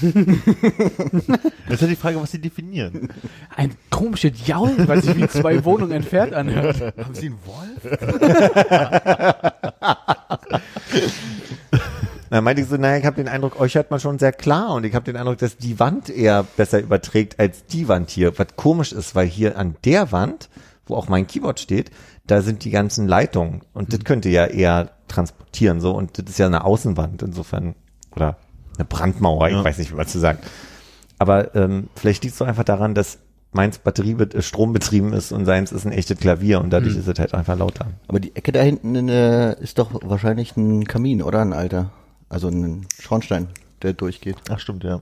das 1.68 1.74
ist 1.74 1.82
ja 1.82 1.86
die 1.86 1.96
Frage, 1.96 2.20
was 2.20 2.32
sie 2.32 2.40
definieren. 2.40 3.10
Ein 3.54 3.76
komisches 3.90 4.46
Jaulen, 4.46 4.88
was 4.88 5.04
sich 5.04 5.14
wie 5.14 5.28
zwei 5.28 5.62
Wohnungen 5.64 5.92
entfernt 5.92 6.32
anhört. 6.32 6.80
Haben 6.80 7.14
sie 7.14 7.26
einen 7.26 7.38
Wolf? 7.44 7.98
Dann 12.30 12.44
meinte 12.44 12.62
ich 12.62 12.68
so, 12.68 12.76
naja, 12.76 12.98
ich 12.98 13.04
habe 13.04 13.16
den 13.16 13.28
Eindruck, 13.28 13.58
euch 13.60 13.74
hört 13.74 13.90
man 13.90 14.00
schon 14.00 14.18
sehr 14.18 14.32
klar 14.32 14.74
und 14.74 14.84
ich 14.84 14.94
habe 14.94 15.04
den 15.04 15.16
Eindruck, 15.16 15.38
dass 15.38 15.56
die 15.56 15.78
Wand 15.80 16.10
eher 16.10 16.44
besser 16.56 16.80
überträgt 16.80 17.38
als 17.40 17.64
die 17.66 17.88
Wand 17.88 18.10
hier. 18.10 18.38
Was 18.38 18.48
komisch 18.56 18.92
ist, 18.92 19.14
weil 19.14 19.26
hier 19.26 19.56
an 19.58 19.76
der 19.84 20.12
Wand, 20.12 20.48
wo 20.86 20.94
auch 20.96 21.08
mein 21.08 21.26
Keyboard 21.26 21.60
steht, 21.60 21.90
da 22.26 22.42
sind 22.42 22.64
die 22.64 22.70
ganzen 22.70 23.06
Leitungen 23.08 23.62
und 23.72 23.92
das 23.92 24.00
könnte 24.04 24.28
ja 24.28 24.46
eher 24.46 24.90
transportieren 25.08 25.80
so 25.80 25.92
und 25.92 26.18
das 26.18 26.26
ist 26.28 26.38
ja 26.38 26.46
eine 26.46 26.64
Außenwand 26.64 27.22
insofern 27.22 27.74
oder 28.14 28.36
eine 28.76 28.84
Brandmauer, 28.84 29.48
ich 29.48 29.54
Ja. 29.54 29.64
weiß 29.64 29.78
nicht, 29.78 29.96
was 29.96 30.08
zu 30.12 30.18
sagen. 30.18 30.38
Aber 31.18 31.54
ähm, 31.56 31.88
vielleicht 31.96 32.22
liegt 32.22 32.32
es 32.34 32.38
doch 32.38 32.46
einfach 32.46 32.64
daran, 32.64 32.94
dass 32.94 33.18
meins 33.52 33.78
Batterie 33.78 34.12
äh, 34.12 34.42
strombetrieben 34.42 35.14
ist 35.14 35.32
und 35.32 35.46
seins 35.46 35.72
ist 35.72 35.86
ein 35.86 35.92
echtes 35.92 36.18
Klavier 36.18 36.60
und 36.60 36.70
dadurch 36.70 36.94
ist 36.96 37.08
es 37.08 37.18
halt 37.18 37.32
einfach 37.34 37.56
lauter. 37.58 37.86
Aber 38.06 38.20
die 38.20 38.36
Ecke 38.36 38.52
da 38.52 38.60
hinten 38.60 38.94
in, 38.94 39.08
äh, 39.08 39.58
ist 39.60 39.78
doch 39.78 39.90
wahrscheinlich 40.04 40.56
ein 40.56 40.84
Kamin, 40.84 41.22
oder? 41.22 41.40
Ein 41.40 41.54
alter. 41.54 41.90
Also 42.28 42.48
ein 42.48 42.86
Schornstein, 42.98 43.48
der 43.82 43.92
durchgeht. 43.92 44.36
Ach, 44.50 44.58
stimmt, 44.58 44.84
ja. 44.84 45.00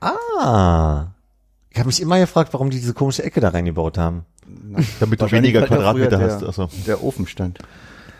Ah. 0.00 1.08
Ich 1.70 1.78
habe 1.78 1.88
mich 1.88 2.00
immer 2.00 2.18
gefragt, 2.18 2.52
warum 2.52 2.70
die 2.70 2.78
diese 2.78 2.94
komische 2.94 3.24
Ecke 3.24 3.40
da 3.40 3.50
reingebaut 3.50 3.98
haben. 3.98 4.24
Damit 5.00 5.20
du 5.20 5.30
weniger 5.30 5.66
Quadratmeter 5.66 6.18
früher 6.18 6.30
hast. 6.30 6.40
Der, 6.42 6.48
Achso. 6.48 6.68
der 6.86 7.02
Ofen 7.02 7.26
stand. 7.26 7.58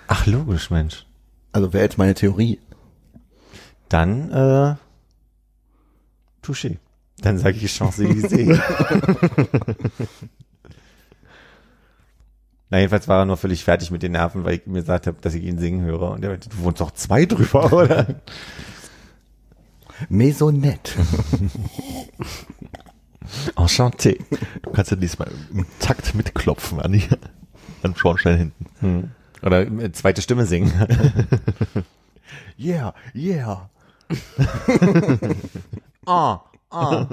Ach, 0.07 0.27
logisch, 0.27 0.70
Mensch. 0.70 1.07
Also 1.53 1.72
wäre 1.72 1.85
jetzt 1.85 1.99
meine 1.99 2.14
Theorie. 2.14 2.59
Dann, 3.89 4.31
äh, 4.31 4.75
touché. 6.43 6.79
Dann 7.18 7.39
sage 7.39 7.59
ich 7.59 7.72
Champs-Élysées. 7.72 8.61
Na, 12.71 12.79
jedenfalls 12.79 13.09
war 13.09 13.21
er 13.21 13.27
nur 13.27 13.37
völlig 13.37 13.62
fertig 13.65 13.91
mit 13.91 14.03
den 14.03 14.12
Nerven, 14.12 14.45
weil 14.45 14.55
ich 14.55 14.67
mir 14.67 14.81
gesagt 14.81 15.07
habe, 15.07 15.19
dass 15.21 15.35
ich 15.35 15.45
ihn 15.45 15.59
singen 15.59 15.85
höre. 15.85 16.11
Und 16.11 16.25
er 16.25 16.31
meinte, 16.31 16.49
du 16.49 16.59
wohnst 16.59 16.81
doch 16.81 16.91
zwei 16.93 17.27
drüber, 17.27 17.73
oder? 17.73 18.07
Maisonette. 20.09 20.93
Enchanté. 23.57 24.19
Du 24.62 24.71
kannst 24.71 24.91
ja 24.91 24.97
diesmal 24.97 25.31
im 25.53 25.67
Takt 25.79 26.15
mitklopfen 26.15 26.81
an 26.81 26.93
die, 26.93 27.09
an 27.83 27.95
Schornstein 27.97 28.37
hinten. 28.37 28.67
Hm. 28.81 29.11
Oder 29.43 29.61
äh, 29.62 29.93
zweite 29.93 30.23
Stimme 30.23 30.47
singen. 30.47 30.73
Yeah, 32.59 32.95
yeah. 33.15 33.69
ah, 36.07 36.41
ah. 36.71 37.09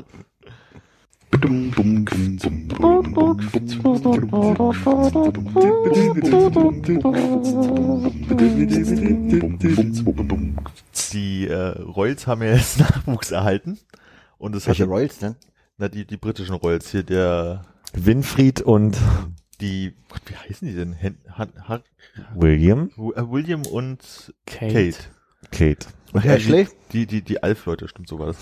Die 11.13 11.47
äh, 11.47 11.55
Royals 11.79 12.27
haben 12.27 12.41
ja 12.43 12.53
jetzt 12.53 12.79
Nachwuchs 12.79 13.31
erhalten. 13.31 13.79
Und 14.37 14.55
es 14.55 14.63
hat 14.63 14.79
Welche 14.79 14.85
Royals 14.85 15.19
denn? 15.19 15.35
na, 15.77 15.87
die, 15.89 16.05
die 16.05 16.17
britischen 16.17 16.55
Royals 16.55 16.91
hier, 16.91 17.03
der 17.03 17.63
Winfried 17.93 18.61
und 18.61 18.97
die, 19.61 19.93
Gott, 20.09 20.21
wie 20.25 20.35
heißen 20.35 20.67
die 20.67 20.75
denn? 20.75 20.95
Han, 21.37 21.53
Han, 21.67 21.81
William. 22.35 22.89
äh, 22.97 23.21
William 23.29 23.65
und 23.65 24.33
Kate. 24.45 24.73
Kate. 24.73 24.97
Kate. 25.51 25.87
Und 26.13 26.25
Ashley? 26.25 26.67
Die, 26.93 27.05
die, 27.05 27.21
die 27.21 27.41
Alf-Leute, 27.41 27.87
stimmt, 27.87 28.07
so 28.09 28.19
war 28.19 28.27
das. 28.27 28.37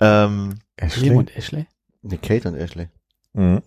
Ähm, 0.00 0.58
William 0.78 1.16
und 1.16 1.36
Ashley? 1.36 1.66
Ne, 2.06 2.18
Kate 2.18 2.48
und 2.48 2.56
Ashley. 2.56 2.88
Mhm. 3.32 3.62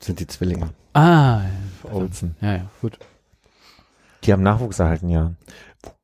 Sind 0.00 0.18
die 0.20 0.26
Zwillinge. 0.26 0.70
Ah, 0.94 1.42
Olsen. 1.84 2.36
ja, 2.40 2.54
ja, 2.56 2.70
gut. 2.80 2.98
Die 4.24 4.32
haben 4.32 4.42
Nachwuchs 4.42 4.78
erhalten, 4.78 5.08
ja. 5.08 5.34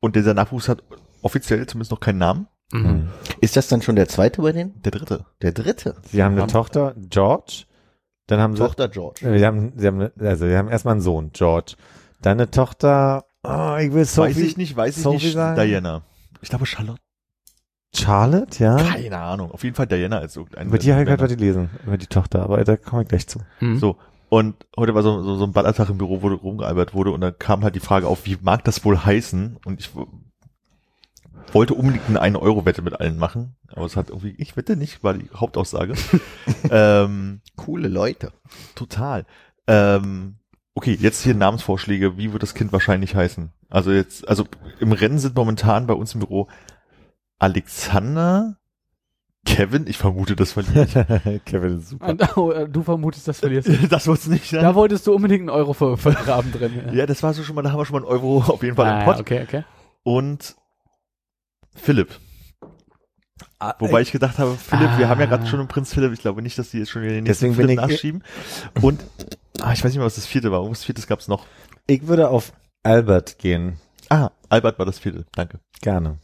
und 0.01 0.17
dieser 0.17 0.35
Nachwuchs 0.35 0.69
hat 0.69 0.83
offiziell 1.23 1.67
zumindest 1.67 1.91
noch 1.93 2.01
keinen 2.01 2.19
Namen. 2.19 2.49
Mhm. 2.73 3.09
Ist 3.41 3.57
das 3.57 3.69
dann 3.69 3.81
schon 3.83 3.97
der 3.97 4.09
zweite 4.09 4.43
bei 4.43 4.53
denen? 4.53 4.81
Der 4.83 4.93
dritte. 4.93 5.25
Der 5.41 5.53
dritte. 5.53 5.95
Sie 6.11 6.23
haben 6.23 6.33
eine 6.33 6.43
Haben- 6.43 6.49
Tochter, 6.51 6.95
George. 6.97 7.65
Dann 8.27 8.41
haben 8.41 8.55
sie, 8.57 8.63
Tochter 8.63 8.89
George. 8.89 9.27
äh, 9.27 9.39
sie 9.39 9.47
haben, 9.47 9.73
sie 9.77 9.87
haben, 9.87 10.11
also 10.21 10.47
sie 10.47 10.57
haben 10.57 10.69
erstmal 10.69 10.93
einen 10.93 11.01
Sohn, 11.01 11.31
George. 11.33 11.77
Dann 12.21 12.33
eine 12.39 12.51
Tochter, 12.51 13.25
oh, 13.43 13.77
ich 13.81 13.93
will 13.93 14.05
Sophie. 14.05 14.31
weiß 14.31 14.37
ich 14.39 14.57
nicht, 14.59 14.77
weiß 14.77 14.97
ich 14.97 15.03
Sophie 15.03 15.17
nicht. 15.27 15.33
sagen? 15.33 15.61
Diana. 15.61 16.03
Ich 16.43 16.49
glaube 16.51 16.67
Charlotte. 16.67 17.01
Charlotte, 17.95 18.63
ja. 18.63 18.77
Keine 18.77 19.19
Ahnung. 19.19 19.51
Auf 19.51 19.65
jeden 19.65 19.75
Fall 19.75 19.87
Diana 19.87 20.19
als 20.19 20.37
irgendein. 20.37 20.69
Über 20.69 20.79
die 20.79 20.93
habe 20.93 21.03
ich 21.03 21.09
gerade 21.09 21.29
gelesen, 21.29 21.71
über 21.85 21.97
die 21.97 22.07
Tochter, 22.07 22.43
aber 22.43 22.63
da 22.65 22.77
komme 22.77 23.03
ich 23.03 23.09
gleich 23.09 23.27
zu. 23.27 23.41
Mhm. 23.61 23.79
So. 23.79 23.97
Und 24.29 24.67
heute 24.77 24.95
war 24.95 25.03
so, 25.03 25.23
so, 25.23 25.37
so 25.37 25.45
ein 25.45 25.53
Ballertag 25.53 25.89
im 25.89 25.97
Büro, 25.99 26.21
wo 26.21 26.29
rumgealbert 26.29 26.93
wurde 26.93 27.13
und 27.13 27.23
dann 27.23 27.39
kam 27.39 27.65
halt 27.65 27.75
die 27.75 27.81
Frage 27.81 28.07
auf, 28.07 28.27
wie 28.27 28.37
mag 28.43 28.63
das 28.65 28.85
wohl 28.85 29.03
heißen? 29.03 29.59
Und 29.65 29.81
ich 29.81 29.91
wollte 31.53 31.73
unbedingt 31.73 32.09
eine 32.09 32.37
1-Euro-Wette 32.37 32.83
mit 32.83 33.01
allen 33.01 33.17
machen, 33.17 33.57
aber 33.69 33.87
es 33.87 33.97
hat 33.97 34.11
irgendwie, 34.11 34.35
ich 34.37 34.57
wette 34.57 34.77
nicht, 34.77 35.03
war 35.03 35.15
die 35.15 35.31
Hauptaussage. 35.35 35.95
ähm, 36.71 37.41
Coole 37.57 37.89
Leute. 37.89 38.33
total. 38.75 39.25
Ähm, 39.67 40.37
okay, 40.75 40.97
jetzt 41.01 41.23
hier 41.23 41.35
Namensvorschläge, 41.35 42.19
wie 42.19 42.33
wird 42.33 42.43
das 42.43 42.55
Kind 42.55 42.71
wahrscheinlich 42.73 43.15
heißen? 43.15 43.51
Also 43.71 43.93
jetzt, 43.93 44.29
also 44.29 44.45
im 44.79 44.93
Rennen 44.93 45.19
sind 45.19 45.37
momentan 45.37 45.87
bei 45.87 45.95
uns 45.95 46.13
im 46.13 46.21
Büro 46.21 46.49
Alexander, 47.39 48.57
Kevin, 49.45 49.87
ich 49.87 49.97
vermute, 49.97 50.37
das 50.37 50.53
verliert. 50.53 50.91
Kevin 51.47 51.79
ist 51.79 51.89
super. 51.89 52.09
Und, 52.09 52.37
oh, 52.37 52.51
äh, 52.51 52.69
du 52.69 52.83
vermutest, 52.83 53.29
das 53.29 53.41
verlierst. 53.41 53.71
das 53.91 54.07
wird's 54.07 54.27
nicht 54.27 54.51
sein. 54.51 54.63
Da 54.63 54.75
wolltest 54.75 55.07
du 55.07 55.15
unbedingt 55.15 55.43
einen 55.43 55.51
Euro 55.51 55.73
ver 55.73 55.97
vergraben 55.97 56.53
drin. 56.53 56.91
Ja, 56.93 57.07
das 57.07 57.23
war 57.23 57.33
so 57.33 57.43
schon 57.43 57.55
mal, 57.55 57.63
da 57.63 57.71
haben 57.73 57.79
wir 57.79 57.87
schon 57.87 58.01
mal 58.01 58.07
einen 58.07 58.13
Euro 58.13 58.39
auf 58.47 58.63
jeden 58.63 58.77
Fall 58.77 58.89
im 58.89 58.93
ah, 58.93 59.05
Pott. 59.05 59.17
ja, 59.17 59.21
okay, 59.21 59.43
okay. 59.43 59.65
Und 60.03 60.57
Philipp. 61.75 62.19
Wobei 63.79 64.03
ich 64.03 64.13
gedacht 64.13 64.39
habe, 64.39 64.55
Philipp, 64.55 64.99
wir 64.99 65.09
haben 65.09 65.21
ja 65.21 65.27
gerade 65.27 65.47
schon 65.47 65.59
einen 65.59 65.69
Prinz 65.69 65.93
Philipp, 65.93 66.13
ich 66.13 66.21
glaube 66.21 66.43
nicht, 66.43 66.59
dass 66.59 66.71
die 66.71 66.79
jetzt 66.79 66.91
schon 66.91 67.03
wieder 67.03 67.13
den 67.13 67.25
nächsten 67.25 67.55
Philipp 67.55 67.71
ich- 67.71 67.77
nachschieben. 67.77 68.23
Und, 68.83 69.03
ah, 69.61 69.73
ich 69.73 69.83
weiß 69.83 69.91
nicht 69.91 69.97
mehr, 69.97 70.07
was 70.07 70.15
das 70.17 70.27
vierte 70.27 70.53
war. 70.53 70.69
Was 70.69 70.85
viertes 70.85 71.07
gab's 71.07 71.27
noch? 71.27 71.47
Ich 71.87 72.07
würde 72.07 72.29
auf 72.29 72.53
Albert 72.83 73.39
gehen. 73.39 73.79
Ah, 74.11 74.31
Albert 74.49 74.79
war 74.79 74.87
das 74.87 74.99
vierte, 74.99 75.27
danke. 75.33 75.61
Gerne. 75.81 76.19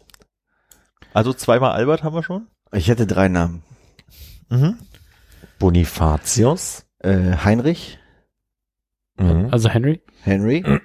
Also 1.15 1.33
zweimal 1.33 1.73
Albert 1.73 2.03
haben 2.03 2.15
wir 2.15 2.23
schon. 2.23 2.49
Ich 2.73 2.89
hätte 2.89 3.07
drei 3.07 3.29
Namen. 3.29 3.63
Mhm. 4.51 4.77
Bonifatius. 5.59 6.85
Äh, 6.99 7.37
Heinrich, 7.45 7.99
Mhm. 9.17 9.49
Also 9.53 9.69
Henry? 9.69 10.03
Henry. 10.23 10.65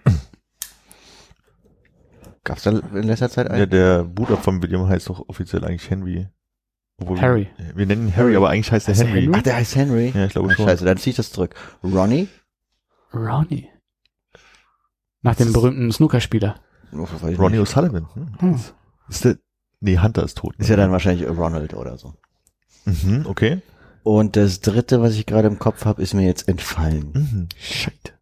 Gab's 2.43 2.63
da 2.63 2.71
in 2.71 3.03
letzter 3.03 3.29
Zeit 3.29 3.47
Ja, 3.47 3.53
einen? 3.53 3.69
der 3.71 4.03
Bruder 4.03 4.37
von 4.37 4.61
William 4.61 4.87
heißt 4.87 5.09
doch 5.09 5.27
offiziell 5.27 5.65
eigentlich 5.65 5.89
Henry. 5.89 6.27
Obwohl 7.01 7.19
Harry. 7.21 7.49
Wir, 7.57 7.75
wir 7.77 7.85
nennen 7.87 8.07
ihn 8.09 8.15
Harry, 8.15 8.35
aber 8.35 8.49
eigentlich 8.49 8.71
heißt 8.71 8.87
er 8.87 8.91
Heißt 8.91 9.01
er 9.01 9.07
Henry. 9.07 9.21
Henry? 9.23 9.35
Ach, 9.39 9.43
der 9.43 9.55
heißt 9.55 9.75
Henry. 9.75 10.11
Ja, 10.13 10.25
ich 10.25 10.31
glaube 10.33 10.49
Ah, 10.51 10.55
schon. 10.55 10.65
Scheiße, 10.67 10.85
dann 10.85 10.97
zieh 10.97 11.09
ich 11.11 11.15
das 11.15 11.31
zurück. 11.31 11.55
Ronnie. 11.83 12.27
Ronnie. 13.13 13.69
Nach 15.21 15.35
dem 15.35 15.51
berühmten 15.53 15.91
Snookerspieler. 15.91 16.55
Ronnie. 16.93 17.59
O'Sullivan. 17.59 18.13
Hm. 18.13 18.35
Hm. 18.39 18.59
Ist 19.09 19.25
der, 19.25 19.37
nee, 19.79 19.97
Hunter 19.99 20.23
ist 20.23 20.37
tot. 20.37 20.55
Ist 20.57 20.69
ja 20.69 20.75
dann 20.75 20.91
wahrscheinlich 20.91 21.27
Ronald 21.27 21.73
oder 21.73 21.97
so. 21.97 22.13
Mhm, 22.85 23.25
okay. 23.27 23.61
Und 24.03 24.35
das 24.35 24.61
dritte, 24.61 25.01
was 25.01 25.15
ich 25.15 25.25
gerade 25.25 25.47
im 25.47 25.59
Kopf 25.59 25.85
habe, 25.85 26.01
ist 26.01 26.13
mir 26.13 26.25
jetzt 26.25 26.47
entfallen. 26.47 27.11
Mhm. 27.13 27.49
Shit. 27.57 28.13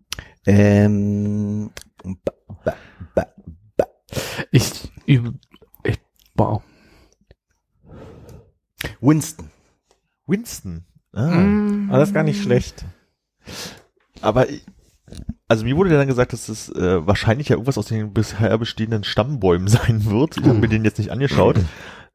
Ähm, 0.45 1.69
ba, 2.03 2.33
ba, 2.63 2.75
ba, 3.15 3.25
ba. 3.77 3.85
Ich, 4.51 4.89
ich, 5.05 5.19
ich 5.83 5.99
wow. 6.35 6.61
Winston. 9.01 9.49
Winston. 10.25 10.85
Ah. 11.13 11.27
Mm. 11.27 11.89
Aber 11.89 11.99
das 11.99 12.09
ist 12.09 12.13
gar 12.15 12.23
nicht 12.23 12.41
schlecht. 12.41 12.85
Aber 14.21 14.49
ich- 14.49 14.65
also 15.47 15.63
mir 15.63 15.77
wurde 15.77 15.91
ja 15.91 15.97
dann 15.97 16.07
gesagt, 16.07 16.33
dass 16.33 16.49
es 16.49 16.69
äh, 16.69 17.05
wahrscheinlich 17.05 17.49
ja 17.49 17.55
irgendwas 17.55 17.77
aus 17.77 17.87
den 17.87 18.13
bisher 18.13 18.57
bestehenden 18.57 19.03
Stammbäumen 19.03 19.67
sein 19.67 20.05
wird. 20.05 20.37
Ich 20.37 20.43
habe 20.43 20.59
mir 20.59 20.67
den 20.67 20.83
jetzt 20.83 20.97
nicht 20.97 21.11
angeschaut. 21.11 21.57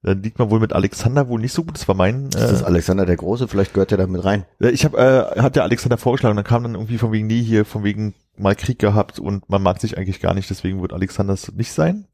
Dann 0.04 0.20
liegt 0.20 0.40
man 0.40 0.50
wohl 0.50 0.58
mit 0.58 0.72
Alexander 0.72 1.28
wohl 1.28 1.40
nicht 1.40 1.52
so 1.52 1.62
gut. 1.62 1.76
Das 1.76 1.86
war 1.86 1.94
mein. 1.94 2.28
Das 2.30 2.50
ist 2.50 2.62
Äh, 2.62 2.64
Alexander 2.64 3.06
der 3.06 3.16
Große, 3.16 3.46
vielleicht 3.46 3.72
gehört 3.72 3.92
er 3.92 3.98
da 3.98 4.06
mit 4.08 4.24
rein. 4.24 4.44
ich 4.58 4.84
habe, 4.84 4.98
äh, 4.98 5.40
hat 5.40 5.54
der 5.54 5.62
Alexander 5.62 5.96
vorgeschlagen. 5.96 6.34
Dann 6.34 6.44
kam 6.44 6.64
dann 6.64 6.74
irgendwie 6.74 6.98
von 6.98 7.12
wegen 7.12 7.28
nie 7.28 7.40
hier, 7.40 7.64
von 7.64 7.84
wegen 7.84 8.14
mal 8.36 8.56
Krieg 8.56 8.80
gehabt 8.80 9.20
und 9.20 9.48
man 9.48 9.62
mag 9.62 9.80
sich 9.80 9.96
eigentlich 9.96 10.20
gar 10.20 10.34
nicht. 10.34 10.50
Deswegen 10.50 10.82
wird 10.82 10.92
Alexander 10.92 11.34
es 11.34 11.52
nicht 11.52 11.72
sein. 11.72 12.08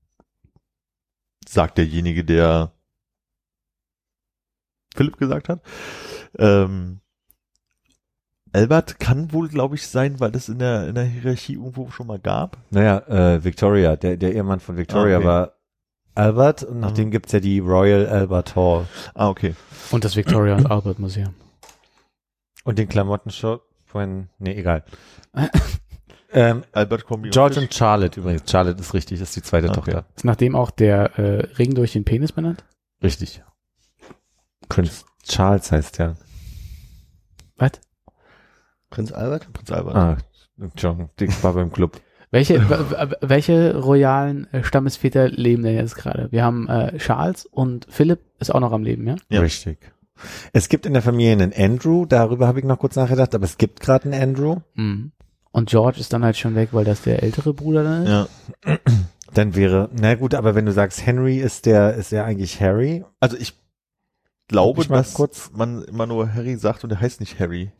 Sagt 1.48 1.78
derjenige, 1.78 2.24
der 2.24 2.72
Philipp 4.94 5.16
gesagt 5.16 5.48
hat. 5.48 5.62
Ähm, 6.38 7.00
Albert 8.58 8.98
kann 8.98 9.32
wohl, 9.32 9.48
glaube 9.48 9.76
ich, 9.76 9.86
sein, 9.86 10.18
weil 10.20 10.30
das 10.32 10.48
in 10.48 10.58
der, 10.58 10.88
in 10.88 10.94
der 10.96 11.04
Hierarchie 11.04 11.54
irgendwo 11.54 11.90
schon 11.90 12.06
mal 12.08 12.18
gab. 12.18 12.56
Naja, 12.70 12.98
äh, 13.08 13.44
Victoria, 13.44 13.94
der, 13.96 14.16
der 14.16 14.34
Ehemann 14.34 14.58
von 14.60 14.76
Victoria 14.76 15.16
Ah, 15.16 15.18
okay. 15.18 15.26
war 15.26 15.52
Albert 16.14 16.62
und 16.64 16.80
nach 16.80 16.90
Mhm. 16.90 16.94
dem 16.96 17.10
gibt's 17.12 17.30
ja 17.32 17.38
die 17.40 17.60
Royal 17.60 18.06
Albert 18.08 18.56
Hall. 18.56 18.86
Ah, 19.14 19.28
okay. 19.28 19.54
Und 19.92 20.04
das 20.04 20.16
Victoria 20.16 20.56
und 20.56 20.66
Albert 20.70 20.98
Museum. 20.98 21.34
Und 22.64 22.78
den 22.78 22.88
Klamottenshop 22.88 23.62
von, 23.86 24.28
nee, 24.38 24.54
egal. 24.58 24.82
ähm, 26.32 26.64
Albert 26.72 27.04
Combi 27.06 27.30
George 27.30 27.60
und 27.60 27.72
Charlotte 27.72 28.18
übrigens. 28.20 28.50
Charlotte 28.50 28.80
ist 28.80 28.92
richtig, 28.92 29.20
ist 29.20 29.36
die 29.36 29.42
zweite 29.42 29.68
Okay. 29.68 29.76
Tochter. 29.76 30.04
Ist 30.16 30.24
nachdem 30.24 30.56
auch 30.56 30.70
der 30.72 31.16
äh, 31.18 31.46
Ring 31.58 31.74
durch 31.74 31.92
den 31.92 32.04
Penis 32.04 32.32
benannt? 32.32 32.64
Richtig. 33.02 33.42
Prinz 34.68 35.04
Charles 35.22 35.70
heißt 35.70 35.98
der. 36.00 36.16
Was? 37.56 37.72
Prinz 38.90 39.12
Albert? 39.12 39.52
Prinz 39.52 39.70
Albert. 39.70 39.94
Ah, 39.96 40.16
John, 40.76 41.08
Dick 41.20 41.42
war 41.44 41.54
beim 41.54 41.70
Club. 41.72 42.00
Welche, 42.30 42.60
welche 43.22 43.74
royalen 43.78 44.52
äh, 44.52 44.62
Stammesväter 44.62 45.28
leben 45.28 45.62
denn 45.62 45.76
jetzt 45.76 45.96
gerade? 45.96 46.30
Wir 46.30 46.44
haben 46.44 46.68
äh, 46.68 46.98
Charles 46.98 47.46
und 47.46 47.86
Philipp 47.88 48.20
ist 48.38 48.54
auch 48.54 48.60
noch 48.60 48.72
am 48.72 48.82
Leben, 48.82 49.06
ja? 49.06 49.16
Ja. 49.30 49.40
Richtig. 49.40 49.78
Es 50.52 50.68
gibt 50.68 50.84
in 50.84 50.92
der 50.92 51.00
Familie 51.00 51.32
einen 51.32 51.54
Andrew, 51.56 52.04
darüber 52.04 52.46
habe 52.46 52.58
ich 52.58 52.66
noch 52.66 52.78
kurz 52.78 52.96
nachgedacht, 52.96 53.34
aber 53.34 53.44
es 53.46 53.56
gibt 53.56 53.80
gerade 53.80 54.10
einen 54.12 54.22
Andrew. 54.22 54.56
Mhm. 54.74 55.12
Und 55.52 55.70
George 55.70 56.00
ist 56.00 56.12
dann 56.12 56.22
halt 56.22 56.36
schon 56.36 56.54
weg, 56.54 56.68
weil 56.72 56.84
das 56.84 57.00
der 57.00 57.22
ältere 57.22 57.54
Bruder 57.54 57.82
dann 57.84 58.02
ist. 58.02 58.08
Ja. 58.66 58.78
Dann 59.34 59.54
wäre, 59.54 59.88
na 59.92 60.14
gut, 60.14 60.34
aber 60.34 60.54
wenn 60.54 60.64
du 60.66 60.72
sagst, 60.72 61.04
Henry 61.06 61.36
ist 61.38 61.66
der, 61.66 61.94
ist 61.94 62.12
ja 62.12 62.24
eigentlich 62.24 62.60
Harry. 62.62 63.04
Also 63.20 63.36
ich 63.36 63.52
glaube, 64.48 64.80
Ich 64.82 64.88
dass 64.88 65.12
kurz- 65.14 65.50
man 65.54 65.82
immer 65.84 66.06
nur 66.06 66.32
Harry 66.34 66.56
sagt 66.56 66.82
und 66.82 66.90
der 66.90 67.00
heißt 67.00 67.20
nicht 67.20 67.38
Harry. 67.38 67.70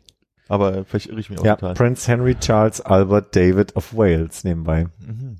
Aber 0.48 0.84
vielleicht 0.84 1.06
irre 1.06 1.20
ich 1.20 1.30
mich 1.30 1.38
auch 1.38 1.44
Ja, 1.44 1.56
total. 1.56 1.74
Prince 1.74 2.10
Henry 2.10 2.34
Charles 2.34 2.80
Albert 2.80 3.36
David 3.36 3.76
of 3.76 3.94
Wales 3.94 4.44
nebenbei. 4.44 4.86
Mhm. 4.98 5.36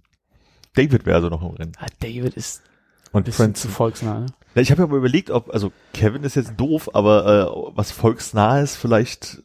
David 0.75 1.07
wäre 1.07 1.17
also 1.17 1.29
noch 1.29 1.43
im 1.43 1.57
Rennen. 1.57 1.73
Ah, 1.79 1.87
David 1.99 2.35
ist 2.35 2.63
Und 3.13 3.25
Prince 3.25 3.63
zu 3.63 3.69
volksnah, 3.69 4.21
ne? 4.21 4.27
Ja, 4.55 4.63
ich 4.63 4.71
habe 4.71 4.83
ja 4.83 4.87
aber 4.87 4.97
überlegt, 4.97 5.31
ob, 5.31 5.53
also 5.53 5.73
Kevin 5.95 6.23
ist 6.25 6.37
jetzt 6.37 6.53
doof, 6.57 6.91
aber 6.95 7.27
äh, 7.27 7.77
was 7.77 7.91
volksnahes 7.91 8.77
vielleicht 8.77 9.43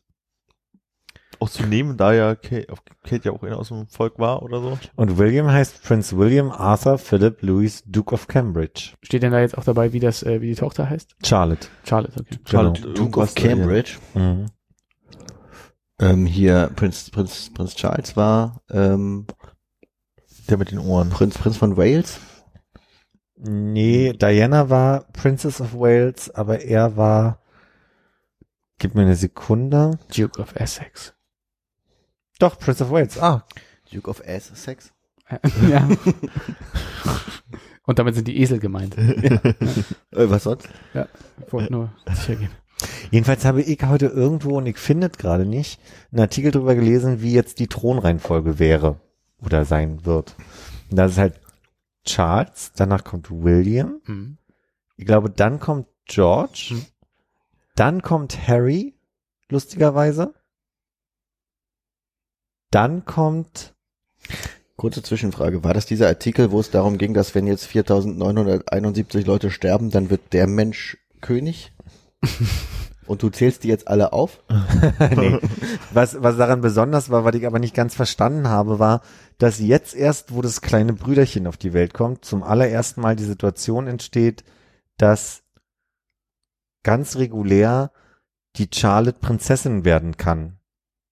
auch 1.39 1.49
zu 1.49 1.63
nehmen, 1.63 1.97
da 1.97 2.13
ja 2.13 2.35
Kate, 2.35 2.67
Kate 3.03 3.25
ja 3.25 3.31
auch 3.31 3.43
aus 3.43 3.67
dem 3.67 3.87
Volk 3.87 4.17
war 4.17 4.43
oder 4.43 4.61
so. 4.61 4.77
Und 4.95 5.17
William 5.17 5.51
heißt 5.51 5.83
Prince 5.83 6.17
William 6.17 6.51
Arthur 6.51 6.97
Philip 6.97 7.41
Louis 7.41 7.83
Duke 7.85 8.13
of 8.13 8.27
Cambridge. 8.27 8.91
Steht 9.01 9.23
denn 9.23 9.31
da 9.31 9.41
jetzt 9.41 9.57
auch 9.57 9.63
dabei, 9.63 9.91
wie 9.91 9.99
das, 9.99 10.23
äh, 10.23 10.41
wie 10.41 10.47
die 10.47 10.55
Tochter 10.55 10.89
heißt? 10.89 11.15
Charlotte. 11.23 11.67
Charlotte, 11.83 12.19
okay. 12.19 12.39
Charlotte, 12.45 12.81
Duke 12.81 12.99
irgendwas 12.99 13.29
of 13.29 13.35
da, 13.35 13.41
ja. 13.41 13.55
Cambridge. 13.55 13.91
Mhm. 14.13 14.45
Ähm, 15.99 16.25
hier, 16.25 16.71
Prinz, 16.75 17.09
Prinz, 17.09 17.51
Prinz 17.53 17.75
Charles 17.75 18.15
war 18.15 18.61
ähm, 18.69 19.27
Der 20.49 20.57
mit 20.57 20.71
den 20.71 20.79
Ohren. 20.79 21.09
Prinz, 21.09 21.37
Prinz 21.37 21.57
von 21.57 21.77
Wales. 21.77 22.19
Nee, 23.35 24.13
Diana 24.13 24.69
war 24.69 25.01
Princess 25.11 25.59
of 25.59 25.73
Wales, 25.73 26.29
aber 26.33 26.61
er 26.61 26.95
war, 26.95 27.39
gib 28.77 28.95
mir 28.95 29.01
eine 29.01 29.15
Sekunde. 29.15 29.99
Duke 30.15 30.41
of 30.41 30.55
Essex. 30.55 31.13
Doch, 32.39 32.57
Prince 32.57 32.83
of 32.83 32.91
Wales. 32.91 33.19
Ah, 33.19 33.45
Duke 33.91 34.09
of 34.09 34.21
Essex. 34.21 34.93
ja. 35.69 35.87
Und 37.85 37.99
damit 37.99 38.15
sind 38.15 38.27
die 38.27 38.39
Esel 38.41 38.59
gemeint. 38.59 38.95
Äh, 40.15 40.29
was 40.29 40.43
sonst? 40.43 40.69
Ich 41.45 41.51
wollte 41.51 41.71
nur 41.71 41.91
sicher 42.13 42.35
gehen. 42.35 42.51
Jedenfalls 43.11 43.45
habe 43.45 43.61
ich 43.61 43.81
heute 43.83 44.07
irgendwo, 44.07 44.57
und 44.57 44.65
ich 44.65 44.77
finde 44.77 45.07
es 45.07 45.17
gerade 45.17 45.45
nicht, 45.45 45.79
einen 46.11 46.21
Artikel 46.21 46.51
drüber 46.51 46.75
gelesen, 46.75 47.21
wie 47.21 47.33
jetzt 47.33 47.59
die 47.59 47.67
Thronreihenfolge 47.67 48.59
wäre 48.59 48.99
oder 49.43 49.65
sein 49.65 50.05
wird. 50.05 50.35
Und 50.89 50.97
das 50.97 51.13
ist 51.13 51.17
halt 51.17 51.39
Charles, 52.05 52.71
danach 52.75 53.03
kommt 53.03 53.29
William, 53.31 54.01
Mhm. 54.05 54.37
ich 54.97 55.05
glaube, 55.05 55.29
dann 55.29 55.59
kommt 55.59 55.87
George, 56.05 56.69
Mhm. 56.71 56.85
dann 57.75 58.01
kommt 58.01 58.47
Harry, 58.47 58.93
lustigerweise. 59.49 60.33
Dann 62.71 63.05
kommt, 63.05 63.73
Kurze 64.75 65.03
Zwischenfrage. 65.03 65.63
War 65.63 65.75
das 65.75 65.85
dieser 65.85 66.07
Artikel, 66.07 66.51
wo 66.51 66.59
es 66.59 66.71
darum 66.71 66.97
ging, 66.97 67.13
dass 67.13 67.35
wenn 67.35 67.45
jetzt 67.45 67.65
4971 67.67 69.25
Leute 69.27 69.51
sterben, 69.51 69.91
dann 69.91 70.09
wird 70.09 70.33
der 70.33 70.47
Mensch 70.47 70.97
König? 71.21 71.71
Und 73.05 73.21
du 73.21 73.29
zählst 73.29 73.63
die 73.63 73.67
jetzt 73.67 73.87
alle 73.87 74.13
auf? 74.13 74.41
nee, 75.17 75.39
was, 75.91 76.21
was 76.23 76.37
daran 76.37 76.61
besonders 76.61 77.09
war, 77.09 77.25
was 77.25 77.35
ich 77.35 77.45
aber 77.45 77.59
nicht 77.59 77.75
ganz 77.75 77.95
verstanden 77.95 78.47
habe, 78.47 78.79
war, 78.79 79.01
dass 79.37 79.59
jetzt 79.59 79.93
erst, 79.93 80.33
wo 80.33 80.41
das 80.41 80.61
kleine 80.61 80.93
Brüderchen 80.93 81.47
auf 81.47 81.57
die 81.57 81.73
Welt 81.73 81.93
kommt, 81.93 82.23
zum 82.23 82.43
allerersten 82.43 83.01
Mal 83.01 83.15
die 83.15 83.25
Situation 83.25 83.87
entsteht, 83.87 84.45
dass 84.97 85.43
ganz 86.83 87.17
regulär 87.17 87.91
die 88.55 88.69
Charlotte 88.73 89.19
Prinzessin 89.19 89.83
werden 89.83 90.15
kann. 90.17 90.59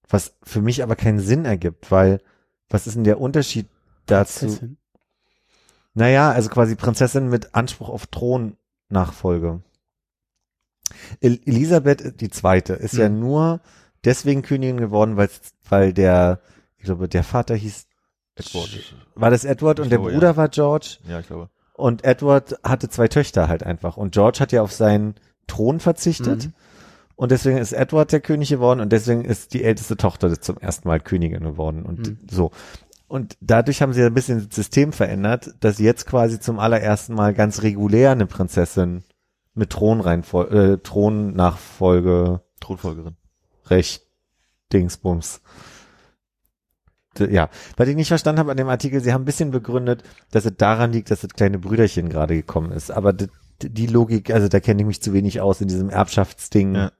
Was 0.07 0.35
für 0.43 0.61
mich 0.61 0.83
aber 0.83 0.95
keinen 0.95 1.19
Sinn 1.19 1.45
ergibt, 1.45 1.91
weil 1.91 2.21
was 2.69 2.87
ist 2.87 2.95
denn 2.95 3.03
der 3.03 3.19
Unterschied 3.19 3.67
dazu? 4.05 4.45
Prinzessin. 4.45 4.77
Naja, 5.93 6.31
also 6.31 6.49
quasi 6.49 6.75
Prinzessin 6.75 7.29
mit 7.29 7.53
Anspruch 7.53 7.89
auf 7.89 8.07
Thronnachfolge. 8.07 9.61
El 11.19 11.39
Elisabeth, 11.45 12.19
die 12.21 12.29
zweite, 12.29 12.73
ist 12.73 12.95
ja 12.95 13.09
Mhm. 13.09 13.19
nur 13.19 13.61
deswegen 14.03 14.41
Königin 14.41 14.77
geworden, 14.77 15.17
weil, 15.17 15.29
weil 15.69 15.93
der, 15.93 16.39
ich 16.77 16.85
glaube, 16.85 17.07
der 17.07 17.23
Vater 17.23 17.55
hieß, 17.55 17.85
Edward. 18.35 18.95
war 19.15 19.29
das 19.29 19.43
Edward 19.45 19.79
Ich 19.79 19.83
und 19.83 19.89
der 19.89 19.99
glaube, 19.99 20.13
Bruder 20.13 20.29
ja. 20.31 20.37
war 20.37 20.47
George 20.49 20.97
Ja, 21.07 21.19
ich 21.19 21.27
glaube. 21.27 21.49
und 21.73 22.03
Edward 22.03 22.55
hatte 22.63 22.89
zwei 22.89 23.07
Töchter 23.07 23.47
halt 23.47 23.63
einfach 23.63 23.97
und 23.97 24.13
George 24.13 24.39
hat 24.39 24.51
ja 24.51 24.61
auf 24.61 24.71
seinen 24.71 25.15
Thron 25.47 25.79
verzichtet 25.79 26.45
Mhm. 26.45 26.53
und 27.17 27.31
deswegen 27.31 27.57
ist 27.57 27.73
Edward 27.73 28.11
der 28.11 28.21
König 28.21 28.49
geworden 28.49 28.79
und 28.79 28.91
deswegen 28.91 29.25
ist 29.25 29.53
die 29.53 29.63
älteste 29.63 29.97
Tochter 29.97 30.39
zum 30.39 30.57
ersten 30.57 30.87
Mal 30.87 30.99
Königin 31.01 31.43
geworden 31.43 31.83
und 31.83 32.07
Mhm. 32.07 32.17
so. 32.29 32.51
Und 33.07 33.35
dadurch 33.41 33.81
haben 33.81 33.91
sie 33.91 34.01
ein 34.03 34.13
bisschen 34.13 34.47
das 34.47 34.55
System 34.55 34.93
verändert, 34.93 35.53
dass 35.59 35.79
jetzt 35.79 36.05
quasi 36.07 36.39
zum 36.39 36.59
allerersten 36.59 37.13
Mal 37.13 37.33
ganz 37.33 37.61
regulär 37.61 38.11
eine 38.11 38.25
Prinzessin 38.25 39.03
mit 39.53 39.69
Thronreihenfolge, 39.71 40.73
äh, 40.73 40.77
Thronnachfolge 40.77 42.41
Thronfolgerin. 42.59 43.15
Recht 43.67 44.03
Dingsbums. 44.71 45.41
Ja, 47.19 47.49
was 47.75 47.89
ich 47.89 47.95
nicht 47.97 48.07
verstanden 48.07 48.39
habe 48.39 48.51
an 48.51 48.57
dem 48.57 48.69
Artikel, 48.69 49.01
sie 49.01 49.11
haben 49.11 49.23
ein 49.23 49.25
bisschen 49.25 49.51
begründet, 49.51 50.03
dass 50.31 50.45
es 50.45 50.55
daran 50.55 50.93
liegt, 50.93 51.11
dass 51.11 51.21
das 51.21 51.31
kleine 51.33 51.59
Brüderchen 51.59 52.07
gerade 52.07 52.35
gekommen 52.35 52.71
ist. 52.71 52.89
Aber 52.89 53.11
d- 53.11 53.27
d- 53.61 53.67
die 53.69 53.87
Logik, 53.87 54.31
also 54.31 54.47
da 54.47 54.61
kenne 54.61 54.81
ich 54.81 54.87
mich 54.87 55.01
zu 55.01 55.11
wenig 55.11 55.41
aus 55.41 55.59
in 55.59 55.67
diesem 55.67 55.89
Erbschaftsding 55.89 56.75
Ja. 56.75 56.91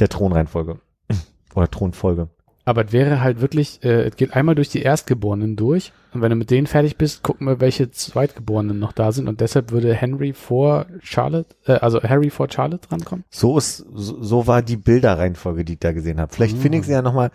der 0.00 0.08
Thronreihenfolge. 0.08 0.80
Oder 1.54 1.70
Thronfolge. 1.70 2.28
Aber 2.68 2.84
es 2.84 2.92
wäre 2.92 3.22
halt 3.22 3.40
wirklich, 3.40 3.82
äh, 3.82 4.02
es 4.08 4.16
geht 4.16 4.34
einmal 4.34 4.54
durch 4.54 4.68
die 4.68 4.82
Erstgeborenen 4.82 5.56
durch 5.56 5.90
und 6.12 6.20
wenn 6.20 6.28
du 6.28 6.36
mit 6.36 6.50
denen 6.50 6.66
fertig 6.66 6.98
bist, 6.98 7.22
gucken 7.22 7.46
wir, 7.46 7.60
welche 7.60 7.90
Zweitgeborenen 7.90 8.78
noch 8.78 8.92
da 8.92 9.10
sind 9.10 9.26
und 9.26 9.40
deshalb 9.40 9.72
würde 9.72 9.94
Henry 9.94 10.34
vor 10.34 10.84
Charlotte, 11.00 11.56
äh, 11.64 11.72
also 11.72 12.02
Harry 12.02 12.28
vor 12.28 12.48
Charlotte 12.50 12.92
rankommen. 12.92 13.24
So 13.30 13.56
ist, 13.56 13.78
so, 13.94 14.22
so 14.22 14.46
war 14.46 14.60
die 14.60 14.76
Bilderreihenfolge, 14.76 15.64
die 15.64 15.74
ich 15.74 15.78
da 15.78 15.92
gesehen 15.92 16.20
habe. 16.20 16.30
Vielleicht 16.34 16.58
Ah. 16.58 16.60
finde 16.60 16.76
ich 16.78 16.84
sie 16.84 16.92
ja 16.92 17.00
nochmal, 17.00 17.30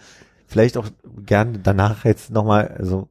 vielleicht 0.45 0.77
auch 0.77 0.86
gerne 1.25 1.57
danach 1.57 2.05
jetzt 2.05 2.29
nochmal, 2.29 2.67
also 2.77 3.09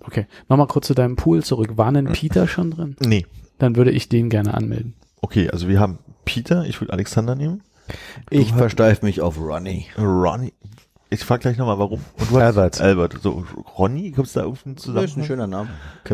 Okay, 0.00 0.26
nochmal 0.48 0.66
kurz 0.66 0.88
zu 0.88 0.94
deinem 0.94 1.14
Pool 1.14 1.44
zurück. 1.44 1.76
War 1.76 1.92
denn 1.92 2.06
Peter 2.06 2.48
schon 2.48 2.72
drin? 2.72 2.96
Nee. 2.98 3.24
Dann 3.58 3.76
würde 3.76 3.92
ich 3.92 4.08
den 4.08 4.30
gerne 4.30 4.52
anmelden. 4.52 4.94
Okay, 5.22 5.48
also 5.48 5.68
wir 5.68 5.78
haben 5.78 5.98
Peter, 6.24 6.64
ich 6.64 6.80
würde 6.80 6.92
Alexander 6.92 7.34
nehmen. 7.36 7.62
Ich 8.30 8.52
versteife 8.52 9.04
mich 9.06 9.20
auf 9.20 9.38
Ronny. 9.40 9.86
Ronny. 9.96 10.52
Ich 11.18 11.24
frage 11.24 11.40
gleich 11.40 11.56
nochmal, 11.56 11.78
warum. 11.78 12.00
Und 12.18 12.30
du 12.30 12.36
Albert. 12.38 12.74
hast 12.74 12.80
Albert. 12.82 13.16
So, 13.22 13.44
Ronny, 13.78 14.10
gibt's 14.10 14.34
da 14.34 14.42
irgendeinen 14.42 14.74
Das 14.74 14.84
Zusammenhang? 14.84 15.04
ist 15.06 15.16
ein 15.16 15.24
schöner 15.24 15.46
Name. 15.46 15.68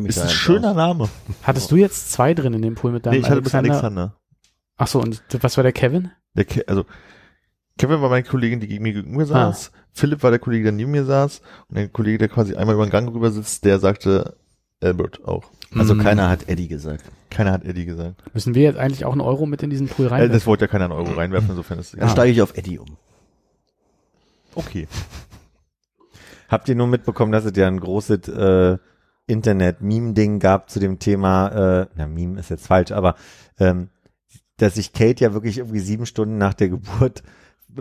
Ist 0.04 0.18
da 0.18 0.22
ein 0.22 0.28
schöner 0.28 0.70
aus. 0.70 0.76
Name. 0.76 1.08
Hattest 1.42 1.70
du 1.72 1.76
jetzt 1.76 2.12
zwei 2.12 2.34
drin 2.34 2.54
in 2.54 2.62
dem 2.62 2.74
Pool 2.76 2.92
mit 2.92 3.04
deinem 3.04 3.14
Nee, 3.14 3.18
ich 3.20 3.28
hatte 3.30 3.42
bis 3.42 3.52
Alexander? 3.54 3.82
Alexander. 4.02 4.16
Ach 4.76 4.86
so, 4.86 5.00
und 5.00 5.22
was 5.40 5.56
war 5.56 5.62
der 5.64 5.72
Kevin? 5.72 6.10
Der 6.34 6.44
Ke 6.44 6.64
also 6.68 6.84
Kevin 7.78 8.00
war 8.00 8.10
meine 8.10 8.22
Kollegin, 8.24 8.60
die 8.60 8.68
gegen 8.68 8.82
mir 8.82 8.92
gegenüber 8.92 9.26
saß. 9.26 9.72
Philipp 9.92 10.22
war 10.22 10.30
der 10.30 10.38
Kollege, 10.38 10.64
der 10.64 10.72
neben 10.72 10.92
mir 10.92 11.04
saß. 11.04 11.40
Und 11.68 11.76
der 11.76 11.88
Kollege, 11.88 12.18
der 12.18 12.28
quasi 12.28 12.54
einmal 12.54 12.74
über 12.76 12.86
den 12.86 12.90
Gang 12.90 13.12
rüber 13.12 13.30
sitzt, 13.32 13.64
der 13.64 13.78
sagte 13.80 14.36
Albert 14.80 15.24
auch. 15.26 15.44
Also 15.74 15.94
Hm. 15.94 16.00
keiner 16.02 16.28
hat 16.28 16.48
Eddie 16.48 16.68
gesagt. 16.68 17.04
Keiner 17.30 17.50
hat 17.52 17.64
Eddie 17.64 17.86
gesagt. 17.86 18.22
Müssen 18.34 18.54
wir 18.54 18.62
jetzt 18.62 18.78
eigentlich 18.78 19.04
auch 19.04 19.12
einen 19.12 19.20
Euro 19.22 19.46
mit 19.46 19.62
in 19.62 19.70
diesen 19.70 19.88
Pool 19.88 20.06
Äh, 20.06 20.10
rein? 20.10 20.32
das 20.32 20.46
wollte 20.46 20.64
ja 20.66 20.68
keiner 20.68 20.84
einen 20.84 20.92
Euro 20.92 21.12
reinwerfen, 21.12 21.50
insofern 21.50 21.78
ist 21.78 21.94
es 21.94 21.98
Dann 21.98 22.08
Ah. 22.08 22.12
steige 22.12 22.32
ich 22.32 22.42
auf 22.42 22.56
Eddie 22.56 22.78
um. 22.78 22.96
Okay. 24.54 24.88
Habt 26.48 26.68
ihr 26.68 26.74
nur 26.74 26.86
mitbekommen, 26.86 27.32
dass 27.32 27.44
es 27.44 27.56
ja 27.56 27.66
ein 27.66 27.80
großes 27.80 28.28
äh, 28.28 28.78
Internet-Meme-Ding 29.26 30.38
gab 30.38 30.68
zu 30.68 30.80
dem 30.80 30.98
Thema, 30.98 31.82
äh, 31.82 31.86
na, 31.94 32.06
Meme 32.06 32.38
ist 32.38 32.50
jetzt 32.50 32.66
falsch, 32.66 32.92
aber 32.92 33.14
ähm, 33.58 33.88
dass 34.58 34.74
sich 34.74 34.92
Kate 34.92 35.24
ja 35.24 35.32
wirklich 35.32 35.58
irgendwie 35.58 35.80
sieben 35.80 36.06
Stunden 36.06 36.38
nach 36.38 36.54
der 36.54 36.68
Geburt 36.68 37.22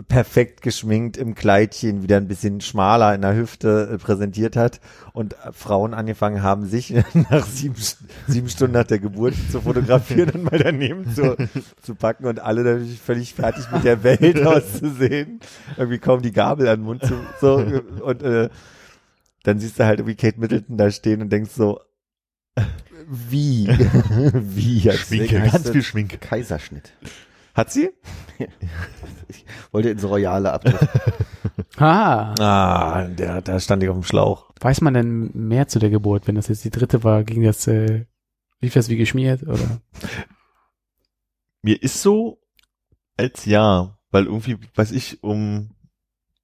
perfekt 0.08 0.62
geschminkt 0.62 1.16
im 1.16 1.34
Kleidchen, 1.34 2.02
wieder 2.02 2.16
ein 2.16 2.28
bisschen 2.28 2.60
schmaler 2.60 3.14
in 3.14 3.20
der 3.20 3.36
Hüfte 3.36 3.90
äh, 3.92 3.98
präsentiert 3.98 4.56
hat 4.56 4.80
und 5.12 5.34
äh, 5.34 5.52
Frauen 5.52 5.92
angefangen 5.92 6.42
haben, 6.42 6.66
sich 6.66 6.90
nach 7.30 7.46
sieben, 7.46 7.76
sieben 8.26 8.48
Stunden 8.48 8.74
nach 8.74 8.86
der 8.86 8.98
Geburt 8.98 9.34
zu 9.50 9.60
fotografieren 9.60 10.30
und 10.30 10.44
mal 10.44 10.58
daneben 10.58 11.12
zu, 11.14 11.36
zu 11.82 11.94
packen 11.94 12.26
und 12.26 12.40
alle 12.40 12.62
natürlich 12.62 13.00
völlig 13.00 13.34
fertig 13.34 13.70
mit 13.70 13.84
der 13.84 14.02
Welt 14.02 14.40
auszusehen. 14.46 15.40
Irgendwie 15.76 15.98
kaum 15.98 16.22
die 16.22 16.32
Gabel 16.32 16.68
an 16.68 16.80
den 16.80 16.86
Mund 16.86 17.04
zu, 17.04 17.14
so, 17.40 17.56
und 18.02 18.22
äh, 18.22 18.48
dann 19.42 19.58
siehst 19.58 19.78
du 19.78 19.84
halt 19.84 20.00
irgendwie 20.00 20.16
Kate 20.16 20.40
Middleton 20.40 20.78
da 20.78 20.90
stehen 20.90 21.20
und 21.20 21.30
denkst 21.30 21.52
so, 21.54 21.80
wie? 23.08 23.68
wie 23.68 24.78
jetzt? 24.78 25.08
Schminke, 25.08 25.40
ganz 25.40 25.68
viel 25.68 25.82
Schminke. 25.82 26.18
Kaiserschnitt. 26.18 26.92
Hat 27.54 27.70
sie? 27.72 27.90
Ich 29.28 29.46
wollte 29.72 29.88
ins 29.90 30.04
Royale 30.04 30.52
abdrücken. 30.52 30.88
ah, 31.78 32.34
Ah, 32.38 33.04
der, 33.06 33.40
da 33.40 33.58
stand 33.58 33.82
ich 33.82 33.88
auf 33.88 33.96
dem 33.96 34.02
Schlauch. 34.02 34.50
weiß 34.60 34.82
man 34.82 34.92
denn 34.92 35.30
mehr 35.32 35.68
zu 35.68 35.78
der 35.78 35.88
Geburt? 35.88 36.26
Wenn 36.26 36.34
das 36.34 36.48
jetzt 36.48 36.64
die 36.64 36.70
dritte 36.70 37.02
war, 37.02 37.24
ging 37.24 37.42
das, 37.42 37.66
äh, 37.66 38.04
lief 38.60 38.74
das 38.74 38.90
wie 38.90 38.96
geschmiert 38.98 39.42
oder? 39.44 39.80
Mir 41.62 41.82
ist 41.82 42.02
so, 42.02 42.42
als 43.16 43.46
ja, 43.46 43.96
weil 44.10 44.26
irgendwie, 44.26 44.58
weiß 44.74 44.92
ich, 44.92 45.22
um 45.22 45.70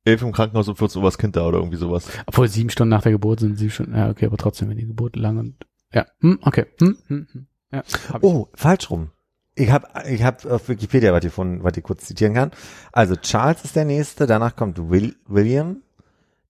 elf 0.05 0.23
im 0.23 0.33
Krankenhaus 0.33 0.69
und 0.69 0.79
14 0.79 0.99
Uhr 1.01 1.03
war 1.03 1.11
das 1.11 1.19
Kind 1.19 1.37
da 1.37 1.47
oder 1.47 1.59
irgendwie 1.59 1.77
sowas. 1.77 2.09
Obwohl 2.27 2.49
sieben 2.49 2.71
Stunden 2.71 2.91
nach 2.91 3.03
der 3.03 3.13
Geburt 3.13 3.41
sind 3.41 3.57
sieben 3.59 3.71
Stunden, 3.71 3.95
ja, 3.97 4.09
okay, 4.09 4.27
aber 4.27 4.39
trotzdem, 4.39 4.71
wenn 4.71 4.79
die 4.79 4.87
Geburt 4.87 5.17
lang 5.17 5.37
und, 5.37 5.67
ja, 5.93 6.07
hm, 6.21 6.39
okay, 6.43 6.67
hm, 6.81 6.97
hm, 7.07 7.27
hm. 7.33 7.47
Ja. 7.71 7.83
Oh, 8.23 8.49
falsch 8.55 8.89
rum. 8.91 9.11
Ich 9.59 9.73
habe 9.73 9.89
ich 10.09 10.23
hab 10.23 10.45
auf 10.45 10.69
Wikipedia 10.69 11.13
was 11.13 11.21
gefunden, 11.21 11.65
was 11.65 11.77
ich 11.77 11.83
kurz 11.83 12.05
zitieren 12.05 12.35
kann. 12.35 12.53
Also 12.93 13.17
Charles 13.17 13.65
ist 13.65 13.75
der 13.75 13.85
nächste, 13.85 14.27
danach 14.27 14.55
kommt 14.55 14.79
Will, 14.89 15.17
William, 15.27 15.83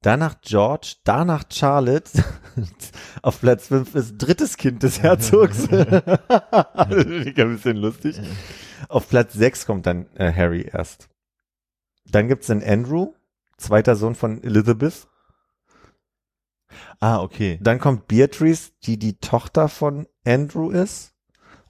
danach 0.02 0.42
George, 0.42 0.96
danach 1.04 1.44
Charlotte. 1.50 2.22
auf 3.22 3.40
Platz 3.40 3.68
fünf 3.68 3.94
ist 3.94 4.18
drittes 4.18 4.58
Kind 4.58 4.82
des 4.82 5.02
Herzogs. 5.02 5.68
das 5.68 6.88
finde 6.88 7.30
ich 7.30 7.38
ein 7.38 7.54
bisschen 7.54 7.78
lustig. 7.78 8.20
Auf 8.90 9.08
Platz 9.08 9.32
sechs 9.32 9.64
kommt 9.64 9.86
dann 9.86 10.06
äh, 10.14 10.30
Harry 10.30 10.68
erst. 10.70 11.08
Dann 12.04 12.28
gibt's 12.28 12.48
den 12.48 12.62
Andrew, 12.62 13.14
zweiter 13.56 13.96
Sohn 13.96 14.14
von 14.14 14.42
Elizabeth. 14.42 15.08
Ah, 17.00 17.22
okay. 17.22 17.58
Dann 17.62 17.78
kommt 17.78 18.06
Beatrice, 18.06 18.72
die 18.84 18.98
die 18.98 19.18
Tochter 19.18 19.68
von 19.68 20.06
Andrew 20.26 20.70
ist. 20.70 21.14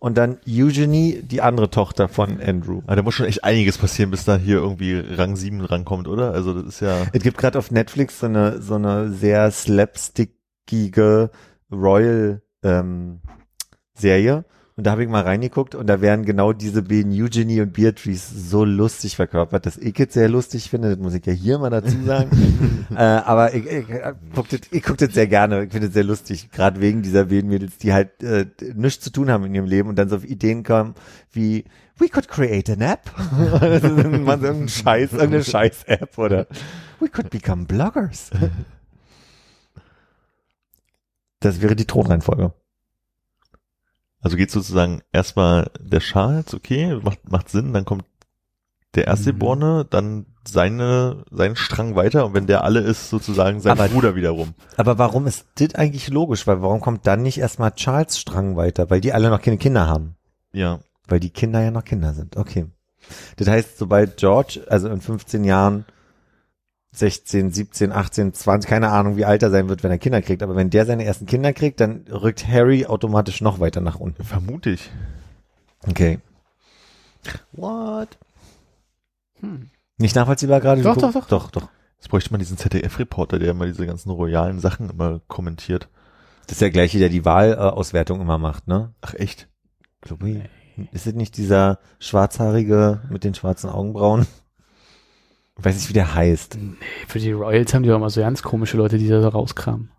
Und 0.01 0.17
dann 0.17 0.39
Eugenie, 0.49 1.23
die 1.23 1.43
andere 1.43 1.71
Tochter 1.71 2.09
von 2.09 2.41
Andrew. 2.41 2.83
Ah, 2.87 2.95
da 2.95 3.03
muss 3.03 3.15
schon 3.15 3.27
echt 3.27 3.43
einiges 3.45 3.79
passieren, 3.79 4.11
bis 4.11 4.25
da 4.25 4.37
hier 4.37 4.59
irgendwie 4.59 4.95
Rang 4.95 5.35
7 5.35 5.61
rankommt, 5.61 6.07
oder? 6.07 6.33
Also 6.33 6.55
das 6.55 6.75
ist 6.75 6.81
ja. 6.81 7.07
Es 7.13 7.23
gibt 7.23 7.37
gerade 7.37 7.59
auf 7.59 7.71
Netflix 7.71 8.21
so 8.21 8.27
eine, 8.27 8.63
so 8.63 8.77
eine 8.77 9.11
sehr 9.11 9.51
slapstickige 9.51 11.31
Royal 11.73 12.43
ähm, 12.63 13.21
Serie. 13.95 14.45
Und 14.79 14.85
da 14.85 14.93
habe 14.93 15.03
ich 15.03 15.09
mal 15.09 15.25
reingeguckt 15.25 15.75
und 15.75 15.89
da 15.89 16.01
werden 16.01 16.25
genau 16.25 16.53
diese 16.53 16.83
beiden 16.83 17.11
Eugenie 17.11 17.63
und 17.63 17.73
Beatrice 17.73 18.33
so 18.33 18.65
lustig 18.65 19.17
verkörpert, 19.17 19.67
dass 19.67 19.77
ich 19.77 19.99
jetzt 19.99 20.15
sehr 20.15 20.29
lustig 20.29 20.71
finde. 20.71 20.91
Das 20.91 20.99
muss 21.01 21.15
ich 21.15 21.27
ja 21.27 21.33
hier 21.33 21.59
mal 21.59 21.69
dazu 21.69 22.01
sagen. 22.05 22.87
äh, 22.93 22.95
aber 22.95 23.55
ich, 23.55 23.67
ich, 23.67 23.87
gucke 24.33 24.57
das, 24.57 24.61
ich 24.71 24.83
guck 24.85 24.97
das 24.99 25.15
sehr 25.15 25.27
gerne. 25.27 25.65
Ich 25.65 25.73
finde 25.73 25.89
es 25.89 25.95
sehr 25.95 26.05
lustig. 26.05 26.53
Gerade 26.53 26.81
wegen 26.81 27.03
dieser 27.03 27.25
beiden 27.25 27.51
Mädels, 27.51 27.79
die 27.79 27.93
halt 27.93 28.23
äh, 28.23 28.47
nichts 28.77 29.03
zu 29.03 29.11
tun 29.11 29.33
haben 29.33 29.47
in 29.47 29.55
ihrem 29.57 29.67
Leben 29.67 29.89
und 29.89 29.99
dann 29.99 30.09
so 30.09 30.15
auf 30.15 30.25
Ideen 30.25 30.63
kommen 30.63 30.95
wie 31.33 31.65
We 31.99 32.09
could 32.09 32.29
create 32.29 32.71
an 32.71 32.81
app. 32.81 33.11
so 34.41 34.47
ein 34.47 34.69
Scheiß, 34.69 35.13
irgendeine 35.13 35.43
Scheiß-App 35.43 36.17
oder 36.17 36.47
We 37.01 37.09
could 37.09 37.31
become 37.31 37.65
bloggers. 37.67 38.31
Das 41.41 41.61
wäre 41.63 41.77
die 41.77 41.85
Thronreihenfolge. 41.85 42.53
Also 44.21 44.37
geht 44.37 44.51
sozusagen 44.51 45.03
erstmal 45.13 45.71
der 45.81 46.01
Charles, 46.01 46.55
okay, 46.55 46.99
macht, 47.03 47.31
macht 47.31 47.49
Sinn, 47.49 47.73
dann 47.73 47.85
kommt 47.85 48.05
der 48.95 49.07
Erstgeborene, 49.07 49.87
dann 49.89 50.27
seine, 50.47 51.25
sein 51.31 51.57
Strang 51.57 51.95
weiter 51.95 52.25
und 52.25 52.35
wenn 52.35 52.47
der 52.47 52.65
alle 52.65 52.81
ist, 52.81 53.11
sozusagen 53.11 53.61
sein 53.61 53.73
Aber- 53.73 53.89
Bruder 53.89 54.17
wiederum. 54.17 54.55
Aber 54.77 54.99
warum 54.99 55.27
ist 55.27 55.47
das 55.57 55.75
eigentlich 55.75 56.09
logisch? 56.09 56.47
Weil 56.47 56.63
warum 56.63 56.81
kommt 56.81 57.07
dann 57.07 57.23
nicht 57.23 57.39
erstmal 57.39 57.73
Charles 57.73 58.19
Strang 58.19 58.57
weiter? 58.57 58.89
Weil 58.91 59.01
die 59.01 59.13
alle 59.13 59.29
noch 59.31 59.43
keine 59.43 59.59
Kinder 59.59 59.87
haben. 59.87 60.17
Ja. 60.53 60.81
Weil 61.07 61.21
die 61.21 61.31
Kinder 61.31 61.61
ja 61.63 61.71
noch 61.71 61.85
Kinder 61.85 62.15
sind. 62.15 62.37
Okay. 62.37 62.67
Das 63.37 63.47
heißt, 63.49 63.79
sobald 63.79 64.17
George, 64.17 64.61
also 64.69 64.89
in 64.89 65.01
15 65.01 65.45
Jahren, 65.45 65.85
16, 66.99 67.51
17, 67.53 67.93
18, 67.93 68.35
20, 68.35 68.69
keine 68.69 68.91
Ahnung, 68.91 69.17
wie 69.17 69.25
alt 69.25 69.43
er 69.43 69.51
sein 69.51 69.69
wird, 69.69 69.83
wenn 69.83 69.91
er 69.91 69.99
Kinder 69.99 70.21
kriegt, 70.23 70.43
aber 70.43 70.57
wenn 70.57 70.71
der 70.71 70.87
seine 70.87 71.05
ersten 71.05 71.27
Kinder 71.27 71.53
kriegt, 71.53 71.81
dann 71.81 72.05
rückt 72.11 72.47
Harry 72.49 72.87
automatisch 72.87 73.41
noch 73.41 73.61
weiter 73.61 73.81
nach 73.81 73.97
unten. 74.01 74.25
Vermute 74.25 74.71
ich. 74.71 74.91
Okay. 75.87 76.19
What? 77.53 78.19
Hm. 79.41 79.71
Nicht 79.99 80.17
nachvollziehbar 80.17 80.61
gerade? 80.61 80.83
Doch, 80.83 80.97
doch, 80.97 81.13
guckst- 81.13 81.33
Doch, 81.33 81.51
doch. 81.51 81.69
Jetzt 81.99 82.09
bräuchte 82.11 82.31
man 82.31 82.39
diesen 82.39 82.57
ZDF-Reporter, 82.57 83.39
der 83.39 83.51
immer 83.51 83.67
diese 83.67 83.85
ganzen 83.87 84.11
royalen 84.11 84.61
Sachen 84.61 84.89
immer 84.91 85.21
kommentiert. 85.27 85.89
Das 86.47 86.53
ist 86.53 86.61
der 86.61 86.71
gleiche, 86.71 86.99
der 86.99 87.09
die 87.09 87.25
Wahlauswertung 87.25 88.21
immer 88.21 88.39
macht, 88.39 88.69
ne? 88.69 88.95
Ach 89.01 89.15
echt? 89.15 89.49
Glaub 90.01 90.23
ich. 90.23 90.39
Ist 90.93 91.09
es 91.09 91.15
nicht 91.15 91.37
dieser 91.37 91.81
schwarzhaarige 91.99 93.01
mit 93.11 93.25
den 93.25 93.35
schwarzen 93.35 93.69
Augenbrauen? 93.69 94.27
Ich 95.59 95.65
weiß 95.65 95.75
nicht, 95.75 95.89
wie 95.89 95.93
der 95.95 96.15
heißt. 96.15 96.57
Für 97.09 97.19
die 97.19 97.33
Royals 97.33 97.75
haben 97.75 97.83
die 97.83 97.91
auch 97.91 97.97
immer 97.97 98.11
so 98.11 98.21
ganz 98.21 98.43
komische 98.43 98.77
Leute, 98.77 98.97
die 98.99 99.09
da 99.09 99.21
so 99.21 99.29
rauskramen. 99.29 99.91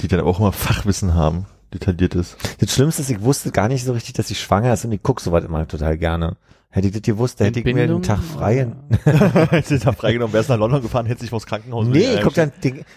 Die 0.00 0.08
dann 0.08 0.20
aber 0.20 0.28
auch 0.30 0.40
immer 0.40 0.52
Fachwissen 0.52 1.14
haben, 1.14 1.46
detailliertes. 1.72 2.36
Das 2.58 2.74
Schlimmste 2.74 3.02
ist, 3.02 3.10
ich 3.10 3.22
wusste 3.22 3.50
gar 3.50 3.68
nicht 3.68 3.84
so 3.84 3.92
richtig, 3.92 4.14
dass 4.14 4.28
sie 4.28 4.34
schwanger 4.34 4.72
ist 4.72 4.84
und 4.84 4.92
ich 4.92 5.02
gucke 5.02 5.22
sowas 5.22 5.44
immer 5.44 5.66
total 5.66 5.96
gerne. 5.98 6.36
Hätte 6.72 6.86
ich 6.86 6.92
das 6.92 7.02
gewusst, 7.02 7.40
da 7.40 7.46
hätte 7.46 7.58
ich 7.58 7.64
mir 7.64 7.74
den 7.86 8.02
Tag 8.02 8.20
frei. 8.20 8.68
Hättest 9.04 9.70
du 9.70 9.74
den 9.74 9.80
Tag 9.82 9.96
freigenommen, 9.96 10.32
wärst 10.32 10.50
nach 10.50 10.58
London 10.58 10.82
gefahren, 10.82 11.06
hättest 11.06 11.24
dich 11.24 11.30
vors 11.30 11.46
Krankenhaus 11.46 11.86
Nee, 11.86 12.14
ich 12.14 12.22
guck 12.22 12.34
dann, 12.34 12.52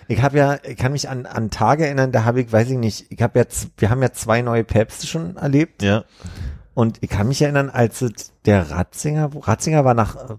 ich 0.08 0.22
habe 0.22 0.38
ja, 0.38 0.58
ich 0.64 0.78
kann 0.78 0.92
mich 0.92 1.10
an, 1.10 1.26
an 1.26 1.50
Tage 1.50 1.86
erinnern, 1.86 2.12
da 2.12 2.24
habe 2.24 2.42
ich, 2.42 2.52
weiß 2.52 2.70
ich 2.70 2.78
nicht, 2.78 3.08
ich 3.10 3.22
habe 3.22 3.40
jetzt, 3.40 3.70
wir 3.78 3.90
haben 3.90 4.02
ja 4.04 4.12
zwei 4.12 4.42
neue 4.44 4.64
Päpste 4.64 5.08
schon 5.08 5.38
erlebt 5.38 5.82
Ja. 5.82 6.04
und 6.76 6.98
ich 7.02 7.10
kann 7.10 7.28
mich 7.28 7.42
erinnern, 7.42 7.70
als 7.72 8.06
der 8.46 8.70
Ratzinger, 8.70 9.32
Ratzinger 9.42 9.84
war 9.86 9.96
nach 9.96 10.38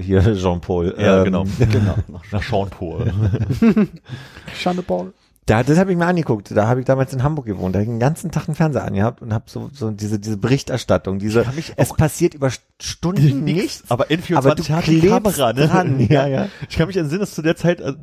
hier 0.00 0.34
Jean-Paul. 0.34 0.94
Ja, 0.98 1.18
ähm, 1.18 1.24
genau. 1.24 1.44
Genau. 1.58 1.94
Nach 2.32 2.42
Sean 2.42 2.70
Paul. 2.70 3.12
Schande 4.54 4.82
Paul. 4.82 5.12
Da, 5.46 5.62
das 5.62 5.78
habe 5.78 5.90
ich 5.90 5.96
mir 5.96 6.06
angeguckt. 6.06 6.50
Da 6.54 6.68
habe 6.68 6.80
ich 6.80 6.86
damals 6.86 7.12
in 7.14 7.22
Hamburg 7.22 7.46
gewohnt. 7.46 7.74
Da 7.74 7.78
habe 7.78 7.84
ich 7.84 7.88
den 7.88 8.00
ganzen 8.00 8.30
Tag 8.30 8.48
einen 8.48 8.54
Fernseher 8.54 8.84
angehabt 8.84 9.22
und 9.22 9.32
habe 9.32 9.44
so, 9.46 9.70
so 9.72 9.90
diese, 9.90 10.18
diese 10.18 10.36
Berichterstattung, 10.36 11.18
diese, 11.18 11.46
es 11.76 11.94
passiert 11.94 12.34
über 12.34 12.50
Stunden 12.78 13.44
nichts. 13.44 13.84
Aber 13.88 14.06
N24 14.08 14.36
Aber 14.36 14.54
du 14.54 14.68
hat 14.68 14.86
die 14.86 14.98
klebst 14.98 15.08
Kamera, 15.08 15.52
ne? 15.54 15.66
dran, 15.66 16.00
ja, 16.00 16.26
ja. 16.26 16.48
Ich 16.68 16.76
kann 16.76 16.86
mich 16.86 16.98
entsinnen, 16.98 17.20
dass 17.20 17.34
zu 17.34 17.40
der 17.40 17.56
Zeit, 17.56 17.80
äh, 17.80 17.94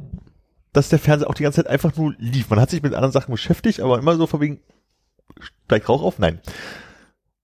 dass 0.73 0.89
der 0.89 0.97
Fernseher 0.97 1.29
auch 1.29 1.35
die 1.35 1.43
ganze 1.43 1.63
Zeit 1.63 1.67
einfach 1.67 1.95
nur 1.95 2.15
lief. 2.17 2.49
Man 2.49 2.59
hat 2.59 2.71
sich 2.71 2.81
mit 2.81 2.95
anderen 2.95 3.11
Sachen 3.11 3.31
beschäftigt, 3.31 3.79
aber 3.79 3.99
immer 3.99 4.15
so 4.15 4.25
von 4.25 4.41
wegen, 4.41 4.59
steigt 5.67 5.87
Rauch 5.87 6.01
auf? 6.01 6.17
Nein. 6.17 6.39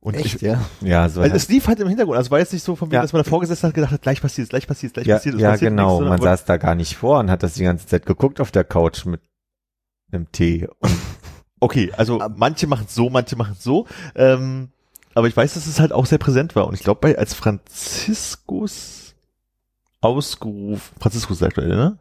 Und 0.03 0.15
Echt, 0.15 0.35
ich, 0.35 0.41
ja? 0.41 0.59
Ja, 0.81 1.07
so. 1.09 1.21
also 1.21 1.35
es 1.35 1.47
lief 1.47 1.67
halt 1.67 1.79
im 1.79 1.87
Hintergrund. 1.87 2.17
Also 2.17 2.31
war 2.31 2.39
jetzt 2.39 2.51
nicht 2.51 2.63
so 2.63 2.75
von 2.75 2.87
wegen, 2.89 2.95
Ja. 2.95 3.03
dass 3.03 3.13
man 3.13 3.21
davor 3.23 3.39
gesessen 3.39 3.67
hat, 3.67 3.75
gedacht 3.75 3.91
hat, 3.91 4.01
gleich 4.01 4.19
passiert, 4.19 4.49
gleich 4.49 4.67
passiert, 4.67 4.95
gleich 4.95 5.05
ja, 5.05 5.15
passiert. 5.17 5.35
es 5.35 5.41
ja 5.41 5.51
passiert 5.51 5.71
genau. 5.71 5.99
nichts, 6.01 6.09
Man 6.09 6.21
saß 6.21 6.45
da 6.45 6.57
gar 6.57 6.73
nicht 6.73 6.97
vor 6.97 7.19
und 7.19 7.29
hat 7.29 7.43
das 7.43 7.53
die 7.53 7.63
ganze 7.63 7.85
Zeit 7.85 8.07
geguckt 8.07 8.41
auf 8.41 8.49
der 8.51 8.63
Couch 8.63 9.05
mit 9.05 9.21
einem 10.11 10.31
Tee. 10.31 10.67
Und 10.79 10.91
Okay, 11.63 11.91
also 11.95 12.19
manche 12.35 12.65
machen 12.65 12.85
es 12.87 12.95
so, 12.95 13.11
manche 13.11 13.35
machen 13.35 13.53
es 13.55 13.63
so. 13.63 13.85
Ähm, 14.15 14.69
aber 15.13 15.27
ich 15.27 15.37
weiß, 15.37 15.53
dass 15.53 15.67
es 15.67 15.79
halt 15.79 15.93
auch 15.93 16.07
sehr 16.07 16.17
präsent 16.17 16.55
war. 16.55 16.65
Und 16.65 16.73
ich 16.73 16.81
glaube, 16.81 16.99
bei 16.99 17.15
als 17.15 17.35
Franziskus 17.35 19.13
ausgerufen, 20.01 20.95
Franziskus 20.99 21.35
ist 21.35 21.41
der 21.41 21.49
aktuelle, 21.49 21.75
ne? 21.75 21.99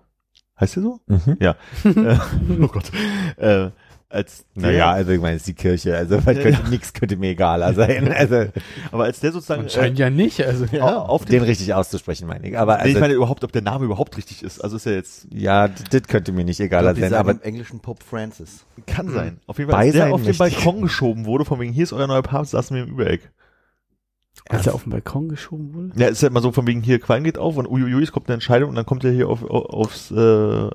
Heißt 0.59 0.77
der 0.77 0.83
so? 0.83 1.01
mhm. 1.07 1.37
Ja. 1.41 1.57
äh, 1.85 2.19
oh 2.63 2.69
Gott. 2.69 2.91
Äh, 3.37 3.71
als 4.11 4.45
der, 4.57 4.73
naja, 4.73 4.91
also 4.91 5.13
ich 5.13 5.21
meine, 5.21 5.37
es 5.37 5.43
ist 5.43 5.47
die 5.47 5.55
Kirche. 5.55 5.97
Also 5.97 6.17
was 6.27 6.37
könnte, 6.37 6.69
nix 6.69 6.93
könnte 6.93 7.17
mir 7.17 7.31
egaler 7.31 7.73
sein. 7.75 8.13
Also 8.13 8.47
aber 8.91 9.05
als 9.05 9.21
der 9.21 9.31
sozusagen 9.31 9.63
Anscheinend 9.63 10.01
ja 10.01 10.11
nicht. 10.11 10.45
Also 10.45 10.65
äh, 10.73 10.81
auf 10.81 11.25
den 11.25 11.39
den, 11.39 11.43
richtig 11.45 11.73
auszusprechen, 11.75 12.27
meine 12.27 12.49
ich. 12.49 12.59
Aber 12.59 12.79
nee, 12.79 12.81
ich 12.81 12.89
also, 12.89 13.01
meine 13.01 13.15
überhaupt, 13.15 13.45
ob 13.45 13.53
der 13.53 13.63
Name 13.63 13.85
überhaupt 13.85 14.17
richtig 14.17 14.43
ist. 14.43 14.63
Also 14.63 14.77
ist 14.77 14.87
er 14.87 14.95
jetzt, 14.95 15.29
ja, 15.33 15.69
das 15.69 16.03
könnte 16.09 16.33
mir 16.33 16.45
nicht 16.45 16.59
egaler 16.59 16.93
Die 16.93 17.03
sein. 17.03 17.15
Aber 17.15 17.31
im 17.31 17.43
Englischen 17.43 17.79
Pope 17.79 18.05
Francis. 18.05 18.65
kann 18.87 19.07
Hm. 19.07 19.15
sein. 19.15 19.41
Auf 19.47 19.59
jeden 19.59 19.71
Fall, 19.71 19.81
als 19.81 19.93
der 19.93 20.13
auf 20.13 20.23
den. 20.23 20.37
Balkon 20.37 20.83
geschoben 20.83 21.25
wurde, 21.27 21.45
von 21.45 21.61
wegen, 21.61 21.73
hier 21.73 21.85
ist 21.85 21.93
euer 21.93 22.09
neuer 22.09 22.23
Papst, 22.23 22.51
saßen 22.51 22.75
wir 22.75 22.83
im 22.83 22.91
Übereck. 22.91 23.31
Als 24.51 24.67
er 24.67 24.75
auf 24.75 24.83
den 24.85 24.91
Balkon 24.91 25.29
geschoben 25.29 25.73
wurde. 25.75 25.91
Ja, 25.97 26.09
ist 26.09 26.23
ja 26.23 26.29
immer 26.29 26.41
so 26.41 26.53
von 26.53 26.67
wegen 26.67 26.83
hier 26.83 26.99
Qualm 26.99 27.25
geht 27.25 27.39
auf 27.39 27.57
und 27.57 27.67
uiuiui, 27.69 28.03
es 28.03 28.13
kommt 28.13 28.29
eine 28.29 28.35
Entscheidung 28.35 28.71
und 28.71 28.77
dann 28.77 28.87
kommt 28.87 29.05
er 29.05 29.13
hier 29.13 29.29
auf, 29.29 29.43
auf, 29.45 29.65
aufs, 29.71 30.11
äh, 30.11 30.69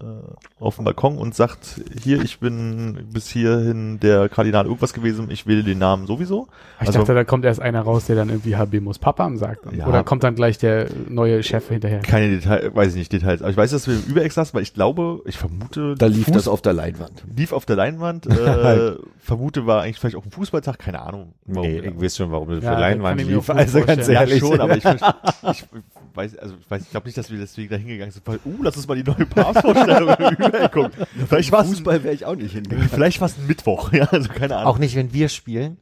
auf 0.59 0.75
den 0.77 0.85
Balkon 0.85 1.17
und 1.17 1.35
sagt, 1.35 1.81
hier, 2.01 2.21
ich 2.21 2.39
bin 2.39 3.05
bis 3.11 3.27
hierhin 3.29 3.99
der 3.99 4.29
Kardinal 4.29 4.65
irgendwas 4.65 4.93
gewesen, 4.93 5.29
ich 5.29 5.45
wähle 5.47 5.63
den 5.63 5.77
Namen 5.77 6.07
sowieso. 6.07 6.47
Ich 6.81 6.87
Also- 6.87 6.99
dachte, 6.99 7.13
da 7.13 7.23
kommt 7.23 7.45
erst 7.45 7.61
einer 7.61 7.81
raus, 7.81 8.05
der 8.05 8.15
dann 8.15 8.29
irgendwie 8.29 8.55
Habemus 8.55 8.99
Papam 8.99 9.37
sagt. 9.37 9.65
Ja. 9.75 9.87
Oder 9.87 10.03
kommt 10.03 10.23
dann 10.23 10.35
gleich 10.35 10.57
der 10.57 10.87
neue 11.09 11.43
Chef 11.43 11.67
hinterher? 11.67 11.99
Keine 11.99 12.29
Details, 12.29 12.73
weiß 12.75 12.89
ich 12.89 12.95
nicht 12.95 13.11
Details, 13.11 13.41
aber 13.41 13.51
ich 13.51 13.57
weiß, 13.57 13.71
dass 13.71 13.87
wir 13.87 13.95
im 13.95 14.03
Übereck 14.03 14.31
saßen, 14.31 14.53
weil 14.53 14.63
ich 14.63 14.73
glaube, 14.73 15.21
ich 15.25 15.37
vermute, 15.37 15.95
Da 15.97 16.05
lief 16.07 16.27
Fuß- 16.27 16.33
das 16.33 16.47
auf 16.47 16.61
der 16.61 16.73
Leinwand. 16.73 17.23
lief 17.35 17.51
auf 17.51 17.65
der 17.65 17.75
Leinwand, 17.75 18.25
äh, 18.27 18.93
vermute 19.19 19.65
war 19.65 19.81
eigentlich 19.81 19.99
vielleicht 19.99 20.15
auch 20.15 20.23
ein 20.25 20.31
Fußballtag, 20.31 20.79
keine 20.79 21.01
Ahnung. 21.01 21.33
warum 21.45 21.67
nee, 21.69 21.79
ich 21.79 22.01
weiß 22.01 22.17
schon, 22.17 22.31
warum 22.31 22.49
das 22.49 22.63
Ja, 22.63 22.69
für 22.69 22.71
das 22.75 22.81
Leinwand 22.81 23.21
lief. 23.21 23.49
Also 23.73 23.85
ganz 23.85 24.05
vorstellen. 24.05 24.15
ja, 24.15 24.21
ehrlich. 24.21 24.39
schon, 24.39 24.59
aber 24.59 24.77
ich, 24.77 24.85
ich 25.51 25.65
weiß, 26.13 26.37
also 26.37 26.55
ich 26.59 26.71
weiß, 26.71 26.81
ich 26.83 26.89
glaube 26.89 27.07
nicht, 27.07 27.17
dass 27.17 27.31
wir 27.31 27.37
deswegen 27.37 27.69
da 27.69 27.75
hingegangen 27.75 28.11
sind, 28.11 28.25
weil, 28.27 28.39
uh, 28.45 28.63
lass 28.63 28.77
uns 28.77 28.87
mal 28.87 28.95
die 28.95 29.03
neue 29.03 29.25
Papstvorstellung 29.25 30.09
im 30.09 30.35
Übereck 30.45 30.71
gucken. 30.71 30.91
Vielleicht 31.27 31.51
war 31.51 31.61
es 31.63 31.69
Fußball 31.69 32.03
wäre 32.03 32.13
ich 32.13 32.25
auch 32.25 32.35
nicht 32.35 32.53
hingegangen. 32.53 32.89
Vielleicht 32.89 33.21
war 33.21 33.27
es 33.27 33.37
ein 33.37 33.47
Mittwoch, 33.47 33.91
ja, 33.93 34.05
also 34.05 34.29
keine 34.29 34.57
Ahnung. 34.57 34.73
Auch 34.73 34.77
nicht, 34.77 34.95
wenn 34.95 35.13
wir 35.13 35.29
spielen. 35.29 35.77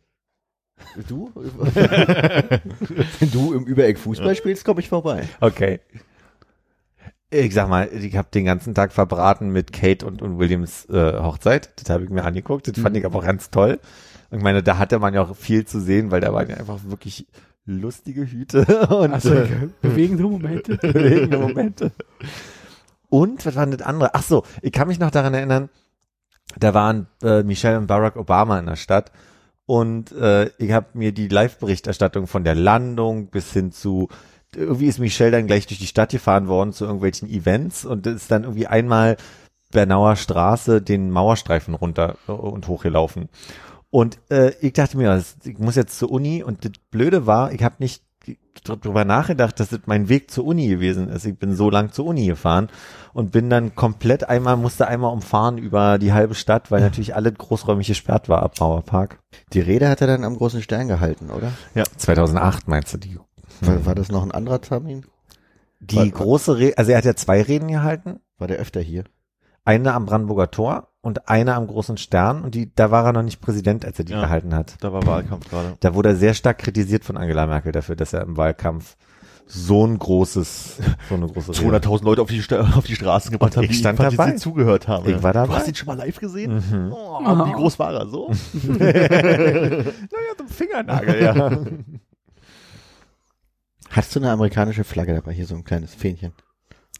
Du? 1.07 1.31
Wenn 1.35 3.31
du 3.31 3.53
im 3.53 3.65
Übereck 3.65 3.97
Fußball 3.97 4.35
spielst, 4.35 4.65
komme 4.65 4.81
ich 4.81 4.89
vorbei. 4.89 5.23
Okay. 5.39 5.79
Ich 7.29 7.53
sag 7.53 7.69
mal, 7.69 7.89
ich 7.93 8.15
habe 8.17 8.27
den 8.33 8.45
ganzen 8.45 8.75
Tag 8.75 8.91
verbraten 8.91 9.49
mit 9.49 9.71
Kate 9.71 10.05
und, 10.05 10.21
und 10.21 10.39
Williams 10.39 10.85
äh, 10.89 11.13
Hochzeit. 11.19 11.71
Das 11.77 11.89
habe 11.89 12.03
ich 12.03 12.09
mir 12.09 12.23
angeguckt. 12.23 12.67
Das 12.67 12.77
fand 12.77 12.97
ich 12.97 13.05
aber 13.05 13.19
auch 13.19 13.23
ganz 13.23 13.49
toll. 13.49 13.79
Und 14.29 14.39
ich 14.39 14.43
meine, 14.43 14.61
da 14.61 14.77
hatte 14.77 14.99
man 14.99 15.13
ja 15.13 15.21
auch 15.21 15.35
viel 15.35 15.65
zu 15.65 15.79
sehen, 15.79 16.11
weil 16.11 16.21
da 16.21 16.33
waren 16.33 16.49
ja 16.49 16.57
einfach 16.57 16.79
wirklich 16.85 17.27
lustige 17.65 18.25
Hüte 18.25 18.65
und 18.89 19.13
Also, 19.13 19.33
äh, 19.33 19.69
bewegende 19.81 20.23
Momente. 20.23 20.77
bewegende 20.81 21.37
Momente. 21.37 21.91
Und 23.09 23.45
was 23.45 23.55
war 23.55 23.65
das 23.65 23.81
andere? 23.81 24.15
Ach 24.15 24.23
so, 24.23 24.43
ich 24.61 24.71
kann 24.71 24.87
mich 24.87 24.99
noch 24.99 25.11
daran 25.11 25.33
erinnern, 25.33 25.69
da 26.57 26.73
waren 26.73 27.07
äh, 27.23 27.43
Michelle 27.43 27.77
und 27.77 27.87
Barack 27.87 28.15
Obama 28.15 28.59
in 28.59 28.65
der 28.65 28.75
Stadt 28.75 29.11
und 29.65 30.11
äh, 30.11 30.49
ich 30.57 30.71
habe 30.71 30.87
mir 30.93 31.13
die 31.13 31.27
Live-Berichterstattung 31.27 32.27
von 32.27 32.43
der 32.43 32.55
Landung 32.55 33.27
bis 33.27 33.53
hin 33.53 33.71
zu 33.71 34.09
irgendwie 34.55 34.85
ist 34.85 34.99
Michelle 34.99 35.31
dann 35.31 35.47
gleich 35.47 35.65
durch 35.65 35.79
die 35.79 35.87
Stadt 35.87 36.11
gefahren 36.11 36.47
worden 36.47 36.73
zu 36.73 36.85
irgendwelchen 36.85 37.29
Events 37.29 37.85
und 37.85 38.05
ist 38.05 38.29
dann 38.29 38.43
irgendwie 38.43 38.67
einmal 38.67 39.17
Bernauer 39.71 40.15
Straße 40.15 40.81
den 40.81 41.11
Mauerstreifen 41.11 41.73
runter 41.73 42.17
äh, 42.27 42.31
und 42.31 42.67
hochgelaufen. 42.67 43.29
Und 43.93 44.17
äh, 44.31 44.53
ich 44.59 44.73
dachte 44.73 44.97
mir, 44.97 45.23
ich 45.43 45.59
muss 45.59 45.75
jetzt 45.75 45.99
zur 45.99 46.09
Uni 46.09 46.41
und 46.41 46.65
das 46.65 46.71
Blöde 46.89 47.27
war, 47.27 47.51
ich 47.51 47.61
habe 47.61 47.75
nicht 47.77 48.01
dr- 48.63 48.75
drüber 48.77 49.05
nachgedacht, 49.05 49.59
dass 49.59 49.69
das 49.69 49.81
mein 49.85 50.09
Weg 50.09 50.31
zur 50.31 50.45
Uni 50.45 50.67
gewesen 50.67 51.09
ist. 51.09 51.25
Ich 51.27 51.37
bin 51.37 51.55
so 51.55 51.69
lang 51.69 51.91
zur 51.91 52.05
Uni 52.07 52.25
gefahren 52.25 52.69
und 53.13 53.31
bin 53.31 53.51
dann 53.51 53.75
komplett 53.75 54.27
einmal, 54.27 54.57
musste 54.57 54.87
einmal 54.87 55.13
umfahren 55.13 55.59
über 55.59 55.99
die 55.99 56.11
halbe 56.11 56.33
Stadt, 56.33 56.71
weil 56.71 56.81
natürlich 56.81 57.13
alle 57.15 57.31
großräumig 57.31 57.85
gesperrt 57.85 58.29
war 58.29 58.41
ab 58.41 58.59
Mauerpark. 58.59 59.19
Die 59.53 59.59
Rede 59.59 59.87
hat 59.87 60.01
er 60.01 60.07
dann 60.07 60.23
am 60.23 60.37
großen 60.37 60.63
Stern 60.63 60.87
gehalten, 60.87 61.29
oder? 61.29 61.51
2008 61.97 62.67
meinst 62.67 62.95
du 62.95 62.97
die? 62.97 63.19
War, 63.61 63.85
war 63.85 63.93
das 63.93 64.09
noch 64.11 64.23
ein 64.23 64.31
anderer 64.31 64.59
Termin? 64.59 65.05
Die 65.81 65.97
War- 65.97 66.09
große 66.09 66.57
Rede, 66.57 66.79
also 66.79 66.89
er 66.89 66.97
hat 66.97 67.05
ja 67.05 67.15
zwei 67.15 67.43
Reden 67.43 67.67
gehalten. 67.67 68.21
War 68.39 68.47
der 68.47 68.57
öfter 68.57 68.81
hier? 68.81 69.03
Eine 69.65 69.93
am 69.93 70.05
Brandenburger 70.05 70.51
Tor 70.51 70.89
und 71.01 71.29
eine 71.29 71.55
am 71.55 71.67
großen 71.67 71.97
Stern 71.97 72.43
und 72.43 72.55
die, 72.55 72.73
da 72.75 72.91
war 72.91 73.05
er 73.05 73.13
noch 73.13 73.23
nicht 73.23 73.41
Präsident, 73.41 73.85
als 73.85 73.99
er 73.99 74.05
die 74.05 74.13
Ja. 74.13 74.21
gehalten 74.21 74.53
hat. 74.55 74.75
Da 74.81 74.91
war 74.93 75.05
Wahlkampf 75.05 75.49
gerade. 75.49 75.77
Da 75.79 75.93
wurde 75.95 76.09
er 76.09 76.15
sehr 76.15 76.33
stark 76.33 76.57
kritisiert 76.59 77.03
von 77.05 77.17
Angela 77.17 77.45
Merkel 77.47 77.71
dafür, 77.71 77.95
dass 77.95 78.13
er 78.13 78.21
im 78.21 78.37
Wahlkampf 78.37 78.95
so 79.45 79.85
ein 79.85 79.99
großes, 79.99 80.77
so 81.09 81.15
eine 81.15 81.27
große 81.27 81.51
Rede. 81.61 81.77
200.000 81.77 82.03
Leute 82.05 82.21
auf 82.21 82.29
die, 82.29 82.41
auf 82.77 82.85
die 82.85 82.95
Straßen 82.95 83.31
gebracht 83.31 83.57
haben, 83.57 83.63
ich 83.63 83.71
die 83.71 83.75
stand 83.75 83.99
ihm 83.99 84.09
dabei. 84.15 84.31
zugehört 84.33 84.87
haben. 84.87 85.07
Ich 85.09 85.21
war 85.21 85.33
Du 85.33 85.39
dabei. 85.39 85.55
hast 85.55 85.67
ihn 85.67 85.75
schon 85.75 85.87
mal 85.87 85.97
live 85.97 86.19
gesehen? 86.19 86.53
Mhm. 86.55 86.91
Oh, 86.93 87.19
Wie 87.45 87.51
groß 87.51 87.77
war 87.79 87.93
er 87.93 88.07
so? 88.07 88.31
naja, 88.63 89.83
zum 90.37 90.47
Fingernagel, 90.47 91.21
ja. 91.21 91.35
Hattest 93.91 94.15
du 94.15 94.19
eine 94.21 94.31
amerikanische 94.31 94.83
Flagge 94.83 95.13
dabei? 95.13 95.33
Hier 95.33 95.45
so 95.45 95.55
ein 95.55 95.63
kleines 95.63 95.93
Fähnchen. 95.93 96.33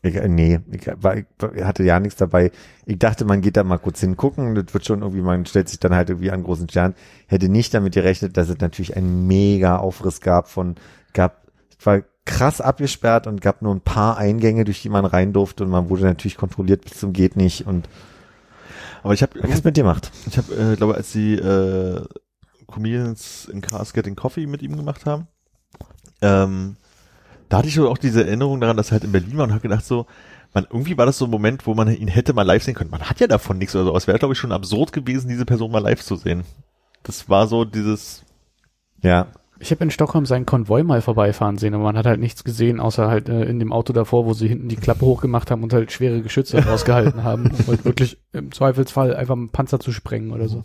Ich, 0.04 0.16
äh, 0.16 0.28
nee, 0.28 0.60
ich, 0.70 0.86
war, 1.02 1.16
ich 1.18 1.26
hatte 1.64 1.84
ja 1.84 2.00
nichts 2.00 2.18
dabei. 2.18 2.52
Ich 2.86 3.00
dachte, 3.00 3.26
man 3.26 3.42
geht 3.42 3.58
da 3.58 3.64
mal 3.64 3.80
kurz 3.80 4.02
hingucken. 4.02 4.54
Das 4.54 4.74
wird 4.74 4.86
schon 4.86 5.02
irgendwie, 5.02 5.22
man 5.22 5.46
stellt 5.46 5.70
sich 5.70 5.80
dann 5.80 5.96
halt 5.96 6.10
irgendwie 6.10 6.30
an 6.30 6.44
großen 6.44 6.70
Stern. 6.70 6.94
Hätte 7.28 7.50
nicht 7.50 7.74
damit 7.74 7.94
gerechnet, 7.94 8.38
dass 8.38 8.50
es 8.50 8.60
natürlich 8.60 8.98
einen 8.98 9.26
mega 9.28 9.78
Aufriss 9.78 10.20
gab 10.20 10.50
von, 10.50 10.76
gab, 11.14 11.48
es 11.80 11.86
war 11.86 12.02
krass 12.26 12.62
abgesperrt 12.62 13.28
und 13.28 13.42
gab 13.42 13.62
nur 13.62 13.74
ein 13.74 13.82
paar 13.82 14.18
Eingänge, 14.18 14.66
durch 14.66 14.82
die 14.82 14.90
man 14.90 15.06
rein 15.06 15.34
durfte 15.34 15.64
und 15.64 15.70
man 15.70 15.90
wurde 15.90 16.04
natürlich 16.04 16.38
kontrolliert 16.38 16.84
bis 16.84 17.00
zum 17.00 17.14
geht 17.14 17.36
nicht 17.36 17.68
und 17.68 17.90
Aber 19.04 19.14
ich 19.14 19.22
habe, 19.22 19.40
was 19.44 19.64
mit 19.64 19.76
dir 19.76 19.84
macht. 19.84 20.12
ich 20.28 20.38
habe, 20.38 20.54
äh, 20.56 20.76
glaube, 20.76 20.96
als 20.96 21.12
die 21.12 21.36
äh, 21.36 22.02
Comedians 22.68 23.50
in 23.52 23.62
Cars 23.62 23.94
Getting 23.94 24.16
Coffee 24.16 24.48
mit 24.48 24.62
ihm 24.62 24.78
gemacht 24.78 25.06
haben, 25.06 25.28
ähm, 26.22 26.78
da 27.54 27.60
hatte 27.60 27.68
ich 27.68 27.76
so 27.76 27.88
auch 27.88 28.00
diese 28.00 28.26
Erinnerung 28.26 28.60
daran, 28.60 28.78
dass 28.78 28.88
er 28.88 28.94
halt 28.94 29.04
in 29.04 29.12
Berlin 29.12 29.38
war 29.38 29.44
und 29.44 29.52
habe 29.52 29.62
gedacht 29.62 29.86
so, 29.86 30.08
man, 30.56 30.66
irgendwie 30.72 30.98
war 30.98 31.06
das 31.06 31.20
so 31.20 31.26
ein 31.26 31.30
Moment, 31.30 31.68
wo 31.68 31.76
man 31.76 31.88
ihn 31.96 32.08
hätte 32.08 32.34
mal 32.34 32.42
live 32.42 32.64
sehen 32.64 32.74
können. 32.74 32.90
Man 32.90 33.04
hat 33.04 33.20
ja 33.20 33.28
davon 33.28 33.60
nichts 33.60 33.76
oder 33.76 33.86
so. 33.86 33.96
Es 33.96 34.08
wäre, 34.08 34.18
glaube 34.18 34.34
ich, 34.34 34.40
schon 34.40 34.52
absurd 34.52 34.92
gewesen, 34.92 35.28
diese 35.28 35.46
Person 35.46 35.72
mal 35.72 35.78
live 35.78 36.02
zu 36.04 36.16
sehen. 36.16 36.46
Das 37.04 37.30
war 37.30 37.46
so 37.46 37.64
dieses, 37.64 38.24
Ja. 39.04 39.28
Ich 39.60 39.70
habe 39.70 39.84
in 39.84 39.92
Stockholm 39.92 40.26
seinen 40.26 40.48
Konvoi 40.48 40.82
mal 40.82 41.04
vorbeifahren 41.04 41.60
sehen, 41.60 41.76
aber 41.76 41.84
man 41.84 41.96
hat 41.96 42.08
halt 42.08 42.20
nichts 42.20 42.44
gesehen, 42.44 42.80
außer 42.80 43.08
halt 43.08 43.30
äh, 43.30 43.44
in 43.44 43.60
dem 43.60 43.72
Auto 43.72 43.94
davor, 43.94 44.26
wo 44.26 44.34
sie 44.34 44.48
hinten 44.48 44.68
die 44.68 44.76
Klappe 44.76 45.06
hochgemacht 45.06 45.52
haben 45.52 45.62
und 45.62 45.74
halt 45.74 45.92
schwere 45.92 46.24
Geschütze 46.24 46.58
rausgehalten 46.66 47.24
haben, 47.24 47.52
um 47.52 47.68
halt 47.68 47.86
wirklich 47.86 48.18
im 48.32 48.52
Zweifelsfall 48.52 49.16
einfach 49.16 49.36
einen 49.36 49.50
Panzer 49.50 49.80
zu 49.80 49.92
sprengen 49.92 50.32
oder 50.32 50.50
so. 50.50 50.64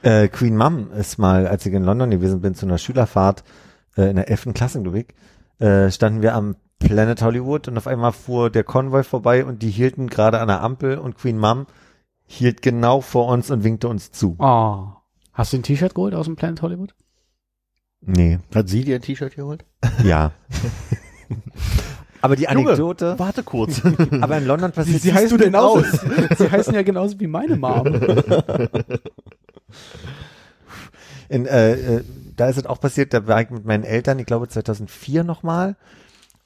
Äh, 0.00 0.28
Queen 0.28 0.56
Mum 0.56 0.92
ist 0.92 1.18
mal, 1.18 1.46
als 1.46 1.66
ich 1.66 1.74
in 1.74 1.84
London 1.84 2.10
gewesen 2.10 2.40
bin, 2.40 2.54
zu 2.54 2.64
einer 2.64 2.78
Schülerfahrt 2.78 3.44
äh, 3.98 4.08
in 4.08 4.16
der 4.16 4.30
11. 4.30 4.54
Klasse, 4.54 4.80
glaube 4.80 5.00
ich, 5.00 5.06
äh, 5.60 5.90
standen 5.90 6.22
wir 6.22 6.34
am 6.34 6.56
Planet 6.78 7.20
Hollywood 7.22 7.68
und 7.68 7.76
auf 7.76 7.86
einmal 7.86 8.12
fuhr 8.12 8.50
der 8.50 8.64
Konvoi 8.64 9.04
vorbei 9.04 9.44
und 9.44 9.62
die 9.62 9.70
hielten 9.70 10.08
gerade 10.08 10.40
an 10.40 10.48
der 10.48 10.62
Ampel 10.62 10.98
und 10.98 11.16
Queen 11.16 11.38
Mum 11.38 11.66
hielt 12.26 12.62
genau 12.62 13.00
vor 13.00 13.26
uns 13.28 13.50
und 13.50 13.64
winkte 13.64 13.88
uns 13.88 14.10
zu. 14.10 14.36
Oh. 14.38 14.86
Hast 15.32 15.52
du 15.52 15.58
ein 15.58 15.62
T-Shirt 15.62 15.94
geholt 15.94 16.14
aus 16.14 16.26
dem 16.26 16.36
Planet 16.36 16.62
Hollywood? 16.62 16.94
Nee, 18.00 18.38
Hat 18.54 18.68
sie 18.68 18.84
dir 18.84 18.96
ein 18.96 19.02
T-Shirt 19.02 19.36
geholt? 19.36 19.64
ja. 20.02 20.32
aber 22.22 22.36
die 22.36 22.44
Junge, 22.44 22.68
Anekdote, 22.70 23.18
Warte 23.18 23.42
kurz. 23.42 23.82
aber 24.20 24.38
in 24.38 24.46
London 24.46 24.72
passiert 24.72 25.02
sie 25.02 25.12
heißen 25.12 25.36
genauso, 25.36 25.84
sie 26.38 26.50
heißen 26.50 26.74
ja 26.74 26.82
genauso 26.82 27.20
wie 27.20 27.26
meine 27.26 27.56
Mom. 27.56 27.86
In, 31.28 31.46
äh, 31.46 31.72
äh, 31.96 32.04
da 32.40 32.48
ist 32.48 32.56
es 32.56 32.66
auch 32.66 32.80
passiert, 32.80 33.12
da 33.12 33.26
war 33.26 33.42
ich 33.42 33.50
mit 33.50 33.64
meinen 33.64 33.84
Eltern, 33.84 34.18
ich 34.18 34.26
glaube 34.26 34.48
2004 34.48 35.24
nochmal. 35.24 35.76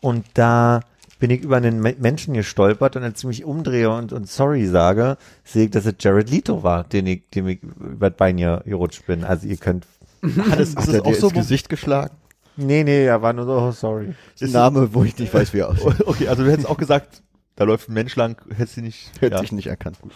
Und 0.01 0.27
da 0.35 0.81
bin 1.19 1.31
ich 1.31 1.43
über 1.43 1.57
einen 1.57 1.81
Me 1.81 1.95
Menschen 1.99 2.35
gestolpert 2.35 2.97
und 2.97 3.05
als 3.05 3.21
ich 3.21 3.25
mich 3.25 3.45
umdrehe 3.45 3.91
und, 3.91 4.13
und 4.13 4.29
sorry 4.29 4.67
sage, 4.67 5.17
sehe 5.45 5.67
ich, 5.67 5.71
dass 5.71 5.87
es 5.87 5.95
Jared 6.01 6.31
Leto 6.31 6.63
war, 6.63 6.85
den 6.85 7.07
ich, 7.07 7.31
dem 7.31 7.49
ich 7.49 7.63
über 7.63 8.11
das 8.11 8.17
Bein 8.17 8.37
hier 8.37 8.63
gerutscht 8.67 9.07
bin. 9.07 9.25
Also 9.25 9.47
ihr 9.47 9.57
könnt, 9.57 9.87
Hat 10.23 10.59
es, 10.59 10.75
Hat 10.75 10.85
ist 10.85 10.95
er 10.95 11.03
dir 11.03 11.07
auch 11.07 11.15
so, 11.15 11.29
ins 11.29 11.35
Gesicht 11.37 11.69
geschlagen? 11.69 12.17
nee, 12.57 12.83
nee, 12.85 13.05
er 13.05 13.23
war 13.23 13.33
nur 13.33 13.47
so, 13.47 13.53
oh, 13.53 13.71
sorry. 13.71 14.15
Ein 14.41 14.51
Name, 14.51 14.95
wo 14.95 15.05
ich 15.05 15.19
nicht 15.19 15.33
weiß, 15.33 15.55
wie 15.55 15.59
er 15.59 15.71
aussieht. 15.71 16.01
Okay, 16.07 16.29
also 16.29 16.45
du 16.45 16.51
hättest 16.51 16.69
auch 16.69 16.77
gesagt, 16.77 17.23
da 17.57 17.65
läuft 17.65 17.89
ein 17.89 17.95
Mensch 17.95 18.17
lang, 18.17 18.41
hättest 18.55 18.79
du 18.79 18.81
nicht. 18.83 19.11
Hätte 19.21 19.37
ja. 19.37 19.43
ich 19.43 19.53
nicht 19.53 19.69
erkannt. 19.69 20.01
Gut. 20.01 20.13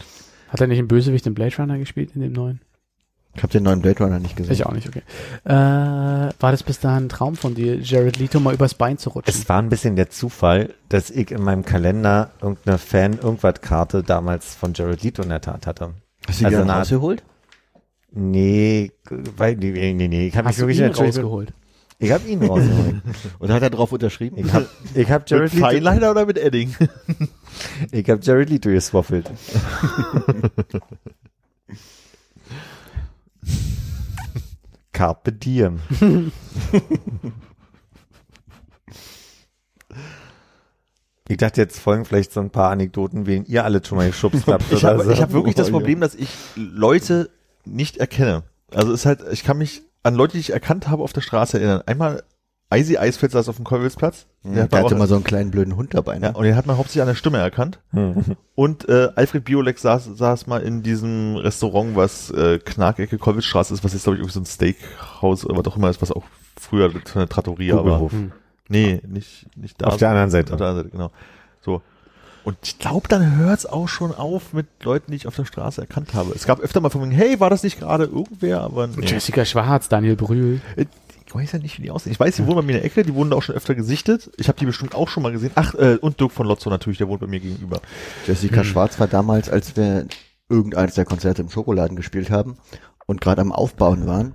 Hat 0.48 0.60
er 0.60 0.66
nicht 0.66 0.78
einen 0.78 0.88
Bösewicht 0.88 1.26
im 1.26 1.34
Blade 1.34 1.56
Runner 1.56 1.78
gespielt, 1.78 2.12
in 2.14 2.20
dem 2.20 2.32
neuen? 2.32 2.60
Ich 3.38 3.42
habe 3.44 3.52
den 3.52 3.62
neuen 3.62 3.80
Blade 3.80 4.02
Runner 4.02 4.18
nicht 4.18 4.34
gesehen. 4.34 4.52
Ich 4.52 4.66
auch 4.66 4.72
nicht, 4.72 4.88
okay. 4.88 5.02
Äh, 5.44 5.52
war 5.52 6.50
das 6.50 6.64
bis 6.64 6.80
dahin 6.80 7.04
ein 7.04 7.08
Traum 7.08 7.36
von 7.36 7.54
dir, 7.54 7.76
Jared 7.76 8.18
Leto 8.18 8.40
mal 8.40 8.52
übers 8.52 8.74
Bein 8.74 8.98
zu 8.98 9.10
rutschen? 9.10 9.32
Es 9.32 9.48
war 9.48 9.62
ein 9.62 9.68
bisschen 9.68 9.94
der 9.94 10.10
Zufall, 10.10 10.74
dass 10.88 11.08
ich 11.08 11.30
in 11.30 11.42
meinem 11.44 11.64
Kalender 11.64 12.30
irgendeine 12.42 12.78
Fan-Irgendwas-Karte 12.78 14.02
damals 14.02 14.56
von 14.56 14.74
Jared 14.74 15.04
Leto 15.04 15.22
in 15.22 15.28
der 15.28 15.40
Tat 15.40 15.68
hatte. 15.68 15.94
Hast 16.26 16.40
du 16.40 16.42
die 16.42 16.46
Also 16.46 16.58
dann 16.58 16.70
rausgeholt? 16.70 17.22
Nee, 18.10 18.90
weil, 19.36 19.54
nee, 19.54 19.92
nee, 19.94 20.08
nee, 20.08 20.26
ich 20.26 20.36
habe 20.36 20.48
mich 20.48 20.56
Hast 20.56 20.60
du 20.60 20.66
wirklich 20.66 20.80
ihn 20.80 20.92
rausgeholt? 20.92 21.52
ich 22.00 22.10
habe 22.10 22.28
ihn 22.28 22.42
rausgeholt. 22.42 23.02
Und 23.38 23.52
hat 23.52 23.62
er 23.62 23.70
drauf 23.70 23.92
unterschrieben? 23.92 24.36
Ich 24.38 24.52
habe 24.52 24.66
ich 24.94 25.08
hab 25.08 25.22
Mit 25.22 25.30
Jared 25.30 25.52
Leto, 25.52 25.64
Feinliner 25.64 26.10
oder 26.10 26.26
mit 26.26 26.38
Edding? 26.38 26.74
ich 27.92 28.10
hab 28.10 28.24
Jared 28.24 28.50
Leto 28.50 28.70
geswaffelt. 28.70 29.30
Carpe 34.92 35.32
diem. 35.32 35.80
Ich 41.28 41.36
dachte, 41.36 41.60
jetzt 41.60 41.78
folgen 41.78 42.06
vielleicht 42.06 42.32
so 42.32 42.40
ein 42.40 42.50
paar 42.50 42.70
Anekdoten, 42.70 43.26
wen 43.26 43.44
ihr 43.44 43.64
alle 43.64 43.84
schon 43.84 43.98
mal 43.98 44.08
geschubst 44.08 44.46
habt. 44.46 44.72
Ich 44.72 44.84
habe 44.84 45.04
so. 45.04 45.14
hab 45.14 45.32
wirklich 45.32 45.54
das. 45.54 45.70
Problem, 45.70 46.00
dass 46.00 46.14
ich 46.14 46.30
Leute 46.56 47.30
nicht 47.66 47.98
erkenne. 47.98 48.44
Also 48.72 48.92
es 48.92 49.00
ist 49.00 49.06
halt, 49.06 49.20
ich 49.30 49.44
kann 49.44 49.58
mich 49.58 49.82
an 50.02 50.14
Leute, 50.14 50.32
die 50.32 50.40
ich 50.40 50.52
erkannt 50.52 50.88
habe, 50.88 51.02
auf 51.02 51.12
der 51.12 51.20
Straße 51.20 51.58
erinnern. 51.58 51.82
Einmal 51.84 52.22
Eisi 52.70 52.98
Eisfeld 52.98 53.32
saß 53.32 53.48
auf 53.48 53.56
dem 53.56 53.64
Kolwitzplatz. 53.64 54.26
Der, 54.44 54.52
Der 54.52 54.62
hat 54.64 54.72
man 54.72 54.84
hatte 54.84 54.94
mal 54.96 55.08
so 55.08 55.14
einen 55.14 55.24
kleinen 55.24 55.50
blöden 55.50 55.76
Hund 55.76 55.94
dabei. 55.94 56.14
ja, 56.14 56.20
Ne? 56.20 56.32
und 56.34 56.44
den 56.44 56.54
hat 56.54 56.66
man 56.66 56.76
hauptsächlich 56.76 57.02
an 57.02 57.08
der 57.08 57.14
Stimme 57.14 57.38
erkannt. 57.38 57.78
Und 58.54 58.88
äh, 58.88 59.08
Alfred 59.14 59.44
Biolek 59.44 59.78
saß, 59.78 60.04
saß 60.14 60.46
mal 60.46 60.60
in 60.62 60.82
diesem 60.82 61.36
Restaurant, 61.36 61.96
was 61.96 62.30
äh, 62.30 62.58
Knarkecke 62.58 63.16
Kollwitzstraße 63.18 63.72
ist, 63.72 63.84
was 63.84 63.94
jetzt 63.94 64.02
glaube 64.04 64.16
ich 64.16 64.20
irgendwie 64.20 64.34
so 64.34 64.40
ein 64.40 64.46
Steakhouse 64.46 65.44
oder 65.46 65.56
was 65.58 65.66
auch 65.66 65.76
immer 65.76 65.88
ist, 65.90 66.02
was 66.02 66.12
auch 66.12 66.24
früher 66.60 66.90
so 66.90 66.98
eine 67.18 67.28
Trattoria 67.28 67.76
war. 67.76 67.82
Kugelhof. 67.84 68.12
Hm. 68.12 68.32
Nee, 68.68 69.00
nicht, 69.06 69.46
nicht 69.56 69.80
da. 69.80 69.86
Auf 69.86 69.96
der 69.96 70.10
anderen 70.10 70.30
Seite. 70.30 70.52
Auf 70.52 70.58
der 70.58 70.66
anderen 70.66 70.84
Seite, 70.86 70.96
genau. 70.96 71.10
So. 71.62 71.80
Und 72.44 72.56
ich 72.62 72.78
glaube, 72.78 73.08
dann 73.08 73.36
hört's 73.36 73.66
auch 73.66 73.88
schon 73.88 74.14
auf 74.14 74.52
mit 74.52 74.66
Leuten, 74.82 75.10
die 75.10 75.16
ich 75.16 75.26
auf 75.26 75.36
der 75.36 75.44
Straße 75.46 75.80
erkannt 75.80 76.14
habe. 76.14 76.32
Es 76.34 76.46
gab 76.46 76.60
öfter 76.60 76.80
mal 76.80 76.90
von 76.90 77.06
mir, 77.06 77.14
hey, 77.14 77.40
war 77.40 77.50
das 77.50 77.62
nicht 77.62 77.78
gerade 77.78 78.04
irgendwer? 78.04 78.60
Aber 78.62 78.86
nee. 78.86 79.04
Jessica 79.06 79.44
Schwarz, 79.44 79.88
Daniel 79.88 80.16
Brühl. 80.16 80.60
Ich 81.28 81.34
weiß 81.34 81.52
ja 81.52 81.58
nicht, 81.58 81.78
wie 81.78 81.82
die 81.82 81.90
aussehen. 81.90 82.12
Ich 82.12 82.18
weiß, 82.18 82.36
die 82.36 82.46
wohnen 82.46 82.56
bei 82.56 82.62
mir 82.62 82.72
in 82.72 82.78
der 82.78 82.84
Ecke, 82.86 83.02
die 83.02 83.14
wurden 83.14 83.30
da 83.30 83.36
auch 83.36 83.42
schon 83.42 83.54
öfter 83.54 83.74
gesichtet. 83.74 84.30
Ich 84.38 84.48
habe 84.48 84.58
die 84.58 84.64
bestimmt 84.64 84.94
auch 84.94 85.08
schon 85.08 85.22
mal 85.22 85.30
gesehen. 85.30 85.50
Ach, 85.56 85.74
äh, 85.74 85.98
und 86.00 86.20
Dirk 86.20 86.32
von 86.32 86.46
Lotzo 86.46 86.70
natürlich, 86.70 86.96
der 86.98 87.08
wohnt 87.08 87.20
bei 87.20 87.26
mir 87.26 87.38
gegenüber. 87.40 87.82
Jessica 88.26 88.64
Schwarz 88.64 88.98
war 88.98 89.08
damals, 89.08 89.50
als 89.50 89.76
wir 89.76 90.06
irgendeines 90.48 90.94
der 90.94 91.04
Konzerte 91.04 91.42
im 91.42 91.50
Schokoladen 91.50 91.96
gespielt 91.96 92.30
haben 92.30 92.56
und 93.06 93.20
gerade 93.20 93.42
am 93.42 93.52
Aufbauen 93.52 94.06
waren, 94.06 94.32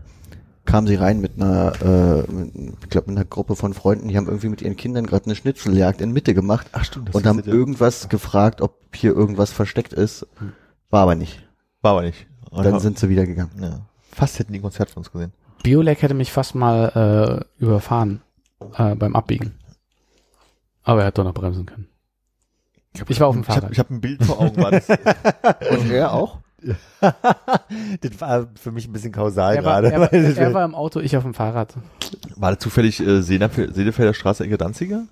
kam 0.65 0.85
sie 0.85 0.93
rein 0.95 1.19
mit 1.19 1.31
einer, 1.41 1.73
äh, 1.81 2.31
mit, 2.31 2.53
ich 2.83 2.89
glaube, 2.91 3.09
mit 3.09 3.17
einer 3.17 3.25
Gruppe 3.25 3.55
von 3.55 3.73
Freunden, 3.73 4.07
die 4.07 4.15
haben 4.15 4.27
irgendwie 4.27 4.49
mit 4.49 4.61
ihren 4.61 4.77
Kindern 4.77 5.07
gerade 5.07 5.25
eine 5.25 5.35
Schnitzeljagd 5.35 5.99
in 5.99 6.11
Mitte 6.11 6.35
gemacht 6.35 6.67
Ach 6.73 6.85
stimmt, 6.85 7.09
das 7.09 7.15
und 7.15 7.25
haben 7.25 7.39
ist 7.39 7.47
ja- 7.47 7.53
irgendwas 7.53 8.07
gefragt, 8.07 8.61
ob 8.61 8.77
hier 8.95 9.13
irgendwas 9.15 9.51
versteckt 9.51 9.93
ist. 9.93 10.27
War 10.91 11.01
aber 11.01 11.15
nicht. 11.15 11.41
War 11.81 11.93
aber 11.93 12.03
nicht. 12.03 12.27
Und 12.51 12.63
Dann 12.63 12.79
sind 12.79 12.99
sie 12.99 13.09
wieder 13.09 13.25
gegangen. 13.25 13.51
ja, 13.59 13.79
fast 14.11 14.37
hätten 14.37 14.53
die 14.53 14.59
ein 14.59 14.61
Konzert 14.61 14.91
von 14.91 15.01
uns 15.01 15.11
gesehen. 15.11 15.33
Biolek 15.63 16.01
hätte 16.01 16.13
mich 16.13 16.31
fast 16.31 16.55
mal 16.55 17.45
äh, 17.59 17.63
überfahren 17.63 18.21
äh, 18.77 18.95
beim 18.95 19.15
Abbiegen. 19.15 19.53
Aber 20.83 21.01
er 21.01 21.07
hat 21.07 21.17
doch 21.17 21.23
noch 21.23 21.33
bremsen 21.33 21.65
können. 21.65 21.87
Ich 23.07 23.19
war 23.19 23.27
auf 23.29 23.35
dem 23.35 23.41
Ich 23.41 23.49
habe 23.49 23.59
Fahrrad. 23.61 23.71
ich 23.71 23.79
hab 23.79 23.89
ein 23.89 24.01
Bild 24.01 24.23
vor 24.23 24.39
Augen, 24.39 24.61
war 24.61 24.71
das, 24.71 24.87
Und 25.71 25.89
er 25.89 26.13
auch? 26.13 26.39
das 27.01 28.21
war 28.21 28.47
für 28.55 28.71
mich 28.71 28.87
ein 28.87 28.93
bisschen 28.93 29.11
kausal 29.11 29.55
er, 29.55 29.65
war, 29.65 29.81
gerade. 29.81 29.91
er, 29.93 29.99
war, 29.99 30.13
er 30.13 30.53
war 30.53 30.63
im 30.63 30.75
Auto, 30.75 30.99
ich 30.99 31.17
auf 31.17 31.23
dem 31.23 31.33
Fahrrad. 31.33 31.73
war 32.35 32.51
das 32.51 32.59
zufällig 32.59 32.99
äh, 32.99 33.21
Seelenfelder 33.21 34.13
Straße, 34.13 34.45
Ecke 34.45 34.57
Danziger? 34.57 35.05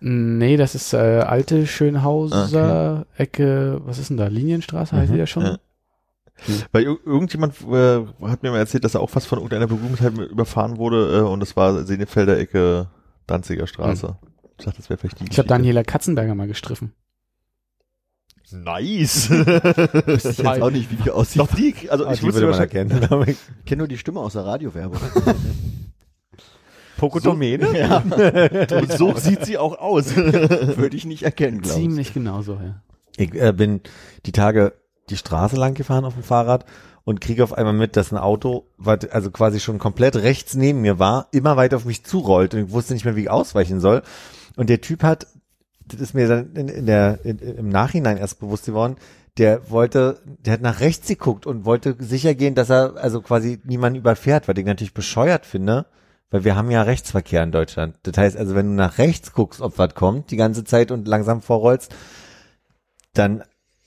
Nee, 0.00 0.56
das 0.56 0.74
ist 0.74 0.92
äh, 0.94 0.96
alte 0.96 1.66
Schönhauser 1.66 3.06
Ecke, 3.16 3.80
was 3.84 3.98
ist 3.98 4.10
denn 4.10 4.16
da? 4.16 4.26
Linienstraße 4.26 4.96
heißt 4.96 5.12
die 5.12 5.18
ja 5.18 5.26
schon? 5.26 5.42
Ja. 5.44 5.58
Weil 6.72 6.84
ir- 6.84 6.98
irgendjemand 7.06 7.54
äh, 7.62 8.04
hat 8.28 8.42
mir 8.42 8.50
mal 8.50 8.58
erzählt, 8.58 8.84
dass 8.84 8.94
er 8.94 9.00
auch 9.00 9.10
fast 9.10 9.26
von 9.26 9.38
irgendeiner 9.38 9.66
Berühmtheit 9.66 10.16
überfahren 10.18 10.76
wurde 10.76 11.18
äh, 11.18 11.20
und 11.22 11.40
das 11.40 11.56
war 11.56 11.84
Senefelder 11.84 12.38
Ecke 12.38 12.88
Danziger 13.26 13.66
Straße. 13.66 14.16
Ich 14.58 14.64
dachte, 14.64 14.78
das 14.78 14.88
wäre 14.90 14.98
vielleicht 14.98 15.20
die 15.20 15.24
Ich 15.30 15.38
habe. 15.38 15.48
Daniela 15.48 15.82
Katzenberger 15.82 16.34
mal 16.34 16.46
gestriffen. 16.46 16.92
Nice. 18.52 19.28
Wüsste 19.30 20.28
ich 20.30 20.38
jetzt 20.38 20.62
auch 20.62 20.70
nicht, 20.70 20.90
wie 20.92 20.96
die 20.96 21.10
aussieht. 21.10 21.40
Doch 21.40 21.52
die, 21.52 21.74
also 21.90 22.06
Ah, 22.06 22.12
ich 22.12 22.20
die 22.20 22.32
würde 22.32 22.46
man 22.46 22.58
erkennen. 22.60 23.24
ich. 23.26 23.36
Kenne 23.64 23.78
nur 23.80 23.88
die 23.88 23.98
Stimme 23.98 24.20
aus 24.20 24.34
der 24.34 24.44
Radiowerbung. 24.46 25.00
Pokotomene? 26.96 27.76
ja, 27.78 27.98
und 28.78 28.92
so 28.92 29.14
sieht 29.16 29.44
sie 29.44 29.58
auch 29.58 29.78
aus. 29.78 30.16
würde 30.16 30.96
ich 30.96 31.04
nicht 31.04 31.24
erkennen, 31.24 31.60
glaube 31.60 31.78
ich. 31.78 31.84
Ziemlich 31.86 32.14
genauso, 32.14 32.54
ja. 32.54 32.82
Ich 33.18 33.34
äh, 33.34 33.52
bin 33.52 33.80
die 34.24 34.32
Tage 34.32 34.72
die 35.10 35.16
Straße 35.16 35.56
lang 35.56 35.74
gefahren 35.74 36.04
auf 36.04 36.14
dem 36.14 36.22
Fahrrad 36.22 36.64
und 37.04 37.20
kriege 37.20 37.44
auf 37.44 37.52
einmal 37.52 37.72
mit, 37.72 37.96
dass 37.96 38.12
ein 38.12 38.18
Auto, 38.18 38.66
also 39.10 39.30
quasi 39.30 39.60
schon 39.60 39.78
komplett 39.78 40.16
rechts 40.16 40.54
neben 40.54 40.80
mir 40.80 40.98
war, 40.98 41.28
immer 41.30 41.56
weiter 41.56 41.76
auf 41.76 41.84
mich 41.84 42.04
zurollt 42.04 42.54
und 42.54 42.60
ich 42.60 42.70
wusste 42.70 42.94
nicht 42.94 43.04
mehr, 43.04 43.16
wie 43.16 43.22
ich 43.22 43.30
ausweichen 43.30 43.80
soll. 43.80 44.02
Und 44.56 44.68
der 44.70 44.80
Typ 44.80 45.02
hat, 45.02 45.28
das 45.86 46.00
ist 46.00 46.14
mir 46.14 46.26
dann 46.26 46.52
in, 46.54 46.68
in 46.68 46.86
der, 46.86 47.24
in, 47.24 47.38
im 47.38 47.68
Nachhinein 47.68 48.16
erst 48.16 48.40
bewusst 48.40 48.66
geworden, 48.66 48.96
der 49.38 49.70
wollte, 49.70 50.20
der 50.24 50.54
hat 50.54 50.62
nach 50.62 50.80
rechts 50.80 51.06
geguckt 51.08 51.46
und 51.46 51.64
wollte 51.64 51.94
sicher 51.98 52.34
gehen, 52.34 52.54
dass 52.54 52.70
er 52.70 52.96
also 52.96 53.20
quasi 53.20 53.60
niemanden 53.64 53.98
überfährt, 53.98 54.48
was 54.48 54.56
ich 54.56 54.64
natürlich 54.64 54.94
bescheuert 54.94 55.46
finde, 55.46 55.86
weil 56.30 56.44
wir 56.44 56.56
haben 56.56 56.70
ja 56.70 56.82
Rechtsverkehr 56.82 57.42
in 57.42 57.52
Deutschland. 57.52 57.96
Das 58.02 58.16
heißt 58.16 58.36
also, 58.36 58.54
wenn 58.54 58.66
du 58.66 58.72
nach 58.72 58.98
rechts 58.98 59.32
guckst, 59.32 59.60
ob 59.60 59.78
was 59.78 59.94
kommt, 59.94 60.30
die 60.30 60.36
ganze 60.36 60.64
Zeit 60.64 60.90
und 60.90 61.06
langsam 61.06 61.42
vorrollst, 61.42 61.94
dann 63.12 63.44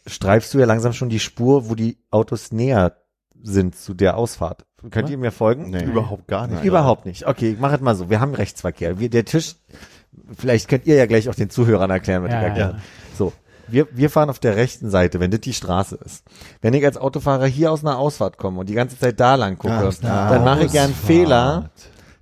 streifst 0.10 0.54
du 0.54 0.60
ja 0.60 0.66
langsam 0.66 0.94
schon 0.94 1.10
die 1.10 1.20
Spur, 1.20 1.70
wo 1.70 1.76
die 1.76 1.98
Autos 2.12 2.52
näher 2.52 2.98
sind 3.42 3.76
zu 3.76 3.94
der 3.94 4.18
Ausfahrt. 4.18 4.66
Könnt 4.92 5.10
ihr 5.10 5.18
mir 5.18 5.32
folgen? 5.32 5.70
Nee. 5.70 5.84
Überhaupt 5.84 6.28
gar 6.28 6.48
nicht. 6.48 6.64
Überhaupt 6.64 7.06
nicht. 7.06 7.28
Okay, 7.28 7.52
ich 7.52 7.60
mache 7.60 7.76
es 7.76 7.82
mal 7.82 7.96
so. 7.96 8.10
Wir 8.10 8.20
haben 8.20 8.34
Rechtsverkehr. 8.34 9.00
Wir, 9.00 9.10
der 9.10 9.26
Tisch, 9.26 9.56
vielleicht 10.38 10.70
könnt 10.70 10.86
ihr 10.88 10.96
ja 10.96 11.06
gleich 11.06 11.28
auch 11.30 11.36
den 11.36 11.50
Zuhörern 11.50 11.90
erklären, 11.90 12.24
was 12.24 12.32
Ja, 12.32 12.38
ich 12.38 12.42
ja, 12.44 12.48
erkläre. 12.50 12.72
ja. 12.74 12.80
So. 13.18 13.34
Wir, 13.68 13.88
wir 13.92 14.10
fahren 14.10 14.30
auf 14.30 14.40
der 14.40 14.56
rechten 14.56 14.90
Seite, 14.90 15.20
wenn 15.20 15.32
das 15.32 15.42
die 15.42 15.54
Straße 15.54 16.00
ist. 16.04 16.24
Wenn 16.62 16.74
ich 16.74 16.84
als 16.86 16.98
Autofahrer 16.98 17.46
hier 17.46 17.72
aus 17.72 17.84
einer 17.86 17.98
Ausfahrt 18.00 18.38
komme 18.38 18.60
und 18.62 18.70
die 18.70 18.74
ganze 18.74 18.98
Zeit 18.98 19.20
da 19.20 19.36
lang 19.36 19.58
gucke, 19.58 19.74
einer 19.76 19.92
dann 20.02 20.44
mache 20.44 20.64
ich 20.66 20.74
ja 20.74 20.86
einen. 20.86 20.94
Fehler. 20.96 21.70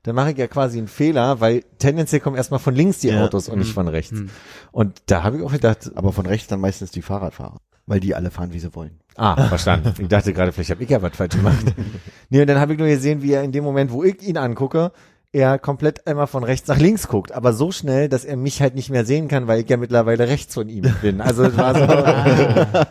Dann 0.03 0.15
mache 0.15 0.31
ich 0.31 0.37
ja 0.37 0.47
quasi 0.47 0.77
einen 0.77 0.87
Fehler, 0.87 1.41
weil 1.41 1.63
tendenziell 1.79 2.21
kommen 2.21 2.37
erstmal 2.37 2.59
von 2.61 2.73
links 2.73 2.99
die 2.99 3.09
Ja. 3.09 3.23
Autos 3.25 3.49
und 3.49 3.59
nicht 3.59 3.73
von 3.73 3.87
rechts. 3.87 4.11
Hm. 4.11 4.29
Und 4.71 5.01
da 5.07 5.23
habe 5.23 5.37
ich 5.37 5.43
auch 5.43 5.51
gedacht, 5.51 5.91
Aber 5.95 6.11
von 6.13 6.25
rechts 6.25 6.47
dann 6.47 6.59
meistens 6.61 6.91
die 6.91 7.01
Fahrradfahrer. 7.01 7.57
Weil 7.87 7.99
die 8.01 8.13
alle 8.13 8.29
fahren, 8.31 8.51
wie 8.53 8.59
sie 8.59 8.75
wollen. 8.75 8.99
Ah, 9.15 9.47
verstanden. 9.47 9.93
Ich 9.97 10.07
dachte 10.09 10.33
gerade, 10.33 10.51
vielleicht 10.51 10.69
habe 10.71 10.83
ich 10.83 10.89
ja 10.89 11.01
was 11.01 11.15
falsch 11.15 11.35
gemacht. 11.35 11.73
nee, 12.29 12.41
und 12.41 12.47
dann 12.47 12.59
habe 12.59 12.73
ich 12.73 12.79
nur 12.79 12.87
gesehen, 12.87 13.21
wie 13.23 13.31
er 13.31 13.43
in 13.43 13.51
dem 13.51 13.63
Moment, 13.63 13.91
wo 13.91 14.03
ich 14.03 14.21
ihn 14.21 14.37
angucke, 14.37 14.91
er 15.31 15.57
komplett 15.57 16.05
einmal 16.05 16.27
von 16.27 16.43
rechts 16.43 16.67
nach 16.67 16.77
links 16.77 17.07
guckt, 17.07 17.31
aber 17.31 17.53
so 17.53 17.71
schnell, 17.71 18.09
dass 18.09 18.25
er 18.25 18.37
mich 18.37 18.61
halt 18.61 18.75
nicht 18.75 18.89
mehr 18.89 19.05
sehen 19.05 19.27
kann, 19.27 19.47
weil 19.47 19.61
ich 19.61 19.69
ja 19.69 19.77
mittlerweile 19.77 20.27
rechts 20.27 20.53
von 20.53 20.69
ihm 20.69 20.85
bin. 21.01 21.21
Also 21.21 21.43
es 21.45 21.57
war 21.57 21.73
so, 21.75 21.81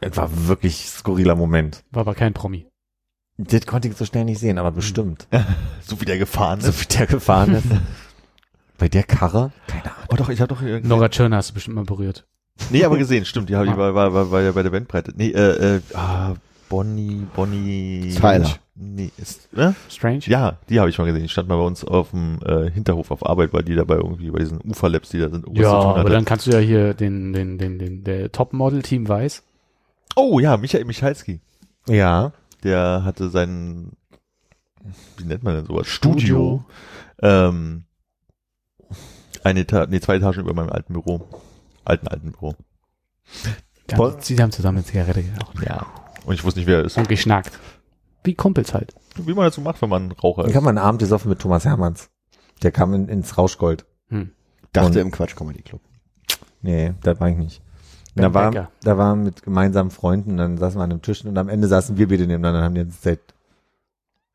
es 0.00 0.16
war 0.16 0.30
wirklich 0.48 0.88
skurriler 0.88 1.36
Moment. 1.36 1.84
War 1.90 2.02
aber 2.02 2.14
kein 2.14 2.32
Promi. 2.34 2.66
Das 3.38 3.66
konnte 3.66 3.88
ich 3.88 3.96
so 3.96 4.04
schnell 4.04 4.24
nicht 4.24 4.38
sehen, 4.40 4.58
aber 4.58 4.72
bestimmt. 4.72 5.26
So 5.82 6.00
wie 6.00 6.04
der 6.04 6.18
gefahren 6.18 6.60
So 6.60 6.68
ist. 6.68 6.82
wie 6.82 6.96
der 6.98 7.06
gefahren 7.06 7.54
ist. 7.54 7.64
Bei 8.78 8.88
der 8.88 9.02
Karre? 9.02 9.50
Keine 9.66 9.86
Ahnung. 9.86 10.06
Oh 10.12 10.16
doch, 10.16 10.28
ich 10.28 10.40
habe 10.40 10.54
doch 10.54 10.62
irgendwie. 10.62 10.88
Nora 10.88 11.08
Tschirner 11.08 11.36
hast 11.38 11.50
du 11.50 11.54
bestimmt 11.54 11.74
mal 11.76 11.84
berührt. 11.84 12.26
Nee, 12.70 12.84
aber 12.84 12.98
gesehen, 12.98 13.24
stimmt. 13.24 13.48
Die, 13.48 13.56
hab, 13.56 13.64
die 13.64 13.70
Ah. 13.70 13.76
war, 13.76 13.94
war, 13.94 14.12
war, 14.14 14.30
war 14.30 14.42
ja 14.42 14.52
bei 14.52 14.62
der 14.62 14.70
Bandbreite. 14.70 15.12
Nee, 15.16 15.30
äh, 15.30 15.76
äh, 15.76 15.80
ah, 15.94 16.34
Bonnie, 16.68 17.26
Bonnie. 17.34 18.14
Tyler. 18.14 18.48
Nee, 18.76 19.10
ist, 19.18 19.52
ne? 19.52 19.74
Strange? 19.90 20.20
Ja, 20.26 20.58
die 20.68 20.78
habe 20.80 20.88
ich 20.88 20.96
mal 20.98 21.04
gesehen. 21.04 21.22
Die 21.22 21.28
stand 21.28 21.48
mal 21.48 21.56
bei 21.56 21.64
uns 21.64 21.84
auf 21.84 22.10
dem 22.10 22.38
äh, 22.44 22.70
Hinterhof 22.70 23.10
auf 23.10 23.26
Arbeit, 23.26 23.52
weil 23.52 23.62
die 23.62 23.74
dabei 23.74 23.96
irgendwie 23.96 24.30
bei 24.30 24.38
diesen 24.38 24.60
Uferlabs, 24.64 25.10
die 25.10 25.18
da 25.18 25.28
sind, 25.28 25.44
irgendwas 25.44 25.64
Ja, 25.64 25.72
aber 25.72 26.08
dann 26.08 26.24
kannst 26.24 26.46
du 26.46 26.52
ja 26.52 26.58
hier 26.58 26.94
den, 26.94 27.32
den, 27.32 27.58
den, 27.58 27.78
den, 27.78 28.04
der 28.04 28.32
Top-Model-Team 28.32 29.08
weiß. 29.08 29.42
Oh 30.16 30.38
ja, 30.38 30.56
Michael 30.56 30.84
Michalski. 30.84 31.40
Ja. 31.88 32.32
Der 32.62 33.02
hatte 33.04 33.28
sein, 33.30 33.92
wie 35.18 35.24
nennt 35.24 35.42
man 35.42 35.56
denn 35.56 35.66
sowas? 35.66 35.86
Studio. 35.86 36.18
Studio. 36.18 36.64
Ähm, 37.22 37.84
eine 39.44 39.60
Etage, 39.60 39.88
nee, 39.90 40.00
zwei 40.00 40.16
Etagen 40.16 40.40
über 40.40 40.54
meinem 40.54 40.70
alten 40.70 40.92
Büro. 40.94 41.26
Alten, 41.84 42.08
alten 42.08 42.32
Büro. 42.32 42.54
Ganz, 43.88 44.26
sie 44.26 44.38
haben 44.40 44.52
zusammen 44.52 44.78
eine 44.78 44.86
Zigarette 44.86 45.22
geraucht. 45.22 45.56
Ja. 45.66 45.86
Und 46.24 46.34
ich 46.34 46.44
wusste 46.44 46.60
nicht, 46.60 46.66
wer 46.66 46.78
er 46.78 46.84
ist. 46.84 46.96
Und 46.96 47.08
geschnackt. 47.08 47.58
Wie 48.22 48.34
Kumpels 48.34 48.74
halt. 48.74 48.94
Wie 49.16 49.32
man 49.34 49.46
das 49.46 49.54
so 49.54 49.60
macht, 49.62 49.80
wenn 49.82 49.88
man 49.88 50.12
Raucher 50.12 50.42
Ich 50.44 50.50
ist. 50.50 50.54
habe 50.56 50.64
mal 50.64 50.70
einen 50.70 50.78
Abend 50.78 51.00
gesoffen 51.00 51.28
mit 51.30 51.38
Thomas 51.40 51.64
Hermanns. 51.64 52.10
Der 52.62 52.70
kam 52.70 52.92
in, 52.94 53.08
ins 53.08 53.36
Rauschgold. 53.38 53.86
Hm. 54.08 54.30
Dachte 54.72 54.88
Und- 54.90 54.96
im 55.06 55.10
Quatsch 55.10 55.34
Comedy 55.34 55.62
Club. 55.62 55.80
Nee, 56.62 56.92
das 57.02 57.18
war 57.18 57.28
ich 57.30 57.36
nicht. 57.36 57.62
Ben 58.14 58.24
Da 58.24 58.34
war, 58.34 58.68
da 58.82 58.98
war 58.98 59.16
mit 59.16 59.42
gemeinsamen 59.42 59.90
Freunden, 59.90 60.36
dann 60.36 60.58
saßen 60.58 60.78
wir 60.78 60.84
an 60.84 60.90
einem 60.90 61.00
Tisch 61.02 61.24
und 61.24 61.38
am 61.38 61.48
Ende 61.48 61.68
saßen 61.68 61.96
wir 61.96 62.08
beide 62.08 62.26
nebeneinander 62.26 62.58
und 62.58 62.64
haben 62.66 62.74
die 62.74 62.80
ganze 62.82 63.00
Zeit. 63.00 63.20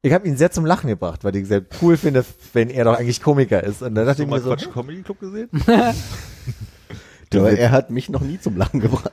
Ich 0.02 0.14
habe 0.14 0.28
ihn 0.28 0.38
sehr 0.38 0.50
zum 0.52 0.66
Lachen 0.66 0.88
gebracht, 0.88 1.24
weil 1.24 1.36
ich 1.36 1.48
sehr 1.48 1.64
cool 1.82 1.98
finde, 1.98 2.26
wenn 2.54 2.70
er 2.70 2.86
doch 2.86 2.98
eigentlich 2.98 3.22
Komiker 3.22 3.64
ist. 3.64 3.82
Und 3.84 3.96
da 3.96 4.02
Hast 4.02 4.08
dachte 4.08 4.18
du 4.18 4.24
ich 4.24 4.30
mal 4.30 4.38
mir 4.38 4.44
so, 4.44 4.50
Quatsch 4.50 4.72
Comedy 4.72 5.04
Club 5.04 5.20
gesehen? 5.20 5.50
Du 7.36 7.42
Aber 7.42 7.52
er 7.52 7.72
hat 7.72 7.90
mich 7.90 8.10
noch 8.10 8.22
nie 8.22 8.40
zum 8.40 8.56
Lachen 8.56 8.80
gebracht. 8.80 9.12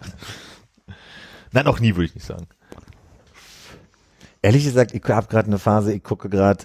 Nein, 1.53 1.65
noch 1.65 1.81
nie, 1.81 1.97
würde 1.97 2.05
ich 2.05 2.15
nicht 2.15 2.27
sagen. 2.27 2.47
ehrlich 4.43 4.65
gesagt, 4.65 4.95
ich 4.95 5.03
habe 5.05 5.27
gerade 5.27 5.49
eine 5.49 5.59
Phase, 5.59 5.93
ich 5.93 6.03
gucke 6.03 6.29
gerade 6.29 6.65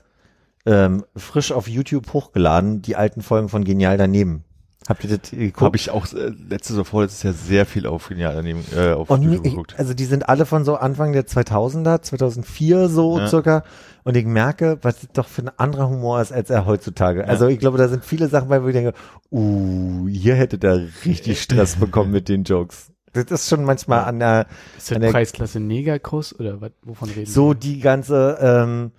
ähm, 0.66 1.06
frisch 1.16 1.52
auf 1.52 1.68
YouTube 1.68 2.14
hochgeladen, 2.14 2.82
die 2.82 2.96
alten 2.96 3.22
Folgen 3.22 3.50
von 3.50 3.64
Genial 3.64 3.98
daneben. 3.98 4.44
Habt 4.88 5.03
ihr 5.03 5.18
das 5.18 5.31
geguckt? 5.31 5.61
Habe 5.61 5.76
ich 5.76 5.89
auch 5.91 6.05
äh, 6.14 6.31
letztes 6.49 6.76
oder 6.77 6.85
vorletztes 6.85 7.23
Jahr 7.23 7.34
sehr 7.34 7.65
viel 7.65 7.85
auf 7.88 8.07
Genial 8.07 8.34
daneben 8.35 8.64
äh, 8.76 8.91
auf 8.93 9.09
Und 9.09 9.22
YouTube 9.22 9.45
ich, 9.45 9.51
geguckt. 9.51 9.76
also 9.77 9.93
die 9.93 10.05
sind 10.05 10.30
alle 10.30 10.45
von 10.45 10.64
so 10.64 10.76
Anfang 10.77 11.11
der 11.11 11.27
2000er, 11.27 12.01
2004 12.01 12.88
so 12.88 13.19
Ja. 13.19 13.27
circa. 13.27 13.64
Und 14.03 14.15
ich 14.15 14.26
merke, 14.26 14.77
was 14.84 15.01
das 15.01 15.09
doch 15.11 15.27
für 15.27 15.41
ein 15.41 15.51
anderer 15.57 15.89
Humor 15.89 16.22
ist 16.22 16.31
als 16.31 16.49
er 16.49 16.65
heutzutage. 16.65 17.27
Also 17.27 17.47
ich 17.47 17.59
glaube, 17.59 17.77
da 17.77 17.89
sind 17.89 18.05
viele 18.05 18.30
Sachen 18.30 18.47
bei, 18.47 18.64
wo 18.64 18.68
ich 18.68 18.73
denke, 18.73 18.93
uh, 19.31 20.07
hier 20.07 20.35
hätte 20.35 20.57
der 20.57 20.88
richtig 21.05 21.41
Stress 21.41 21.76
bekommen 21.76 22.11
mit 22.11 22.30
den 22.30 22.43
Jokes. 22.43 22.91
Das 23.14 23.26
ist 23.31 23.49
schon 23.49 23.65
manchmal 23.65 24.05
an 24.05 24.19
der, 24.19 24.45
Ist 24.77 24.89
das 24.91 24.95
An 24.95 25.01
der- 25.01 25.11
Preisklasse 25.11 25.59
Negerkuss 25.59 26.38
oder 26.39 26.61
was, 26.61 26.72
wovon 26.84 27.09
reden 27.09 27.26
so 27.26 27.49
wir? 27.49 27.55
die 27.55 27.80
ganze, 27.80 28.38
ähm, 28.39 28.91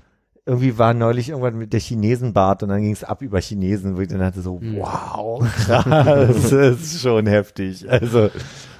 irgendwie 0.49 0.79
war 0.79 0.95
neulich 0.95 1.29
irgendwann 1.29 1.57
mit 1.59 1.73
der 1.73 1.81
Chinesenbart 1.81 2.63
und 2.63 2.71
dann 2.71 2.81
ging 2.83 2.93
es 2.93 3.05
ab 3.05 3.23
über 3.23 3.41
Chinesen, 3.41 3.97
wo 3.97 4.01
ich 4.01 4.09
dann 4.09 4.23
hatte 4.23 4.41
so, 4.41 4.59
Mhm. 4.59 4.79
wow, 4.79 5.45
krass, 5.65 5.85
das 6.51 6.81
ist 6.81 7.03
schon 7.03 7.27
heftig. 7.27 7.89
Also, 7.89 8.31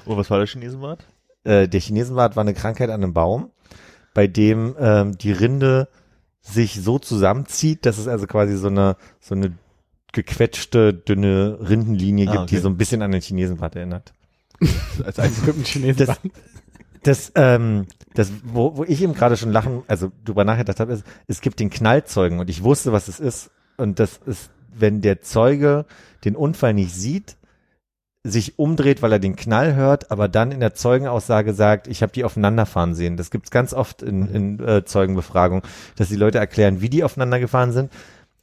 Und 0.07 0.17
was 0.17 0.31
war 0.31 0.39
der 0.39 0.47
Chinesenbart? 0.47 1.05
äh, 1.45 1.69
der 1.69 1.81
Chinesenbart 1.81 2.35
war 2.37 2.41
eine 2.43 2.55
Krankheit 2.55 2.91
an 2.91 3.03
einem 3.03 3.13
Baum, 3.15 3.51
bei 4.15 4.27
dem 4.27 4.75
ähm, 4.81 5.17
die 5.19 5.33
Rinde 5.33 5.89
sich 6.41 6.81
so 6.83 6.99
zusammenzieht, 6.99 7.85
dass 7.87 7.99
es 7.99 8.09
also 8.09 8.27
quasi 8.27 8.57
so 8.57 8.69
eine 8.69 8.97
so 9.21 9.35
eine 9.35 9.53
gequetschte, 10.13 10.95
dünne 10.95 11.59
Rindenlinie 11.61 12.29
Ah, 12.29 12.33
gibt, 12.33 12.51
die 12.51 12.55
okay. 12.57 12.63
so 12.63 12.69
ein 12.71 12.77
bisschen 12.79 13.03
an 13.03 13.13
den 13.13 13.21
Chinesenbart 13.21 13.77
erinnert. 13.77 14.15
Als 15.05 15.19
einziges 15.19 15.47
mit 15.47 15.57
dem 15.57 15.65
Chinesen. 15.65 16.07
Das, 16.07 16.19
das, 17.09 17.33
ähm, 17.37 17.87
das, 18.15 18.31
wo, 18.45 18.77
wo 18.77 18.85
ich 18.85 19.03
eben 19.03 19.15
gerade 19.15 19.37
schon 19.37 19.51
lachen, 19.51 19.83
also 19.89 20.13
drüber 20.25 20.45
nachgedacht 20.45 20.79
habe, 20.79 20.93
ist, 20.93 21.05
es 21.27 21.41
gibt 21.41 21.59
den 21.59 21.71
Knallzeugen 21.71 22.39
und 22.39 22.51
ich 22.51 22.63
wusste, 22.63 22.93
was 22.93 23.09
es 23.09 23.19
ist. 23.19 23.51
Und 23.79 23.99
das 23.99 24.21
ist, 24.27 24.51
wenn 24.73 25.01
der 25.01 25.23
Zeuge 25.23 25.87
den 26.25 26.37
Unfall 26.37 26.75
nicht 26.75 26.95
sieht, 26.95 27.37
sich 28.25 28.59
umdreht, 28.59 29.01
weil 29.01 29.13
er 29.13 29.21
den 29.21 29.37
Knall 29.37 29.75
hört, 29.75 30.11
aber 30.11 30.29
dann 30.29 30.53
in 30.53 30.61
der 30.61 30.75
Zeugenaussage 30.75 31.55
sagt, 31.55 31.89
ich 31.89 32.03
habe 32.03 32.13
die 32.13 32.25
aufeinanderfahren 32.25 32.95
sehen. 32.95 33.17
Das 33.17 33.31
gibt's 33.31 33.51
ganz 33.51 33.73
oft 33.73 34.03
in, 34.03 34.29
in 34.29 34.61
äh, 34.61 34.85
Zeugenbefragung, 34.85 35.63
dass 35.97 36.09
die 36.09 36.17
Leute 36.17 36.39
erklären, 36.39 36.83
wie 36.83 36.91
die 36.91 37.05
aufeinander 37.05 37.41
gefahren 37.41 37.73
sind, 37.73 37.91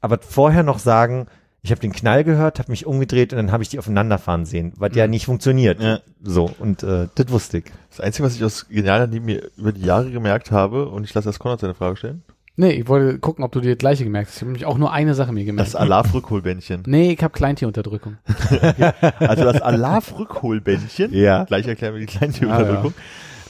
aber 0.01 0.17
vorher 0.21 0.63
noch 0.63 0.79
sagen, 0.79 1.27
ich 1.65 1.71
habe 1.71 1.81
den 1.81 1.91
Knall 1.93 2.23
gehört, 2.23 2.59
habe 2.59 2.71
mich 2.71 2.85
umgedreht 2.85 3.33
und 3.33 3.37
dann 3.37 3.51
habe 3.51 3.63
ich 3.63 3.69
die 3.69 3.79
aufeinanderfahren 3.79 4.45
sehen, 4.45 4.73
was 4.77 4.95
ja 4.95 5.07
nicht 5.07 5.25
funktioniert. 5.25 5.81
Ja. 5.81 5.99
So, 6.23 6.49
und 6.59 6.83
äh, 6.83 7.07
das 7.15 7.29
wusste 7.29 7.57
ich. 7.57 7.65
Das 7.89 7.99
Einzige, 8.01 8.25
was 8.27 8.35
ich 8.35 8.43
aus 8.43 8.67
Genial 8.69 8.99
daneben 8.99 9.25
mir 9.25 9.49
über 9.57 9.71
die 9.71 9.81
Jahre 9.81 10.11
gemerkt 10.11 10.51
habe, 10.51 10.87
und 10.89 11.03
ich 11.03 11.13
lasse 11.13 11.29
erst 11.29 11.39
Konrad 11.39 11.59
seine 11.59 11.73
Frage 11.73 11.97
stellen, 11.97 12.23
Nee, 12.57 12.71
ich 12.71 12.87
wollte 12.87 13.19
gucken, 13.19 13.43
ob 13.43 13.51
du 13.51 13.59
dir 13.59 13.71
das 13.75 13.79
gleiche 13.79 14.05
gemerkt 14.05 14.29
hast. 14.29 14.35
Ich 14.37 14.41
habe 14.41 14.51
nämlich 14.51 14.65
auch 14.65 14.77
nur 14.77 14.93
eine 14.93 15.13
Sache 15.13 15.33
mir 15.33 15.43
gemerkt. 15.43 15.67
das 15.67 15.75
Alarv-Rückholbändchen. 15.75 16.83
nee, 16.85 17.11
ich 17.11 17.21
habe 17.21 17.33
Kleintierunterdrückung. 17.33 18.15
Also 19.19 19.43
das 19.43 19.61
Alarv-Rückholbändchen, 19.61 21.13
Ja. 21.13 21.43
gleich 21.43 21.67
erklären 21.67 21.93
wir 21.95 21.99
die 21.99 22.05
Kleintierunterdrückung, 22.05 22.93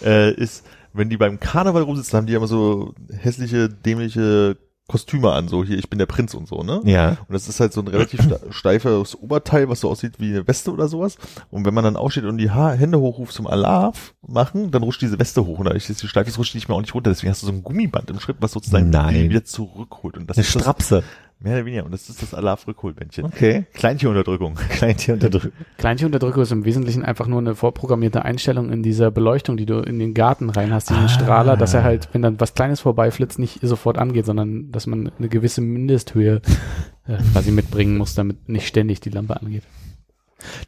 äh, 0.04 0.32
ist, 0.34 0.66
wenn 0.94 1.10
die 1.10 1.18
beim 1.18 1.40
Karneval 1.40 1.84
rumsitzen, 1.84 2.18
haben 2.18 2.26
die 2.26 2.34
immer 2.34 2.48
so 2.48 2.94
hässliche, 3.16 3.70
dämliche 3.70 4.58
Kostüme 4.88 5.32
an, 5.32 5.48
so 5.48 5.64
hier, 5.64 5.80
ich 5.80 5.90
bin 5.90 5.98
der 5.98 6.06
Prinz 6.06 6.36
und 6.36 6.48
so, 6.48 6.62
ne? 6.62 6.80
Ja. 6.84 7.18
Und 7.28 7.34
das 7.34 7.50
ist 7.50 7.60
halt 7.60 7.74
so 7.74 7.82
ein 7.82 7.88
relativ 7.88 8.22
steifes 8.52 9.16
Oberteil, 9.16 9.68
was 9.68 9.80
so 9.80 9.90
aussieht 9.90 10.20
wie 10.20 10.30
eine 10.30 10.48
Weste 10.48 10.72
oder 10.72 10.88
sowas. 10.88 11.18
Und 11.50 11.66
wenn 11.66 11.74
man 11.74 11.84
dann 11.84 11.96
aufsteht 11.96 12.26
und 12.26 12.38
die 12.38 12.52
ha 12.52 12.72
Hände 12.72 13.00
hochruft 13.00 13.34
zum 13.34 13.48
Alarv 13.48 14.14
machen, 14.22 14.70
dann 14.70 14.84
rutscht 14.84 15.02
diese 15.02 15.18
Weste 15.18 15.46
hoch. 15.46 15.58
Und 15.58 15.66
dadurch, 15.66 15.88
dass 15.88 15.98
die 15.98 16.08
steif 16.08 16.28
ist, 16.28 16.38
rutscht 16.38 16.54
die 16.54 16.58
nicht 16.58 16.68
mehr 16.68 16.78
auch 16.78 16.82
nicht 16.82 16.94
runter. 16.94 17.10
Deswegen 17.10 17.32
hast 17.32 17.42
du 17.42 17.48
so 17.48 17.52
ein 17.52 17.64
Gummiband 17.64 18.12
im 18.12 18.20
Schritt, 18.20 18.38
was 18.42 18.52
sozusagen 18.52 18.92
Nein. 18.92 19.16
die 19.16 19.30
wieder 19.30 19.44
zurückholt. 19.44 20.18
Und 20.18 20.30
das 20.30 20.38
Eine 20.38 20.46
ist 20.46 20.56
das, 20.56 20.62
Strapse. 20.62 21.04
Mehr 21.46 21.58
oder 21.58 21.66
weniger. 21.66 21.86
Und 21.86 21.94
das 21.94 22.10
ist 22.10 22.22
das 22.22 22.34
Alarv-Rückholbändchen. 22.34 23.24
Okay. 23.24 23.66
Kleintierunterdrückung. 23.74 24.56
Kleintierunterdrückung. 24.70 25.52
Kleintierunterdrückung 25.78 26.42
ist 26.42 26.52
im 26.52 26.66
Wesentlichen 26.66 27.06
einfach 27.06 27.28
nur 27.28 27.40
eine 27.40 27.54
vorprogrammierte 27.54 28.26
Einstellung 28.26 28.72
in 28.72 28.82
dieser 28.82 29.12
Beleuchtung, 29.12 29.56
die 29.56 29.68
du 29.68 29.80
in 29.80 30.00
den 30.00 30.16
Garten 30.16 30.50
rein 30.50 30.74
hast, 30.74 30.90
diesen 30.90 31.08
Strahler, 31.08 31.56
dass 31.56 31.76
er 31.76 31.84
halt, 31.84 32.10
wenn 32.14 32.24
dann 32.24 32.40
was 32.40 32.56
Kleines 32.56 32.82
vorbeiflitzt, 32.82 33.38
nicht 33.38 33.60
sofort 33.62 34.00
angeht, 34.00 34.26
sondern 34.26 34.72
dass 34.72 34.88
man 34.88 35.12
eine 35.18 35.30
gewisse 35.30 35.62
Mindesthöhe 35.62 36.42
äh, 37.08 37.18
quasi 37.32 37.52
mitbringen 37.52 37.98
muss, 37.98 38.16
damit 38.16 38.50
nicht 38.50 38.68
ständig 38.68 39.00
die 39.00 39.12
Lampe 39.12 39.40
angeht. 39.40 39.64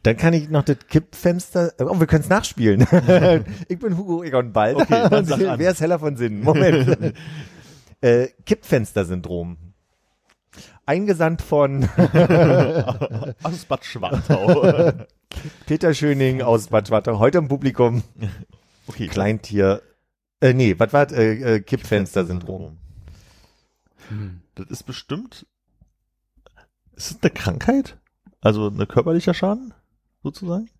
Dann 0.04 0.16
kann 0.16 0.32
ich 0.32 0.48
noch 0.48 0.62
das 0.62 0.78
Kippfenster, 0.88 1.72
oh, 1.80 1.98
wir 1.98 2.06
können 2.06 2.22
es 2.22 2.28
nachspielen. 2.28 2.80
ich 3.68 3.78
bin 3.78 3.96
Hugo 3.96 4.22
Egon 4.22 4.52
Balder. 4.52 4.82
Okay. 4.82 5.54
Wer 5.56 5.70
ist 5.72 5.80
heller 5.80 5.98
von 5.98 6.16
Sinn? 6.16 6.40
Moment. 6.40 7.14
äh, 8.00 8.28
Kippfenstersyndrom. 8.46 9.67
Eingesandt 10.88 11.42
von 11.42 11.84
Aus 13.42 13.64
Bad 13.66 13.84
Schwartau. 13.84 14.92
Peter 15.66 15.92
Schöning 15.92 16.40
aus 16.40 16.68
Bad 16.68 16.88
Schwartau. 16.88 17.18
Heute 17.18 17.36
im 17.38 17.48
Publikum 17.48 18.02
Okay. 18.86 19.06
Kleintier. 19.06 19.82
Äh, 20.40 20.54
nee, 20.54 20.74
was 20.78 20.94
war 20.94 21.04
das? 21.04 21.18
äh, 21.18 21.56
äh, 21.56 21.60
Kippfenstersyndrom? 21.60 22.78
Hm. 24.08 24.40
Das 24.54 24.66
ist 24.68 24.84
bestimmt, 24.84 25.44
ist 26.96 27.10
es 27.10 27.18
eine 27.20 27.30
Krankheit? 27.32 27.98
Also 28.40 28.68
eine 28.68 28.86
körperlicher 28.86 29.34
Schaden? 29.34 29.74
Sozusagen? 30.22 30.70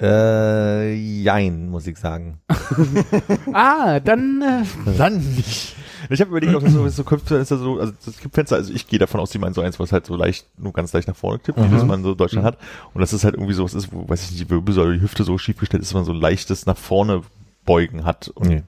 Äh, 0.00 0.92
jein, 0.94 1.68
muss 1.68 1.86
ich 1.86 1.98
sagen. 1.98 2.40
Ah, 3.52 4.00
dann 4.00 4.42
äh, 4.42 4.96
Dann 4.98 5.18
nicht. 5.36 5.76
Ich 6.10 6.20
habe 6.20 6.30
überlegt, 6.30 6.54
ob 6.54 6.62
das 6.64 6.72
so, 6.72 6.88
so 6.88 7.04
Kippfenster 7.04 7.58
so, 7.58 7.78
also 7.78 7.92
das 8.04 8.18
Kippfenster, 8.18 8.56
also 8.56 8.72
ich 8.72 8.86
gehe 8.86 8.98
davon 8.98 9.20
aus, 9.20 9.30
die 9.30 9.38
meinen 9.38 9.54
so 9.54 9.60
eins, 9.60 9.78
was 9.80 9.92
halt 9.92 10.06
so 10.06 10.16
leicht, 10.16 10.46
nur 10.58 10.72
ganz 10.72 10.92
leicht 10.92 11.08
nach 11.08 11.16
vorne 11.16 11.38
tippt, 11.40 11.58
wie 11.58 11.62
Mhm. 11.66 11.72
das 11.72 11.84
man 11.84 12.02
so 12.02 12.12
in 12.12 12.18
Deutschland 12.18 12.44
hat. 12.46 12.58
Und 12.92 13.00
das 13.00 13.12
ist 13.12 13.24
halt 13.24 13.34
irgendwie 13.34 13.54
so, 13.54 13.64
was 13.64 13.74
ist, 13.74 13.92
wo, 13.92 14.08
weiß 14.08 14.24
ich 14.24 14.30
nicht, 14.32 14.40
die 14.44 14.50
Wirbelsäule, 14.50 14.94
die 14.96 15.02
Hüfte 15.02 15.24
so 15.24 15.38
schief 15.38 15.58
gestellt 15.58 15.82
ist, 15.82 15.90
dass 15.90 15.94
man 15.94 16.04
so 16.04 16.12
ein 16.12 16.20
leichtes 16.20 16.66
nach 16.66 16.76
vorne 16.76 17.22
beugen 17.64 18.04
hat. 18.04 18.28
Und 18.28 18.48
Nee. 18.48 18.62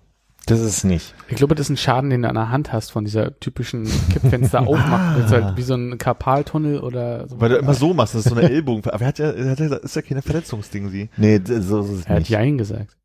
Das 0.48 0.60
ist 0.60 0.84
nicht. 0.84 1.12
ich 1.28 1.34
glaube, 1.34 1.56
das 1.56 1.66
ist 1.66 1.70
ein 1.70 1.76
Schaden, 1.76 2.08
den 2.08 2.22
du 2.22 2.28
an 2.28 2.36
der 2.36 2.50
Hand 2.50 2.72
hast 2.72 2.92
von 2.92 3.04
dieser 3.04 3.36
typischen 3.40 3.82
Kippfenster 4.12 4.60
aufmachen. 4.64 5.16
Das 5.20 5.32
ist 5.32 5.32
halt 5.32 5.56
wie 5.56 5.62
so 5.62 5.74
ein 5.74 5.98
Karpaltunnel 5.98 6.78
oder 6.78 7.26
so. 7.26 7.40
weil 7.40 7.48
du 7.48 7.56
immer 7.56 7.74
so 7.74 7.92
machst, 7.94 8.14
das 8.14 8.26
ist 8.26 8.32
so 8.32 8.38
eine 8.38 8.48
Ellbogen. 8.48 8.88
Aber 8.88 9.00
er 9.02 9.08
hat 9.08 9.18
ja, 9.18 9.32
er 9.32 9.50
hat 9.50 9.58
ja, 9.58 9.68
das 9.70 9.80
ist 9.82 9.96
ja 9.96 10.02
keine 10.02 10.22
Verletzungsding, 10.22 10.88
sie. 10.90 11.08
Nee, 11.16 11.40
so 11.44 11.80
ist 11.80 11.88
es 11.90 12.04
Er 12.04 12.10
hat 12.10 12.18
nicht. 12.20 12.28
Jein 12.28 12.58
gesagt. 12.58 12.96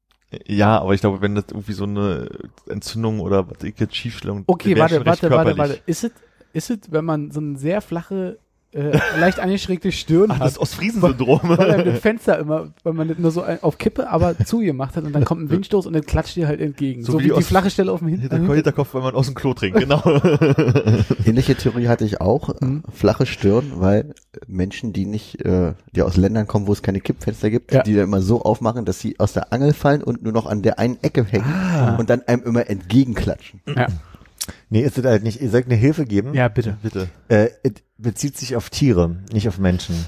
Ja, 0.47 0.79
aber 0.79 0.93
ich 0.93 1.01
glaube, 1.01 1.21
wenn 1.21 1.35
das 1.35 1.45
irgendwie 1.49 1.73
so 1.73 1.83
eine 1.83 2.29
Entzündung 2.67 3.19
oder 3.19 3.49
was 3.49 3.63
ich 3.63 3.77
jetzt 3.79 3.95
Schiefstellung. 3.95 4.43
Okay, 4.47 4.77
warte, 4.77 5.05
warte, 5.05 5.29
warte, 5.29 5.57
warte. 5.57 5.79
Ist 5.85 6.05
es, 6.05 6.11
ist 6.53 6.69
es, 6.69 6.79
wenn 6.89 7.03
man 7.03 7.31
so 7.31 7.41
eine 7.41 7.57
sehr 7.57 7.81
flache, 7.81 8.39
äh, 8.73 8.98
leicht 9.19 9.39
angeschrägte 9.39 9.91
Stirn 9.91 10.31
Ach, 10.31 10.35
hat? 10.39 10.45
das 10.48 10.60
Ostfriesen-Syndrom. 10.60 11.41
weil 11.43 11.72
einem 11.72 11.85
das 11.85 11.99
Fenster 11.99 12.39
immer, 12.39 12.69
weil 12.84 12.93
man 12.93 13.07
das 13.10 13.18
nur 13.18 13.31
so 13.31 13.43
auf 13.43 13.77
Kippe, 13.77 14.10
aber 14.10 14.38
zugemacht 14.45 14.95
hat 14.95 15.03
und 15.03 15.14
dann 15.14 15.26
kommt 15.26 15.41
ein 15.43 15.49
Windstoß 15.49 15.85
und 15.88 15.93
dann 15.93 16.06
klatscht 16.06 16.35
dir 16.35 16.48
halt 16.48 16.61
entgegen. 16.61 17.03
So 17.03 17.14
So, 17.14 17.19
wie 17.19 17.23
wie, 17.23 17.27
die 17.27 17.34
aus- 17.34 17.48
flache 17.48 17.69
Stelle 17.69 17.91
auf 17.91 17.99
dem 17.99 18.07
Hinter 18.07 18.23
Hinterkopf. 18.30 18.56
Hinterkopf, 18.56 18.93
wenn 18.93 19.03
man 19.03 19.15
aus 19.15 19.26
dem 19.27 19.35
Klo 19.35 19.53
trinkt, 19.53 19.80
genau. 19.80 20.02
Ähnliche 21.26 21.56
Theorie 21.56 21.88
hatte 21.88 22.06
ich 22.06 22.22
auch. 22.22 22.49
Mhm. 22.61 22.84
Flache 22.93 23.26
Stirn, 23.26 23.72
weil 23.76 24.14
Menschen, 24.48 24.93
die 24.93 25.06
nicht, 25.06 25.43
äh, 25.45 25.73
die 25.93 26.02
aus 26.02 26.18
Ländern 26.18 26.48
kommen, 26.48 26.68
wo 26.68 26.73
es 26.73 26.81
keine 26.81 27.02
Kippfenster 27.02 27.49
gibt, 27.49 27.73
Ja. 27.73 27.84
die 27.84 27.93
dann 27.95 28.06
immer 28.06 28.22
so 28.22 28.41
aufmachen, 28.41 28.85
dass 28.85 28.99
sie 28.99 29.19
aus 29.19 29.34
der 29.34 29.52
Angel 29.53 29.73
fallen 29.73 30.03
und 30.03 30.23
nur 30.23 30.34
noch 30.34 30.45
an 30.45 30.61
der 30.61 30.80
einen 30.80 30.98
Ecke 31.02 31.23
hängen 31.26 31.45
Ah. 31.45 31.95
und 31.98 32.10
dann 32.10 32.22
einem 32.27 32.43
immer 32.43 32.69
entgegenklatschen. 32.69 33.61
Ja. 33.76 33.88
Nee, 34.72 34.81
ist 34.84 34.98
es 34.98 35.03
halt 35.03 35.23
nicht. 35.23 35.41
Ihr 35.41 35.49
sollt 35.49 35.65
eine 35.65 35.76
Hilfe 35.76 36.06
geben. 36.06 36.34
ja, 36.34 36.48
bitte. 36.48 36.77
Bitte. 36.81 37.10
Äh, 37.27 37.49
es 37.61 37.73
bezieht 37.98 38.38
sich 38.38 38.56
auf 38.56 38.69
Tiere, 38.69 39.18
nicht 39.34 39.49
auf 39.49 39.60
Menschen. 39.60 40.06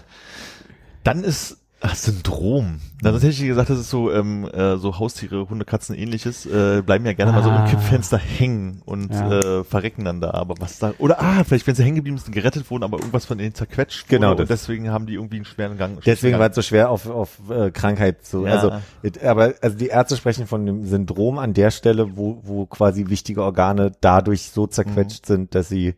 Dann 1.04 1.26
ist 1.26 1.58
ach, 1.86 1.96
Syndrom. 1.96 2.80
Na, 3.02 3.12
sonst 3.12 3.24
hätte 3.24 3.34
ich 3.34 3.42
gesagt, 3.46 3.70
das 3.70 3.78
ist 3.78 3.90
so, 3.90 4.12
ähm, 4.12 4.46
äh, 4.54 4.78
so 4.78 4.98
Haustiere, 4.98 5.50
Hunde, 5.50 5.66
Katzen, 5.66 5.94
ähnliches, 5.96 6.46
äh, 6.46 6.82
bleiben 6.82 7.06
ja 7.06 7.12
gerne 7.14 7.34
mal 7.34 7.44
so 7.44 7.50
im 7.50 7.56
Ah. 7.56 7.68
Kippfenster 7.68 8.18
hängen 8.18 8.82
und 8.86 9.14
Ja. 9.14 9.40
äh, 9.60 9.64
verrecken 9.66 10.06
dann 10.06 10.22
da. 10.22 10.32
Aber 10.32 10.56
was 10.60 10.80
da, 10.80 10.94
oder 10.98 11.22
ah, 11.22 11.44
vielleicht 11.44 11.68
wenn 11.68 11.76
sie 11.76 11.84
hängen 11.84 11.98
geblieben 11.98 12.18
sind, 12.18 12.34
gerettet 12.34 12.72
wurden, 12.72 12.84
aber 12.84 12.98
irgendwas 13.00 13.26
von 13.26 13.38
denen 13.38 13.54
zerquetscht 13.54 14.06
wurde 14.08 14.16
Genau 14.16 14.32
und 14.32 14.40
das. 14.40 14.48
deswegen 14.48 14.90
haben 14.92 15.06
die 15.06 15.16
irgendwie 15.16 15.36
einen 15.36 15.46
schweren 15.46 15.78
Gang. 15.78 16.02
Deswegen 16.06 16.40
war 16.40 16.50
es 16.50 16.56
so 16.56 16.62
schwer 16.62 16.90
auf, 16.90 17.10
auf 17.10 17.38
äh, 17.50 17.70
Krankheit 17.72 18.26
zu. 18.26 18.46
Ja. 18.46 18.54
Also, 18.54 18.72
it, 19.04 19.22
aber 19.24 19.54
also 19.62 19.78
die 19.78 19.88
Ärzte 19.88 20.16
sprechen 20.16 20.48
von 20.48 20.66
dem 20.66 20.86
Syndrom 20.86 21.38
an 21.38 21.54
der 21.54 21.70
Stelle, 21.72 22.16
wo, 22.16 22.40
wo 22.44 22.66
quasi 22.66 23.10
wichtige 23.10 23.44
Organe 23.44 23.92
dadurch 24.00 24.50
so 24.52 24.66
zerquetscht 24.68 25.26
sind, 25.26 25.54
dass 25.54 25.68
sie 25.70 25.96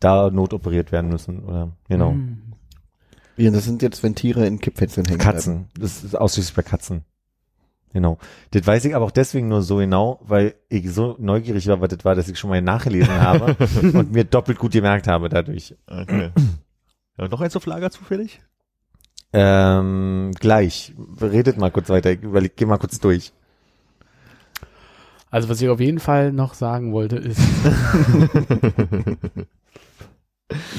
da 0.00 0.30
notoperiert 0.30 0.90
werden 0.90 1.10
müssen. 1.10 1.40
Oder 1.44 1.68
genau. 1.88 2.12
Hm. 2.12 2.38
Ja, 3.42 3.50
das 3.50 3.64
sind 3.64 3.82
jetzt, 3.82 4.04
wenn 4.04 4.14
Tiere 4.14 4.46
in 4.46 4.60
Kippfenstern 4.60 5.04
hängen. 5.04 5.18
bleiben. 5.18 5.34
Katzen. 5.34 5.66
Das 5.76 6.04
ist 6.04 6.14
ausschließlich 6.14 6.54
bei 6.54 6.62
Katzen. 6.62 7.02
Genau. 7.92 8.18
Das 8.52 8.64
weiß 8.64 8.84
ich 8.84 8.94
aber 8.94 9.04
auch 9.04 9.10
deswegen 9.10 9.48
nur 9.48 9.62
so 9.62 9.78
genau, 9.78 10.20
weil 10.22 10.54
ich 10.68 10.88
so 10.92 11.16
neugierig 11.18 11.66
war, 11.66 11.80
was 11.80 11.88
das 11.88 12.04
war, 12.04 12.14
dass 12.14 12.28
ich 12.28 12.38
schon 12.38 12.50
mal 12.50 12.62
nachgelesen 12.62 13.12
habe 13.20 13.56
und 13.98 14.12
mir 14.12 14.22
doppelt 14.22 14.60
gut 14.60 14.70
gemerkt 14.70 15.08
habe 15.08 15.28
dadurch. 15.28 15.74
Okay. 15.88 16.30
Ja, 17.18 17.26
noch 17.26 17.40
eins 17.40 17.56
auf 17.56 17.66
Lager 17.66 17.90
zufällig? 17.90 18.40
Ähm, 19.32 20.30
gleich. 20.38 20.94
Redet 21.20 21.58
mal 21.58 21.72
kurz 21.72 21.88
weiter. 21.88 22.12
Ich 22.12 22.22
überleg, 22.22 22.54
geh 22.54 22.64
mal 22.64 22.78
kurz 22.78 23.00
durch. 23.00 23.32
Also 25.32 25.48
was 25.48 25.60
ich 25.60 25.68
auf 25.68 25.80
jeden 25.80 25.98
Fall 25.98 26.32
noch 26.32 26.54
sagen 26.54 26.92
wollte 26.92 27.16
ist, 27.16 27.40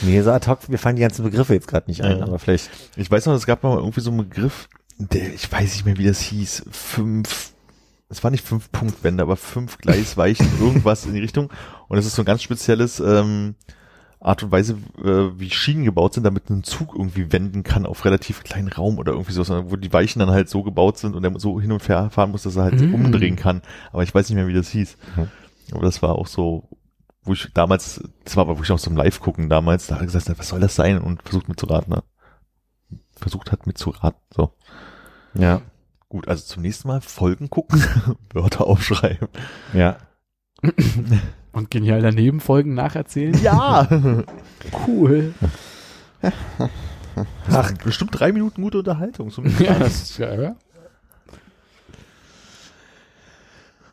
Nee, 0.01 0.21
so 0.21 0.31
ad 0.31 0.47
hoc, 0.49 0.67
mir 0.69 0.77
fallen 0.77 0.95
die 0.95 1.01
ganzen 1.01 1.23
Begriffe 1.23 1.53
jetzt 1.53 1.67
gerade 1.67 1.89
nicht 1.89 2.01
ein, 2.01 2.19
Ja. 2.19 2.23
aber 2.25 2.39
vielleicht. 2.39 2.69
Ich 2.95 3.09
weiß 3.09 3.25
noch, 3.25 3.33
es 3.33 3.45
gab 3.45 3.63
mal 3.63 3.77
irgendwie 3.77 4.01
so 4.01 4.09
einen 4.11 4.27
Begriff, 4.29 4.67
der, 4.97 5.33
ich 5.33 5.51
weiß 5.51 5.73
nicht 5.73 5.85
mehr, 5.85 5.97
wie 5.97 6.05
das 6.05 6.19
hieß, 6.21 6.65
fünf, 6.71 7.53
es 8.09 8.23
war 8.23 8.31
nicht 8.31 8.45
fünf 8.45 8.71
Punktwände, 8.71 9.23
aber 9.23 9.35
fünf 9.37 9.77
Gleisweichen, 9.79 10.47
irgendwas 10.61 11.05
in 11.05 11.13
die 11.13 11.19
Richtung. 11.21 11.49
Und 11.87 11.97
es 11.97 12.05
ist 12.05 12.15
so 12.15 12.21
ein 12.21 12.25
ganz 12.25 12.43
spezielles 12.43 12.99
ähm, 12.99 13.55
Art 14.19 14.41
und 14.43 14.51
Weise, 14.51 14.77
äh, 15.03 15.37
wie 15.37 15.49
Schienen 15.49 15.83
gebaut 15.83 16.13
sind, 16.13 16.23
damit 16.23 16.49
ein 16.49 16.63
Zug 16.63 16.95
irgendwie 16.95 17.31
wenden 17.33 17.63
kann 17.63 17.85
auf 17.85 18.05
relativ 18.05 18.43
kleinen 18.43 18.69
Raum 18.69 18.97
oder 18.97 19.11
irgendwie 19.11 19.33
so, 19.33 19.43
wo 19.69 19.75
die 19.75 19.91
Weichen 19.91 20.19
dann 20.19 20.29
halt 20.29 20.47
so 20.47 20.63
gebaut 20.63 20.97
sind 20.97 21.15
und 21.15 21.23
er 21.25 21.37
so 21.39 21.59
hin 21.59 21.71
und 21.73 21.87
her 21.89 22.09
fahren 22.09 22.31
muss, 22.31 22.43
dass 22.43 22.55
er 22.55 22.63
halt 22.63 22.79
Mhm. 22.79 22.93
umdrehen 22.93 23.35
kann. 23.35 23.61
Aber 23.91 24.03
ich 24.03 24.13
weiß 24.15 24.29
nicht 24.29 24.35
mehr, 24.37 24.47
wie 24.47 24.53
das 24.53 24.69
hieß. 24.69 24.95
Mhm. 25.17 25.27
Aber 25.73 25.81
das 25.81 26.01
war 26.01 26.15
auch 26.15 26.27
so, 26.27 26.69
wo 27.23 27.33
ich 27.33 27.49
damals, 27.53 28.01
das 28.25 28.35
war 28.35 28.41
aber 28.41 28.55
wirklich 28.55 28.69
noch 28.69 28.79
so 28.79 28.89
ein 28.89 28.95
Live-Gucken 28.95 29.49
damals, 29.49 29.87
da 29.87 29.95
hat 29.95 30.01
er 30.01 30.05
gesagt, 30.05 30.37
was 30.37 30.49
soll 30.49 30.59
das 30.59 30.75
sein? 30.75 30.99
Und 30.99 31.23
versucht 31.23 31.47
mitzuraten, 31.47 31.93
ne? 31.93 32.03
Versucht 33.15 33.51
hat 33.51 33.65
mitzuraten, 33.67 34.19
so. 34.29 34.53
Ja. 35.33 35.61
Gut, 36.09 36.27
also 36.27 36.43
zum 36.45 36.61
nächsten 36.61 36.87
Mal 36.87 37.01
Folgen 37.01 37.49
gucken, 37.49 37.83
Wörter 38.33 38.67
aufschreiben. 38.67 39.29
Ja. 39.73 39.97
und 41.51 41.71
genial 41.71 42.01
daneben 42.01 42.39
Folgen 42.39 42.73
nacherzählen. 42.73 43.39
Ja! 43.41 43.87
Cool. 44.87 45.33
Ach, 47.51 47.71
bestimmt 47.83 48.17
drei 48.17 48.31
Minuten 48.31 48.61
gute 48.61 48.77
Unterhaltung. 48.77 49.29
Zum 49.29 49.45
Ja, 49.59 49.77
das 49.77 50.03
ist 50.03 50.17
geil, 50.17 50.55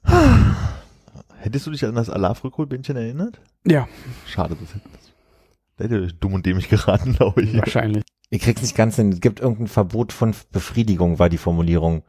ja. 0.05 0.57
Hättest 1.43 1.67
du 1.67 1.71
dich 1.71 1.85
an 1.85 1.95
das 1.95 2.11
Alarv-Rückholbändchen 2.11 2.97
erinnert? 2.97 3.41
Ja, 3.67 3.89
Schade, 4.27 4.57
das 4.61 4.75
hätte, 4.75 4.89
da 5.77 5.85
hätte 5.85 5.99
ich 6.01 6.19
dumm 6.19 6.35
und 6.35 6.45
dämlich 6.47 6.69
geraten, 6.69 7.13
glaube 7.17 7.43
ich. 7.43 7.57
wahrscheinlich. 7.57 8.05
Ich 8.29 8.43
krieg's 8.43 8.63
nicht 8.63 8.77
ganz 8.77 8.97
hin. 8.97 9.11
Es 9.13 9.21
gibt 9.21 9.41
irgendein 9.41 9.67
Verbot 9.69 10.13
von 10.13 10.35
Befriedigung, 10.53 11.19
war 11.19 11.29
die 11.29 11.39
Formulierung. 11.39 12.03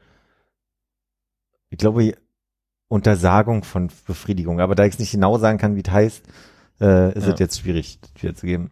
Ich 1.69 1.77
glaube, 1.77 2.13
Untersagung 2.89 3.63
von 3.63 3.89
Befriedigung. 4.05 4.59
Aber 4.59 4.75
da 4.75 4.85
ich 4.85 4.93
es 4.93 4.99
nicht 4.99 5.11
genau 5.11 5.37
sagen 5.37 5.57
kann, 5.57 5.75
wie 5.75 5.81
es 5.83 5.89
heißt, 5.91 6.25
äh, 6.81 7.17
ist 7.17 7.25
Ja. 7.25 7.33
es 7.33 7.39
jetzt 7.39 7.59
schwierig, 7.61 7.99
das 8.01 8.21
wiederzugeben. 8.21 8.69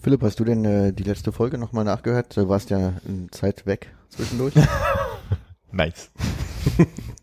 Philipp, 0.00 0.22
hast 0.22 0.38
du 0.38 0.44
denn 0.44 0.64
äh, 0.64 0.92
die 0.92 1.02
letzte 1.02 1.32
Folge 1.32 1.58
nochmal 1.58 1.84
nachgehört? 1.84 2.36
Du 2.36 2.48
warst 2.48 2.70
ja 2.70 2.94
in 3.06 3.30
Zeit 3.32 3.66
weg 3.66 3.92
zwischendurch. 4.10 4.54
Nice. 5.70 6.10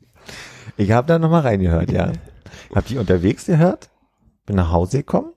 Ich 0.78 0.92
habe 0.92 1.08
da 1.08 1.20
nochmal 1.20 1.42
reingehört, 1.42 1.92
ja. 1.92 2.12
Hab 2.74 2.86
die 2.86 2.98
unterwegs 2.98 3.46
gehört, 3.46 3.90
bin 4.46 4.56
nach 4.56 4.72
Hause 4.72 4.98
gekommen 4.98 5.34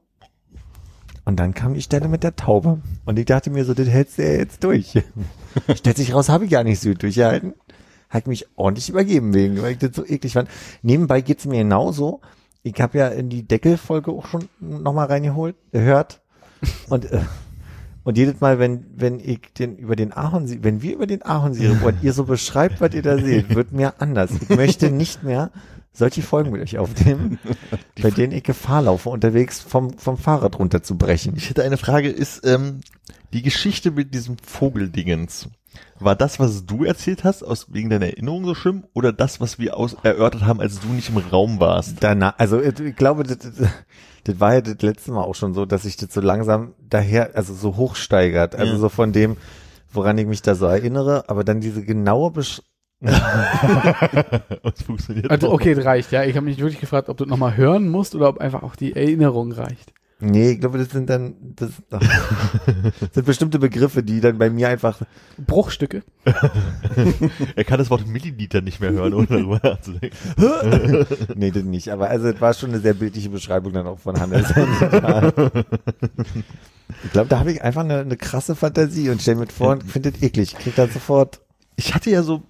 und 1.28 1.36
dann 1.36 1.52
kam 1.52 1.74
die 1.74 1.82
Stelle 1.82 2.08
mit 2.08 2.24
der 2.24 2.36
Taube. 2.36 2.80
Und 3.04 3.18
ich 3.18 3.26
dachte 3.26 3.50
mir 3.50 3.64
so, 3.66 3.74
das 3.74 3.86
hältst 3.86 4.16
du 4.16 4.22
ja 4.22 4.32
jetzt 4.32 4.64
durch. 4.64 4.94
Stellt 5.74 5.98
sich 5.98 6.14
raus, 6.14 6.30
habe 6.30 6.46
ich 6.46 6.50
gar 6.50 6.64
nicht 6.64 6.80
so 6.80 6.94
durchgehalten. 6.94 7.52
Hat 8.08 8.26
mich 8.26 8.46
ordentlich 8.56 8.88
übergeben 8.88 9.34
wegen, 9.34 9.60
weil 9.60 9.72
ich 9.72 9.78
das 9.78 9.94
so 9.94 10.06
eklig 10.06 10.32
fand. 10.32 10.48
Nebenbei 10.80 11.20
geht's 11.20 11.44
mir 11.44 11.58
genauso. 11.58 12.22
Ich 12.62 12.80
habe 12.80 12.96
ja 12.96 13.08
in 13.08 13.28
die 13.28 13.46
Deckelfolge 13.46 14.10
auch 14.10 14.26
schon 14.26 14.48
nochmal 14.58 15.08
reingeholt, 15.08 15.54
gehört. 15.70 16.22
Und, 16.88 17.04
äh, 17.12 17.20
und 18.08 18.16
jedes 18.16 18.40
Mal, 18.40 18.58
wenn, 18.58 18.86
wenn 18.96 19.20
ich 19.20 19.52
den 19.58 19.76
über 19.76 19.94
den 19.94 20.14
Ahornsirup, 20.14 20.64
wenn 20.64 20.80
wir 20.80 20.94
über 20.94 21.06
den 21.06 21.20
Ahornsirup 21.20 21.82
und 21.84 22.02
ihr 22.02 22.14
so 22.14 22.24
beschreibt, 22.24 22.80
was 22.80 22.94
ihr 22.94 23.02
da 23.02 23.18
seht, 23.18 23.54
wird 23.54 23.72
mir 23.72 24.00
anders. 24.00 24.30
Ich 24.40 24.48
möchte 24.48 24.90
nicht 24.90 25.24
mehr 25.24 25.50
solche 25.92 26.22
Folgen 26.22 26.50
mit 26.50 26.62
euch 26.62 26.78
aufnehmen, 26.78 27.38
bei 28.00 28.10
denen 28.10 28.32
ich 28.32 28.44
Gefahr 28.44 28.80
laufe, 28.80 29.10
unterwegs 29.10 29.60
vom, 29.60 29.98
vom 29.98 30.16
Fahrrad 30.16 30.58
runterzubrechen. 30.58 31.36
Ich 31.36 31.50
hätte 31.50 31.62
eine 31.62 31.76
Frage, 31.76 32.08
ist 32.08 32.46
ähm, 32.46 32.80
die 33.34 33.42
Geschichte 33.42 33.90
mit 33.90 34.14
diesem 34.14 34.38
Vogeldingens, 34.38 35.50
war 36.00 36.16
das, 36.16 36.40
was 36.40 36.64
du 36.64 36.84
erzählt 36.84 37.24
hast, 37.24 37.42
aus 37.42 37.66
wegen 37.74 37.90
deiner 37.90 38.06
Erinnerung 38.06 38.46
so 38.46 38.54
schlimm, 38.54 38.84
oder 38.94 39.12
das, 39.12 39.38
was 39.38 39.58
wir 39.58 39.76
aus 39.76 39.98
erörtert 40.02 40.46
haben, 40.46 40.62
als 40.62 40.80
du 40.80 40.88
nicht 40.88 41.10
im 41.10 41.18
Raum 41.18 41.60
warst? 41.60 41.96
Danach, 42.00 42.38
also 42.38 42.58
ich 42.58 42.80
ich 42.80 42.96
glaube, 42.96 43.24
das, 43.24 43.36
das, 44.28 44.40
war 44.40 44.54
ja 44.54 44.60
das 44.60 44.80
letzte 44.82 45.10
Mal 45.12 45.22
auch 45.22 45.34
schon 45.34 45.54
so, 45.54 45.64
dass 45.64 45.82
sich 45.82 45.96
das 45.96 46.12
so 46.12 46.20
langsam 46.20 46.74
daher, 46.78 47.30
also 47.34 47.54
so 47.54 47.76
hochsteigert. 47.76 48.54
Also 48.54 48.74
Ja. 48.74 48.78
so 48.78 48.88
von 48.88 49.12
dem, 49.12 49.36
woran 49.92 50.18
ich 50.18 50.26
mich 50.26 50.42
da 50.42 50.54
so 50.54 50.66
erinnere, 50.66 51.24
aber 51.28 51.44
dann 51.44 51.60
diese 51.60 51.82
genaue 51.82 52.30
Besch 52.30 52.60
Also 55.28 55.52
okay, 55.52 55.74
das 55.74 55.84
reicht, 55.84 56.10
ja. 56.10 56.24
Ich 56.24 56.34
habe 56.36 56.46
mich 56.46 56.58
wirklich 56.58 56.80
gefragt, 56.80 57.08
ob 57.08 57.16
du 57.16 57.26
nochmal 57.26 57.56
hören 57.56 57.88
musst 57.88 58.16
oder 58.16 58.28
ob 58.28 58.38
einfach 58.38 58.64
auch 58.64 58.74
die 58.76 58.96
Erinnerung 58.96 59.52
reicht. 59.52 59.92
Nee, 60.20 60.52
ich 60.52 60.60
glaube, 60.60 60.78
das 60.78 60.90
sind 60.90 61.08
dann, 61.08 61.36
das, 61.54 61.70
das 61.90 62.02
sind 63.12 63.24
bestimmte 63.24 63.60
Begriffe, 63.60 64.02
die 64.02 64.20
dann 64.20 64.36
bei 64.36 64.50
mir 64.50 64.68
einfach, 64.68 65.00
Bruchstücke. 65.38 66.02
Er 67.54 67.64
kann 67.64 67.78
das 67.78 67.90
Wort 67.90 68.06
Milliliter 68.06 68.60
nicht 68.60 68.80
mehr 68.80 68.90
hören, 68.90 69.14
ohne 69.14 69.26
darüber 69.26 69.60
nachzudenken. 69.62 70.16
nee, 71.36 71.50
das 71.50 71.62
nicht, 71.62 71.90
aber 71.90 72.08
also 72.08 72.28
es 72.28 72.40
war 72.40 72.52
schon 72.54 72.70
eine 72.70 72.80
sehr 72.80 72.94
bildliche 72.94 73.30
Beschreibung 73.30 73.72
dann 73.72 73.86
auch 73.86 73.98
von 73.98 74.18
Hannes. 74.18 74.48
ich 77.04 77.12
glaube, 77.12 77.28
da 77.28 77.38
habe 77.38 77.52
ich 77.52 77.62
einfach 77.62 77.82
eine, 77.82 78.00
eine 78.00 78.16
krasse 78.16 78.56
Fantasie 78.56 79.10
und 79.10 79.22
stell 79.22 79.36
mir 79.36 79.46
vor 79.46 79.72
und 79.72 79.84
finde 79.84 80.10
das 80.12 80.22
eklig. 80.22 80.54
Ich 80.54 80.58
krieg 80.58 80.74
dann 80.74 80.90
sofort, 80.90 81.40
Ich 81.76 81.94
hatte 81.94 82.10
ja 82.10 82.22
so 82.22 82.42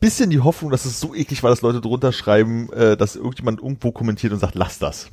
bisschen 0.00 0.30
die 0.30 0.40
Hoffnung, 0.40 0.70
dass 0.70 0.84
es 0.84 0.98
so 0.98 1.14
eklig 1.14 1.42
war, 1.42 1.50
dass 1.50 1.62
Leute 1.62 1.80
drunter 1.80 2.12
schreiben, 2.12 2.72
äh, 2.72 2.96
dass 2.96 3.16
irgendjemand 3.16 3.60
irgendwo 3.60 3.92
kommentiert 3.92 4.32
und 4.32 4.40
sagt, 4.40 4.54
lass 4.54 4.78
das. 4.78 5.10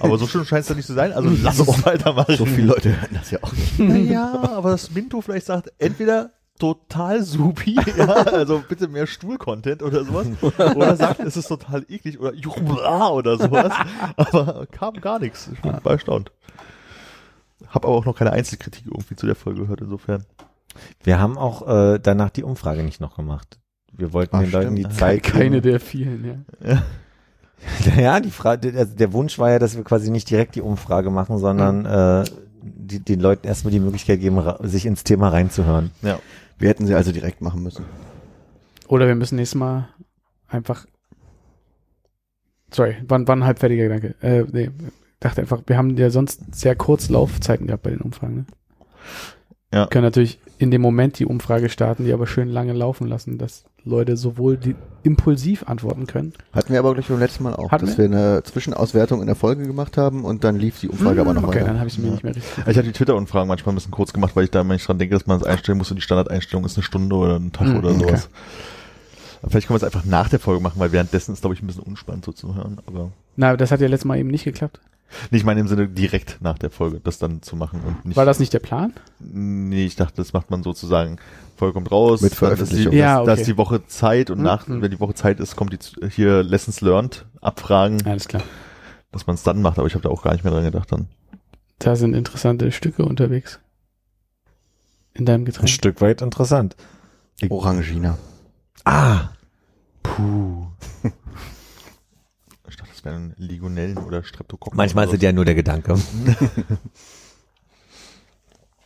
Aber 0.00 0.18
so 0.18 0.26
schlimm 0.26 0.44
scheint 0.44 0.62
es 0.62 0.68
ja 0.68 0.74
nicht 0.74 0.86
zu 0.86 0.94
sein, 0.94 1.12
also 1.12 1.30
lass 1.42 1.58
uns 1.60 1.84
weitermachen. 1.84 2.36
so 2.36 2.46
viele 2.46 2.68
Leute 2.68 2.90
hören 3.00 3.10
das 3.14 3.30
ja 3.30 3.38
auch 3.42 3.52
nicht. 3.52 3.78
Naja, 3.78 4.50
aber 4.54 4.70
das 4.70 4.90
Minto 4.90 5.20
vielleicht 5.20 5.46
sagt, 5.46 5.72
entweder 5.78 6.30
total 6.58 7.22
supi, 7.22 7.78
ja, 7.96 8.06
also 8.08 8.62
bitte 8.68 8.88
mehr 8.88 9.06
Stuhl-Content 9.06 9.82
oder 9.82 10.04
sowas, 10.04 10.26
oder 10.74 10.96
sagt, 10.96 11.20
es 11.20 11.36
ist 11.36 11.48
total 11.48 11.86
eklig 11.88 12.18
oder 12.18 12.34
juchbla 12.34 13.10
oder 13.10 13.38
sowas, 13.38 13.72
aber 14.16 14.66
kam 14.66 14.94
gar 14.94 15.18
nichts. 15.20 15.48
Ich 15.52 15.60
bin 15.62 15.72
war 15.82 15.92
erstaunt. 15.92 16.32
Hab 17.68 17.84
aber 17.84 17.94
auch 17.94 18.04
noch 18.04 18.16
keine 18.16 18.32
Einzelkritik 18.32 18.86
irgendwie 18.86 19.16
zu 19.16 19.26
der 19.26 19.34
Folge 19.36 19.60
gehört, 19.62 19.80
insofern. 19.80 20.24
wir 21.04 21.18
haben 21.20 21.38
auch 21.38 21.66
äh, 21.68 21.98
danach 22.00 22.30
die 22.30 22.42
Umfrage 22.44 22.82
nicht 22.82 23.00
noch 23.00 23.16
gemacht. 23.16 23.58
wir 23.92 24.12
wollten 24.12 24.36
Ach, 24.36 24.40
den 24.40 24.50
Leuten 24.52 24.76
die 24.76 24.82
stimmt. 24.82 24.98
Zeit 24.98 25.22
Keine 25.22 25.60
geben. 25.60 25.62
der 25.62 25.80
vielen, 25.80 26.44
ja. 26.60 26.72
Ja, 26.74 26.82
die 28.24 28.30
Frage, 28.30 28.72
also 28.76 28.94
der 28.94 29.12
Wunsch 29.12 29.38
war 29.38 29.50
ja, 29.50 29.58
dass 29.58 29.76
wir 29.76 29.84
quasi 29.84 30.10
nicht 30.10 30.30
direkt 30.30 30.54
die 30.54 30.62
Umfrage 30.62 31.10
machen, 31.10 31.38
sondern 31.38 31.84
äh, 31.84 32.24
die, 32.62 33.00
den 33.00 33.20
Leuten 33.20 33.46
erstmal 33.46 33.72
die 33.72 33.80
Möglichkeit 33.80 34.20
geben, 34.20 34.42
sich 34.62 34.86
ins 34.86 35.04
Thema 35.04 35.28
reinzuhören. 35.28 35.90
Ja. 36.02 36.18
Wir 36.58 36.68
hätten 36.68 36.86
sie 36.86 36.94
also 36.94 37.12
direkt 37.12 37.40
machen 37.40 37.62
müssen. 37.62 37.84
Oder 38.88 39.06
wir 39.06 39.14
müssen 39.14 39.36
nächstes 39.36 39.58
Mal 39.58 39.88
einfach. 40.48 40.86
Sorry, 42.70 42.96
war, 43.06 43.26
war 43.26 43.36
ein 43.36 43.44
halbfertiger 43.44 43.84
Gedanke. 43.84 44.14
Äh, 44.20 44.44
nee, 44.50 44.70
dachte 45.20 45.40
einfach, 45.40 45.62
wir 45.66 45.76
haben 45.76 45.96
ja 45.96 46.10
sonst 46.10 46.54
sehr 46.54 46.74
kurz 46.74 47.08
Laufzeiten 47.08 47.66
gehabt 47.66 47.82
bei 47.82 47.90
den 47.90 48.00
Umfragen. 48.00 48.34
Ne? 48.36 48.44
Ja. 49.72 49.86
Können 49.86 50.04
natürlich 50.04 50.38
in 50.58 50.70
dem 50.70 50.80
Moment 50.82 51.18
die 51.18 51.24
Umfrage 51.26 51.68
starten, 51.68 52.04
die 52.04 52.12
aber 52.12 52.26
schön 52.26 52.48
lange 52.48 52.72
laufen 52.72 53.06
lassen, 53.06 53.38
dass 53.38 53.64
Leute 53.84 54.16
sowohl 54.16 54.56
die 54.56 54.74
impulsiv 55.04 55.62
antworten 55.68 56.06
können. 56.06 56.32
Hatten 56.52 56.72
wir 56.72 56.80
aber 56.80 56.94
gleich 56.94 57.06
beim 57.06 57.20
letzten 57.20 57.44
Mal 57.44 57.54
auch, 57.54 57.70
Hatten 57.70 57.86
dass 57.86 57.96
wir? 57.96 58.10
wir 58.10 58.18
eine 58.18 58.42
Zwischenauswertung 58.42 59.20
in 59.20 59.26
der 59.28 59.36
Folge 59.36 59.66
gemacht 59.66 59.96
haben 59.96 60.24
und 60.24 60.42
dann 60.44 60.56
lief 60.56 60.80
die 60.80 60.88
Umfrage 60.88 61.20
aber 61.20 61.32
noch 61.32 61.44
okay, 61.44 61.56
weiter. 61.58 61.66
dann 61.68 61.78
habe 61.78 61.88
ich 61.88 61.98
mir 61.98 62.10
nicht 62.10 62.24
mehr 62.24 62.34
richtig. 62.34 62.52
Ich 62.66 62.76
habe 62.76 62.86
die 62.86 62.92
Twitter-Umfragen 62.92 63.46
manchmal 63.48 63.72
ein 63.72 63.76
bisschen 63.76 63.92
kurz 63.92 64.12
gemacht, 64.12 64.34
weil 64.34 64.44
ich 64.44 64.50
da 64.50 64.64
manchmal 64.64 64.86
dran 64.94 64.98
denke, 64.98 65.14
dass 65.14 65.26
man 65.26 65.38
es 65.38 65.44
einstellen 65.46 65.78
muss 65.78 65.90
und 65.90 65.96
die 65.96 66.02
Standardeinstellung 66.02 66.64
ist 66.64 66.76
eine 66.76 66.82
Stunde 66.82 67.14
oder 67.14 67.36
ein 67.36 67.52
Tag 67.52 67.68
Mhm, 67.68 67.76
oder 67.78 67.90
okay. 67.90 68.00
sowas. 68.00 68.28
Aber 69.40 69.50
Vielleicht 69.52 69.68
können 69.68 69.80
wir 69.80 69.86
es 69.86 69.94
einfach 69.94 70.04
nach 70.04 70.28
der 70.28 70.40
Folge 70.40 70.60
machen, 70.60 70.80
weil 70.80 70.90
währenddessen 70.90 71.32
ist, 71.32 71.40
glaube 71.42 71.54
ich, 71.54 71.62
ein 71.62 71.68
bisschen 71.68 71.84
unspannend 71.84 72.24
so 72.24 72.32
zu 72.32 72.56
hören. 72.56 72.78
Aber 72.86 73.12
Na, 73.36 73.56
das 73.56 73.70
hat 73.70 73.80
ja 73.80 73.86
letztes 73.86 74.06
Mal 74.06 74.18
eben 74.18 74.28
nicht 74.30 74.44
geklappt. 74.44 74.80
Nicht 75.30 75.44
meine 75.44 75.60
im 75.60 75.68
Sinne 75.68 75.88
direkt 75.88 76.38
nach 76.40 76.58
der 76.58 76.70
Folge, 76.70 77.00
das 77.00 77.18
dann 77.18 77.42
zu 77.42 77.56
machen 77.56 77.80
und 77.86 78.04
nicht. 78.04 78.16
War 78.16 78.24
das 78.26 78.38
nicht 78.38 78.52
der 78.52 78.58
Plan? 78.58 78.92
Nee, 79.18 79.86
ich 79.86 79.96
dachte, 79.96 80.16
das 80.16 80.32
macht 80.32 80.50
man 80.50 80.62
sozusagen. 80.62 81.16
Folge 81.56 81.74
kommt 81.74 81.90
raus, 81.90 82.20
Mit 82.20 82.34
Veröffentlichung. 82.34 82.92
Ja, 82.92 83.18
das, 83.18 83.26
das 83.26 83.32
okay. 83.32 83.40
ist 83.42 83.46
die 83.48 83.56
Woche 83.56 83.86
Zeit 83.86 84.30
und 84.30 84.38
Mhm. 84.38 84.44
nach, 84.44 84.64
wenn 84.68 84.90
die 84.90 85.00
Woche 85.00 85.14
Zeit 85.14 85.40
ist, 85.40 85.56
kommt 85.56 85.72
die 85.72 86.08
hier 86.10 86.42
Lessons 86.42 86.80
Learned 86.80 87.26
Abfragen, 87.40 88.04
Alles 88.06 88.28
klar. 88.28 88.42
dass 89.12 89.26
man 89.26 89.34
es 89.34 89.42
dann 89.42 89.60
macht. 89.62 89.78
Aber 89.78 89.86
ich 89.86 89.94
habe 89.94 90.02
da 90.02 90.08
auch 90.10 90.22
gar 90.22 90.32
nicht 90.32 90.44
mehr 90.44 90.52
dran 90.52 90.64
gedacht 90.64 90.92
dann. 90.92 91.08
Da 91.78 91.96
sind 91.96 92.14
interessante 92.14 92.70
Stücke 92.72 93.04
unterwegs. 93.04 93.60
In 95.14 95.24
deinem 95.26 95.42
Ein 95.42 95.46
Getränk. 95.46 95.68
Stück 95.70 96.00
weit 96.00 96.22
interessant. 96.22 96.76
Orangina. 97.48 98.18
Ah, 98.84 99.30
Puh. 100.02 100.66
Das 103.08 103.14
wären 103.14 103.34
Ligonellen 103.38 103.96
oder 103.98 104.22
Streptokokken. 104.22 104.76
manchmal 104.76 105.08
es 105.08 105.22
ja 105.22 105.32
nur 105.32 105.44
der 105.46 105.54
Gedanke. 105.54 105.94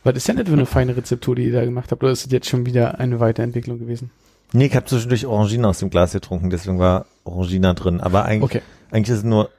Was 0.03 0.15
ist 0.15 0.27
denn 0.27 0.35
das 0.37 0.47
für 0.47 0.53
eine 0.53 0.65
feine 0.65 0.95
Rezeptur, 0.97 1.35
die 1.35 1.43
ihr 1.45 1.53
da 1.53 1.63
gemacht 1.63 1.91
habt? 1.91 2.03
Oder 2.03 2.11
ist 2.11 2.25
es 2.25 2.31
jetzt 2.31 2.47
schon 2.49 2.65
wieder 2.65 2.99
eine 2.99 3.19
Weiterentwicklung 3.19 3.79
gewesen? 3.79 4.11
Nee, 4.51 4.65
ich 4.67 4.75
habe 4.75 4.85
zwischendurch 4.85 5.25
Orangina 5.25 5.69
aus 5.69 5.79
dem 5.79 5.89
Glas 5.89 6.11
getrunken, 6.11 6.49
deswegen 6.49 6.77
war 6.79 7.05
Orangina 7.23 7.73
drin. 7.73 8.01
Aber 8.01 8.25
eigentlich, 8.25 8.43
Okay. 8.43 8.61
eigentlich 8.91 9.09
ist 9.09 9.19
es 9.19 9.23
nur 9.23 9.49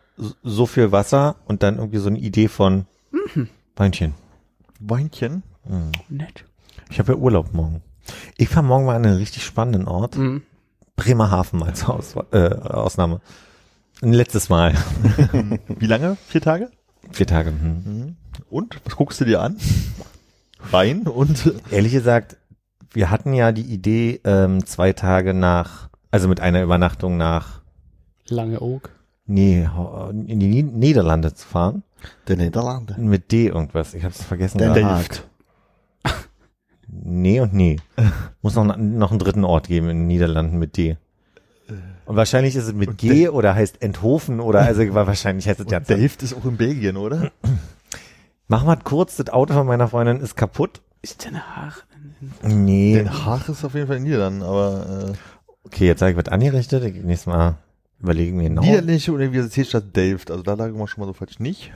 so- 0.43 0.67
viel 0.67 0.93
Wasser 0.93 1.37
und 1.47 1.63
dann 1.63 1.79
irgendwie 1.79 1.99
so 1.99 2.09
eine 2.09 2.19
Idee 2.19 2.49
von 2.49 2.87
Weinchen. 3.77 4.15
Weinchen. 4.81 5.43
Mhm. 5.65 5.93
Nett. 6.11 6.45
Ich 6.91 6.99
habe 6.99 7.13
ja 7.13 7.19
Urlaub 7.19 7.53
morgen. 7.55 7.83
Ich 8.37 8.49
fahre 8.51 8.67
morgen 8.67 8.85
mal 8.85 8.97
an 8.97 9.05
einen 9.07 9.17
richtig 9.17 9.45
spannenden 9.45 9.89
Ort. 9.89 10.17
Mhm. 10.17 10.43
Bremerhaven 10.97 11.63
als 11.63 11.85
Aus 11.87 12.15
äh, 12.33 12.51
Ausnahme. 12.55 13.21
Ein 14.05 14.13
letztes 14.13 14.51
Mal. 14.51 14.75
Wie 15.79 15.87
lange? 15.87 16.19
Vier 16.29 16.43
Tage? 16.43 16.71
Vier 17.11 17.27
Tage. 17.27 17.49
Hm. 17.49 17.83
Mhm. 17.85 18.17
Und? 18.51 18.79
Was 18.85 18.97
guckst 18.97 19.19
du 19.19 19.25
dir 19.25 19.41
an? 19.41 19.57
Wein 20.71 21.07
und 21.07 21.55
Ehrlich 21.71 21.93
gesagt, 21.93 22.37
wir 22.93 23.11
hatten 23.11 23.33
ja 23.33 23.51
die 23.53 23.63
Idee, 23.63 24.21
ähm, 24.25 24.67
zwei 24.67 24.93
Tage 24.93 25.33
nach, 25.33 25.89
also 26.11 26.29
mit 26.29 26.41
einer 26.41 26.63
Übernachtung 26.63 27.17
nach, 27.17 27.63
Lange 28.29 28.61
Oak. 28.61 28.91
nee, 29.25 29.67
in 30.27 30.39
die 30.41 30.49
Nied- 30.49 30.75
Niederlande 30.75 31.33
zu 31.33 31.47
fahren. 31.49 31.83
Der 32.29 32.37
Niederlande. 32.37 32.97
Mit 32.99 33.33
D 33.33 33.47
irgendwas. 33.47 33.95
Ich 33.95 34.05
habe 34.05 34.15
es 34.15 34.23
vergessen. 34.23 34.59
Gerade. 34.59 34.85
Haag. 34.85 35.23
Nee 36.89 37.41
und 37.41 37.55
nee. 37.55 37.79
Muss 38.43 38.55
noch, 38.55 38.65
noch 38.77 39.11
einen 39.11 39.19
dritten 39.19 39.45
Ort 39.45 39.69
geben 39.69 39.89
in 39.89 39.99
den 40.01 40.07
Niederlanden 40.09 40.59
mit 40.59 40.77
D. 40.77 40.99
Und 42.07 42.17
wahrscheinlich 42.17 42.55
ist 42.57 42.67
es 42.67 42.73
mit 42.75 42.89
Und 42.89 42.99
G 42.99 43.29
oder 43.29 43.55
heißt 43.55 43.81
Enthofen 43.83 44.41
oder 44.41 44.61
also 44.61 44.83
wahrscheinlich 44.95 45.49
heißt 45.49 45.61
es 45.61 45.71
ja 45.71 45.81
Delft 45.81 46.23
ist 46.23 46.35
auch 46.35 46.45
in 46.45 46.57
Belgien, 46.57 46.97
oder? 46.97 47.31
Mach 48.49 48.65
mal 48.65 48.77
kurz, 48.77 49.17
das 49.17 49.31
Auto 49.31 49.55
von 49.55 49.67
meiner 49.67 49.89
Freundin 49.89 50.21
ist 50.21 50.37
kaputt. 50.37 50.83
Ist 51.03 51.25
denn 51.25 51.39
Haag? 51.39 51.87
in- 52.43 52.65
Nee. 52.65 52.95
Den 52.95 53.25
Haag 53.25 53.49
ist 53.49 53.65
auf 53.65 53.75
jeden 53.75 53.87
Fall 53.87 53.97
in 53.97 54.03
Niederlanden, 54.05 54.43
aber 54.43 55.11
äh, 55.11 55.13
Okay, 55.67 55.87
jetzt 55.87 56.01
sage 56.01 56.13
ich 56.13 56.19
was 56.19 56.31
angerichtet. 56.31 56.85
Ich- 56.85 57.03
Nächstes 57.03 57.27
Mal 57.27 57.57
überlegen 58.01 58.39
wir 58.39 58.49
genau. 58.49 58.63
Niederländische 58.63 59.13
Universitätsstadt 59.13 59.97
Delft. 59.97 60.31
Also 60.31 60.43
da 60.43 60.55
lagen 60.55 60.79
wir 60.79 60.87
schon 60.89 61.01
mal 61.01 61.07
so 61.07 61.15
falsch 61.15 61.39
nicht. 61.39 61.73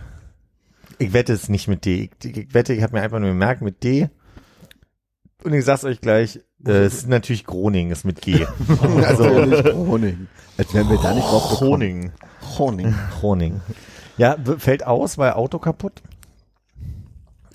Ich 0.98 1.12
wette 1.14 1.32
es 1.32 1.48
nicht 1.48 1.68
mit 1.68 1.84
D. 1.86 2.10
Ich, 2.22 2.36
ich 2.36 2.54
wette, 2.54 2.74
ich 2.74 2.82
habe 2.82 2.96
mir 2.96 3.02
einfach 3.02 3.18
nur 3.18 3.28
gemerkt 3.30 3.62
mit 3.62 3.82
D. 3.82 4.08
Und 5.44 5.52
ich 5.52 5.64
sag's 5.64 5.84
euch 5.84 6.00
gleich, 6.00 6.40
äh, 6.66 6.70
es 6.70 6.94
ist 6.94 7.08
natürlich 7.08 7.44
Groningen, 7.44 7.92
ist 7.92 8.04
mit 8.04 8.20
G. 8.20 8.44
Also 9.04 9.24
Honig. 9.74 10.16
Als 10.56 10.74
wären 10.74 10.88
wir 10.88 10.98
da 10.98 11.14
nicht 11.14 11.26
drauf. 11.26 11.58
Groningen. 11.58 12.12
Honig. 12.58 12.94
Groningen. 13.20 13.60
Ja, 14.16 14.36
fällt 14.58 14.84
aus, 14.84 15.16
weil 15.16 15.32
Auto 15.32 15.58
kaputt. 15.60 16.02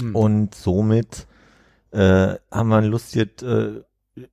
Hm. 0.02 0.16
Und 0.16 0.56
somit 0.56 1.28
äh, 1.92 2.36
haben 2.52 2.70
wir 2.70 2.82
Lust 2.82 3.16
jetzt, 3.16 3.44
äh, 3.44 3.82
äh, 4.16 4.28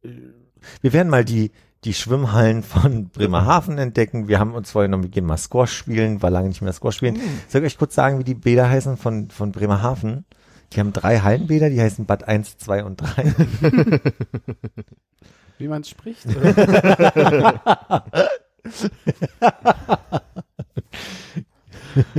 wir 0.81 0.93
werden 0.93 1.09
mal 1.09 1.24
die, 1.24 1.51
die 1.85 1.94
Schwimmhallen 1.94 2.62
von 2.62 3.09
Bremerhaven 3.09 3.78
entdecken. 3.78 4.28
Wir 4.28 4.39
haben 4.39 4.55
uns 4.55 4.70
vorhin 4.70 4.93
noch 4.93 4.98
mit 4.98 5.20
mal 5.22 5.36
Squash 5.36 5.72
spielen, 5.72 6.22
war 6.22 6.31
lange 6.31 6.48
nicht 6.48 6.62
mehr 6.62 6.72
Squash 6.72 6.97
spielen. 6.97 7.20
Soll 7.48 7.62
ich 7.62 7.72
euch 7.72 7.78
kurz 7.78 7.94
sagen, 7.94 8.18
wie 8.18 8.24
die 8.24 8.35
Bäder 8.35 8.68
heißen 8.68 8.97
von, 8.97 9.31
von 9.31 9.51
Bremerhaven? 9.51 10.24
Die 10.72 10.80
haben 10.80 10.92
drei 10.92 11.18
Hallenbäder, 11.18 11.68
die 11.70 11.80
heißen 11.80 12.06
Bad 12.06 12.28
1, 12.28 12.59
2 12.59 12.84
und 12.84 12.97
3. 12.97 13.34
Wie 15.59 15.68
man 15.68 15.82
es 15.82 15.90
spricht? 15.90 16.26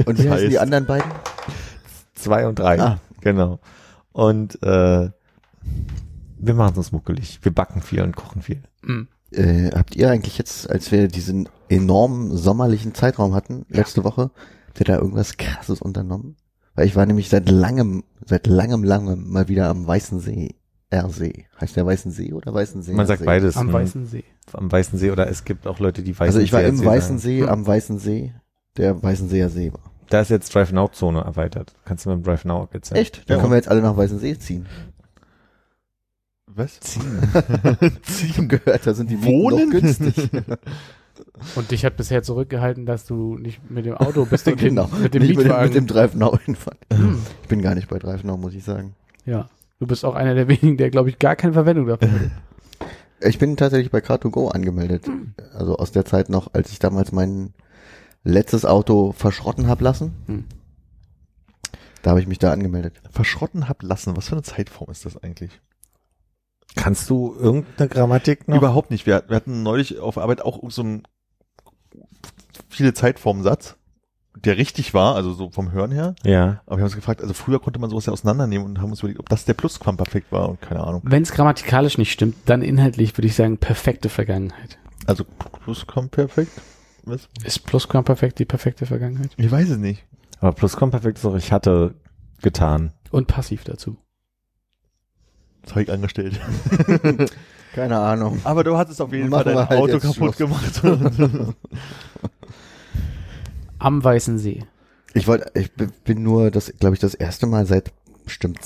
Und 0.05 0.19
wie 0.21 0.29
heißen 0.29 0.47
heißt- 0.47 0.49
die 0.49 0.59
anderen 0.59 0.85
beiden? 0.85 1.09
2 2.15 2.47
und 2.47 2.59
3. 2.59 2.79
Ah. 2.79 2.99
Genau. 3.21 3.59
Und 4.11 4.61
äh, 4.63 5.09
wir 6.37 6.53
machen 6.53 6.75
uns 6.75 6.91
muckelig. 6.91 7.39
Wir 7.41 7.53
backen 7.53 7.81
viel 7.81 8.01
und 8.01 8.15
kochen 8.15 8.41
viel. 8.41 8.61
Hm. 8.83 9.07
Äh, 9.31 9.71
habt 9.71 9.95
ihr 9.95 10.09
eigentlich 10.09 10.37
jetzt, 10.37 10.69
als 10.69 10.91
wir 10.91 11.07
diesen 11.07 11.47
enormen 11.69 12.35
sommerlichen 12.35 12.93
Zeitraum 12.93 13.33
hatten, 13.33 13.65
letzte 13.69 14.03
Woche, 14.03 14.31
habt 14.67 14.79
ihr 14.79 14.85
da 14.85 14.97
irgendwas 14.97 15.37
krasses 15.37 15.81
unternommen? 15.81 16.35
Weil 16.75 16.87
ich 16.87 16.95
war 16.95 17.05
nämlich 17.05 17.29
seit 17.29 17.49
langem, 17.49 18.03
seit 18.25 18.47
langem, 18.47 18.83
langem 18.83 19.29
mal 19.29 19.47
wieder 19.47 19.67
am 19.69 19.85
Weißen 19.87 20.19
See. 20.19 20.55
R-See. 20.89 21.45
Heißt 21.59 21.75
der 21.77 21.85
Weißen 21.85 22.11
See 22.11 22.33
oder 22.33 22.53
Weißen 22.53 22.81
See? 22.81 22.93
Man 22.93 23.07
sagt 23.07 23.23
beides. 23.25 23.55
Am 23.57 23.67
Hm. 23.67 23.73
Weißen 23.73 24.05
See. 24.07 24.23
Am 24.53 24.69
Weißen 24.71 24.99
See 24.99 25.11
oder 25.11 25.27
es 25.29 25.45
gibt 25.45 25.65
auch 25.67 25.79
Leute, 25.79 26.01
die 26.03 26.11
Weißen 26.13 26.25
Also 26.25 26.39
ich 26.39 26.51
war 26.51 26.61
See 26.61 26.67
im 26.67 26.83
Weißen 26.83 27.17
sagen. 27.17 27.19
See, 27.19 27.41
Hm. 27.41 27.49
am 27.49 27.67
Weißen 27.67 27.99
See, 27.99 28.33
der 28.77 29.01
Weißen 29.01 29.29
Seer 29.29 29.49
See 29.49 29.71
war. 29.71 29.79
Da 30.09 30.19
ist 30.21 30.29
jetzt 30.29 30.53
Drive 30.53 30.73
Now 30.73 30.89
Zone 30.89 31.21
erweitert. 31.21 31.73
Kannst 31.85 32.05
du 32.05 32.09
mit 32.09 32.19
dem 32.19 32.23
Drive 32.23 32.43
Now 32.43 32.67
jetzt 32.73 32.91
Echt? 32.91 33.29
Dann 33.29 33.37
Ja. 33.37 33.41
können 33.41 33.53
wir 33.53 33.57
jetzt 33.57 33.69
alle 33.69 33.81
nach 33.81 33.95
Weißen 33.95 34.19
See 34.19 34.37
ziehen. 34.37 34.65
Was? 36.47 36.79
Ich 38.25 38.37
habe 38.37 38.47
gehört, 38.47 38.85
da 38.85 38.93
sind 38.93 39.09
die 39.09 39.15
Mieten 39.15 39.27
Wohnen? 39.27 39.69
noch 39.69 39.79
günstig. 39.79 40.29
Und 41.55 41.71
dich 41.71 41.85
hat 41.85 41.97
bisher 41.97 42.23
zurückgehalten, 42.23 42.85
dass 42.85 43.05
du 43.05 43.37
nicht 43.37 43.69
mit 43.69 43.85
dem 43.85 43.95
Auto 43.95 44.25
bist, 44.25 44.45
mit, 44.45 44.57
genau. 44.59 44.85
dem, 44.85 45.01
mit 45.01 45.13
dem 45.13 45.21
Nicht 45.21 45.29
mit 45.29 45.39
dem, 45.39 45.43
Mietwagen. 45.43 45.65
mit 45.65 45.75
dem 45.75 45.87
Drive 45.87 46.15
Now 46.15 46.37
hinfahren. 46.37 46.79
Hm. 46.91 47.21
Ich 47.43 47.47
bin 47.47 47.61
gar 47.61 47.75
nicht 47.75 47.87
bei 47.89 47.99
Drive 47.99 48.23
Now, 48.23 48.37
muss 48.37 48.53
ich 48.53 48.63
sagen. 48.63 48.95
Ja. 49.25 49.49
Du 49.79 49.87
bist 49.87 50.05
auch 50.05 50.15
einer 50.15 50.35
der 50.35 50.47
wenigen, 50.47 50.77
der, 50.77 50.91
glaube 50.91 51.09
ich, 51.09 51.17
gar 51.19 51.35
keine 51.35 51.53
Verwendung 51.53 51.87
dafür 51.87 52.11
hat. 52.11 52.19
Ich 53.23 53.37
bin 53.37 53.55
tatsächlich 53.55 53.91
bei 53.91 53.99
Car2Go 53.99 54.49
angemeldet. 54.49 55.07
Also 55.53 55.77
aus 55.77 55.91
der 55.91 56.05
Zeit 56.05 56.29
noch, 56.29 56.55
als 56.55 56.71
ich 56.71 56.79
damals 56.79 57.11
mein 57.11 57.53
letztes 58.23 58.65
Auto 58.65 59.11
verschrotten 59.11 59.67
hab 59.67 59.79
lassen. 59.79 60.13
Hm. 60.25 60.45
Da 62.01 62.11
habe 62.11 62.19
ich 62.19 62.27
mich 62.27 62.39
da 62.39 62.51
angemeldet. 62.51 62.99
Verschrotten 63.11 63.69
hab 63.69 63.83
lassen. 63.83 64.17
Was 64.17 64.29
für 64.29 64.33
eine 64.33 64.41
Zeitform 64.41 64.89
ist 64.89 65.05
das 65.05 65.21
eigentlich? 65.21 65.61
Kannst 66.75 67.09
du 67.09 67.35
irgendeine 67.37 67.89
Grammatik 67.89 68.47
noch? 68.47 68.57
Überhaupt 68.57 68.91
nicht. 68.91 69.05
Wir, 69.05 69.23
wir 69.27 69.35
hatten 69.35 69.61
neulich 69.61 69.99
auf 69.99 70.17
Arbeit 70.17 70.41
auch 70.41 70.59
so 70.69 70.81
einen 70.81 71.03
viele 72.71 72.93
Zeitformsatz, 72.93 73.77
der 74.35 74.57
richtig 74.57 74.93
war, 74.93 75.15
also 75.15 75.33
so 75.33 75.49
vom 75.49 75.71
Hören 75.71 75.91
her. 75.91 76.15
Ja. 76.23 76.61
Aber 76.65 76.77
wir 76.77 76.81
haben 76.81 76.83
uns 76.83 76.95
gefragt, 76.95 77.21
also 77.21 77.33
früher 77.33 77.59
konnte 77.59 77.79
man 77.79 77.89
sowas 77.89 78.05
ja 78.05 78.13
auseinandernehmen 78.13 78.65
und 78.65 78.81
haben 78.81 78.89
uns 78.89 78.99
überlegt, 78.99 79.19
ob 79.19 79.29
das 79.29 79.45
der 79.45 79.53
Plusquamperfekt 79.53 80.31
war 80.31 80.49
und 80.49 80.61
keine 80.61 80.81
Ahnung. 80.81 81.01
Wenn 81.03 81.23
es 81.23 81.31
grammatikalisch 81.31 81.97
nicht 81.97 82.11
stimmt, 82.11 82.35
dann 82.45 82.61
inhaltlich 82.61 83.17
würde 83.17 83.27
ich 83.27 83.35
sagen, 83.35 83.57
perfekte 83.57 84.09
Vergangenheit. 84.09 84.77
Also 85.05 85.25
Plusquamperfekt? 85.63 86.61
Was? 87.03 87.27
Ist 87.43 87.65
Plusquamperfekt 87.65 88.39
die 88.39 88.45
perfekte 88.45 88.85
Vergangenheit? 88.85 89.31
Ich 89.37 89.51
weiß 89.51 89.69
es 89.69 89.77
nicht. 89.77 90.05
Aber 90.39 90.53
Plusquamperfekt 90.53 91.17
ist 91.17 91.25
auch, 91.25 91.35
ich 91.35 91.51
hatte 91.51 91.95
getan. 92.41 92.93
Und 93.11 93.27
passiv 93.27 93.63
dazu. 93.63 93.97
Zeug 95.63 95.89
angestellt. 95.89 96.39
Keine 97.73 97.97
Ahnung. 97.99 98.39
Aber 98.43 98.63
du 98.63 98.77
hattest 98.77 99.01
auf 99.01 99.13
jeden 99.13 99.29
Machen 99.29 99.43
Fall 99.43 99.53
dein 99.55 99.69
halt 99.69 99.79
Auto 99.79 99.99
kaputt 99.99 100.15
Schluss. 100.15 100.37
gemacht. 100.37 100.81
Am 103.79 104.03
Weißen 104.03 104.37
See. 104.37 104.63
Ich 105.13 105.27
wollte, 105.27 105.51
ich 105.59 105.71
bin 105.73 106.23
nur 106.23 106.51
das, 106.51 106.71
glaube 106.79 106.95
ich, 106.95 106.99
das 107.01 107.13
erste 107.13 107.47
Mal 107.47 107.65
seit 107.65 107.91
bestimmt 108.23 108.59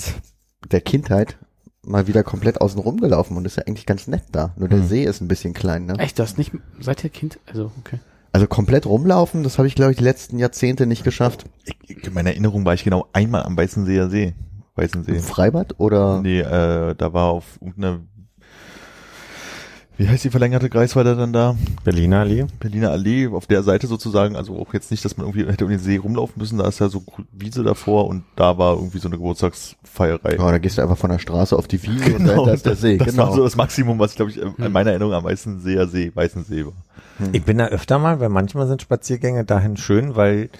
der 0.70 0.80
Kindheit 0.80 1.36
mal 1.82 2.06
wieder 2.08 2.22
komplett 2.24 2.60
außen 2.60 2.80
rum 2.80 3.00
gelaufen 3.00 3.36
und 3.36 3.44
ist 3.46 3.56
ja 3.56 3.62
eigentlich 3.66 3.86
ganz 3.86 4.08
nett 4.08 4.24
da. 4.32 4.52
Nur 4.56 4.68
der 4.68 4.80
Hm. 4.80 4.86
See 4.88 5.04
ist 5.04 5.20
ein 5.20 5.28
bisschen 5.28 5.54
klein, 5.54 5.86
ne? 5.86 5.94
Echt, 5.98 6.18
das 6.18 6.36
nicht 6.36 6.52
seit 6.80 7.02
der 7.02 7.10
Kind? 7.10 7.38
Also, 7.46 7.70
okay. 7.78 8.00
Also 8.32 8.46
komplett 8.48 8.86
rumlaufen, 8.86 9.44
das 9.44 9.56
habe 9.58 9.68
ich, 9.68 9.74
glaube 9.76 9.92
ich, 9.92 9.98
die 9.98 10.04
letzten 10.04 10.38
Jahrzehnte 10.38 10.86
nicht 10.86 11.04
geschafft. 11.04 11.44
Ich- 11.86 12.04
In 12.06 12.12
meiner 12.12 12.30
Erinnerung 12.30 12.64
war 12.64 12.74
ich 12.74 12.84
genau 12.84 13.06
einmal 13.12 13.44
am 13.44 13.56
Weißenseer 13.56 14.10
See. 14.10 14.34
Weißensee. 14.74 15.12
Im 15.12 15.22
Freibad 15.22 15.78
oder? 15.78 16.20
Nee, 16.20 16.40
äh, 16.40 16.94
da 16.96 17.12
war 17.14 17.30
auf 17.30 17.58
irgendeiner, 17.62 18.00
wie 19.98 20.08
heißt 20.08 20.24
die 20.24 20.30
verlängerte 20.30 20.68
Kreisweite 20.68 21.16
dann 21.16 21.32
da? 21.32 21.56
Berliner 21.84 22.20
Allee. 22.20 22.46
Berliner 22.60 22.90
Allee, 22.90 23.28
auf 23.28 23.46
der 23.46 23.62
Seite 23.62 23.86
sozusagen, 23.86 24.36
also 24.36 24.58
auch 24.58 24.74
jetzt 24.74 24.90
nicht, 24.90 25.04
dass 25.04 25.16
man 25.16 25.26
irgendwie 25.26 25.50
hätte 25.50 25.64
um 25.64 25.70
den 25.70 25.78
See 25.80 25.96
rumlaufen 25.96 26.34
müssen, 26.38 26.58
da 26.58 26.68
ist 26.68 26.80
ja 26.80 26.88
so 26.88 27.02
Wiese 27.32 27.62
davor 27.62 28.06
und 28.06 28.24
da 28.36 28.58
war 28.58 28.74
irgendwie 28.76 28.98
so 28.98 29.08
eine 29.08 29.16
Geburtstagsfeierei. 29.16 30.36
Ja, 30.36 30.50
da 30.50 30.58
gehst 30.58 30.76
du 30.78 30.82
einfach 30.82 30.98
von 30.98 31.10
der 31.10 31.18
Straße 31.18 31.56
auf 31.56 31.66
die 31.66 31.82
Wiese 31.82 32.14
und 32.14 32.26
da 32.26 32.50
ist 32.52 32.66
der 32.66 32.76
See. 32.76 32.98
das 32.98 33.08
genau. 33.08 33.28
war 33.28 33.32
so 33.34 33.42
das 33.44 33.56
Maximum, 33.56 33.98
was 33.98 34.10
ich 34.10 34.16
glaube 34.16 34.30
ich 34.30 34.38
in 34.40 34.56
Hm. 34.56 34.72
meiner 34.72 34.90
Erinnerung 34.90 35.14
am 35.14 35.24
meisten 35.24 35.60
Seer 35.60 35.86
See, 35.86 36.12
Weißensee 36.14 36.66
war. 36.66 36.72
Ich 37.32 37.44
bin 37.44 37.56
da 37.58 37.66
öfter 37.68 37.98
mal, 37.98 38.20
weil 38.20 38.28
manchmal 38.28 38.66
sind 38.68 38.82
Spaziergänge 38.82 39.44
dahin 39.46 39.76
schön, 39.78 40.16
weil 40.16 40.50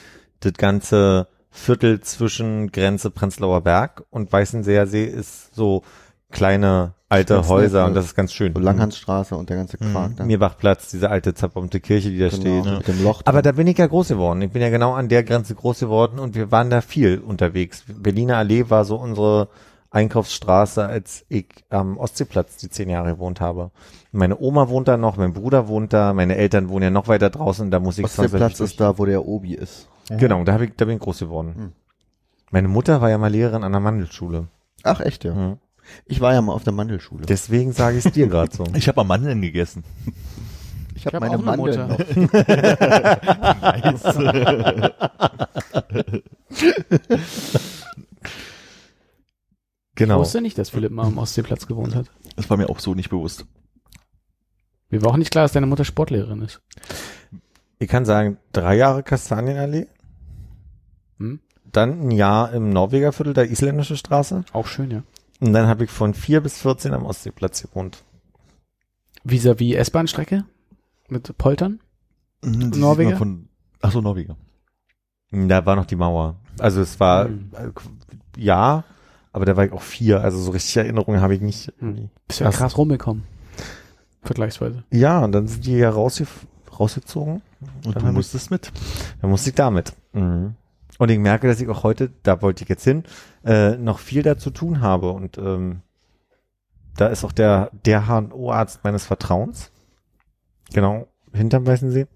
das 0.41 0.55
ganze 0.55 1.29
Viertel 1.51 2.01
zwischen 2.01 2.73
Grenze 2.73 3.11
Prenzlauer 3.11 3.61
Berg 3.63 4.05
und 4.11 4.33
Weißenseer 4.33 4.87
See 4.87 5.05
ist 5.05 5.55
so 5.55 5.83
kleine 6.31 6.93
alte 7.09 7.35
Ganz 7.35 7.49
Häuser 7.49 7.83
ne? 7.83 7.87
und 7.89 7.95
das 7.95 8.07
ist 8.07 8.15
ganz 8.15 8.33
schön. 8.33 8.53
So 8.55 8.61
Langhansstraße 8.61 9.37
und 9.37 9.49
der 9.49 9.57
ganze 9.57 9.77
Mhm. 9.81 9.93
Quark 9.93 10.17
da. 10.17 10.25
Mirbachplatz, 10.25 10.91
diese 10.91 11.11
alte 11.11 11.35
zerbombte 11.35 11.81
Kirche, 11.81 12.11
die 12.11 12.19
da 12.19 12.29
Genau, 12.29 12.41
steht. 12.63 12.79
mit 12.79 12.89
dem 12.89 13.05
Loch. 13.05 13.23
Aber 13.25 13.43
da 13.43 13.53
bin 13.53 13.67
ich 13.67 13.79
ja 13.79 13.87
groß 13.87 14.09
geworden. 14.09 14.43
Ich 14.43 14.51
bin 14.51 14.61
ja 14.63 14.71
genau 14.71 14.95
an 14.95 15.09
der 15.09 15.23
Grenze 15.23 15.55
groß 15.55 15.81
geworden 15.81 16.19
und 16.19 16.35
wir 16.35 16.51
waren 16.51 16.71
da 16.71 16.81
viel 16.81 17.19
unterwegs. 17.21 17.85
Berliner 17.87 18.39
Allee 18.39 18.69
war 18.69 18.85
so 18.85 18.97
unsere 18.97 19.49
Einkaufsstraße, 19.91 20.85
als 20.85 21.25
ich 21.29 21.47
am 21.71 21.97
Ostseeplatz 21.97 22.57
die 22.59 22.69
zehn 22.69 22.91
Jahre 22.91 23.13
gewohnt 23.15 23.41
habe. 23.41 23.71
Meine 24.13 24.39
Oma 24.39 24.69
wohnt 24.69 24.89
da 24.89 24.97
noch, 24.97 25.17
mein 25.17 25.33
Bruder 25.33 25.69
wohnt 25.69 25.93
da, 25.93 26.13
meine 26.13 26.37
Eltern 26.37 26.69
wohnen 26.69 26.83
ja 26.85 26.91
noch 26.91 27.09
weiter 27.09 27.31
draußen, 27.31 27.71
da 27.71 27.81
muss 27.81 27.99
ich 27.99 28.05
Ostseeplatz 28.05 28.61
ist 28.61 28.81
da, 28.81 28.99
wo 28.99 29.05
der 29.05 29.25
Obi 29.27 29.55
ist. 29.55 29.89
Genau, 30.11 30.43
da, 30.45 30.55
hab 30.55 30.61
ich, 30.61 30.73
da 30.77 30.85
bin 30.85 30.97
ich 30.97 31.03
groß 31.03 31.19
geworden. 31.21 31.55
Hm. 31.57 31.73
Meine 32.51 32.69
Mutter 32.69 33.01
war 33.01 33.11
ja 33.11 33.19
mal 33.19 33.31
Lehrerin 33.31 33.65
an 33.65 33.73
der 33.73 33.81
Mandelschule. 33.81 34.49
Ach, 34.83 35.01
echt, 35.01 35.25
ja. 35.25 35.35
Mhm. 35.35 35.59
Ich 36.05 36.21
war 36.21 36.33
ja 36.35 36.43
mal 36.43 36.53
auf 36.53 36.63
der 36.65 36.73
Mandelschule. 36.73 37.27
Deswegen 37.27 37.73
sage 37.73 37.99
ich 37.99 38.07
es 38.07 38.13
dir 38.13 38.27
gerade 38.29 38.55
so. 38.55 38.65
Ich 38.75 38.87
habe 38.89 39.01
mal 39.01 39.05
Mandeln 39.05 39.41
gegessen. 39.43 39.83
Ich 40.95 41.07
habe 41.07 41.17
hab 41.17 41.23
meine 41.23 41.37
auch 41.37 41.41
eine 41.47 41.57
Mandeln 41.57 41.89
Mutter. 41.89 41.89
noch. 41.89 41.99
Ich 49.89 49.95
Genau. 49.95 50.19
wusste 50.21 50.41
nicht, 50.43 50.59
dass 50.59 50.71
Philipp 50.71 50.93
mal 50.93 51.07
am 51.07 51.19
Ostseeplatz 51.19 51.67
gewohnt 51.67 51.95
hat. 51.95 52.11
Das 52.37 52.51
war 52.51 52.57
mir 52.57 52.69
auch 52.69 52.81
so 52.81 52.95
nicht 52.95 53.09
bewusst. 53.09 53.47
Mir 54.91 55.03
war 55.03 55.13
auch 55.13 55.17
nicht 55.17 55.31
klar, 55.31 55.45
dass 55.45 55.53
deine 55.53 55.67
Mutter 55.67 55.85
Sportlehrerin 55.85 56.43
ist. 56.43 56.61
Ich 57.79 57.89
kann 57.89 58.05
sagen, 58.05 58.39
drei 58.53 58.77
Jahre 58.77 59.03
Kastanienallee, 59.03 59.87
Hm? 61.19 61.41
dann 61.73 62.09
ein 62.09 62.11
Jahr 62.11 62.53
im 62.53 62.71
Norwegerviertel, 62.71 63.35
der 63.35 63.51
isländische 63.51 63.97
Straße. 63.97 64.45
Auch 64.53 64.67
schön, 64.67 64.91
ja. 64.91 65.03
Und 65.41 65.53
dann 65.53 65.67
habe 65.67 65.85
ich 65.85 65.91
von 65.91 66.15
vier 66.15 66.41
bis 66.41 66.59
14 66.63 66.95
am 66.95 67.05
Ostseeplatz 67.05 67.63
gewohnt. 67.63 68.03
Vis-à-vis 69.25 69.75
S-Bahn-Strecke? 69.77 70.45
Mit 71.09 71.37
Poltern? 71.39 71.81
Mhm, 72.43 72.71
Norweger? 72.77 73.17
Von, 73.17 73.49
ach 73.83 73.93
so, 73.93 74.01
Norweger. 74.01 74.37
Da 75.31 75.67
war 75.67 75.77
noch 75.77 75.87
die 75.87 75.97
Mauer. 75.97 76.37
Also 76.59 76.81
es 76.81 76.99
war, 77.01 77.27
Hm. 77.27 77.51
äh, 77.55 78.41
ja, 78.41 78.85
aber 79.33 79.45
da 79.45 79.57
war 79.57 79.65
ich 79.65 79.73
auch 79.73 79.83
vier. 79.83 80.23
Also 80.23 80.39
so 80.39 80.53
richtig 80.53 80.77
Erinnerungen 80.77 81.21
habe 81.21 81.35
ich 81.35 81.41
nicht. 81.41 81.73
Hm. 81.79 82.09
Bist 82.29 82.41
du 82.41 82.45
ja 82.45 82.51
Krass. 82.51 82.79
rumgekommen. 82.79 83.25
Vergleichsweise. 84.23 84.85
Ja, 84.91 85.23
und 85.25 85.33
dann 85.33 85.47
sind 85.49 85.67
die 85.67 85.73
ja 85.77 85.91
rausge 85.91 86.27
rausgezogen. 86.79 87.43
Und 87.85 87.97
Dann 87.97 88.05
du 88.07 88.13
musstest 88.13 88.51
mit. 88.51 88.71
Dann 89.21 89.31
musste 89.31 89.51
ich 89.51 89.57
damit. 89.57 89.93
Mhm. 90.13 90.55
Und 90.99 91.11
ich 91.11 91.19
merke, 91.19 91.47
dass 91.47 91.61
ich 91.61 91.69
auch 91.69 91.83
heute, 91.83 92.11
da 92.23 92.41
wollte 92.43 92.65
ich 92.65 92.69
jetzt 92.69 92.85
hin, 92.85 93.05
äh, 93.45 93.77
noch 93.77 93.99
viel 93.99 94.23
da 94.23 94.39
zu 94.39 94.51
tun 94.51 94.81
habe. 94.81 95.11
Und 95.11 95.39
ähm, 95.39 95.83
da 96.97 97.09
ist 97.09 97.25
auch 97.25 97.33
der, 97.33 97.71
der 97.85 98.07
HNO-Arzt 98.07 98.85
meines 98.85 99.05
Vertrauens. 99.05 99.71
Genau, 100.73 101.07
hinterm 101.33 101.67
Weißensee. 101.67 102.07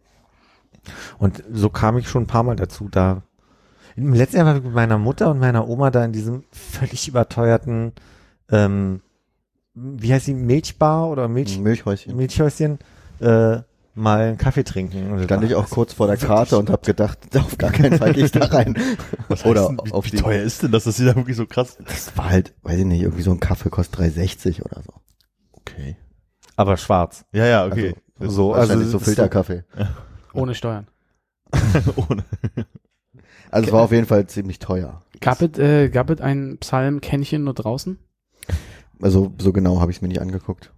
Und 1.19 1.43
so 1.53 1.69
kam 1.69 1.99
ich 1.99 2.09
schon 2.09 2.25
ein 2.25 2.29
paar 2.29 2.43
Mal 2.43 2.57
dazu, 2.57 2.89
da 2.89 3.23
im 3.97 4.15
letzten 4.15 4.39
Jahr 4.39 4.47
war 4.47 4.57
ich 4.57 4.63
mit 4.63 4.73
meiner 4.73 4.99
Mutter 4.99 5.31
und 5.31 5.39
meiner 5.39 5.69
Oma 5.69 5.91
da 5.91 6.05
in 6.05 6.13
diesem 6.13 6.45
völlig 6.53 7.09
überteuerten, 7.09 7.93
ähm, 8.51 9.03
wie 9.75 10.13
heißt 10.13 10.27
die, 10.27 10.35
Milchbar 10.35 11.09
oder 11.11 11.29
Milch, 11.29 11.59
Milchhäuschen. 11.59 12.17
Milchhäuschen, 12.17 12.79
äh, 13.21 13.59
mal 14.01 14.21
einen 14.21 14.39
Kaffee 14.39 14.65
trinken. 14.65 15.13
Und 15.13 15.23
Stand 15.25 15.45
ich 15.45 15.55
auch 15.55 15.69
kurz 15.71 15.93
vor 15.93 16.07
der 16.07 16.17
Karte 16.17 16.59
und 16.59 16.71
habe 16.71 16.85
gedacht, 16.85 17.19
auf 17.37 17.57
gar 17.59 17.71
keinen 17.71 17.99
Fall 17.99 18.13
gehe 18.13 18.25
ich 18.25 18.33
da 18.33 18.47
rein. 18.47 18.75
Was 19.29 19.45
Oder 19.45 19.69
denn, 19.69 19.79
wie, 19.85 19.93
auf 19.93 20.05
wie 20.07 20.11
die- 20.11 20.17
teuer 20.17 20.43
ist 20.43 20.63
denn 20.63 20.73
das? 20.73 20.85
Das 20.85 20.99
ist 20.99 21.07
ja 21.07 21.15
wirklich 21.15 21.37
so 21.37 21.47
krass. 21.47 21.77
Das 21.87 22.17
war 22.17 22.31
halt, 22.31 22.55
weiß 22.63 22.79
ich 22.79 22.85
nicht, 22.85 23.03
irgendwie 23.03 23.23
so 23.23 23.31
ein 23.31 23.41
Kaffee 23.41 23.71
kostet 23.71 24.01
3,60 24.01 24.63
oder 24.65 24.83
so. 24.83 24.93
Okay. 25.53 25.97
aber 26.57 26.77
schwarz. 26.77 27.25
Ja, 27.33 27.47
ja, 27.47 27.67
okay. 27.67 27.95
Also, 28.19 28.33
So, 28.35 28.53
also 28.55 28.61
wahrscheinlich 28.69 28.89
so 28.91 28.97
es 28.97 29.03
ist 29.03 29.09
Filterkaffee. 29.09 29.65
Ohne 30.33 30.55
Steuern. 30.55 30.89
Ohne. 31.97 32.25
Also 33.51 33.67
es 33.67 33.73
war 33.73 33.83
auf 33.83 33.93
jeden 33.93 34.07
Fall 34.07 34.27
ziemlich 34.27 34.59
teuer. 34.59 35.03
Gab 35.21 35.43
es, 35.43 35.59
äh, 35.59 35.89
gab 35.89 36.09
es 36.11 36.21
ein 36.21 36.59
Psalmkännchen 36.59 37.45
nur 37.45 37.55
draußen? 37.55 37.99
Also 39.03 39.33
so 39.41 39.53
genau 39.53 39.81
habe 39.81 39.91
ich 39.91 39.99
es 39.99 40.03
mir 40.03 40.09
nicht 40.09 40.21
angeguckt. 40.21 40.73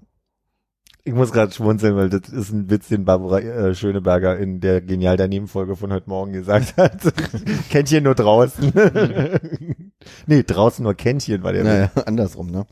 Ich 1.05 1.13
muss 1.13 1.33
gerade 1.33 1.53
schmunzeln, 1.53 1.97
weil 1.97 2.09
das 2.09 2.29
ist 2.29 2.53
ein 2.53 2.71
Witz, 2.71 2.87
den 2.89 3.05
Barbara 3.05 3.41
äh, 3.41 3.75
Schöneberger 3.75 4.39
in 4.39 4.61
der 4.61 4.81
genial 4.81 5.17
daneben 5.17 5.49
Folge 5.49 5.75
von 5.75 5.93
heute 5.93 6.09
Morgen 6.09 6.33
gesagt 6.33 6.77
hat. 6.77 7.01
Kännchen 7.71 8.05
nur 8.05 8.15
draußen. 8.15 8.73
nee, 10.27 10.43
draußen 10.45 10.85
nur 10.85 10.95
Kännchen 10.95 11.43
war 11.43 11.53
der 11.53 11.65
Naja, 11.65 11.91
andersrum, 12.07 12.51
ne? 12.51 12.67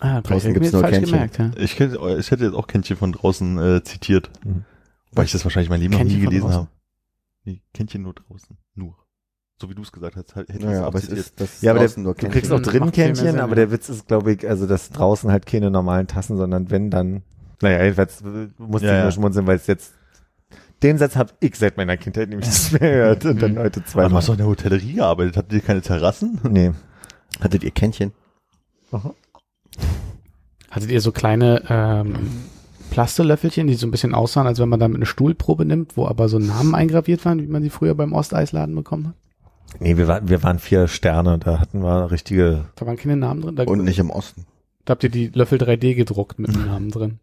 Ah, 0.00 0.20
Draußen 0.22 0.52
gibt's 0.52 0.72
nur 0.72 0.82
falsch 0.82 0.94
Kännchen. 0.96 1.12
gemerkt, 1.12 1.38
ja. 1.38 1.50
Ich, 1.56 1.76
kenn, 1.76 1.96
ich 2.18 2.30
hätte 2.32 2.44
jetzt 2.44 2.54
auch 2.54 2.66
Kännchen 2.66 2.96
von 2.96 3.12
draußen 3.12 3.58
äh, 3.58 3.84
zitiert. 3.84 4.30
Mhm. 4.44 4.64
Weil 5.12 5.26
ich 5.26 5.32
das 5.32 5.44
wahrscheinlich 5.44 5.70
mein 5.70 5.80
Leben 5.80 5.92
noch 5.92 5.98
Kännchen 5.98 6.18
nie 6.18 6.24
von 6.24 6.30
gelesen 6.32 6.52
habe. 6.52 6.68
Nee, 7.44 7.62
Kännchen 7.72 8.02
nur 8.02 8.14
draußen. 8.14 8.56
So 9.60 9.70
wie 9.70 9.74
du 9.74 9.82
es 9.82 9.92
gesagt 9.92 10.16
hast, 10.16 10.34
halt, 10.34 10.48
hätte 10.48 10.58
ich 10.58 10.64
Naja, 10.64 10.80
es 10.80 10.86
aber 10.86 10.98
es 10.98 11.08
ist 11.08 11.40
das 11.40 11.62
Ja, 11.62 11.72
aber 11.72 11.86
der, 11.86 11.98
nur 11.98 12.14
du 12.14 12.28
kriegst 12.28 12.50
auch 12.50 12.60
drinnen 12.60 12.90
Kännchen, 12.90 13.26
Sinn, 13.26 13.40
aber 13.40 13.54
der 13.54 13.70
Witz 13.70 13.88
ist, 13.88 14.08
glaube 14.08 14.32
ich, 14.32 14.48
also 14.48 14.66
dass 14.66 14.90
draußen 14.90 15.30
halt 15.30 15.46
keine 15.46 15.70
normalen 15.70 16.08
Tassen, 16.08 16.36
sondern 16.36 16.70
wenn 16.70 16.90
dann, 16.90 17.22
naja, 17.62 17.82
jedenfalls 17.84 18.20
äh, 18.22 18.48
musste 18.58 18.88
Ja, 18.88 18.92
ich 18.92 18.98
ja. 18.98 19.02
nur 19.04 19.12
schmunzeln, 19.12 19.46
weil 19.46 19.56
es 19.56 19.68
jetzt, 19.68 19.94
den 20.82 20.98
Satz 20.98 21.14
habe 21.14 21.32
ich 21.38 21.56
seit 21.56 21.76
meiner 21.76 21.96
Kindheit 21.96 22.30
nämlich 22.30 22.48
nicht 22.48 22.80
mehr 22.80 22.90
gehört 22.90 23.24
und 23.24 23.40
dann 23.40 23.58
heute 23.58 23.82
Aber 23.92 24.08
du 24.08 24.16
hast 24.16 24.28
doch 24.28 24.34
in 24.34 24.38
der 24.38 24.48
Hotellerie 24.48 24.94
gearbeitet. 24.94 25.36
Habt 25.36 25.52
ihr 25.52 25.60
keine 25.60 25.82
Terrassen? 25.82 26.40
Nee. 26.50 26.72
Hattet 27.40 27.62
ihr 27.62 27.70
Kännchen? 27.70 28.12
Hattet 30.70 30.90
ihr 30.90 31.00
so 31.00 31.12
kleine 31.12 31.62
ähm, 31.68 32.14
Plastelöffelchen, 32.90 33.66
die 33.68 33.74
so 33.74 33.86
ein 33.86 33.92
bisschen 33.92 34.14
aussahen, 34.14 34.46
als 34.46 34.58
wenn 34.58 34.68
man 34.68 34.80
damit 34.80 34.96
eine 34.96 35.06
Stuhlprobe 35.06 35.64
nimmt, 35.64 35.96
wo 35.96 36.06
aber 36.06 36.28
so 36.28 36.38
Namen 36.38 36.74
eingraviert 36.74 37.24
waren, 37.24 37.40
wie 37.40 37.46
man 37.46 37.62
sie 37.62 37.70
früher 37.70 37.94
beim 37.94 38.12
Osteisladen 38.12 38.74
bekommen 38.74 39.08
hat? 39.08 39.14
Nee, 39.80 39.96
wir 39.96 40.06
waren, 40.08 40.28
wir 40.28 40.42
waren 40.42 40.58
vier 40.58 40.86
Sterne, 40.88 41.38
da 41.38 41.58
hatten 41.60 41.82
wir 41.82 42.10
richtige, 42.10 42.66
Da 42.76 42.86
waren 42.86 42.96
keine 42.96 43.16
Namen 43.16 43.42
drin. 43.42 43.56
Da, 43.56 43.64
Und 43.64 43.84
nicht 43.84 43.98
im 43.98 44.10
Osten. 44.10 44.46
da 44.84 44.92
habt 44.92 45.02
ihr 45.04 45.10
die 45.10 45.28
Löffel 45.28 45.58
3D 45.58 45.94
gedruckt 45.94 46.38
mit 46.38 46.54
dem 46.54 46.66
Namen 46.66 46.90
drin. 46.90 47.18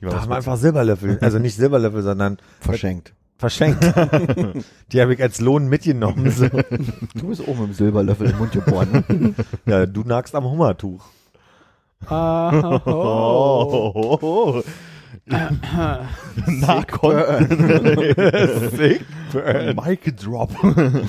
Die 0.00 0.04
war 0.04 0.10
da 0.12 0.16
was 0.16 0.22
haben 0.22 0.30
wir 0.30 0.36
einfach 0.36 0.56
Silberlöffel, 0.56 1.18
also 1.20 1.38
nicht 1.38 1.56
Silberlöffel, 1.56 2.02
sondern 2.02 2.38
Verschenkt. 2.60 3.14
verschenkt. 3.38 3.82
Die 4.92 5.00
habe 5.00 5.14
ich 5.14 5.22
als 5.22 5.40
Lohn 5.40 5.68
mitgenommen. 5.68 6.30
So. 6.30 6.46
Du 7.14 7.28
bist 7.28 7.46
oben 7.48 7.64
im 7.64 7.72
Silberlöffel 7.72 8.30
im 8.30 8.38
Mund 8.38 8.52
geboren. 8.52 9.34
Ja, 9.66 9.86
du 9.86 10.02
nagst 10.02 10.34
am 10.34 10.44
Hummertuch. 10.44 11.02
Ah, 12.06 12.80
Oh, 12.84 12.90
oh, 12.92 13.92
oh, 13.94 14.18
oh. 14.22 14.62
Narcon. 16.46 17.16
Mic 19.84 20.16
Drop. 20.16 20.50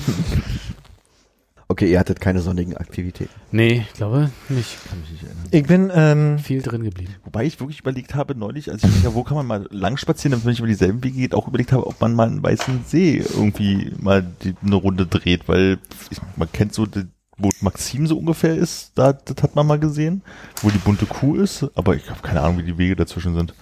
Okay, 1.70 1.92
ihr 1.92 2.00
hattet 2.00 2.18
keine 2.18 2.40
sonnigen 2.40 2.78
Aktivitäten. 2.78 3.30
Nee, 3.52 3.84
ich 3.86 3.92
glaube 3.92 4.30
nicht. 4.48 4.78
Kann 4.88 5.00
mich 5.00 5.10
nicht 5.10 5.22
erinnern. 5.22 5.44
Ich 5.50 5.64
bin, 5.64 5.92
ähm, 5.94 6.38
Viel 6.38 6.62
drin 6.62 6.82
geblieben. 6.82 7.14
Wobei 7.24 7.44
ich 7.44 7.60
wirklich 7.60 7.80
überlegt 7.80 8.14
habe 8.14 8.34
neulich, 8.34 8.70
als 8.70 8.82
ich 8.82 8.88
überlegt 8.88 9.04
habe, 9.04 9.14
wo 9.14 9.22
kann 9.22 9.36
man 9.36 9.46
mal 9.46 9.68
lang 9.70 9.98
spazieren, 9.98 10.32
damit 10.32 10.46
man 10.46 10.52
nicht 10.52 10.60
über 10.60 10.68
dieselben 10.68 11.04
Wege 11.04 11.18
geht, 11.18 11.34
auch 11.34 11.46
überlegt 11.46 11.72
habe, 11.72 11.86
ob 11.86 12.00
man 12.00 12.14
mal 12.14 12.26
einen 12.26 12.42
weißen 12.42 12.84
See 12.86 13.18
irgendwie 13.18 13.92
mal 14.00 14.26
die, 14.42 14.54
eine 14.64 14.76
Runde 14.76 15.06
dreht, 15.06 15.46
weil 15.46 15.78
ich, 16.08 16.18
man 16.36 16.50
kennt 16.50 16.72
so 16.72 16.86
die 16.86 17.04
wo 17.38 17.50
Maxim 17.60 18.06
so 18.06 18.18
ungefähr 18.18 18.56
ist, 18.56 18.92
da, 18.96 19.12
das 19.12 19.42
hat 19.42 19.54
man 19.54 19.64
mal 19.64 19.78
gesehen, 19.78 20.22
wo 20.60 20.70
die 20.70 20.78
bunte 20.78 21.06
Kuh 21.06 21.36
ist, 21.36 21.64
aber 21.76 21.94
ich 21.94 22.10
habe 22.10 22.20
keine 22.20 22.40
Ahnung, 22.40 22.58
wie 22.58 22.64
die 22.64 22.78
Wege 22.78 22.96
dazwischen 22.96 23.34
sind. 23.34 23.54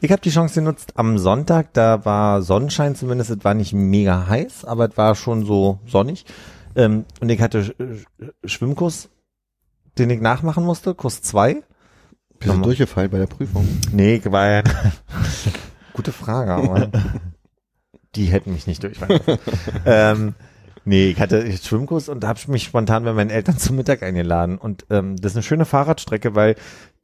Ich 0.00 0.10
habe 0.12 0.22
die 0.22 0.30
Chance 0.30 0.54
genutzt 0.60 0.92
am 0.96 1.18
Sonntag, 1.18 1.72
da 1.72 2.04
war 2.04 2.42
Sonnenschein 2.42 2.94
zumindest, 2.94 3.30
es 3.30 3.44
war 3.44 3.54
nicht 3.54 3.72
mega 3.72 4.26
heiß, 4.28 4.64
aber 4.64 4.88
es 4.90 4.96
war 4.96 5.14
schon 5.14 5.44
so 5.44 5.80
sonnig. 5.86 6.24
Ähm, 6.76 7.04
und 7.20 7.28
ich 7.30 7.40
hatte 7.40 7.62
Sch- 7.62 7.74
Sch- 7.78 8.32
Schwimmkurs, 8.44 9.08
den 9.98 10.10
ich 10.10 10.20
nachmachen 10.20 10.64
musste, 10.64 10.94
Kurs 10.94 11.22
2. 11.22 11.62
Bist 12.38 12.54
du 12.54 12.60
durchgefallen 12.62 13.10
bei 13.10 13.18
der 13.18 13.26
Prüfung? 13.26 13.66
Nee, 13.92 14.16
ich 14.16 14.30
war 14.30 14.48
ja. 14.48 14.62
Gute 15.92 16.12
Frage, 16.12 16.52
aber 16.54 16.88
die 18.14 18.26
hätten 18.26 18.52
mich 18.52 18.68
nicht 18.68 18.82
durchfallen 18.84 19.20
ähm, 19.84 20.34
nee, 20.84 21.08
ich 21.10 21.20
hatte 21.20 21.50
Schwimmkurs 21.56 22.08
und 22.08 22.24
habe 22.24 22.38
mich 22.46 22.62
spontan 22.62 23.02
bei 23.02 23.12
meinen 23.12 23.30
Eltern 23.30 23.58
zum 23.58 23.74
Mittag 23.74 24.04
eingeladen. 24.04 24.56
Und 24.58 24.86
ähm, 24.90 25.16
das 25.16 25.32
ist 25.32 25.36
eine 25.36 25.42
schöne 25.42 25.64
Fahrradstrecke, 25.64 26.36
weil 26.36 26.54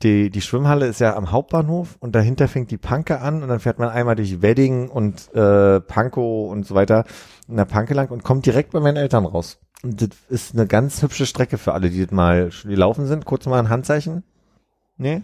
die, 0.03 0.29
die 0.31 0.41
Schwimmhalle 0.43 0.87
ist 0.87 1.01
ja 1.01 1.16
am 1.16 1.31
Hauptbahnhof 1.31 1.97
und 2.01 2.15
dahinter 2.15 2.49
fängt 2.49 2.71
die 2.71 2.77
Panke 2.77 3.21
an 3.21 3.43
und 3.43 3.49
dann 3.49 3.61
fährt 3.61 3.79
man 3.79 3.89
einmal 3.89 4.16
durch 4.16 4.43
Wedding 4.43 4.89
und 4.91 5.33
äh, 5.35 5.81
Pankow 5.81 6.51
und 6.51 6.66
so 6.66 6.75
weiter 6.75 7.05
in 7.49 7.57
der 7.57 7.65
Panke 7.65 7.95
lang 7.95 8.09
und 8.11 8.23
kommt 8.23 8.45
direkt 8.47 8.73
bei 8.73 8.81
meinen 8.81 8.97
Eltern 8.97 9.25
raus. 9.25 9.59
Und 9.83 10.01
das 10.03 10.11
ist 10.29 10.55
eine 10.55 10.66
ganz 10.66 11.03
hübsche 11.03 11.27
Strecke 11.27 11.59
für 11.59 11.73
alle, 11.75 11.91
die 11.91 12.03
das 12.03 12.11
mal 12.11 12.51
gelaufen 12.65 13.07
sind. 13.07 13.25
Kurz 13.25 13.47
mal 13.47 13.59
ein 13.59 13.69
Handzeichen. 13.71 14.25
Nee? 14.97 15.23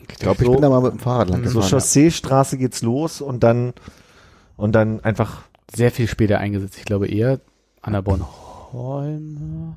Ich 0.00 0.06
glaube, 0.18 0.40
ich 0.42 0.46
So- 0.46 0.52
bin 0.52 0.62
da 0.62 0.68
mal 0.70 0.80
mit 0.82 0.92
dem 0.92 0.98
Fahrrad 1.00 1.28
lang 1.30 1.44
So 1.46 1.58
gefahren. 1.60 1.70
Chausseestraße 1.70 2.56
geht's 2.58 2.82
los 2.82 3.20
und 3.20 3.42
dann 3.42 3.72
und 4.56 4.72
dann 4.74 5.00
einfach 5.04 5.42
Sehr 5.74 5.90
viel 5.90 6.08
später 6.08 6.38
eingesetzt. 6.38 6.76
Ich 6.78 6.84
glaube 6.84 7.08
eher 7.08 7.40
an 7.82 7.92
der 7.92 8.02
Bornholm. 8.02 9.74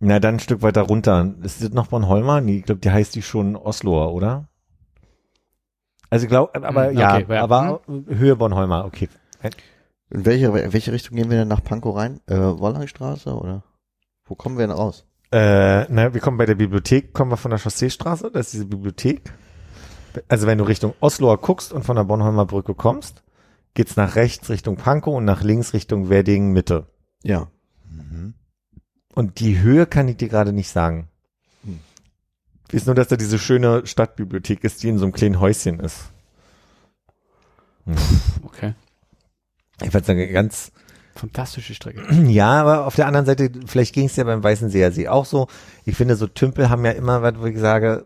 Na 0.00 0.20
dann 0.20 0.36
ein 0.36 0.40
Stück 0.40 0.62
weiter 0.62 0.82
runter. 0.82 1.34
Ist 1.42 1.62
das 1.62 1.70
noch 1.70 1.88
Bornholmer? 1.88 2.40
Nee, 2.40 2.58
ich 2.58 2.64
glaube, 2.64 2.80
die 2.80 2.90
heißt 2.90 3.14
die 3.14 3.22
schon 3.22 3.56
Osloer, 3.56 4.12
oder? 4.12 4.48
Also 6.10 6.24
ich 6.24 6.28
glaube, 6.30 6.54
aber 6.62 6.88
Hm, 6.88 6.98
ja, 6.98 7.16
okay, 7.16 7.26
ja. 7.34 7.42
aber 7.42 7.80
Höhe 7.86 8.36
Bornholmer, 8.36 8.84
okay. 8.84 9.08
In 10.10 10.24
welche, 10.24 10.46
in 10.46 10.72
welche 10.72 10.92
Richtung 10.92 11.16
gehen 11.16 11.30
wir 11.30 11.36
denn 11.38 11.48
nach 11.48 11.62
Pankow 11.62 11.94
rein? 11.94 12.20
Äh, 12.26 12.36
Wollangstraße 12.36 13.34
oder? 13.34 13.62
Wo 14.24 14.34
kommen 14.34 14.56
wir 14.56 14.66
denn 14.66 14.74
raus? 14.74 15.04
Äh, 15.30 15.84
na, 15.92 16.14
wir 16.14 16.20
kommen 16.22 16.38
bei 16.38 16.46
der 16.46 16.54
Bibliothek, 16.54 17.12
kommen 17.12 17.30
wir 17.30 17.36
von 17.36 17.50
der 17.50 17.58
Chausseestraße, 17.60 18.30
das 18.32 18.46
ist 18.46 18.54
diese 18.54 18.66
Bibliothek. 18.66 19.32
Also 20.28 20.46
wenn 20.46 20.56
du 20.56 20.64
Richtung 20.64 20.94
Osloer 21.00 21.36
guckst 21.38 21.72
und 21.72 21.84
von 21.84 21.96
der 21.96 22.04
Bornholmer 22.04 22.46
Brücke 22.46 22.74
kommst, 22.74 23.22
geht's 23.74 23.96
nach 23.96 24.16
rechts 24.16 24.48
Richtung 24.48 24.76
Pankow 24.76 25.14
und 25.14 25.26
nach 25.26 25.42
links 25.42 25.74
Richtung 25.74 26.08
Wedding 26.08 26.52
Mitte. 26.52 26.86
Ja. 27.22 27.48
Und 29.18 29.40
die 29.40 29.58
Höhe 29.58 29.84
kann 29.84 30.06
ich 30.06 30.16
dir 30.16 30.28
gerade 30.28 30.52
nicht 30.52 30.70
sagen. 30.70 31.08
Hm. 31.64 31.80
Ich 32.68 32.74
weiß 32.74 32.86
nur, 32.86 32.94
dass 32.94 33.08
da 33.08 33.16
diese 33.16 33.40
schöne 33.40 33.84
Stadtbibliothek 33.84 34.62
ist, 34.62 34.80
die 34.84 34.88
in 34.90 34.98
so 34.98 35.06
einem 35.06 35.12
kleinen 35.12 35.40
Häuschen 35.40 35.80
ist. 35.80 36.12
Okay. 38.44 38.74
Ich 39.82 39.92
würde 39.92 40.06
sagen, 40.06 40.32
ganz, 40.32 40.70
Fantastische 41.16 41.74
Strecke. 41.74 42.02
ja, 42.28 42.60
aber 42.60 42.86
auf 42.86 42.94
der 42.94 43.08
anderen 43.08 43.26
Seite, 43.26 43.50
vielleicht 43.66 43.92
ging 43.92 44.06
es 44.06 44.14
ja 44.14 44.22
beim 44.22 44.44
Weißen 44.44 44.70
Seer 44.70 44.92
See 44.92 45.08
auch 45.08 45.24
so. 45.24 45.48
Ich 45.84 45.96
finde, 45.96 46.14
so 46.14 46.28
Tümpel 46.28 46.70
haben 46.70 46.84
ja 46.84 46.92
immer 46.92 47.20
was, 47.20 47.40
wo 47.40 47.46
ich 47.46 47.58
sage, 47.58 48.04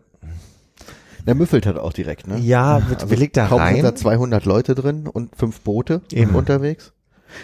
Der 1.27 1.35
müffelt 1.35 1.67
hat 1.67 1.77
auch 1.77 1.93
direkt, 1.93 2.25
ne? 2.25 2.39
ja, 2.39 2.89
wird, 2.89 3.11
wie 3.11 3.15
liegt 3.15 3.37
da 3.37 3.45
kaum 3.45 3.63
sind 3.67 3.83
da 3.83 3.89
rein? 3.89 3.97
200 3.97 4.45
Leute 4.45 4.73
drin 4.73 5.07
und 5.07 5.35
fünf 5.35 5.61
Boote 5.61 6.01
Eben. 6.11 6.33
unterwegs. 6.33 6.91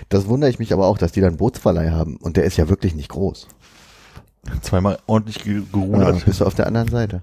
Das 0.10 0.28
wundere 0.28 0.50
ich 0.50 0.60
mich 0.60 0.74
aber 0.74 0.88
auch, 0.88 0.98
dass 0.98 1.12
die 1.12 1.22
dann 1.22 1.38
Bootsverleih 1.38 1.92
haben. 1.92 2.18
Und 2.18 2.38
der 2.38 2.46
ist 2.46 2.58
ja 2.58 2.70
wirklich 2.70 2.96
nicht 2.96 3.10
groß. 3.10 3.48
Zweimal 4.62 5.00
ordentlich 5.06 5.44
ge- 5.44 5.58
Ja, 5.58 5.62
gerudert. 5.72 6.26
bist 6.26 6.42
du 6.42 6.46
auf 6.46 6.56
der 6.56 6.68
anderen 6.68 6.88
Seite. 6.90 7.22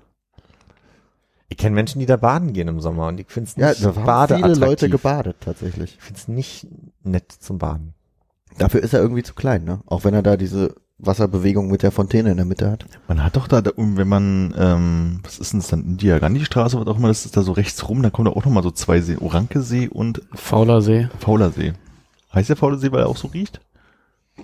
Ich 1.48 1.56
kenne 1.58 1.74
Menschen, 1.74 2.00
die 2.00 2.06
da 2.06 2.16
baden 2.16 2.52
gehen 2.52 2.68
im 2.68 2.80
Sommer 2.80 3.06
und 3.06 3.20
ich 3.20 3.28
finde 3.28 3.50
es 3.50 3.56
Ja, 3.56 3.68
nicht 3.70 3.84
da 3.84 3.94
haben 4.28 4.36
viele 4.36 4.54
Leute 4.54 4.88
gebadet, 4.90 5.36
tatsächlich. 5.40 5.94
Ich 5.98 6.02
finde 6.02 6.20
es 6.20 6.28
nicht 6.28 6.66
nett 7.04 7.30
zum 7.32 7.58
Baden. 7.58 7.94
Dafür 8.58 8.82
ist 8.82 8.94
er 8.94 9.00
irgendwie 9.00 9.22
zu 9.22 9.34
klein, 9.34 9.64
ne? 9.64 9.80
Auch 9.86 10.04
wenn 10.04 10.14
er 10.14 10.22
da 10.22 10.36
diese 10.36 10.74
Wasserbewegung 10.98 11.70
mit 11.70 11.82
der 11.82 11.92
Fontäne 11.92 12.30
in 12.30 12.36
der 12.38 12.46
Mitte 12.46 12.70
hat. 12.70 12.86
Man 13.06 13.22
hat 13.22 13.36
doch 13.36 13.48
da, 13.48 13.62
wenn 13.76 14.08
man, 14.08 14.54
ähm, 14.56 15.20
was 15.22 15.38
ist 15.38 15.52
denn 15.52 15.60
das 15.60 15.68
dann, 15.68 15.98
Diagandi-Straße, 15.98 16.80
was 16.80 16.86
auch 16.86 16.96
immer, 16.96 17.08
das 17.08 17.26
ist 17.26 17.36
da 17.36 17.42
so 17.42 17.52
rechts 17.52 17.86
rum, 17.88 18.02
da 18.02 18.10
kommen 18.10 18.26
da 18.26 18.32
auch 18.32 18.44
nochmal 18.44 18.62
so 18.62 18.70
zwei 18.70 19.00
See, 19.02 19.16
Orankesee 19.20 19.88
und 19.88 20.22
Fauler 20.34 20.80
See. 20.80 21.08
Faulersee. 21.20 21.74
Heißt 22.34 22.48
der 22.48 22.56
Faulersee, 22.56 22.90
weil 22.92 23.00
er 23.00 23.08
auch 23.08 23.16
so 23.18 23.28
riecht? 23.28 23.60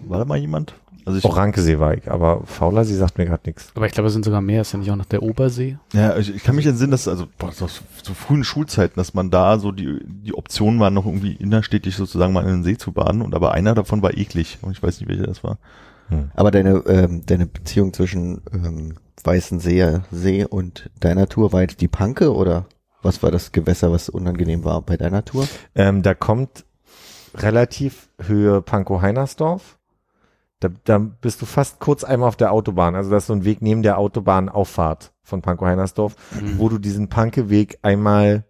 War 0.06 0.18
da 0.18 0.24
mal 0.26 0.36
jemand? 0.38 0.74
Also 1.04 1.18
ich, 1.18 1.24
Orankesee 1.24 1.78
war 1.78 1.94
ich, 1.94 2.10
aber 2.10 2.42
Fauler, 2.44 2.84
sie 2.84 2.94
sagt 2.94 3.18
mir 3.18 3.26
gerade 3.26 3.42
nichts. 3.46 3.72
Aber 3.74 3.86
ich 3.86 3.92
glaube, 3.92 4.06
es 4.06 4.12
sind 4.12 4.24
sogar 4.24 4.40
mehr. 4.40 4.62
Ist 4.62 4.72
ja 4.72 4.78
nicht 4.78 4.90
auch 4.90 4.96
noch 4.96 5.04
der 5.04 5.22
Obersee? 5.22 5.78
ja, 5.92 6.16
ich, 6.16 6.34
ich 6.34 6.44
kann 6.44 6.56
mich 6.56 6.66
entsinnen, 6.66 6.90
dass, 6.90 7.08
also, 7.08 7.26
boah, 7.38 7.52
so, 7.52 7.66
so 7.66 8.14
frühen 8.14 8.44
Schulzeiten, 8.44 8.94
dass 8.96 9.14
man 9.14 9.30
da 9.30 9.58
so 9.58 9.72
die, 9.72 10.00
die 10.04 10.34
Option 10.34 10.78
war, 10.80 10.90
noch 10.90 11.06
irgendwie 11.06 11.34
innerstädtisch 11.34 11.96
sozusagen 11.96 12.32
mal 12.32 12.44
in 12.44 12.50
den 12.50 12.64
See 12.64 12.76
zu 12.76 12.92
baden 12.92 13.22
und 13.22 13.34
aber 13.34 13.52
einer 13.52 13.74
davon 13.74 14.02
war 14.02 14.16
eklig. 14.16 14.58
Und 14.62 14.72
ich 14.72 14.82
weiß 14.82 15.00
nicht, 15.00 15.08
welcher 15.08 15.26
das 15.26 15.42
war. 15.44 15.58
Aber 16.34 16.50
deine, 16.50 16.82
ähm, 16.86 17.24
deine 17.26 17.46
Beziehung 17.46 17.92
zwischen 17.92 18.42
ähm, 18.52 18.96
Weißen 19.24 19.60
See, 19.60 20.00
See 20.10 20.44
und 20.44 20.90
deiner 21.00 21.28
Tour 21.28 21.52
war 21.52 21.62
jetzt 21.62 21.80
die 21.80 21.88
Panke 21.88 22.34
oder 22.34 22.66
was 23.02 23.22
war 23.22 23.30
das 23.30 23.52
Gewässer, 23.52 23.92
was 23.92 24.08
unangenehm 24.08 24.64
war 24.64 24.82
bei 24.82 24.96
deiner 24.96 25.24
Tour? 25.24 25.48
Ähm, 25.74 26.02
da 26.02 26.14
kommt 26.14 26.64
relativ 27.34 28.08
Höhe 28.20 28.62
Pankow-Heinersdorf. 28.62 29.78
Da, 30.62 30.70
da 30.84 30.98
bist 30.98 31.42
du 31.42 31.46
fast 31.46 31.80
kurz 31.80 32.04
einmal 32.04 32.28
auf 32.28 32.36
der 32.36 32.52
Autobahn. 32.52 32.94
Also 32.94 33.10
das 33.10 33.24
ist 33.24 33.26
so 33.28 33.32
ein 33.32 33.44
Weg 33.44 33.62
neben 33.62 33.82
der 33.82 33.98
Autobahnauffahrt 33.98 35.12
von 35.22 35.42
Pankow-Heinersdorf, 35.42 36.14
wo 36.56 36.68
du 36.68 36.78
diesen 36.78 37.08
Panke-Weg 37.08 37.78
einmal 37.82 38.44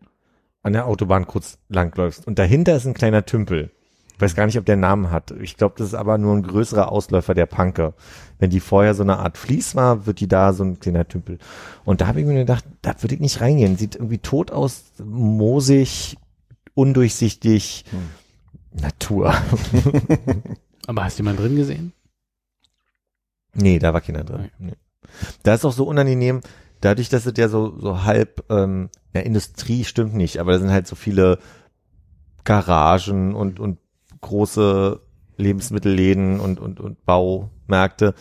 an 0.63 0.75
der 0.75 0.87
Autobahn 0.87 1.27
kurz 1.27 1.59
langläufst. 1.69 2.27
Und 2.27 2.39
dahinter 2.39 2.77
ist 2.77 2.87
ein 2.87 2.95
kleiner 2.95 3.25
Tümpel. 3.25 3.71
Ich 4.15 4.21
weiß 4.21 4.35
gar 4.37 4.47
nicht, 4.47 4.59
ob 4.59 4.67
der 4.67 4.77
Namen 4.77 5.11
hat. 5.11 5.33
Ich 5.41 5.57
glaube, 5.57 5.75
das 5.79 5.89
ist 5.89 5.95
aber 5.95 6.19
nur 6.19 6.37
ein 6.37 6.43
größerer 6.43 6.93
Ausläufer 6.93 7.35
der 7.35 7.47
Panke. 7.47 7.95
Wenn 8.39 8.51
die 8.51 8.61
vorher 8.61 8.95
so 8.95 9.03
eine 9.03 9.19
Art 9.19 9.39
Fließ 9.39 9.75
war, 9.75 10.07
wird 10.07 10.21
die 10.21 10.29
da 10.29 10.53
so 10.53 10.63
ein 10.65 10.79
kleiner 10.79 11.09
Tümpel. 11.09 11.39
Und 11.85 12.01
da 12.01 12.07
habe 12.07 12.21
ich 12.21 12.27
mir 12.27 12.35
gedacht, 12.35 12.65
da 12.83 12.95
würde 13.01 13.15
ich 13.15 13.21
nicht 13.21 13.41
reingehen. 13.41 13.77
Sieht 13.77 13.97
irgendwie 13.97 14.19
tot 14.19 14.53
aus, 14.53 14.85
moosig, 15.03 16.19
undurchsichtig. 16.75 17.85
Natur. 18.73 19.35
Aber 20.87 21.05
hast 21.05 21.19
du 21.19 21.23
jemanden 21.23 21.43
drin 21.43 21.57
gesehen? 21.57 21.93
Nee, 23.55 23.79
da 23.79 23.93
war 23.93 24.01
keiner 24.01 24.25
drin. 24.25 24.51
Nee. 24.59 24.75
Da 25.43 25.55
ist 25.55 25.65
auch 25.65 25.73
so 25.73 25.85
unangenehm, 25.85 26.41
dadurch, 26.81 27.09
dass 27.09 27.27
es 27.27 27.35
ja 27.37 27.49
so, 27.49 27.79
so 27.79 28.05
halb, 28.05 28.45
ähm, 28.51 28.91
ja, 29.15 29.21
Industrie 29.21 29.85
stimmt 29.85 30.15
nicht, 30.15 30.39
aber 30.39 30.53
da 30.53 30.59
sind 30.59 30.71
halt 30.71 30.87
so 30.87 30.97
viele 30.97 31.39
Garagen 32.45 33.35
und, 33.35 33.61
und 33.61 33.79
große 34.21 35.01
Lebensmittelläden 35.37 36.41
und, 36.41 36.61
und, 36.61 36.81
und 36.81 37.05
Baumärkte. 37.05 38.15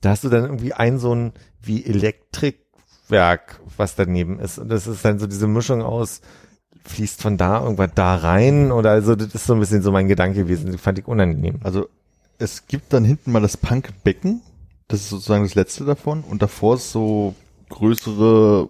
Da 0.00 0.10
hast 0.10 0.24
du 0.24 0.28
dann 0.28 0.44
irgendwie 0.44 0.72
ein 0.72 0.98
so 0.98 1.14
ein 1.14 1.32
wie 1.60 1.84
Elektrikwerk, 1.84 3.60
was 3.76 3.94
daneben 3.94 4.38
ist. 4.38 4.58
Und 4.58 4.68
das 4.68 4.86
ist 4.86 5.04
dann 5.04 5.18
so 5.18 5.26
diese 5.26 5.48
Mischung 5.48 5.82
aus, 5.82 6.20
fließt 6.84 7.20
von 7.20 7.36
da 7.36 7.62
irgendwas 7.62 7.90
da 7.94 8.16
rein 8.16 8.72
oder 8.72 8.90
also 8.90 9.14
das 9.14 9.34
ist 9.34 9.46
so 9.46 9.54
ein 9.54 9.60
bisschen 9.60 9.82
so 9.82 9.92
mein 9.92 10.08
Gedanke 10.08 10.40
gewesen. 10.40 10.72
Das 10.72 10.80
fand 10.80 10.98
ich 10.98 11.06
unangenehm. 11.06 11.60
Also 11.62 11.88
es 12.38 12.66
gibt 12.66 12.92
dann 12.92 13.04
hinten 13.04 13.32
mal 13.32 13.42
das 13.42 13.56
Punkbecken, 13.56 14.40
das 14.88 15.00
ist 15.00 15.10
sozusagen 15.10 15.44
das 15.44 15.54
letzte 15.54 15.84
davon 15.84 16.22
und 16.24 16.42
davor 16.42 16.74
ist 16.76 16.90
so 16.92 17.34
größere, 17.68 18.68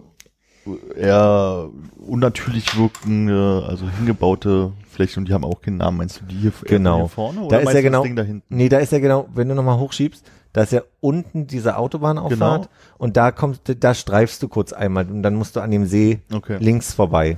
eher 0.95 1.69
unnatürlich 2.05 2.77
wirkende, 2.77 3.65
also 3.67 3.89
hingebaute 3.89 4.73
Flächen 4.91 5.21
und 5.21 5.29
die 5.29 5.33
haben 5.33 5.45
auch 5.45 5.61
keinen 5.61 5.77
Namen. 5.77 5.97
Meinst 5.97 6.19
du 6.21 6.25
die 6.25 6.35
hier, 6.35 6.51
Genau. 6.65 6.97
hier 6.99 7.07
vorne 7.07 7.39
Da 7.39 7.45
oder 7.45 7.59
ist 7.59 7.65
meinst 7.65 7.75
ja 7.75 7.81
genau- 7.81 7.99
das 7.99 8.03
Ding 8.07 8.15
da 8.17 8.23
hinten? 8.23 8.55
Nee, 8.55 8.69
da 8.69 8.77
ist 8.79 8.91
ja 8.91 8.99
genau, 8.99 9.27
wenn 9.33 9.47
du 9.49 9.55
nochmal 9.55 9.79
hochschiebst, 9.79 10.23
da 10.53 10.61
ist 10.63 10.71
ja 10.73 10.81
unten 10.99 11.47
diese 11.47 11.77
Autobahnauffahrt 11.77 12.63
Genau. 12.63 12.69
und 12.97 13.15
da 13.17 13.31
kommst 13.31 13.67
du, 13.69 13.75
da 13.75 13.93
streifst 13.95 14.43
du 14.43 14.47
kurz 14.49 14.73
einmal 14.73 15.09
und 15.09 15.23
dann 15.23 15.35
musst 15.35 15.55
du 15.55 15.61
an 15.61 15.71
dem 15.71 15.85
See 15.85 16.19
Okay. 16.33 16.57
links 16.59 16.93
vorbei. 16.93 17.37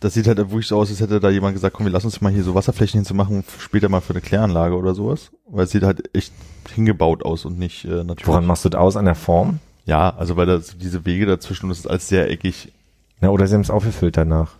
Das 0.00 0.14
sieht 0.14 0.28
halt 0.28 0.38
wirklich 0.38 0.66
so 0.68 0.78
aus, 0.78 0.90
als 0.90 1.00
hätte 1.00 1.18
da 1.18 1.28
jemand 1.28 1.54
gesagt, 1.54 1.74
komm, 1.74 1.86
wir 1.86 1.92
lassen 1.92 2.06
uns 2.06 2.20
mal 2.20 2.32
hier 2.32 2.44
so 2.44 2.54
Wasserflächen 2.54 2.98
hinzumachen, 2.98 3.42
später 3.58 3.88
mal 3.88 4.00
für 4.00 4.12
eine 4.12 4.20
Kläranlage 4.20 4.76
oder 4.76 4.94
sowas. 4.94 5.32
Weil 5.48 5.64
es 5.64 5.72
sieht 5.72 5.82
halt 5.82 6.14
echt 6.14 6.32
hingebaut 6.72 7.24
aus 7.24 7.44
und 7.44 7.58
nicht 7.58 7.84
äh, 7.84 8.04
natürlich. 8.04 8.26
Woran 8.28 8.46
machst 8.46 8.64
du 8.64 8.68
das 8.68 8.80
aus? 8.80 8.96
An 8.96 9.06
der 9.06 9.16
Form? 9.16 9.58
Ja, 9.86 10.14
also 10.16 10.36
weil 10.36 10.46
da 10.46 10.60
so 10.60 10.76
diese 10.78 11.04
Wege 11.04 11.26
dazwischen, 11.26 11.64
und 11.64 11.70
das 11.70 11.78
ist 11.80 11.86
alles 11.86 12.08
sehr 12.08 12.30
eckig 12.30 12.72
Ja, 13.20 13.30
oder 13.30 13.46
sie 13.46 13.54
haben 13.54 13.62
es 13.62 13.70
aufgefüllt 13.70 14.16
danach. 14.16 14.52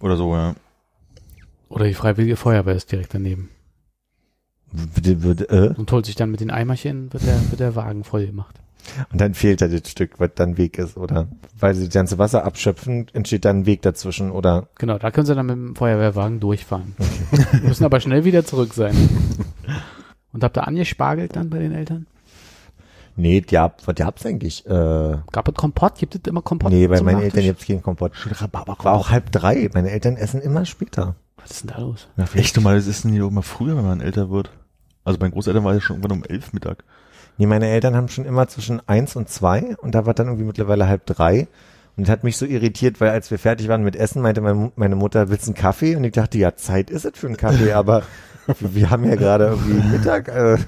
oder 0.00 0.16
so, 0.16 0.34
ja. 0.34 0.54
Oder 1.68 1.86
die 1.86 1.94
Freiwillige 1.94 2.36
Feuerwehr 2.36 2.74
ist 2.76 2.92
direkt 2.92 3.12
daneben. 3.14 3.48
Würde, 4.70 5.48
äh? 5.48 5.74
Und 5.78 5.90
holt 5.90 6.06
sich 6.06 6.14
dann 6.14 6.30
mit 6.30 6.40
den 6.40 6.50
Eimerchen, 6.50 7.12
wird 7.12 7.24
der, 7.26 7.50
wird 7.50 7.60
der 7.60 7.74
Wagen 7.74 8.04
voll 8.04 8.26
gemacht. 8.26 8.56
Und 9.12 9.20
dann 9.20 9.34
fehlt 9.34 9.60
da 9.60 9.68
das 9.68 9.90
Stück, 9.90 10.18
was 10.18 10.30
dann 10.34 10.56
Weg 10.58 10.78
ist, 10.78 10.96
oder? 10.96 11.28
Weil 11.58 11.74
sie 11.74 11.84
das 11.86 11.94
ganze 11.94 12.18
Wasser 12.18 12.44
abschöpfen, 12.44 13.06
entsteht 13.12 13.44
dann 13.44 13.60
ein 13.60 13.66
Weg 13.66 13.82
dazwischen, 13.82 14.30
oder? 14.30 14.68
Genau, 14.78 14.98
da 14.98 15.10
können 15.10 15.26
sie 15.26 15.34
dann 15.34 15.46
mit 15.46 15.56
dem 15.56 15.76
Feuerwehrwagen 15.76 16.40
durchfahren. 16.40 16.94
Müssen 17.62 17.84
aber 17.84 18.00
schnell 18.00 18.24
wieder 18.24 18.44
zurück 18.44 18.74
sein. 18.74 18.94
Und 20.32 20.44
habt 20.44 20.56
ihr 20.58 20.66
angespargelt 20.66 21.34
dann 21.36 21.50
bei 21.50 21.58
den 21.58 21.72
Eltern? 21.72 22.06
Nee, 23.18 23.40
die 23.40 23.56
hab, 23.56 23.86
was 23.86 23.94
gab's 23.94 24.26
eigentlich? 24.26 24.66
Äh, 24.66 24.70
Gab 25.32 25.48
es 25.48 25.54
Kompott? 25.54 25.98
Gibt 25.98 26.14
es 26.14 26.20
immer 26.26 26.42
Kompott? 26.42 26.70
nee, 26.70 26.86
bei 26.86 27.00
meinen? 27.00 27.22
Eltern 27.22 27.44
gibt's 27.44 27.66
keinen 27.66 27.82
Kompott. 27.82 28.12
War 28.52 28.92
auch 28.92 29.08
halb 29.10 29.32
drei. 29.32 29.70
Meine 29.72 29.90
Eltern 29.90 30.16
essen 30.16 30.42
immer 30.42 30.66
später. 30.66 31.14
Was 31.38 31.50
ist 31.52 31.62
denn 31.62 31.70
da 31.74 31.80
los? 31.80 32.08
Na, 32.16 32.26
vielleicht- 32.26 32.48
Echt 32.48 32.56
normal, 32.56 32.76
das 32.76 32.86
ist 32.86 33.04
nicht 33.06 33.22
auch 33.22 33.28
immer 33.28 33.42
früher, 33.42 33.74
wenn 33.76 33.86
man 33.86 34.00
älter 34.02 34.28
wird. 34.28 34.50
Also 35.04 35.18
bei 35.18 35.28
den 35.28 35.32
Großeltern 35.32 35.64
war 35.64 35.72
es 35.72 35.76
ja 35.78 35.80
schon 35.80 35.96
irgendwann 35.96 36.18
um 36.18 36.24
elf 36.24 36.52
Mittag. 36.52 36.84
Nee, 37.38 37.46
meine 37.46 37.68
Eltern 37.68 37.94
haben 37.96 38.08
schon 38.08 38.24
immer 38.24 38.48
zwischen 38.48 38.80
eins 38.88 39.14
und 39.16 39.28
zwei 39.28 39.76
und 39.78 39.94
da 39.94 40.06
war 40.06 40.14
dann 40.14 40.26
irgendwie 40.28 40.46
mittlerweile 40.46 40.88
halb 40.88 41.04
drei. 41.06 41.48
Und 41.96 42.06
das 42.06 42.10
hat 42.12 42.24
mich 42.24 42.36
so 42.36 42.44
irritiert, 42.44 43.00
weil 43.00 43.08
als 43.10 43.30
wir 43.30 43.38
fertig 43.38 43.68
waren 43.68 43.82
mit 43.82 43.96
Essen, 43.96 44.20
meinte 44.22 44.40
meine, 44.42 44.54
Mu- 44.54 44.70
meine 44.76 44.96
Mutter, 44.96 45.30
willst 45.30 45.46
du 45.46 45.50
einen 45.52 45.54
Kaffee? 45.56 45.96
Und 45.96 46.04
ich 46.04 46.12
dachte, 46.12 46.36
ja, 46.38 46.54
Zeit 46.54 46.90
ist 46.90 47.04
es 47.06 47.12
für 47.18 47.26
einen 47.26 47.36
Kaffee, 47.38 47.72
aber 47.74 48.02
wir 48.60 48.90
haben 48.90 49.04
ja 49.04 49.16
gerade 49.16 49.46
irgendwie 49.46 49.88
Mittag. 49.96 50.28
Äh, 50.28 50.58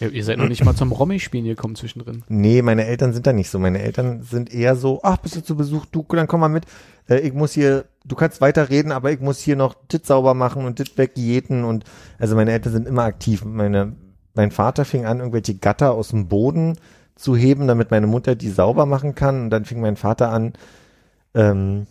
Ja, 0.00 0.08
ihr 0.08 0.24
seid 0.24 0.38
noch 0.38 0.48
nicht 0.48 0.64
mal 0.64 0.74
zum 0.74 0.90
Romy-Spielen 0.90 1.44
gekommen 1.44 1.76
zwischendrin. 1.76 2.24
nee, 2.28 2.62
meine 2.62 2.84
Eltern 2.84 3.12
sind 3.12 3.28
da 3.28 3.32
nicht 3.32 3.48
so. 3.48 3.60
Meine 3.60 3.80
Eltern 3.80 4.22
sind 4.22 4.52
eher 4.52 4.74
so, 4.74 4.98
ach, 5.04 5.18
bist 5.18 5.36
du 5.36 5.40
zu 5.40 5.56
Besuch? 5.56 5.86
Du, 5.86 6.04
dann 6.10 6.26
komm 6.26 6.40
mal 6.40 6.48
mit. 6.48 6.64
Äh, 7.08 7.20
ich 7.20 7.32
muss 7.32 7.52
hier, 7.52 7.84
du 8.04 8.16
kannst 8.16 8.40
weiter 8.40 8.70
reden, 8.70 8.90
aber 8.90 9.12
ich 9.12 9.20
muss 9.20 9.38
hier 9.38 9.54
noch 9.54 9.74
dit 9.92 10.04
sauber 10.04 10.34
machen 10.34 10.64
und 10.64 10.80
dit 10.80 10.98
wegjäten 10.98 11.62
und, 11.62 11.84
also 12.18 12.34
meine 12.34 12.50
Eltern 12.50 12.72
sind 12.72 12.88
immer 12.88 13.04
aktiv. 13.04 13.44
Meine, 13.44 13.94
mein 14.34 14.50
Vater 14.50 14.84
fing 14.84 15.06
an, 15.06 15.18
irgendwelche 15.18 15.54
Gatter 15.54 15.92
aus 15.92 16.08
dem 16.08 16.28
Boden 16.28 16.76
zu 17.16 17.36
heben, 17.36 17.66
damit 17.68 17.90
meine 17.90 18.06
Mutter 18.06 18.34
die 18.34 18.50
sauber 18.50 18.86
machen 18.86 19.14
kann. 19.14 19.44
Und 19.44 19.50
dann 19.50 19.64
fing 19.64 19.80
mein 19.80 19.96
Vater 19.96 20.30
an, 20.30 20.54
ähm, 21.34 21.86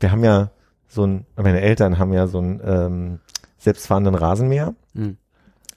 wir 0.00 0.10
haben 0.10 0.24
ja 0.24 0.50
so 0.88 1.04
ein, 1.06 1.26
meine 1.36 1.60
Eltern 1.60 1.98
haben 1.98 2.12
ja 2.12 2.26
so 2.26 2.40
ein 2.40 2.60
ähm, 2.64 3.18
selbstfahrenden 3.58 4.14
Rasenmäher, 4.14 4.74
Hm. 4.94 5.16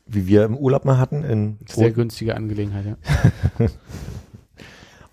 wie 0.07 0.27
wir 0.27 0.43
im 0.43 0.57
Urlaub 0.57 0.83
mal 0.85 0.97
hatten 0.97 1.23
in 1.23 1.57
Sehr 1.67 1.91
günstige 1.91 2.35
Angelegenheit, 2.35 2.85
ja. 2.85 2.97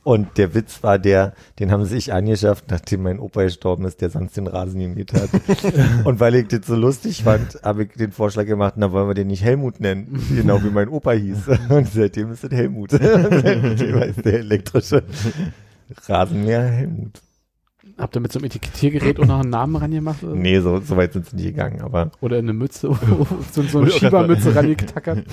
Und 0.05 0.37
der 0.37 0.53
Witz 0.55 0.83
war 0.83 0.99
der, 0.99 1.33
den 1.61 1.71
haben 1.71 1.85
sie 1.85 1.95
sich 1.95 2.13
angeschafft, 2.13 2.65
nachdem 2.71 3.05
mein 3.05 3.21
Opa 3.21 3.45
gestorben 3.45 3.85
ist, 3.85 4.01
der 4.01 4.11
sonst 4.11 4.37
den 4.37 4.49
Rasen 4.49 4.81
gemäht 4.81 5.13
hat. 5.13 5.31
und 6.05 6.19
weil 6.19 6.35
ich 6.35 6.49
das 6.49 6.67
so 6.67 6.75
lustig 6.75 7.23
fand, 7.23 7.61
habe 7.63 7.85
ich 7.85 7.93
den 7.93 8.11
Vorschlag 8.11 8.47
gemacht, 8.47 8.75
na 8.77 8.91
wollen 8.91 9.07
wir 9.07 9.15
den 9.15 9.29
nicht 9.29 9.45
Helmut 9.45 9.79
nennen, 9.79 10.21
genau 10.35 10.63
wie 10.65 10.71
mein 10.71 10.89
Opa 10.89 11.13
hieß. 11.13 11.49
Und 11.69 11.89
seitdem 11.89 12.33
ist 12.33 12.43
es 12.43 12.51
Helmut. 12.51 12.91
seitdem 12.91 14.01
heißt 14.01 14.25
der 14.25 14.41
elektrische 14.41 15.05
Rasenmäher 16.07 16.63
Helmut. 16.63 17.21
Habt 17.99 18.17
ihr 18.17 18.21
mit 18.21 18.33
so 18.33 18.39
einem 18.39 18.47
Etikettiergerät 18.47 19.21
auch 19.21 19.27
noch 19.27 19.41
einen 19.41 19.51
Namen 19.51 19.77
rangemacht? 19.77 20.25
Oder, 20.25 20.35
Nee, 20.35 20.59
so, 20.61 20.81
so 20.81 20.97
weit 20.97 21.13
sind 21.13 21.27
sie 21.27 21.37
nicht 21.37 21.47
gegangen, 21.47 21.81
aber 21.83 22.11
oder 22.21 22.39
eine 22.39 22.53
Mütze, 22.53 22.89
so, 23.53 23.63
so 23.63 23.79
eine 23.79 23.91
Schiebermütze 23.91 24.55
rangetackert? 24.55 25.25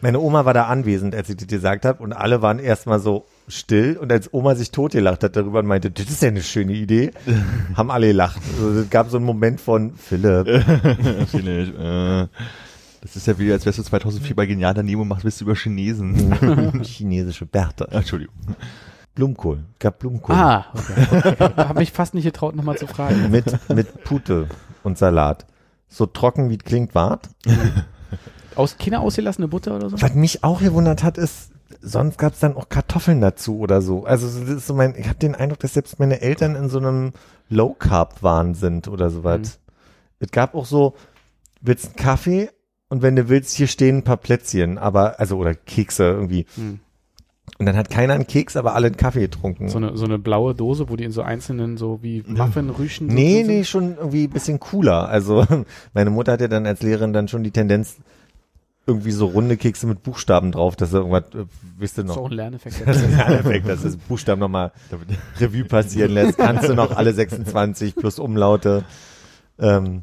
Meine 0.00 0.20
Oma 0.20 0.44
war 0.44 0.54
da 0.54 0.64
anwesend, 0.66 1.14
als 1.14 1.28
ich 1.28 1.36
das 1.36 1.46
gesagt 1.46 1.84
habe 1.84 2.02
und 2.02 2.12
alle 2.12 2.42
waren 2.42 2.58
erstmal 2.58 3.00
so 3.00 3.26
still 3.48 3.96
und 3.96 4.12
als 4.12 4.32
Oma 4.32 4.54
sich 4.54 4.70
totgelacht 4.70 5.22
hat 5.24 5.36
darüber 5.36 5.60
und 5.60 5.66
meinte, 5.66 5.90
das 5.90 6.06
ist 6.06 6.22
ja 6.22 6.28
eine 6.28 6.42
schöne 6.42 6.72
Idee, 6.72 7.12
haben 7.76 7.90
alle 7.90 8.08
gelacht. 8.08 8.40
Also, 8.58 8.80
es 8.80 8.90
gab 8.90 9.10
so 9.10 9.16
einen 9.16 9.26
Moment 9.26 9.60
von 9.60 9.94
Philipp, 9.94 10.46
Vielleicht, 11.28 11.74
äh, 11.74 12.26
das 13.04 13.16
ist 13.16 13.26
ja 13.26 13.38
wie, 13.38 13.52
als 13.52 13.66
wärst 13.66 13.78
du 13.78 13.82
2004 13.82 14.34
bei 14.34 14.46
Genial 14.46 14.72
daneben 14.72 15.02
und 15.02 15.08
machst 15.08 15.26
Witze 15.26 15.44
über 15.44 15.54
Chinesen. 15.54 16.80
chinesische 16.82 17.44
Bärte. 17.44 17.86
Entschuldigung. 17.90 18.34
Blumenkohl. 19.14 19.62
Gab 19.78 19.98
Blumenkohl. 19.98 20.34
Ah, 20.34 20.66
okay. 20.72 21.52
Habe 21.56 21.80
mich 21.80 21.92
fast 21.92 22.14
nicht 22.14 22.24
getraut, 22.24 22.56
nochmal 22.56 22.78
zu 22.78 22.86
fragen. 22.86 23.30
Mit, 23.30 23.44
mit 23.68 24.04
Pute 24.04 24.48
und 24.82 24.96
Salat. 24.96 25.46
So 25.88 26.06
trocken 26.06 26.48
wie 26.48 26.56
es 26.56 26.64
klingt 26.64 26.94
wart. 26.94 27.28
Aus, 28.56 28.76
Kinder 28.78 29.00
ausgelassene 29.00 29.48
Butter 29.48 29.76
oder 29.76 29.90
so? 29.90 30.00
Was 30.00 30.14
mich 30.14 30.44
auch 30.44 30.60
gewundert 30.60 31.02
hat, 31.02 31.18
ist, 31.18 31.50
sonst 31.80 32.18
gab 32.18 32.34
es 32.34 32.40
dann 32.40 32.56
auch 32.56 32.68
Kartoffeln 32.68 33.20
dazu 33.20 33.58
oder 33.58 33.82
so. 33.82 34.04
Also 34.04 34.26
das 34.26 34.48
ist 34.48 34.66
so 34.66 34.74
mein, 34.74 34.94
ich 34.96 35.08
habe 35.08 35.18
den 35.18 35.34
Eindruck, 35.34 35.60
dass 35.60 35.74
selbst 35.74 35.98
meine 35.98 36.20
Eltern 36.20 36.54
in 36.56 36.68
so 36.68 36.78
einem 36.78 37.12
Low-Carb-Wahn 37.48 38.54
sind 38.54 38.88
oder 38.88 39.10
sowas. 39.10 39.40
Mhm. 39.40 39.72
Es 40.20 40.30
gab 40.30 40.54
auch 40.54 40.66
so, 40.66 40.94
willst 41.60 41.86
einen 41.86 41.96
Kaffee 41.96 42.50
und 42.88 43.02
wenn 43.02 43.16
du 43.16 43.28
willst, 43.28 43.54
hier 43.56 43.66
stehen 43.66 43.98
ein 43.98 44.04
paar 44.04 44.18
Plätzchen, 44.18 44.78
aber, 44.78 45.18
also, 45.18 45.36
oder 45.36 45.54
Kekse 45.54 46.04
irgendwie. 46.04 46.46
Hm. 46.54 46.80
Und 47.58 47.66
dann 47.66 47.76
hat 47.76 47.90
keiner 47.90 48.14
einen 48.14 48.26
Keks, 48.26 48.56
aber 48.56 48.74
alle 48.74 48.86
einen 48.86 48.96
Kaffee 48.96 49.20
getrunken. 49.20 49.68
So 49.68 49.78
eine, 49.78 49.96
so 49.96 50.04
eine 50.04 50.18
blaue 50.18 50.54
Dose, 50.54 50.88
wo 50.88 50.96
die 50.96 51.04
in 51.04 51.12
so 51.12 51.22
einzelnen, 51.22 51.76
so 51.76 52.02
wie 52.02 52.24
Waffelrüschen 52.26 53.08
so 53.08 53.14
Nee, 53.14 53.44
nee, 53.46 53.64
schon 53.64 53.96
irgendwie 53.96 54.24
ein 54.24 54.30
bisschen 54.30 54.60
cooler. 54.60 55.08
Also 55.08 55.46
meine 55.94 56.10
Mutter 56.10 56.32
hatte 56.32 56.48
dann 56.48 56.66
als 56.66 56.82
Lehrerin 56.82 57.12
dann 57.12 57.28
schon 57.28 57.44
die 57.44 57.50
Tendenz, 57.50 57.96
irgendwie 58.86 59.12
so 59.12 59.26
runde 59.26 59.56
Kekse 59.56 59.86
mit 59.86 60.02
Buchstaben 60.02 60.52
drauf, 60.52 60.76
dass 60.76 60.92
irgendwas, 60.92 61.24
äh, 61.34 61.46
wisst 61.78 61.98
ihr 61.98 62.04
Das 62.04 62.12
ist 62.12 62.16
auch 62.18 62.24
noch, 62.24 62.30
ein 62.30 62.36
Lerneffekt. 62.36 62.82
das 62.86 62.96
ist 62.98 63.04
ein 63.04 63.16
Lerneffekt, 63.16 63.68
dass 63.68 63.82
das 63.82 63.96
Buchstaben 63.96 64.40
nochmal 64.40 64.72
Revue 65.38 65.64
passieren 65.64 66.10
lässt. 66.12 66.38
Kannst 66.38 66.68
du 66.68 66.74
noch 66.74 66.94
alle 66.96 67.12
26 67.14 67.96
plus 67.96 68.18
Umlaute. 68.18 68.84
Ähm, 69.58 70.02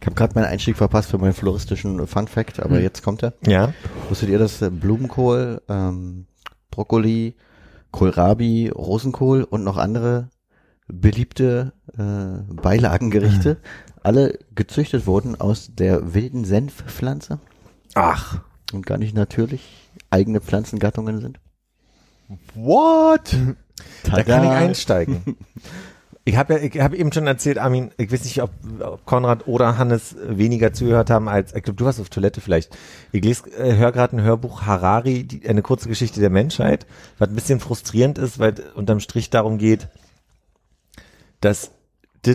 Ich 0.00 0.06
habe 0.06 0.14
gerade 0.14 0.34
meinen 0.34 0.44
Einstieg 0.46 0.76
verpasst 0.76 1.10
für 1.10 1.18
meinen 1.18 1.32
floristischen 1.34 2.06
Fun 2.06 2.28
Fact, 2.28 2.60
aber 2.60 2.76
Hm. 2.76 2.82
jetzt 2.82 3.02
kommt 3.02 3.22
er. 3.22 3.34
ja, 3.46 3.72
Wusstet 4.08 4.28
ihr, 4.28 4.38
dass 4.38 4.62
äh, 4.62 4.70
Blumenkohl, 4.70 5.60
ähm, 5.68 6.26
Brokkoli, 6.70 7.34
Kohlrabi, 7.90 8.68
Rosenkohl 8.68 9.42
und 9.44 9.64
noch 9.64 9.76
andere 9.76 10.28
beliebte 10.86 11.72
äh, 11.98 12.54
Beilagengerichte 12.54 13.58
alle 14.08 14.38
gezüchtet 14.54 15.06
wurden 15.06 15.38
aus 15.38 15.74
der 15.74 16.14
wilden 16.14 16.46
Senfpflanze 16.46 17.40
ach, 17.92 18.40
und 18.72 18.86
gar 18.86 18.96
nicht 18.96 19.14
natürlich 19.14 19.90
eigene 20.08 20.40
Pflanzengattungen 20.40 21.20
sind? 21.20 21.40
What? 22.54 23.36
da 24.04 24.22
kann 24.22 24.44
ich 24.44 24.50
einsteigen. 24.50 25.36
Ich 26.24 26.36
habe 26.36 26.54
ja, 26.54 26.60
ich 26.60 26.80
habe 26.80 26.96
eben 26.96 27.12
schon 27.12 27.26
erzählt, 27.26 27.58
Armin, 27.58 27.90
ich 27.98 28.10
weiß 28.10 28.24
nicht, 28.24 28.42
ob, 28.42 28.50
ob 28.80 29.04
Konrad 29.04 29.46
oder 29.46 29.76
Hannes 29.76 30.16
weniger 30.22 30.72
zugehört 30.72 31.10
haben 31.10 31.28
als, 31.28 31.54
ich 31.54 31.62
glaube, 31.62 31.76
du 31.76 31.84
warst 31.84 32.00
auf 32.00 32.08
Toilette 32.08 32.40
vielleicht. 32.40 32.76
Ich 33.12 33.22
lese, 33.22 33.50
äh, 33.58 33.76
höre 33.76 33.92
gerade 33.92 34.16
ein 34.16 34.22
Hörbuch 34.22 34.62
Harari, 34.62 35.24
die, 35.24 35.46
eine 35.48 35.62
kurze 35.62 35.88
Geschichte 35.88 36.20
der 36.20 36.30
Menschheit, 36.30 36.86
was 37.18 37.28
ein 37.28 37.34
bisschen 37.34 37.60
frustrierend 37.60 38.16
ist, 38.16 38.38
weil 38.38 38.54
unterm 38.74 39.00
Strich 39.00 39.28
darum 39.28 39.56
geht, 39.58 39.88
dass 41.40 41.72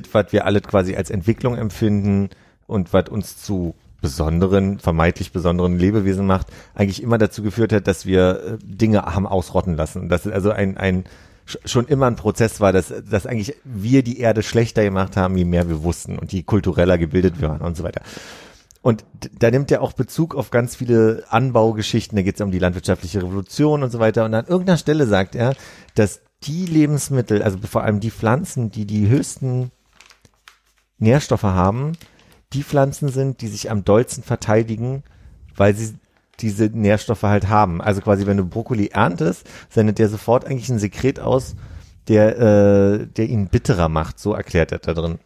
das, 0.02 0.14
was 0.14 0.32
wir 0.32 0.46
alle 0.46 0.62
quasi 0.62 0.96
als 0.96 1.10
Entwicklung 1.10 1.56
empfinden 1.56 2.30
und 2.68 2.94
was 2.94 3.10
uns 3.10 3.42
zu 3.42 3.76
besonderen, 4.02 4.80
vermeintlich 4.80 5.32
besonderen 5.32 5.80
Lebewesen 5.80 6.26
macht, 6.26 6.48
eigentlich 6.76 7.02
immer 7.02 7.18
dazu 7.18 7.42
geführt 7.42 7.72
hat, 7.72 7.88
dass 7.88 8.06
wir 8.06 8.44
äh, 8.44 8.58
Dinge 8.62 9.04
haben 9.04 9.26
ausrotten 9.26 9.76
lassen. 9.78 10.10
Dass 10.10 10.28
also 10.28 10.52
ein, 10.52 10.78
ein 10.78 11.06
sch- 11.48 11.66
schon 11.66 11.88
immer 11.88 12.08
ein 12.08 12.18
Prozess 12.18 12.60
war, 12.60 12.74
dass, 12.74 12.94
dass 13.10 13.26
eigentlich 13.26 13.56
wir 13.64 14.04
die 14.04 14.20
Erde 14.20 14.44
schlechter 14.44 14.84
gemacht 14.84 15.16
haben, 15.16 15.38
je 15.38 15.46
mehr 15.46 15.70
wir 15.70 15.84
wussten 15.84 16.20
und 16.20 16.34
je 16.34 16.44
kultureller 16.44 16.98
gebildet 16.98 17.40
wir 17.40 17.50
waren 17.50 17.62
und 17.62 17.78
so 17.78 17.84
weiter. 17.84 18.02
Und 18.82 19.06
da 19.40 19.50
nimmt 19.50 19.72
er 19.72 19.82
auch 19.82 19.94
Bezug 19.94 20.36
auf 20.36 20.52
ganz 20.52 20.76
viele 20.76 21.24
Anbaugeschichten, 21.30 22.18
da 22.18 22.22
geht 22.22 22.36
es 22.36 22.42
um 22.42 22.52
die 22.52 22.60
landwirtschaftliche 22.60 23.24
Revolution 23.24 23.82
und 23.82 23.92
so 23.92 24.00
weiter. 24.00 24.26
Und 24.26 24.34
an 24.34 24.46
irgendeiner 24.46 24.78
Stelle 24.78 25.08
sagt 25.08 25.36
er, 25.36 25.56
dass 25.96 26.20
die 26.44 26.66
Lebensmittel, 26.66 27.42
also 27.42 27.58
vor 27.60 27.84
allem 27.84 28.02
die 28.02 28.12
Pflanzen, 28.12 28.70
die 28.70 28.86
die 28.86 29.08
höchsten 29.08 29.72
Nährstoffe 31.04 31.44
haben, 31.44 31.94
die 32.54 32.64
Pflanzen 32.64 33.10
sind, 33.10 33.42
die 33.42 33.48
sich 33.48 33.70
am 33.70 33.84
dollsten 33.84 34.24
verteidigen, 34.24 35.04
weil 35.56 35.76
sie 35.76 35.96
diese 36.40 36.66
Nährstoffe 36.66 37.24
halt 37.24 37.48
haben. 37.48 37.82
Also 37.82 38.02
quasi, 38.02 38.26
wenn 38.26 38.38
du 38.38 38.46
Brokkoli 38.46 38.88
erntest, 38.88 39.48
sendet 39.70 40.00
der 40.00 40.10
sofort 40.10 40.46
eigentlich 40.46 40.70
ein 40.70 40.80
Sekret 40.80 41.20
aus, 41.20 41.56
der, 42.08 42.40
äh, 42.40 43.08
der 43.08 43.30
ihn 43.30 43.48
bitterer 43.48 43.90
macht. 43.90 44.20
So 44.20 44.34
erklärt 44.34 44.72
er 44.72 44.80
da 44.80 44.94
drin. 44.94 45.20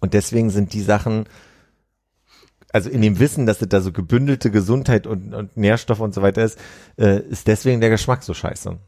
Und 0.00 0.14
deswegen 0.14 0.50
sind 0.50 0.72
die 0.72 0.82
Sachen, 0.82 1.26
also 2.72 2.90
in 2.90 3.02
dem 3.02 3.18
Wissen, 3.20 3.46
dass 3.46 3.62
es 3.62 3.68
da 3.68 3.80
so 3.80 3.92
gebündelte 3.92 4.50
Gesundheit 4.50 5.06
und, 5.06 5.34
und 5.34 5.56
Nährstoffe 5.56 6.00
und 6.00 6.14
so 6.14 6.22
weiter 6.22 6.44
ist, 6.44 6.58
äh, 6.98 7.20
ist 7.20 7.46
deswegen 7.46 7.80
der 7.80 7.90
Geschmack 7.90 8.22
so 8.22 8.34
scheiße. 8.34 8.78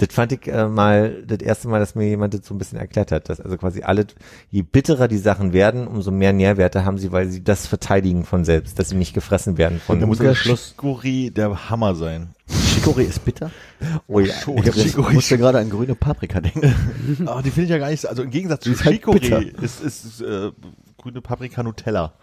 Das 0.00 0.08
fand 0.14 0.32
ich 0.32 0.48
äh, 0.48 0.66
mal 0.66 1.22
das 1.26 1.40
erste 1.40 1.68
Mal, 1.68 1.78
dass 1.78 1.94
mir 1.94 2.08
jemand 2.08 2.32
das 2.32 2.46
so 2.46 2.54
ein 2.54 2.58
bisschen 2.58 2.78
erklärt 2.78 3.12
hat, 3.12 3.28
dass 3.28 3.38
also 3.38 3.58
quasi 3.58 3.82
alle, 3.82 4.06
je 4.50 4.62
bitterer 4.62 5.08
die 5.08 5.18
Sachen 5.18 5.52
werden, 5.52 5.86
umso 5.86 6.10
mehr 6.10 6.32
Nährwerte 6.32 6.86
haben 6.86 6.96
sie, 6.96 7.12
weil 7.12 7.28
sie 7.28 7.44
das 7.44 7.66
verteidigen 7.66 8.24
von 8.24 8.46
selbst, 8.46 8.78
dass 8.78 8.88
sie 8.88 8.96
nicht 8.96 9.12
gefressen 9.12 9.58
werden 9.58 9.78
von 9.78 10.00
Da 10.00 10.06
muss 10.06 10.16
der 10.16 10.28
der 10.28 10.34
Schluss- 10.36 10.74
Chicorée 10.78 11.30
der 11.30 11.68
Hammer 11.68 11.94
sein. 11.94 12.30
Chicorée 12.48 13.02
ist 13.02 13.26
bitter. 13.26 13.50
Oh 14.06 14.20
ja. 14.20 14.32
Schon. 14.32 14.56
Ich, 14.56 14.86
ich 14.86 14.96
musste 14.96 15.36
gerade 15.36 15.58
an 15.58 15.68
grüne 15.68 15.94
Paprika 15.94 16.40
denken. 16.40 16.74
Aber 17.26 17.42
die 17.44 17.50
finde 17.50 17.64
ich 17.64 17.70
ja 17.70 17.78
gar 17.78 17.90
nicht 17.90 18.00
so. 18.00 18.08
Also 18.08 18.22
im 18.22 18.30
Gegensatz 18.30 18.64
zu 18.64 18.74
halt. 18.82 19.04
Chicorée 19.04 19.60
ist, 19.62 19.82
ist 19.82 20.22
äh, 20.22 20.50
grüne 20.96 21.20
Paprika 21.20 21.62
Nutella. 21.62 22.14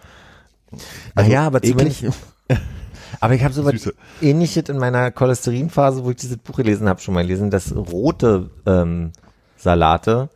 naja, 1.14 1.46
aber 1.46 1.62
zumindest, 1.62 2.06
aber 3.20 3.34
ich 3.34 3.44
habe 3.44 3.54
so 3.54 3.66
was 3.66 3.92
ähnliches 4.22 4.70
in 4.70 4.78
meiner 4.78 5.12
Cholesterinphase, 5.12 6.04
wo 6.04 6.12
ich 6.12 6.18
dieses 6.18 6.38
Buch 6.38 6.58
gelesen 6.58 6.88
habe, 6.90 7.00
schon 7.00 7.14
mal 7.14 7.24
gelesen, 7.24 7.50
dass 7.50 7.76
rote 7.76 8.50
ähm, 8.66 9.12
Salate 9.58 10.30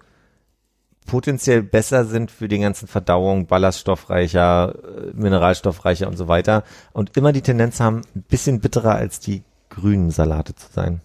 potenziell 1.06 1.64
besser 1.64 2.06
sind 2.06 2.32
für 2.32 2.48
die 2.48 2.60
ganzen 2.60 2.88
Verdauung, 2.88 3.48
ballaststoffreicher, 3.48 4.76
äh, 4.76 5.12
mineralstoffreicher 5.14 6.08
und 6.08 6.18
so 6.18 6.28
weiter 6.28 6.64
und 6.94 7.18
immer 7.18 7.34
die 7.34 7.42
Tendenz 7.42 7.80
haben, 7.80 8.02
ein 8.16 8.24
bisschen 8.24 8.62
bitterer 8.62 8.96
als 8.96 9.20
die 9.20 9.44
grünen 9.70 10.12
Salate 10.12 10.56
zu 10.56 10.68
sein. 10.72 11.02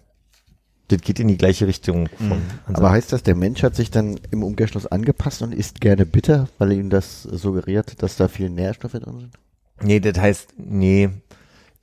Das 0.89 1.01
geht 1.01 1.19
in 1.19 1.27
die 1.27 1.37
gleiche 1.37 1.67
Richtung. 1.67 2.07
Ansatz. 2.19 2.77
Aber 2.77 2.91
heißt 2.91 3.11
das, 3.11 3.23
der 3.23 3.35
Mensch 3.35 3.63
hat 3.63 3.75
sich 3.75 3.91
dann 3.91 4.19
im 4.31 4.43
Umkehrschluss 4.43 4.87
angepasst 4.87 5.41
und 5.41 5.53
isst 5.53 5.81
gerne 5.81 6.05
bitter, 6.05 6.47
weil 6.57 6.71
ihm 6.71 6.89
das 6.89 7.23
suggeriert, 7.23 8.01
dass 8.01 8.15
da 8.15 8.29
viel 8.29 8.49
Nährstoffe 8.49 8.93
drin 8.93 9.19
sind? 9.19 9.33
Nee, 9.81 9.99
das 9.99 10.17
heißt, 10.17 10.53
nee. 10.57 11.09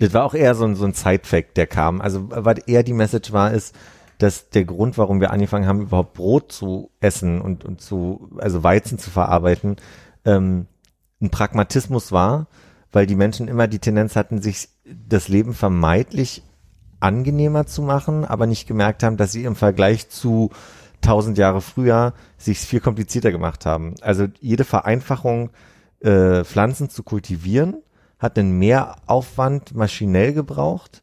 Das 0.04 0.12
war 0.12 0.24
auch 0.24 0.34
eher 0.34 0.54
so 0.54 0.66
ein, 0.66 0.74
so 0.74 0.84
ein 0.84 0.92
Side-Fact, 0.92 1.56
der 1.56 1.66
kam. 1.66 2.02
Also, 2.02 2.26
was 2.28 2.58
eher 2.66 2.82
die 2.82 2.92
Message 2.92 3.32
war, 3.32 3.52
ist, 3.52 3.74
dass 4.18 4.50
der 4.50 4.66
Grund, 4.66 4.98
warum 4.98 5.18
wir 5.22 5.30
angefangen 5.30 5.66
haben, 5.66 5.80
überhaupt 5.80 6.12
Brot 6.12 6.52
zu 6.52 6.90
essen 7.00 7.40
und, 7.40 7.64
und 7.64 7.80
zu, 7.80 8.30
also 8.36 8.62
Weizen 8.62 8.98
zu 8.98 9.10
verarbeiten, 9.10 9.76
ähm, 10.26 10.66
ein 11.22 11.30
Pragmatismus 11.30 12.12
war, 12.12 12.48
weil 12.92 13.06
die 13.06 13.16
Menschen 13.16 13.48
immer 13.48 13.66
die 13.66 13.78
Tendenz 13.78 14.14
hatten, 14.14 14.42
sich 14.42 14.68
das 14.84 15.28
Leben 15.28 15.54
vermeintlich 15.54 16.42
angenehmer 17.00 17.64
zu 17.64 17.80
machen, 17.80 18.26
aber 18.26 18.46
nicht 18.46 18.68
gemerkt 18.68 19.02
haben, 19.02 19.16
dass 19.16 19.32
sie 19.32 19.44
im 19.44 19.56
Vergleich 19.56 20.10
zu 20.10 20.50
tausend 21.00 21.38
Jahre 21.38 21.62
früher 21.62 22.12
sich 22.36 22.58
viel 22.58 22.80
komplizierter 22.80 23.32
gemacht 23.32 23.64
haben. 23.64 23.94
Also 24.02 24.26
jede 24.40 24.64
Vereinfachung, 24.64 25.48
äh, 26.00 26.44
Pflanzen 26.44 26.90
zu 26.90 27.02
kultivieren, 27.02 27.76
hat 28.18 28.38
einen 28.38 28.58
Mehraufwand 28.58 29.74
maschinell 29.74 30.32
gebraucht, 30.32 31.02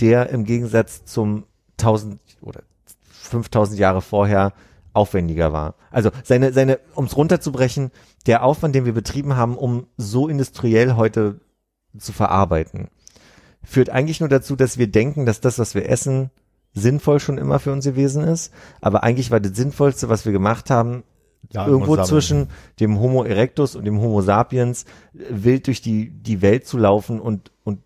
der 0.00 0.30
im 0.30 0.44
Gegensatz 0.44 1.04
zum 1.04 1.44
1000 1.78 2.20
oder 2.40 2.62
5000 3.04 3.78
Jahre 3.78 4.02
vorher 4.02 4.52
aufwendiger 4.92 5.52
war. 5.52 5.74
Also 5.90 6.10
seine, 6.24 6.52
seine, 6.52 6.78
um 6.94 7.06
es 7.06 7.16
runterzubrechen, 7.16 7.90
der 8.26 8.42
Aufwand, 8.42 8.74
den 8.74 8.84
wir 8.84 8.92
betrieben 8.92 9.36
haben, 9.36 9.56
um 9.56 9.86
so 9.96 10.28
industriell 10.28 10.96
heute 10.96 11.40
zu 11.96 12.12
verarbeiten, 12.12 12.88
führt 13.62 13.90
eigentlich 13.90 14.20
nur 14.20 14.28
dazu, 14.28 14.56
dass 14.56 14.78
wir 14.78 14.86
denken, 14.88 15.26
dass 15.26 15.40
das, 15.40 15.58
was 15.58 15.74
wir 15.74 15.88
essen, 15.88 16.30
sinnvoll 16.74 17.20
schon 17.20 17.38
immer 17.38 17.58
für 17.58 17.72
uns 17.72 17.84
gewesen 17.84 18.24
ist. 18.24 18.52
Aber 18.80 19.02
eigentlich 19.02 19.30
war 19.30 19.40
das 19.40 19.56
Sinnvollste, 19.56 20.08
was 20.08 20.24
wir 20.24 20.32
gemacht 20.32 20.70
haben, 20.70 21.04
Ja, 21.52 21.66
irgendwo 21.66 21.96
zwischen 22.02 22.48
dem 22.80 22.98
Homo 22.98 23.24
erectus 23.24 23.76
und 23.76 23.84
dem 23.84 24.00
Homo 24.00 24.22
sapiens 24.22 24.84
äh, 25.14 25.24
wild 25.30 25.66
durch 25.66 25.82
die, 25.82 26.10
die 26.10 26.40
Welt 26.40 26.66
zu 26.66 26.78
laufen 26.78 27.20
und, 27.20 27.52
und 27.64 27.80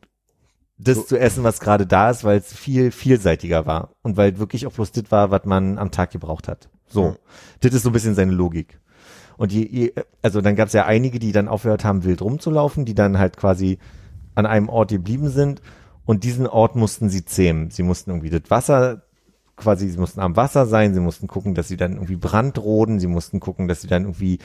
das 0.78 1.06
zu 1.06 1.18
essen, 1.18 1.42
was 1.42 1.58
gerade 1.60 1.86
da 1.86 2.10
ist, 2.10 2.22
weil 2.22 2.38
es 2.38 2.52
viel 2.52 2.90
vielseitiger 2.90 3.66
war 3.66 3.90
und 4.02 4.16
weil 4.16 4.38
wirklich 4.38 4.66
auch 4.66 4.72
bloß 4.72 4.92
das 4.92 5.10
war, 5.10 5.30
was 5.30 5.44
man 5.44 5.78
am 5.78 5.90
Tag 5.90 6.10
gebraucht 6.10 6.48
hat. 6.48 6.68
So, 6.86 7.16
das 7.60 7.74
ist 7.74 7.82
so 7.82 7.90
ein 7.90 7.92
bisschen 7.92 8.14
seine 8.14 8.32
Logik. 8.32 8.78
Und 9.36 9.52
je, 9.52 9.66
je, 9.66 9.92
also 10.22 10.40
dann 10.40 10.56
gab 10.56 10.68
es 10.68 10.72
ja 10.72 10.86
einige, 10.86 11.18
die 11.18 11.32
dann 11.32 11.48
aufgehört 11.48 11.84
haben, 11.84 12.04
wild 12.04 12.22
rumzulaufen, 12.22 12.84
die 12.84 12.94
dann 12.94 13.18
halt 13.18 13.36
quasi 13.36 13.78
an 14.34 14.46
einem 14.46 14.68
Ort 14.68 14.90
geblieben 14.90 15.28
sind 15.28 15.60
und 16.04 16.24
diesen 16.24 16.46
Ort 16.46 16.76
mussten 16.76 17.08
sie 17.08 17.24
zähmen. 17.24 17.70
Sie 17.70 17.82
mussten 17.82 18.10
irgendwie 18.10 18.30
das 18.30 18.48
Wasser 18.48 19.02
quasi, 19.56 19.88
sie 19.88 19.98
mussten 19.98 20.20
am 20.20 20.36
Wasser 20.36 20.66
sein, 20.66 20.94
sie 20.94 21.00
mussten 21.00 21.26
gucken, 21.26 21.54
dass 21.54 21.68
sie 21.68 21.76
dann 21.76 21.94
irgendwie 21.94 22.16
Brand 22.16 22.58
roden, 22.58 23.00
sie 23.00 23.06
mussten 23.06 23.40
gucken, 23.40 23.68
dass 23.68 23.80
sie 23.80 23.88
dann 23.88 24.04
irgendwie 24.04 24.38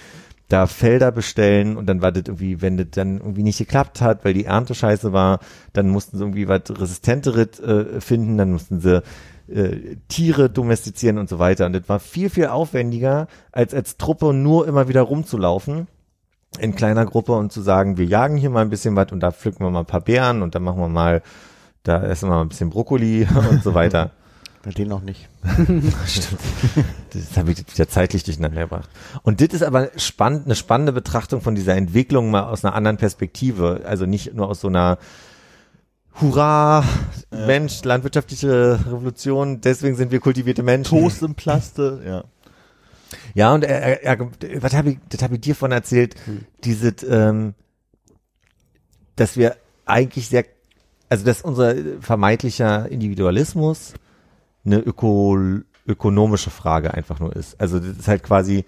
da 0.47 0.67
Felder 0.67 1.11
bestellen 1.11 1.77
und 1.77 1.85
dann 1.87 2.01
war 2.01 2.11
das 2.11 2.23
irgendwie, 2.27 2.61
wenn 2.61 2.77
das 2.77 2.87
dann 2.91 3.17
irgendwie 3.17 3.43
nicht 3.43 3.57
geklappt 3.57 4.01
hat, 4.01 4.25
weil 4.25 4.33
die 4.33 4.45
Ernte 4.45 4.75
scheiße 4.75 5.13
war, 5.13 5.39
dann 5.73 5.89
mussten 5.89 6.17
sie 6.17 6.23
irgendwie 6.23 6.47
was 6.47 6.63
Resistenteres 6.69 7.59
äh, 7.59 8.01
finden, 8.01 8.37
dann 8.37 8.51
mussten 8.51 8.79
sie 8.81 9.01
äh, 9.47 9.97
Tiere 10.07 10.49
domestizieren 10.49 11.17
und 11.17 11.29
so 11.29 11.39
weiter. 11.39 11.65
Und 11.65 11.73
das 11.73 11.87
war 11.87 11.99
viel, 11.99 12.29
viel 12.29 12.47
aufwendiger, 12.47 13.27
als 13.51 13.73
als 13.73 13.97
Truppe 13.97 14.33
nur 14.33 14.67
immer 14.67 14.87
wieder 14.87 15.01
rumzulaufen 15.01 15.87
in 16.59 16.75
kleiner 16.75 17.05
Gruppe 17.05 17.33
und 17.33 17.51
zu 17.51 17.61
sagen, 17.61 17.97
wir 17.97 18.05
jagen 18.05 18.35
hier 18.35 18.49
mal 18.49 18.61
ein 18.61 18.69
bisschen 18.69 18.95
was 18.95 19.11
und 19.11 19.21
da 19.21 19.31
pflücken 19.31 19.65
wir 19.65 19.71
mal 19.71 19.79
ein 19.79 19.85
paar 19.85 20.01
Beeren 20.01 20.41
und 20.41 20.53
dann 20.53 20.63
machen 20.63 20.81
wir 20.81 20.89
mal, 20.89 21.21
da 21.83 22.03
essen 22.03 22.29
wir 22.29 22.35
mal 22.35 22.41
ein 22.41 22.49
bisschen 22.49 22.69
Brokkoli 22.69 23.25
und 23.49 23.63
so 23.63 23.73
weiter. 23.73 24.11
Bei 24.63 24.69
denen 24.69 24.89
noch 24.89 25.01
nicht. 25.01 25.27
Stimmt. 26.05 26.39
Das 27.13 27.35
habe 27.35 27.51
ich 27.51 27.59
wieder 27.73 27.89
zeitlich 27.89 28.23
durcheinander 28.23 28.61
gebracht. 28.61 28.89
Und 29.23 29.41
das 29.41 29.49
ist 29.49 29.63
aber 29.63 29.89
spannend, 29.95 30.45
eine 30.45 30.55
spannende 30.55 30.91
Betrachtung 30.91 31.41
von 31.41 31.55
dieser 31.55 31.75
Entwicklung 31.75 32.29
mal 32.29 32.43
aus 32.43 32.63
einer 32.63 32.75
anderen 32.75 32.97
Perspektive. 32.97 33.81
Also 33.85 34.05
nicht 34.05 34.35
nur 34.35 34.47
aus 34.47 34.61
so 34.61 34.67
einer 34.67 34.99
Hurra, 36.19 36.83
Mensch, 37.31 37.83
landwirtschaftliche 37.83 38.79
Revolution, 38.85 39.61
deswegen 39.61 39.95
sind 39.95 40.11
wir 40.11 40.19
kultivierte 40.19 40.61
Menschen. 40.61 40.99
Toast 40.99 41.23
im 41.23 41.35
Plaste, 41.35 42.01
ja. 42.05 42.23
Ja, 43.33 43.53
und 43.53 43.63
er, 43.63 44.03
er, 44.03 44.19
er 44.19 44.29
was 44.61 44.73
habe 44.73 44.91
ich, 44.91 44.99
das 45.09 45.21
habe 45.23 45.35
ich 45.35 45.41
dir 45.41 45.55
von 45.55 45.71
erzählt, 45.71 46.15
diese, 46.63 46.89
ähm, 47.07 47.55
dass 49.15 49.37
wir 49.37 49.55
eigentlich 49.85 50.27
sehr, 50.27 50.45
also 51.09 51.25
dass 51.25 51.41
unser 51.41 51.75
vermeintlicher 52.01 52.89
Individualismus 52.89 53.93
eine 54.65 54.79
öko, 54.79 55.37
ökonomische 55.87 56.49
Frage 56.49 56.93
einfach 56.93 57.19
nur 57.19 57.35
ist. 57.35 57.59
Also 57.59 57.79
das 57.79 57.97
ist 57.97 58.07
halt 58.07 58.23
quasi, 58.23 58.65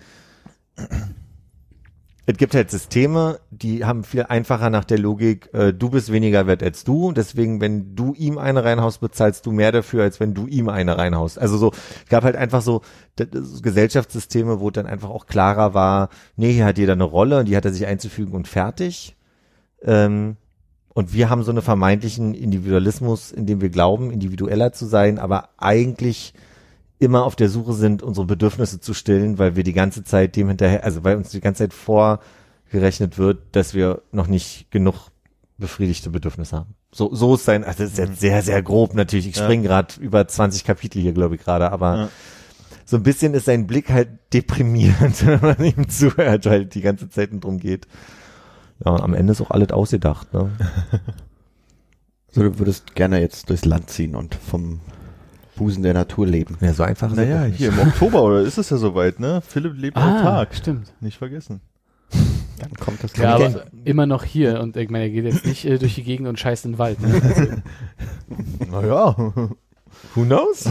es 2.25 2.37
gibt 2.37 2.55
halt 2.55 2.71
Systeme, 2.71 3.39
die 3.51 3.83
haben 3.83 4.03
viel 4.03 4.23
einfacher 4.23 4.69
nach 4.69 4.85
der 4.85 4.97
Logik, 4.97 5.53
äh, 5.53 5.73
du 5.73 5.89
bist 5.89 6.11
weniger 6.11 6.47
wert 6.47 6.63
als 6.63 6.83
du, 6.83 7.11
deswegen, 7.11 7.59
wenn 7.59 7.95
du 7.95 8.13
ihm 8.13 8.37
eine 8.37 8.63
reinhaust, 8.63 9.01
bezahlst 9.01 9.45
du 9.45 9.51
mehr 9.51 9.71
dafür, 9.73 10.03
als 10.03 10.19
wenn 10.19 10.33
du 10.33 10.47
ihm 10.47 10.69
eine 10.69 10.97
reinhaust. 10.97 11.37
Also 11.37 11.57
so, 11.57 11.71
es 11.71 12.09
gab 12.09 12.23
halt 12.23 12.37
einfach 12.37 12.61
so 12.61 12.81
Gesellschaftssysteme, 13.17 14.61
wo 14.61 14.71
dann 14.71 14.87
einfach 14.87 15.09
auch 15.09 15.25
klarer 15.27 15.73
war, 15.73 16.09
nee, 16.37 16.53
hier 16.53 16.65
hat 16.65 16.77
jeder 16.77 16.93
eine 16.93 17.03
Rolle 17.03 17.39
und 17.39 17.47
die 17.47 17.57
hat 17.57 17.65
er 17.65 17.73
sich 17.73 17.85
einzufügen 17.85 18.33
und 18.33 18.47
fertig. 18.47 19.17
Ähm, 19.83 20.37
und 20.93 21.13
wir 21.13 21.29
haben 21.29 21.43
so 21.43 21.51
einen 21.51 21.61
vermeintlichen 21.61 22.33
Individualismus, 22.33 23.31
in 23.31 23.45
dem 23.45 23.61
wir 23.61 23.69
glauben, 23.69 24.11
individueller 24.11 24.71
zu 24.73 24.85
sein, 24.85 25.17
aber 25.19 25.49
eigentlich 25.57 26.33
immer 26.99 27.25
auf 27.25 27.35
der 27.35 27.49
Suche 27.49 27.73
sind, 27.73 28.03
unsere 28.03 28.25
Bedürfnisse 28.25 28.79
zu 28.79 28.93
stillen, 28.93 29.37
weil 29.37 29.55
wir 29.55 29.63
die 29.63 29.73
ganze 29.73 30.03
Zeit 30.03 30.35
dem 30.35 30.47
hinterher, 30.47 30.83
also 30.83 31.03
weil 31.03 31.17
uns 31.17 31.29
die 31.31 31.41
ganze 31.41 31.63
Zeit 31.63 31.73
vorgerechnet 31.73 33.17
wird, 33.17 33.39
dass 33.53 33.73
wir 33.73 34.01
noch 34.11 34.27
nicht 34.27 34.69
genug 34.71 34.95
befriedigte 35.57 36.09
Bedürfnisse 36.09 36.55
haben. 36.57 36.75
So, 36.91 37.13
so 37.13 37.35
ist 37.35 37.45
sein, 37.45 37.63
also 37.63 37.83
das 37.83 37.93
ist 37.93 37.97
jetzt 37.97 38.19
sehr, 38.19 38.41
sehr 38.41 38.61
grob 38.61 38.93
natürlich. 38.93 39.27
Ich 39.27 39.35
Ja. 39.35 39.43
springe 39.43 39.63
gerade 39.63 39.95
über 39.99 40.27
20 40.27 40.63
Kapitel 40.63 41.01
hier, 41.01 41.13
glaube 41.13 41.35
ich, 41.35 41.41
gerade, 41.41 41.71
aber 41.71 41.95
Ja. 41.97 42.09
so 42.85 42.97
ein 42.97 43.03
bisschen 43.03 43.33
ist 43.33 43.45
sein 43.45 43.65
Blick 43.67 43.89
halt 43.89 44.09
deprimierend, 44.33 45.25
wenn 45.25 45.41
man 45.41 45.63
ihm 45.63 45.89
zuhört, 45.89 46.45
weil 46.45 46.65
die 46.65 46.81
ganze 46.81 47.09
Zeit 47.09 47.29
drum 47.33 47.59
geht. 47.59 47.87
Ja, 48.85 48.91
und 48.91 49.01
am 49.01 49.13
Ende 49.13 49.31
ist 49.31 49.41
auch 49.41 49.51
alles 49.51 49.71
ausgedacht, 49.71 50.33
ne? 50.33 50.51
So, 52.31 52.41
du 52.41 52.57
würdest 52.57 52.95
gerne 52.95 53.19
jetzt 53.21 53.49
durchs 53.51 53.63
Land 53.63 53.91
ziehen 53.91 54.15
und 54.15 54.33
vom 54.33 54.79
Busen 55.55 55.83
der 55.83 55.93
Natur 55.93 56.25
leben. 56.25 56.57
Ja, 56.61 56.73
so 56.73 56.81
einfach 56.81 57.05
ist 57.11 57.13
es 57.13 57.17
Naja, 57.19 57.43
hier 57.43 57.69
im 57.69 57.77
Oktober, 57.77 58.23
oder 58.23 58.41
ist 58.41 58.57
es 58.57 58.71
ja 58.71 58.77
soweit, 58.77 59.19
ne? 59.19 59.39
Philipp 59.47 59.77
lebt 59.77 59.97
Ah, 59.97 60.17
autark. 60.19 60.55
stimmt. 60.55 60.91
Nicht 60.99 61.19
vergessen. 61.19 61.61
Dann 62.59 62.73
kommt 62.79 63.03
das 63.03 63.15
Ja, 63.17 63.35
aber 63.35 63.65
immer 63.83 64.07
noch 64.07 64.23
hier. 64.23 64.61
Und 64.61 64.75
ich 64.77 64.89
meine, 64.89 65.03
er 65.05 65.09
geht 65.11 65.25
jetzt 65.25 65.45
nicht 65.45 65.63
äh, 65.65 65.77
durch 65.77 65.93
die 65.93 66.03
Gegend 66.03 66.27
und 66.27 66.39
scheißt 66.39 66.65
in 66.65 66.71
den 66.71 66.77
Wald. 66.79 66.99
Ne? 67.01 67.61
Naja, 68.71 69.15
Who 70.15 70.23
knows? 70.25 70.63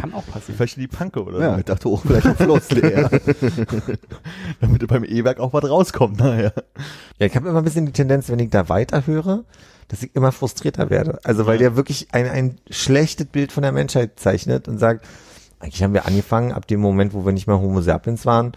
kann 0.00 0.12
auch 0.14 0.26
passieren. 0.26 0.56
vielleicht 0.56 0.76
in 0.76 0.82
die 0.82 0.88
Panke 0.88 1.24
oder 1.24 1.40
Ja, 1.40 1.52
so. 1.54 1.58
ich 1.58 1.64
dachte 1.64 1.88
auch 1.88 2.02
vielleicht 2.02 2.26
ein 2.26 2.36
Floß 2.36 2.70
leer. 2.72 3.10
Damit 4.60 4.86
beim 4.86 5.04
E-Werk 5.04 5.40
auch 5.40 5.52
was 5.52 5.68
rauskommt, 5.68 6.18
naja. 6.18 6.52
Ja, 7.18 7.26
ich 7.26 7.34
habe 7.36 7.48
immer 7.48 7.58
ein 7.58 7.64
bisschen 7.64 7.86
die 7.86 7.92
Tendenz, 7.92 8.28
wenn 8.28 8.38
ich 8.38 8.50
da 8.50 8.68
weiter 8.68 9.06
höre, 9.06 9.44
dass 9.88 10.02
ich 10.02 10.14
immer 10.14 10.32
frustrierter 10.32 10.90
werde. 10.90 11.18
Also 11.24 11.46
weil 11.46 11.58
der 11.58 11.76
wirklich 11.76 12.08
ein, 12.12 12.28
ein 12.28 12.56
schlechtes 12.70 13.26
Bild 13.26 13.52
von 13.52 13.62
der 13.62 13.72
Menschheit 13.72 14.20
zeichnet 14.20 14.68
und 14.68 14.78
sagt, 14.78 15.06
eigentlich 15.60 15.82
haben 15.82 15.94
wir 15.94 16.06
angefangen, 16.06 16.52
ab 16.52 16.66
dem 16.68 16.80
Moment, 16.80 17.14
wo 17.14 17.24
wir 17.24 17.32
nicht 17.32 17.46
mehr 17.48 17.58
Homo 17.60 17.80
sapiens 17.80 18.26
waren, 18.26 18.52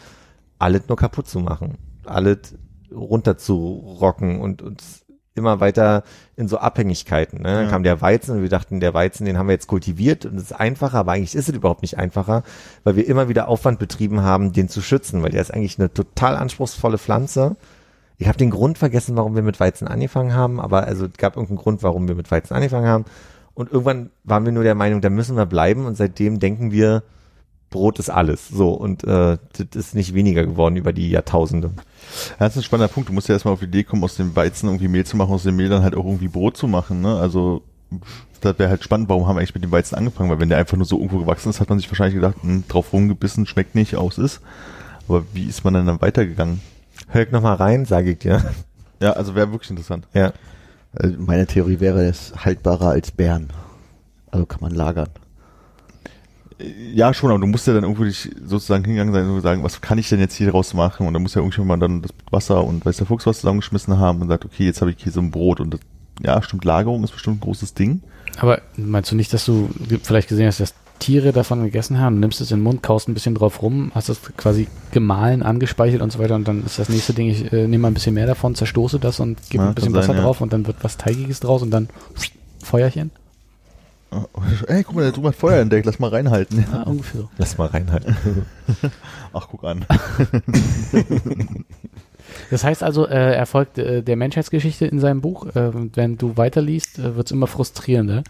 alles 0.60 0.84
nur 0.88 0.98
kaputt 0.98 1.28
zu 1.28 1.40
machen. 1.40 1.78
Alles 2.06 2.56
runterzurocken 2.94 4.40
und 4.42 4.62
uns 4.62 5.06
immer 5.34 5.60
weiter 5.60 6.04
in 6.42 6.48
so 6.50 6.58
Abhängigkeiten. 6.58 7.42
Ne? 7.42 7.54
Dann 7.54 7.64
Ja. 7.66 7.70
kam 7.70 7.84
der 7.84 8.02
Weizen 8.02 8.36
und 8.36 8.42
wir 8.42 8.50
dachten, 8.50 8.80
der 8.80 8.94
Weizen, 8.94 9.26
den 9.26 9.38
haben 9.38 9.48
wir 9.48 9.54
jetzt 9.54 9.68
kultiviert 9.68 10.26
und 10.26 10.36
es 10.36 10.44
ist 10.46 10.54
einfacher, 10.54 10.98
aber 10.98 11.14
eigentlich 11.14 11.36
ist 11.36 11.48
es 11.48 11.56
überhaupt 11.56 11.82
nicht 11.84 11.98
einfacher, 11.98 12.44
weil 12.84 12.96
wir 12.96 13.08
immer 13.08 13.30
wieder 13.30 13.48
Aufwand 13.48 13.80
betrieben 13.80 14.22
haben, 14.22 14.52
den 14.52 14.68
zu 14.68 14.82
schützen, 14.82 15.24
weil 15.24 15.32
der 15.32 15.42
ist 15.42 15.54
eigentlich 15.54 15.80
eine 15.80 15.94
total 15.94 16.36
anspruchsvolle 16.36 16.98
Pflanze. 16.98 17.56
Ich 18.18 18.28
habe 18.28 18.38
den 18.38 18.52
Grund 18.52 18.78
vergessen, 18.78 19.16
warum 19.16 19.36
wir 19.36 19.42
mit 19.44 19.60
Weizen 19.60 19.88
angefangen 19.88 20.34
haben, 20.34 20.60
aber 20.60 20.84
also 20.84 21.06
es 21.06 21.14
gab 21.18 21.36
irgendeinen 21.38 21.58
Grund, 21.60 21.84
warum 21.84 22.08
wir 22.08 22.16
mit 22.16 22.30
Weizen 22.30 22.54
angefangen 22.54 22.88
haben. 22.88 23.06
Und 23.54 23.72
irgendwann 23.72 24.10
waren 24.24 24.46
wir 24.46 24.52
nur 24.52 24.64
der 24.64 24.76
Meinung, 24.76 25.02
da 25.02 25.10
müssen 25.10 25.36
wir 25.38 25.46
bleiben 25.46 25.86
und 25.86 25.96
seitdem 25.98 26.40
denken 26.40 26.72
wir, 26.72 27.04
Brot 27.72 27.98
ist 27.98 28.10
alles. 28.10 28.50
So, 28.50 28.70
und 28.70 29.04
äh, 29.04 29.38
das 29.58 29.76
ist 29.76 29.96
nicht 29.96 30.14
weniger 30.14 30.46
geworden 30.46 30.76
über 30.76 30.94
die 30.94 31.10
Jahrtausende. 31.10 31.72
Das 32.38 32.52
ist 32.52 32.58
ein 32.58 32.64
spannender 32.64 32.94
Punkt. 32.94 33.10
Du 33.10 33.14
musst 33.14 33.28
ja 33.28 33.34
erstmal 33.34 33.56
auf 33.56 33.62
die 33.62 33.66
Idee 33.66 33.84
kommen, 33.84 34.04
aus 34.04 34.16
dem 34.16 34.36
Weizen 34.36 34.68
irgendwie 34.68 34.90
Mehl 34.90 35.06
zu 35.06 35.18
machen, 35.18 35.34
aus 35.34 35.44
dem 35.44 35.56
Mehl 35.56 35.70
dann 35.70 35.82
halt 35.82 35.96
auch 35.96 36.06
irgendwie 36.06 36.28
Brot 36.28 36.58
zu 36.58 36.68
machen. 36.68 37.02
Ne? 37.02 37.18
Also 37.18 37.64
das 38.42 38.60
wäre 38.60 38.70
halt 38.70 38.84
spannend, 38.84 39.10
warum 39.10 39.28
haben 39.28 39.36
wir 39.36 39.40
eigentlich 39.40 39.56
mit 39.56 39.64
dem 39.64 39.72
Weizen 39.72 39.96
angefangen? 39.96 40.30
Weil 40.30 40.40
wenn 40.40 40.50
der 40.50 40.58
einfach 40.58 40.78
nur 40.78 40.86
so 40.86 40.98
irgendwo 40.98 41.20
gewachsen 41.20 41.50
ist, 41.50 41.60
hat 41.60 41.70
man 41.70 41.80
sich 41.80 41.90
wahrscheinlich 41.90 42.16
gedacht, 42.16 42.36
hm, 42.42 42.66
drauf 42.68 42.94
rumgebissen, 42.94 43.46
schmeckt 43.46 43.76
nicht, 43.76 43.96
aus 43.96 44.18
ist. 44.18 44.42
Aber 45.08 45.24
wie 45.34 45.46
ist 45.46 45.64
man 45.64 45.74
denn 45.74 45.86
dann 45.86 46.02
weitergegangen? 46.02 46.62
Hör 47.08 47.24
ich 47.24 47.32
noch 47.32 47.42
mal 47.42 47.56
rein, 47.56 47.86
sage 47.86 48.12
ich 48.12 48.20
dir. 48.20 48.44
Ja, 49.00 49.14
also 49.14 49.34
wäre 49.34 49.52
wirklich 49.52 49.72
interessant. 49.72 50.08
Ja. 50.14 50.32
Also 50.94 51.16
meine 51.18 51.48
Theorie 51.48 51.80
wäre, 51.80 52.06
es 52.06 52.34
haltbarer 52.36 52.90
als 52.90 53.12
Bären. 53.12 53.52
Also 54.30 54.46
kann 54.46 54.62
man 54.62 54.72
lagern. 54.72 55.10
Ja, 56.94 57.14
schon, 57.14 57.32
aber 57.32 57.40
du 57.40 57.48
musst 57.48 57.68
ja 57.68 57.74
dann 57.74 57.84
irgendwo 57.84 58.04
dich 58.04 58.30
sozusagen 58.46 58.84
hingegangen 58.84 59.14
sein 59.14 59.30
und 59.30 59.42
sagen, 59.42 59.64
was 59.64 59.82
kann 59.82 59.98
ich 59.98 60.10
denn 60.10 60.20
jetzt 60.20 60.36
hier 60.36 60.52
draus 60.52 60.74
machen? 60.74 61.08
Und 61.08 61.14
dann 61.14 61.22
muss 61.22 61.36
ja 61.36 61.42
irgendjemand 61.42 61.82
dann 61.82 62.02
das 62.02 62.12
Wasser 62.30 62.64
und 62.64 62.86
weiß 62.86 62.98
der 62.98 63.08
Fuchs 63.08 63.26
was 63.26 63.42
zusammengeschmissen 63.42 63.98
haben 63.98 64.22
und 64.22 64.28
sagt, 64.28 64.46
okay, 64.46 64.66
jetzt 64.66 64.82
habe 64.82 64.92
ich 64.92 64.98
hier 65.02 65.12
so 65.12 65.22
ein 65.22 65.32
Brot 65.32 65.60
und 65.60 65.74
das, 65.74 65.80
ja, 66.24 66.42
stimmt, 66.42 66.66
Lagerung 66.66 67.04
ist 67.04 67.12
bestimmt 67.12 67.38
ein 67.38 67.42
großes 67.42 67.74
Ding. 67.74 68.02
Aber 68.38 68.62
meinst 68.78 69.12
du 69.12 69.16
nicht, 69.16 69.34
dass 69.34 69.46
du 69.46 69.70
vielleicht 70.04 70.30
gesehen 70.30 70.48
hast, 70.48 70.60
dass 70.60 70.74
Tiere 71.00 71.32
davon 71.32 71.64
gegessen 71.64 72.00
haben, 72.00 72.20
nimmst 72.20 72.42
es 72.42 72.52
in 72.52 72.60
den 72.60 72.64
Mund, 72.64 72.84
kaust 72.84 73.10
ein 73.10 73.16
bisschen 73.16 73.34
drauf 73.34 73.64
rum, 73.64 73.92
hast 73.96 74.10
das 74.10 74.22
quasi 74.38 74.68
gemahlen, 74.92 75.42
angespeichert 75.42 76.02
und 76.02 76.12
so 76.12 76.20
weiter 76.20 76.36
und 76.36 76.48
dann 76.48 76.64
ist 76.64 76.78
das 76.78 76.90
nächste 76.90 77.14
Ding, 77.14 77.28
ich 77.28 77.52
äh, 77.52 77.68
nehme 77.68 77.80
mal 77.80 77.88
ein 77.90 77.96
bisschen 77.96 78.14
mehr 78.14 78.28
davon, 78.28 78.54
zerstoße 78.54 79.00
das 79.00 79.20
und 79.20 79.50
gebe 79.50 79.64
Ja, 79.64 79.70
ein 79.70 79.76
bisschen 79.76 79.94
sein, 79.94 80.02
Wasser 80.02 80.16
ja. 80.16 80.22
drauf 80.22 80.42
und 80.42 80.54
dann 80.54 80.68
wird 80.68 80.78
was 80.84 80.98
Teigiges 80.98 81.40
draus 81.40 81.64
und 81.64 81.72
dann 81.72 81.90
Feuerchen. 82.64 83.10
Ey, 84.68 84.84
guck 84.84 84.96
mal, 84.96 85.04
der 85.04 85.12
Drüben 85.14 85.28
hat 85.28 85.36
Feuer 85.36 85.62
entdeckt, 85.62 85.86
lass 85.86 86.00
mal 86.00 86.10
reinhalten. 86.10 86.66
Ja, 86.72 86.84
ungefähr. 86.84 87.30
Lass 87.38 87.58
mal 87.58 87.68
reinhalten. 87.68 88.16
Ach, 89.34 89.48
guck 89.50 89.64
an. 89.64 89.86
Das 92.50 92.64
heißt 92.64 92.84
also, 92.84 93.08
äh, 93.08 93.36
er 93.36 93.46
folgt 93.46 93.78
äh, 93.78 94.02
der 94.04 94.16
Menschheitsgeschichte 94.16 94.86
in 94.86 95.00
seinem 95.00 95.22
Buch. 95.22 95.48
Äh, 95.48 95.72
wenn 95.96 96.18
du 96.18 96.38
weiterliest, 96.38 97.00
äh, 97.00 97.16
wird 97.16 97.28
es 97.28 97.32
immer 97.32 97.48
frustrierender. 97.48 98.24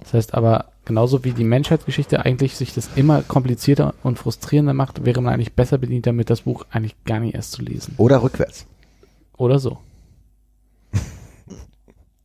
Das 0.00 0.14
heißt 0.14 0.34
aber, 0.34 0.66
genauso 0.84 1.24
wie 1.24 1.32
die 1.32 1.44
Menschheitsgeschichte 1.44 2.24
eigentlich 2.24 2.56
sich 2.56 2.74
das 2.74 2.90
immer 2.96 3.22
komplizierter 3.22 3.94
und 4.02 4.18
frustrierender 4.18 4.74
macht, 4.74 5.04
wäre 5.04 5.20
man 5.20 5.34
eigentlich 5.34 5.52
besser 5.52 5.78
bedient 5.78 6.06
damit, 6.06 6.30
das 6.30 6.42
Buch 6.42 6.64
eigentlich 6.70 6.96
gar 7.04 7.20
nicht 7.20 7.34
erst 7.34 7.52
zu 7.52 7.62
lesen. 7.62 7.94
Oder 7.98 8.22
rückwärts. 8.22 8.66
Oder 9.36 9.58
so. 9.58 9.78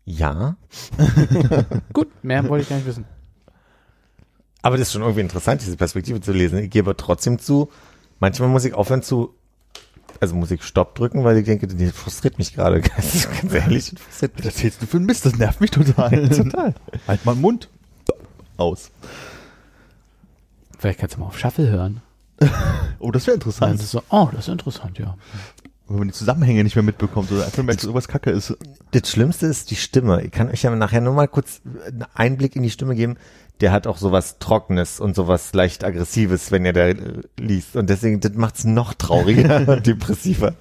Ja. 0.06 0.56
Gut, 1.94 2.08
mehr 2.24 2.48
wollte 2.48 2.64
ich 2.64 2.70
gar 2.70 2.76
nicht 2.78 2.86
wissen. 2.86 3.06
Aber 4.62 4.78
das 4.78 4.88
ist 4.88 4.94
schon 4.94 5.02
irgendwie 5.02 5.22
interessant, 5.22 5.62
diese 5.62 5.78
Perspektive 5.78 6.22
zu 6.22 6.32
lesen. 6.32 6.60
Ich 6.60 6.70
gebe 6.72 6.96
trotzdem 6.96 7.38
zu, 7.40 7.70
manchmal 8.20 8.50
muss 8.50 8.66
ich 8.66 8.74
aufhören 8.74 9.04
zu, 9.04 9.34
also 10.20 10.36
muss 10.36 10.50
ich 10.52 10.64
Stopp 10.64 10.96
drücken, 10.96 11.24
weil 11.24 11.38
ich 11.38 11.46
denke, 11.46 11.68
das 11.68 11.92
frustriert 11.92 12.38
mich 12.38 12.54
gerade. 12.54 12.82
Ganz 12.82 13.28
ganz 13.30 13.54
ehrlich, 13.54 13.92
das 13.92 14.02
frustriert 14.02 14.32
Was 14.38 14.44
mich. 14.46 14.54
erzählst 14.56 14.82
du 14.82 14.88
für 14.88 14.98
ein 14.98 15.06
Mist? 15.06 15.26
Das 15.26 15.36
nervt 15.38 15.62
mich 15.62 15.72
total. 15.72 16.30
Total. 16.30 16.74
Halt 17.08 17.26
mal 17.26 17.34
den 17.36 17.42
Mund. 17.42 17.70
Aus. 18.58 18.90
Vielleicht 20.78 21.00
kannst 21.00 21.16
du 21.16 21.20
mal 21.20 21.28
auf 21.28 21.38
Shuffle 21.38 21.68
hören. 21.70 22.02
Oh, 23.00 23.12
das 23.12 23.28
wäre 23.28 23.38
Dann 23.38 23.48
interessant. 23.48 23.76
ist 23.76 23.84
es 23.84 23.92
so, 23.92 24.02
oh, 24.10 24.30
das 24.32 24.48
ist 24.48 24.52
interessant, 24.52 24.98
ja. 25.00 25.16
Wenn 25.88 26.00
man 26.00 26.08
die 26.08 26.14
Zusammenhänge 26.14 26.64
nicht 26.64 26.76
mehr 26.76 26.84
mitbekommt 26.84 27.32
oder 27.32 27.46
einfach 27.46 27.62
merkt, 27.64 27.82
dass 27.82 27.86
irgendwas 27.86 28.08
kacke 28.08 28.32
ist. 28.32 28.56
Das 28.92 29.08
Schlimmste 29.10 29.46
ist 29.46 29.70
die 29.70 29.76
Stimme. 29.76 30.24
Ich 30.24 30.32
kann 30.32 30.50
euch 30.50 30.64
ja 30.64 30.76
nachher 30.76 31.02
nur 31.02 31.14
mal 31.14 31.28
kurz 31.28 31.62
einen 31.86 32.06
Einblick 32.16 32.56
in 32.56 32.64
die 32.64 32.72
Stimme 32.72 32.96
geben. 32.96 33.18
Der 33.62 33.72
hat 33.72 33.86
auch 33.86 33.98
sowas 33.98 34.38
Trockenes 34.40 35.00
und 35.00 35.16
sowas 35.16 35.54
leicht 35.54 35.84
Aggressives, 35.84 36.52
wenn 36.52 36.66
ihr 36.66 36.74
da 36.74 36.88
äh, 36.88 36.96
liest. 37.40 37.76
Und 37.76 37.90
deswegen, 37.90 38.20
das 38.20 38.34
macht's 38.34 38.64
noch 38.66 38.94
trauriger 38.96 39.68
und 39.68 39.86
depressiver. 39.86 40.56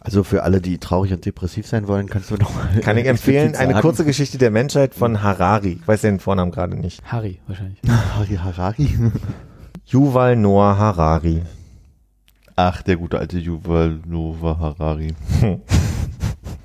Also 0.00 0.24
für 0.24 0.44
alle, 0.44 0.60
die 0.60 0.78
traurig 0.78 1.12
und 1.12 1.26
depressiv 1.26 1.66
sein 1.66 1.86
wollen, 1.88 2.08
kannst 2.08 2.30
du 2.30 2.36
noch 2.36 2.54
mal 2.54 2.80
Kann 2.80 2.96
ich 2.96 3.06
empfehlen, 3.06 3.56
eine 3.56 3.72
sagen. 3.72 3.82
kurze 3.82 4.04
Geschichte 4.04 4.38
der 4.38 4.50
Menschheit 4.50 4.94
von 4.94 5.22
Harari. 5.22 5.80
Ich 5.82 5.88
weiß 5.88 6.00
den 6.02 6.20
Vornamen 6.20 6.52
gerade 6.52 6.76
nicht. 6.76 7.02
Harry 7.04 7.40
wahrscheinlich. 7.46 7.78
Harari 7.86 8.36
Harari. 8.36 9.12
Yuval 9.86 10.36
Noah 10.36 10.78
Harari. 10.78 11.42
Ach, 12.60 12.82
der 12.82 12.96
gute 12.96 13.20
alte 13.20 13.38
Yuval 13.38 14.00
Noah 14.04 14.58
Harari. 14.58 15.14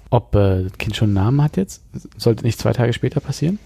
Ob 0.09 0.33
äh, 0.33 0.63
das 0.63 0.73
Kind 0.79 0.95
schon 0.95 1.09
einen 1.09 1.13
Namen 1.13 1.41
hat 1.43 1.55
jetzt? 1.55 1.83
Sollte 2.17 2.43
nicht 2.45 2.57
zwei 2.57 2.73
Tage 2.73 2.93
später 2.93 3.19
passieren? 3.19 3.59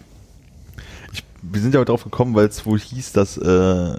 Ich, 1.13 1.23
wir 1.41 1.61
sind 1.61 1.73
ja 1.73 1.85
drauf 1.85 2.03
gekommen, 2.03 2.35
weil 2.35 2.47
es 2.47 2.65
wohl 2.65 2.79
hieß, 2.79 3.13
dass 3.13 3.37
äh, 3.37 3.95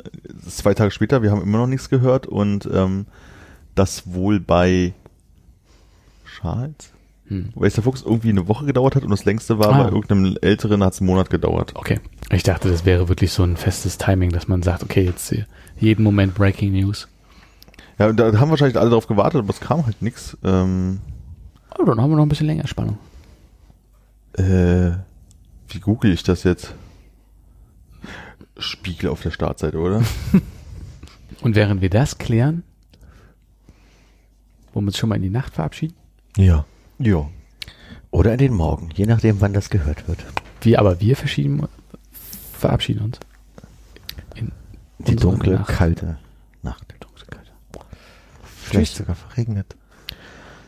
zwei 0.47 0.75
Tage 0.75 0.91
später, 0.91 1.23
wir 1.23 1.31
haben 1.31 1.41
immer 1.41 1.57
noch 1.57 1.67
nichts 1.67 1.89
gehört 1.89 2.27
und 2.27 2.69
ähm, 2.71 3.07
das 3.75 4.13
wohl 4.13 4.41
bei 4.41 4.93
Charles, 6.39 6.93
Hm. 7.29 7.49
weiß 7.55 7.73
der 7.75 7.85
Fuchs, 7.85 8.03
irgendwie 8.03 8.29
eine 8.29 8.47
Woche 8.47 8.67
gedauert 8.67 8.95
hat 8.95 9.05
und 9.05 9.11
das 9.11 9.25
längste 9.25 9.59
war 9.59 9.69
Ah. 9.73 9.83
bei 9.85 9.89
irgendeinem 9.91 10.37
Älteren 10.43 10.85
hat 10.85 10.93
es 10.93 11.01
einen 11.01 11.09
Monat 11.09 11.31
gedauert. 11.31 11.73
Okay. 11.77 11.99
Ich 12.31 12.43
dachte, 12.43 12.71
das 12.71 12.85
wäre 12.85 13.09
wirklich 13.09 13.33
so 13.33 13.43
ein 13.43 13.57
festes 13.57 13.97
Timing, 13.97 14.33
dass 14.33 14.49
man 14.49 14.63
sagt, 14.63 14.83
okay, 14.83 15.05
jetzt 15.05 15.31
hier 15.31 15.47
jeden 15.81 16.03
Moment 16.03 16.35
Breaking 16.35 16.73
News. 16.73 17.09
Ja, 17.99 18.09
und 18.09 18.17
da 18.17 18.39
haben 18.39 18.51
wahrscheinlich 18.51 18.79
alle 18.79 18.91
drauf 18.91 19.07
gewartet, 19.07 19.41
aber 19.41 19.51
es 19.51 19.61
kam 19.61 19.85
halt 19.87 20.01
nichts. 20.03 20.37
Ähm, 20.45 21.01
Oh, 21.79 21.85
dann 21.85 22.01
haben 22.01 22.11
wir 22.11 22.17
noch 22.17 22.25
ein 22.25 22.29
bisschen 22.29 22.47
länger 22.47 22.67
Spannung. 22.67 22.99
äh, 24.35 24.91
wie 25.69 25.81
google 25.81 26.13
ich 26.13 26.23
das 26.23 26.43
jetzt? 26.45 26.75
Spiegel 28.59 29.11
auf 29.11 29.23
der 29.23 29.31
Startseite, 29.31 29.79
oder? 29.79 30.03
Und 31.43 31.55
während 31.55 31.81
wir 31.83 31.91
das 31.91 32.19
klären, 32.19 32.63
wollen 34.73 34.87
wir 34.87 34.89
uns 34.89 34.99
schon 34.99 35.09
mal 35.09 35.17
in 35.17 35.23
die 35.23 35.31
Nacht 35.31 35.55
verabschieden? 35.55 35.95
Ja. 36.37 36.65
ja. 36.99 37.29
Oder 38.11 38.33
in 38.33 38.39
den 38.39 38.55
Morgen, 38.55 38.89
je 38.95 39.07
nachdem, 39.07 39.41
wann 39.41 39.53
das 39.53 39.71
gehört 39.71 40.09
wird. 40.09 40.25
Wir, 40.63 40.81
aber 40.81 41.01
wir 41.01 41.15
verschieden, 41.17 41.69
verabschieden 42.55 43.05
uns. 43.05 43.21
In 44.35 44.51
Die 44.99 45.15
dunkle, 45.17 45.57
Nacht. 45.57 45.69
kalte 45.69 46.19
Nacht. 46.63 46.95
Vielleicht 48.69 48.97
sogar 48.97 49.17
verregnet. 49.17 49.77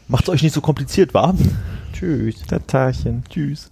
Macht's 0.09 0.29
euch 0.29 0.43
nicht 0.43 0.55
so 0.55 0.61
kompliziert, 0.61 1.15
warm. 1.15 1.39
Tschüss. 1.93 2.43
Tatarchen. 2.47 3.25
Tschüss. 3.29 3.71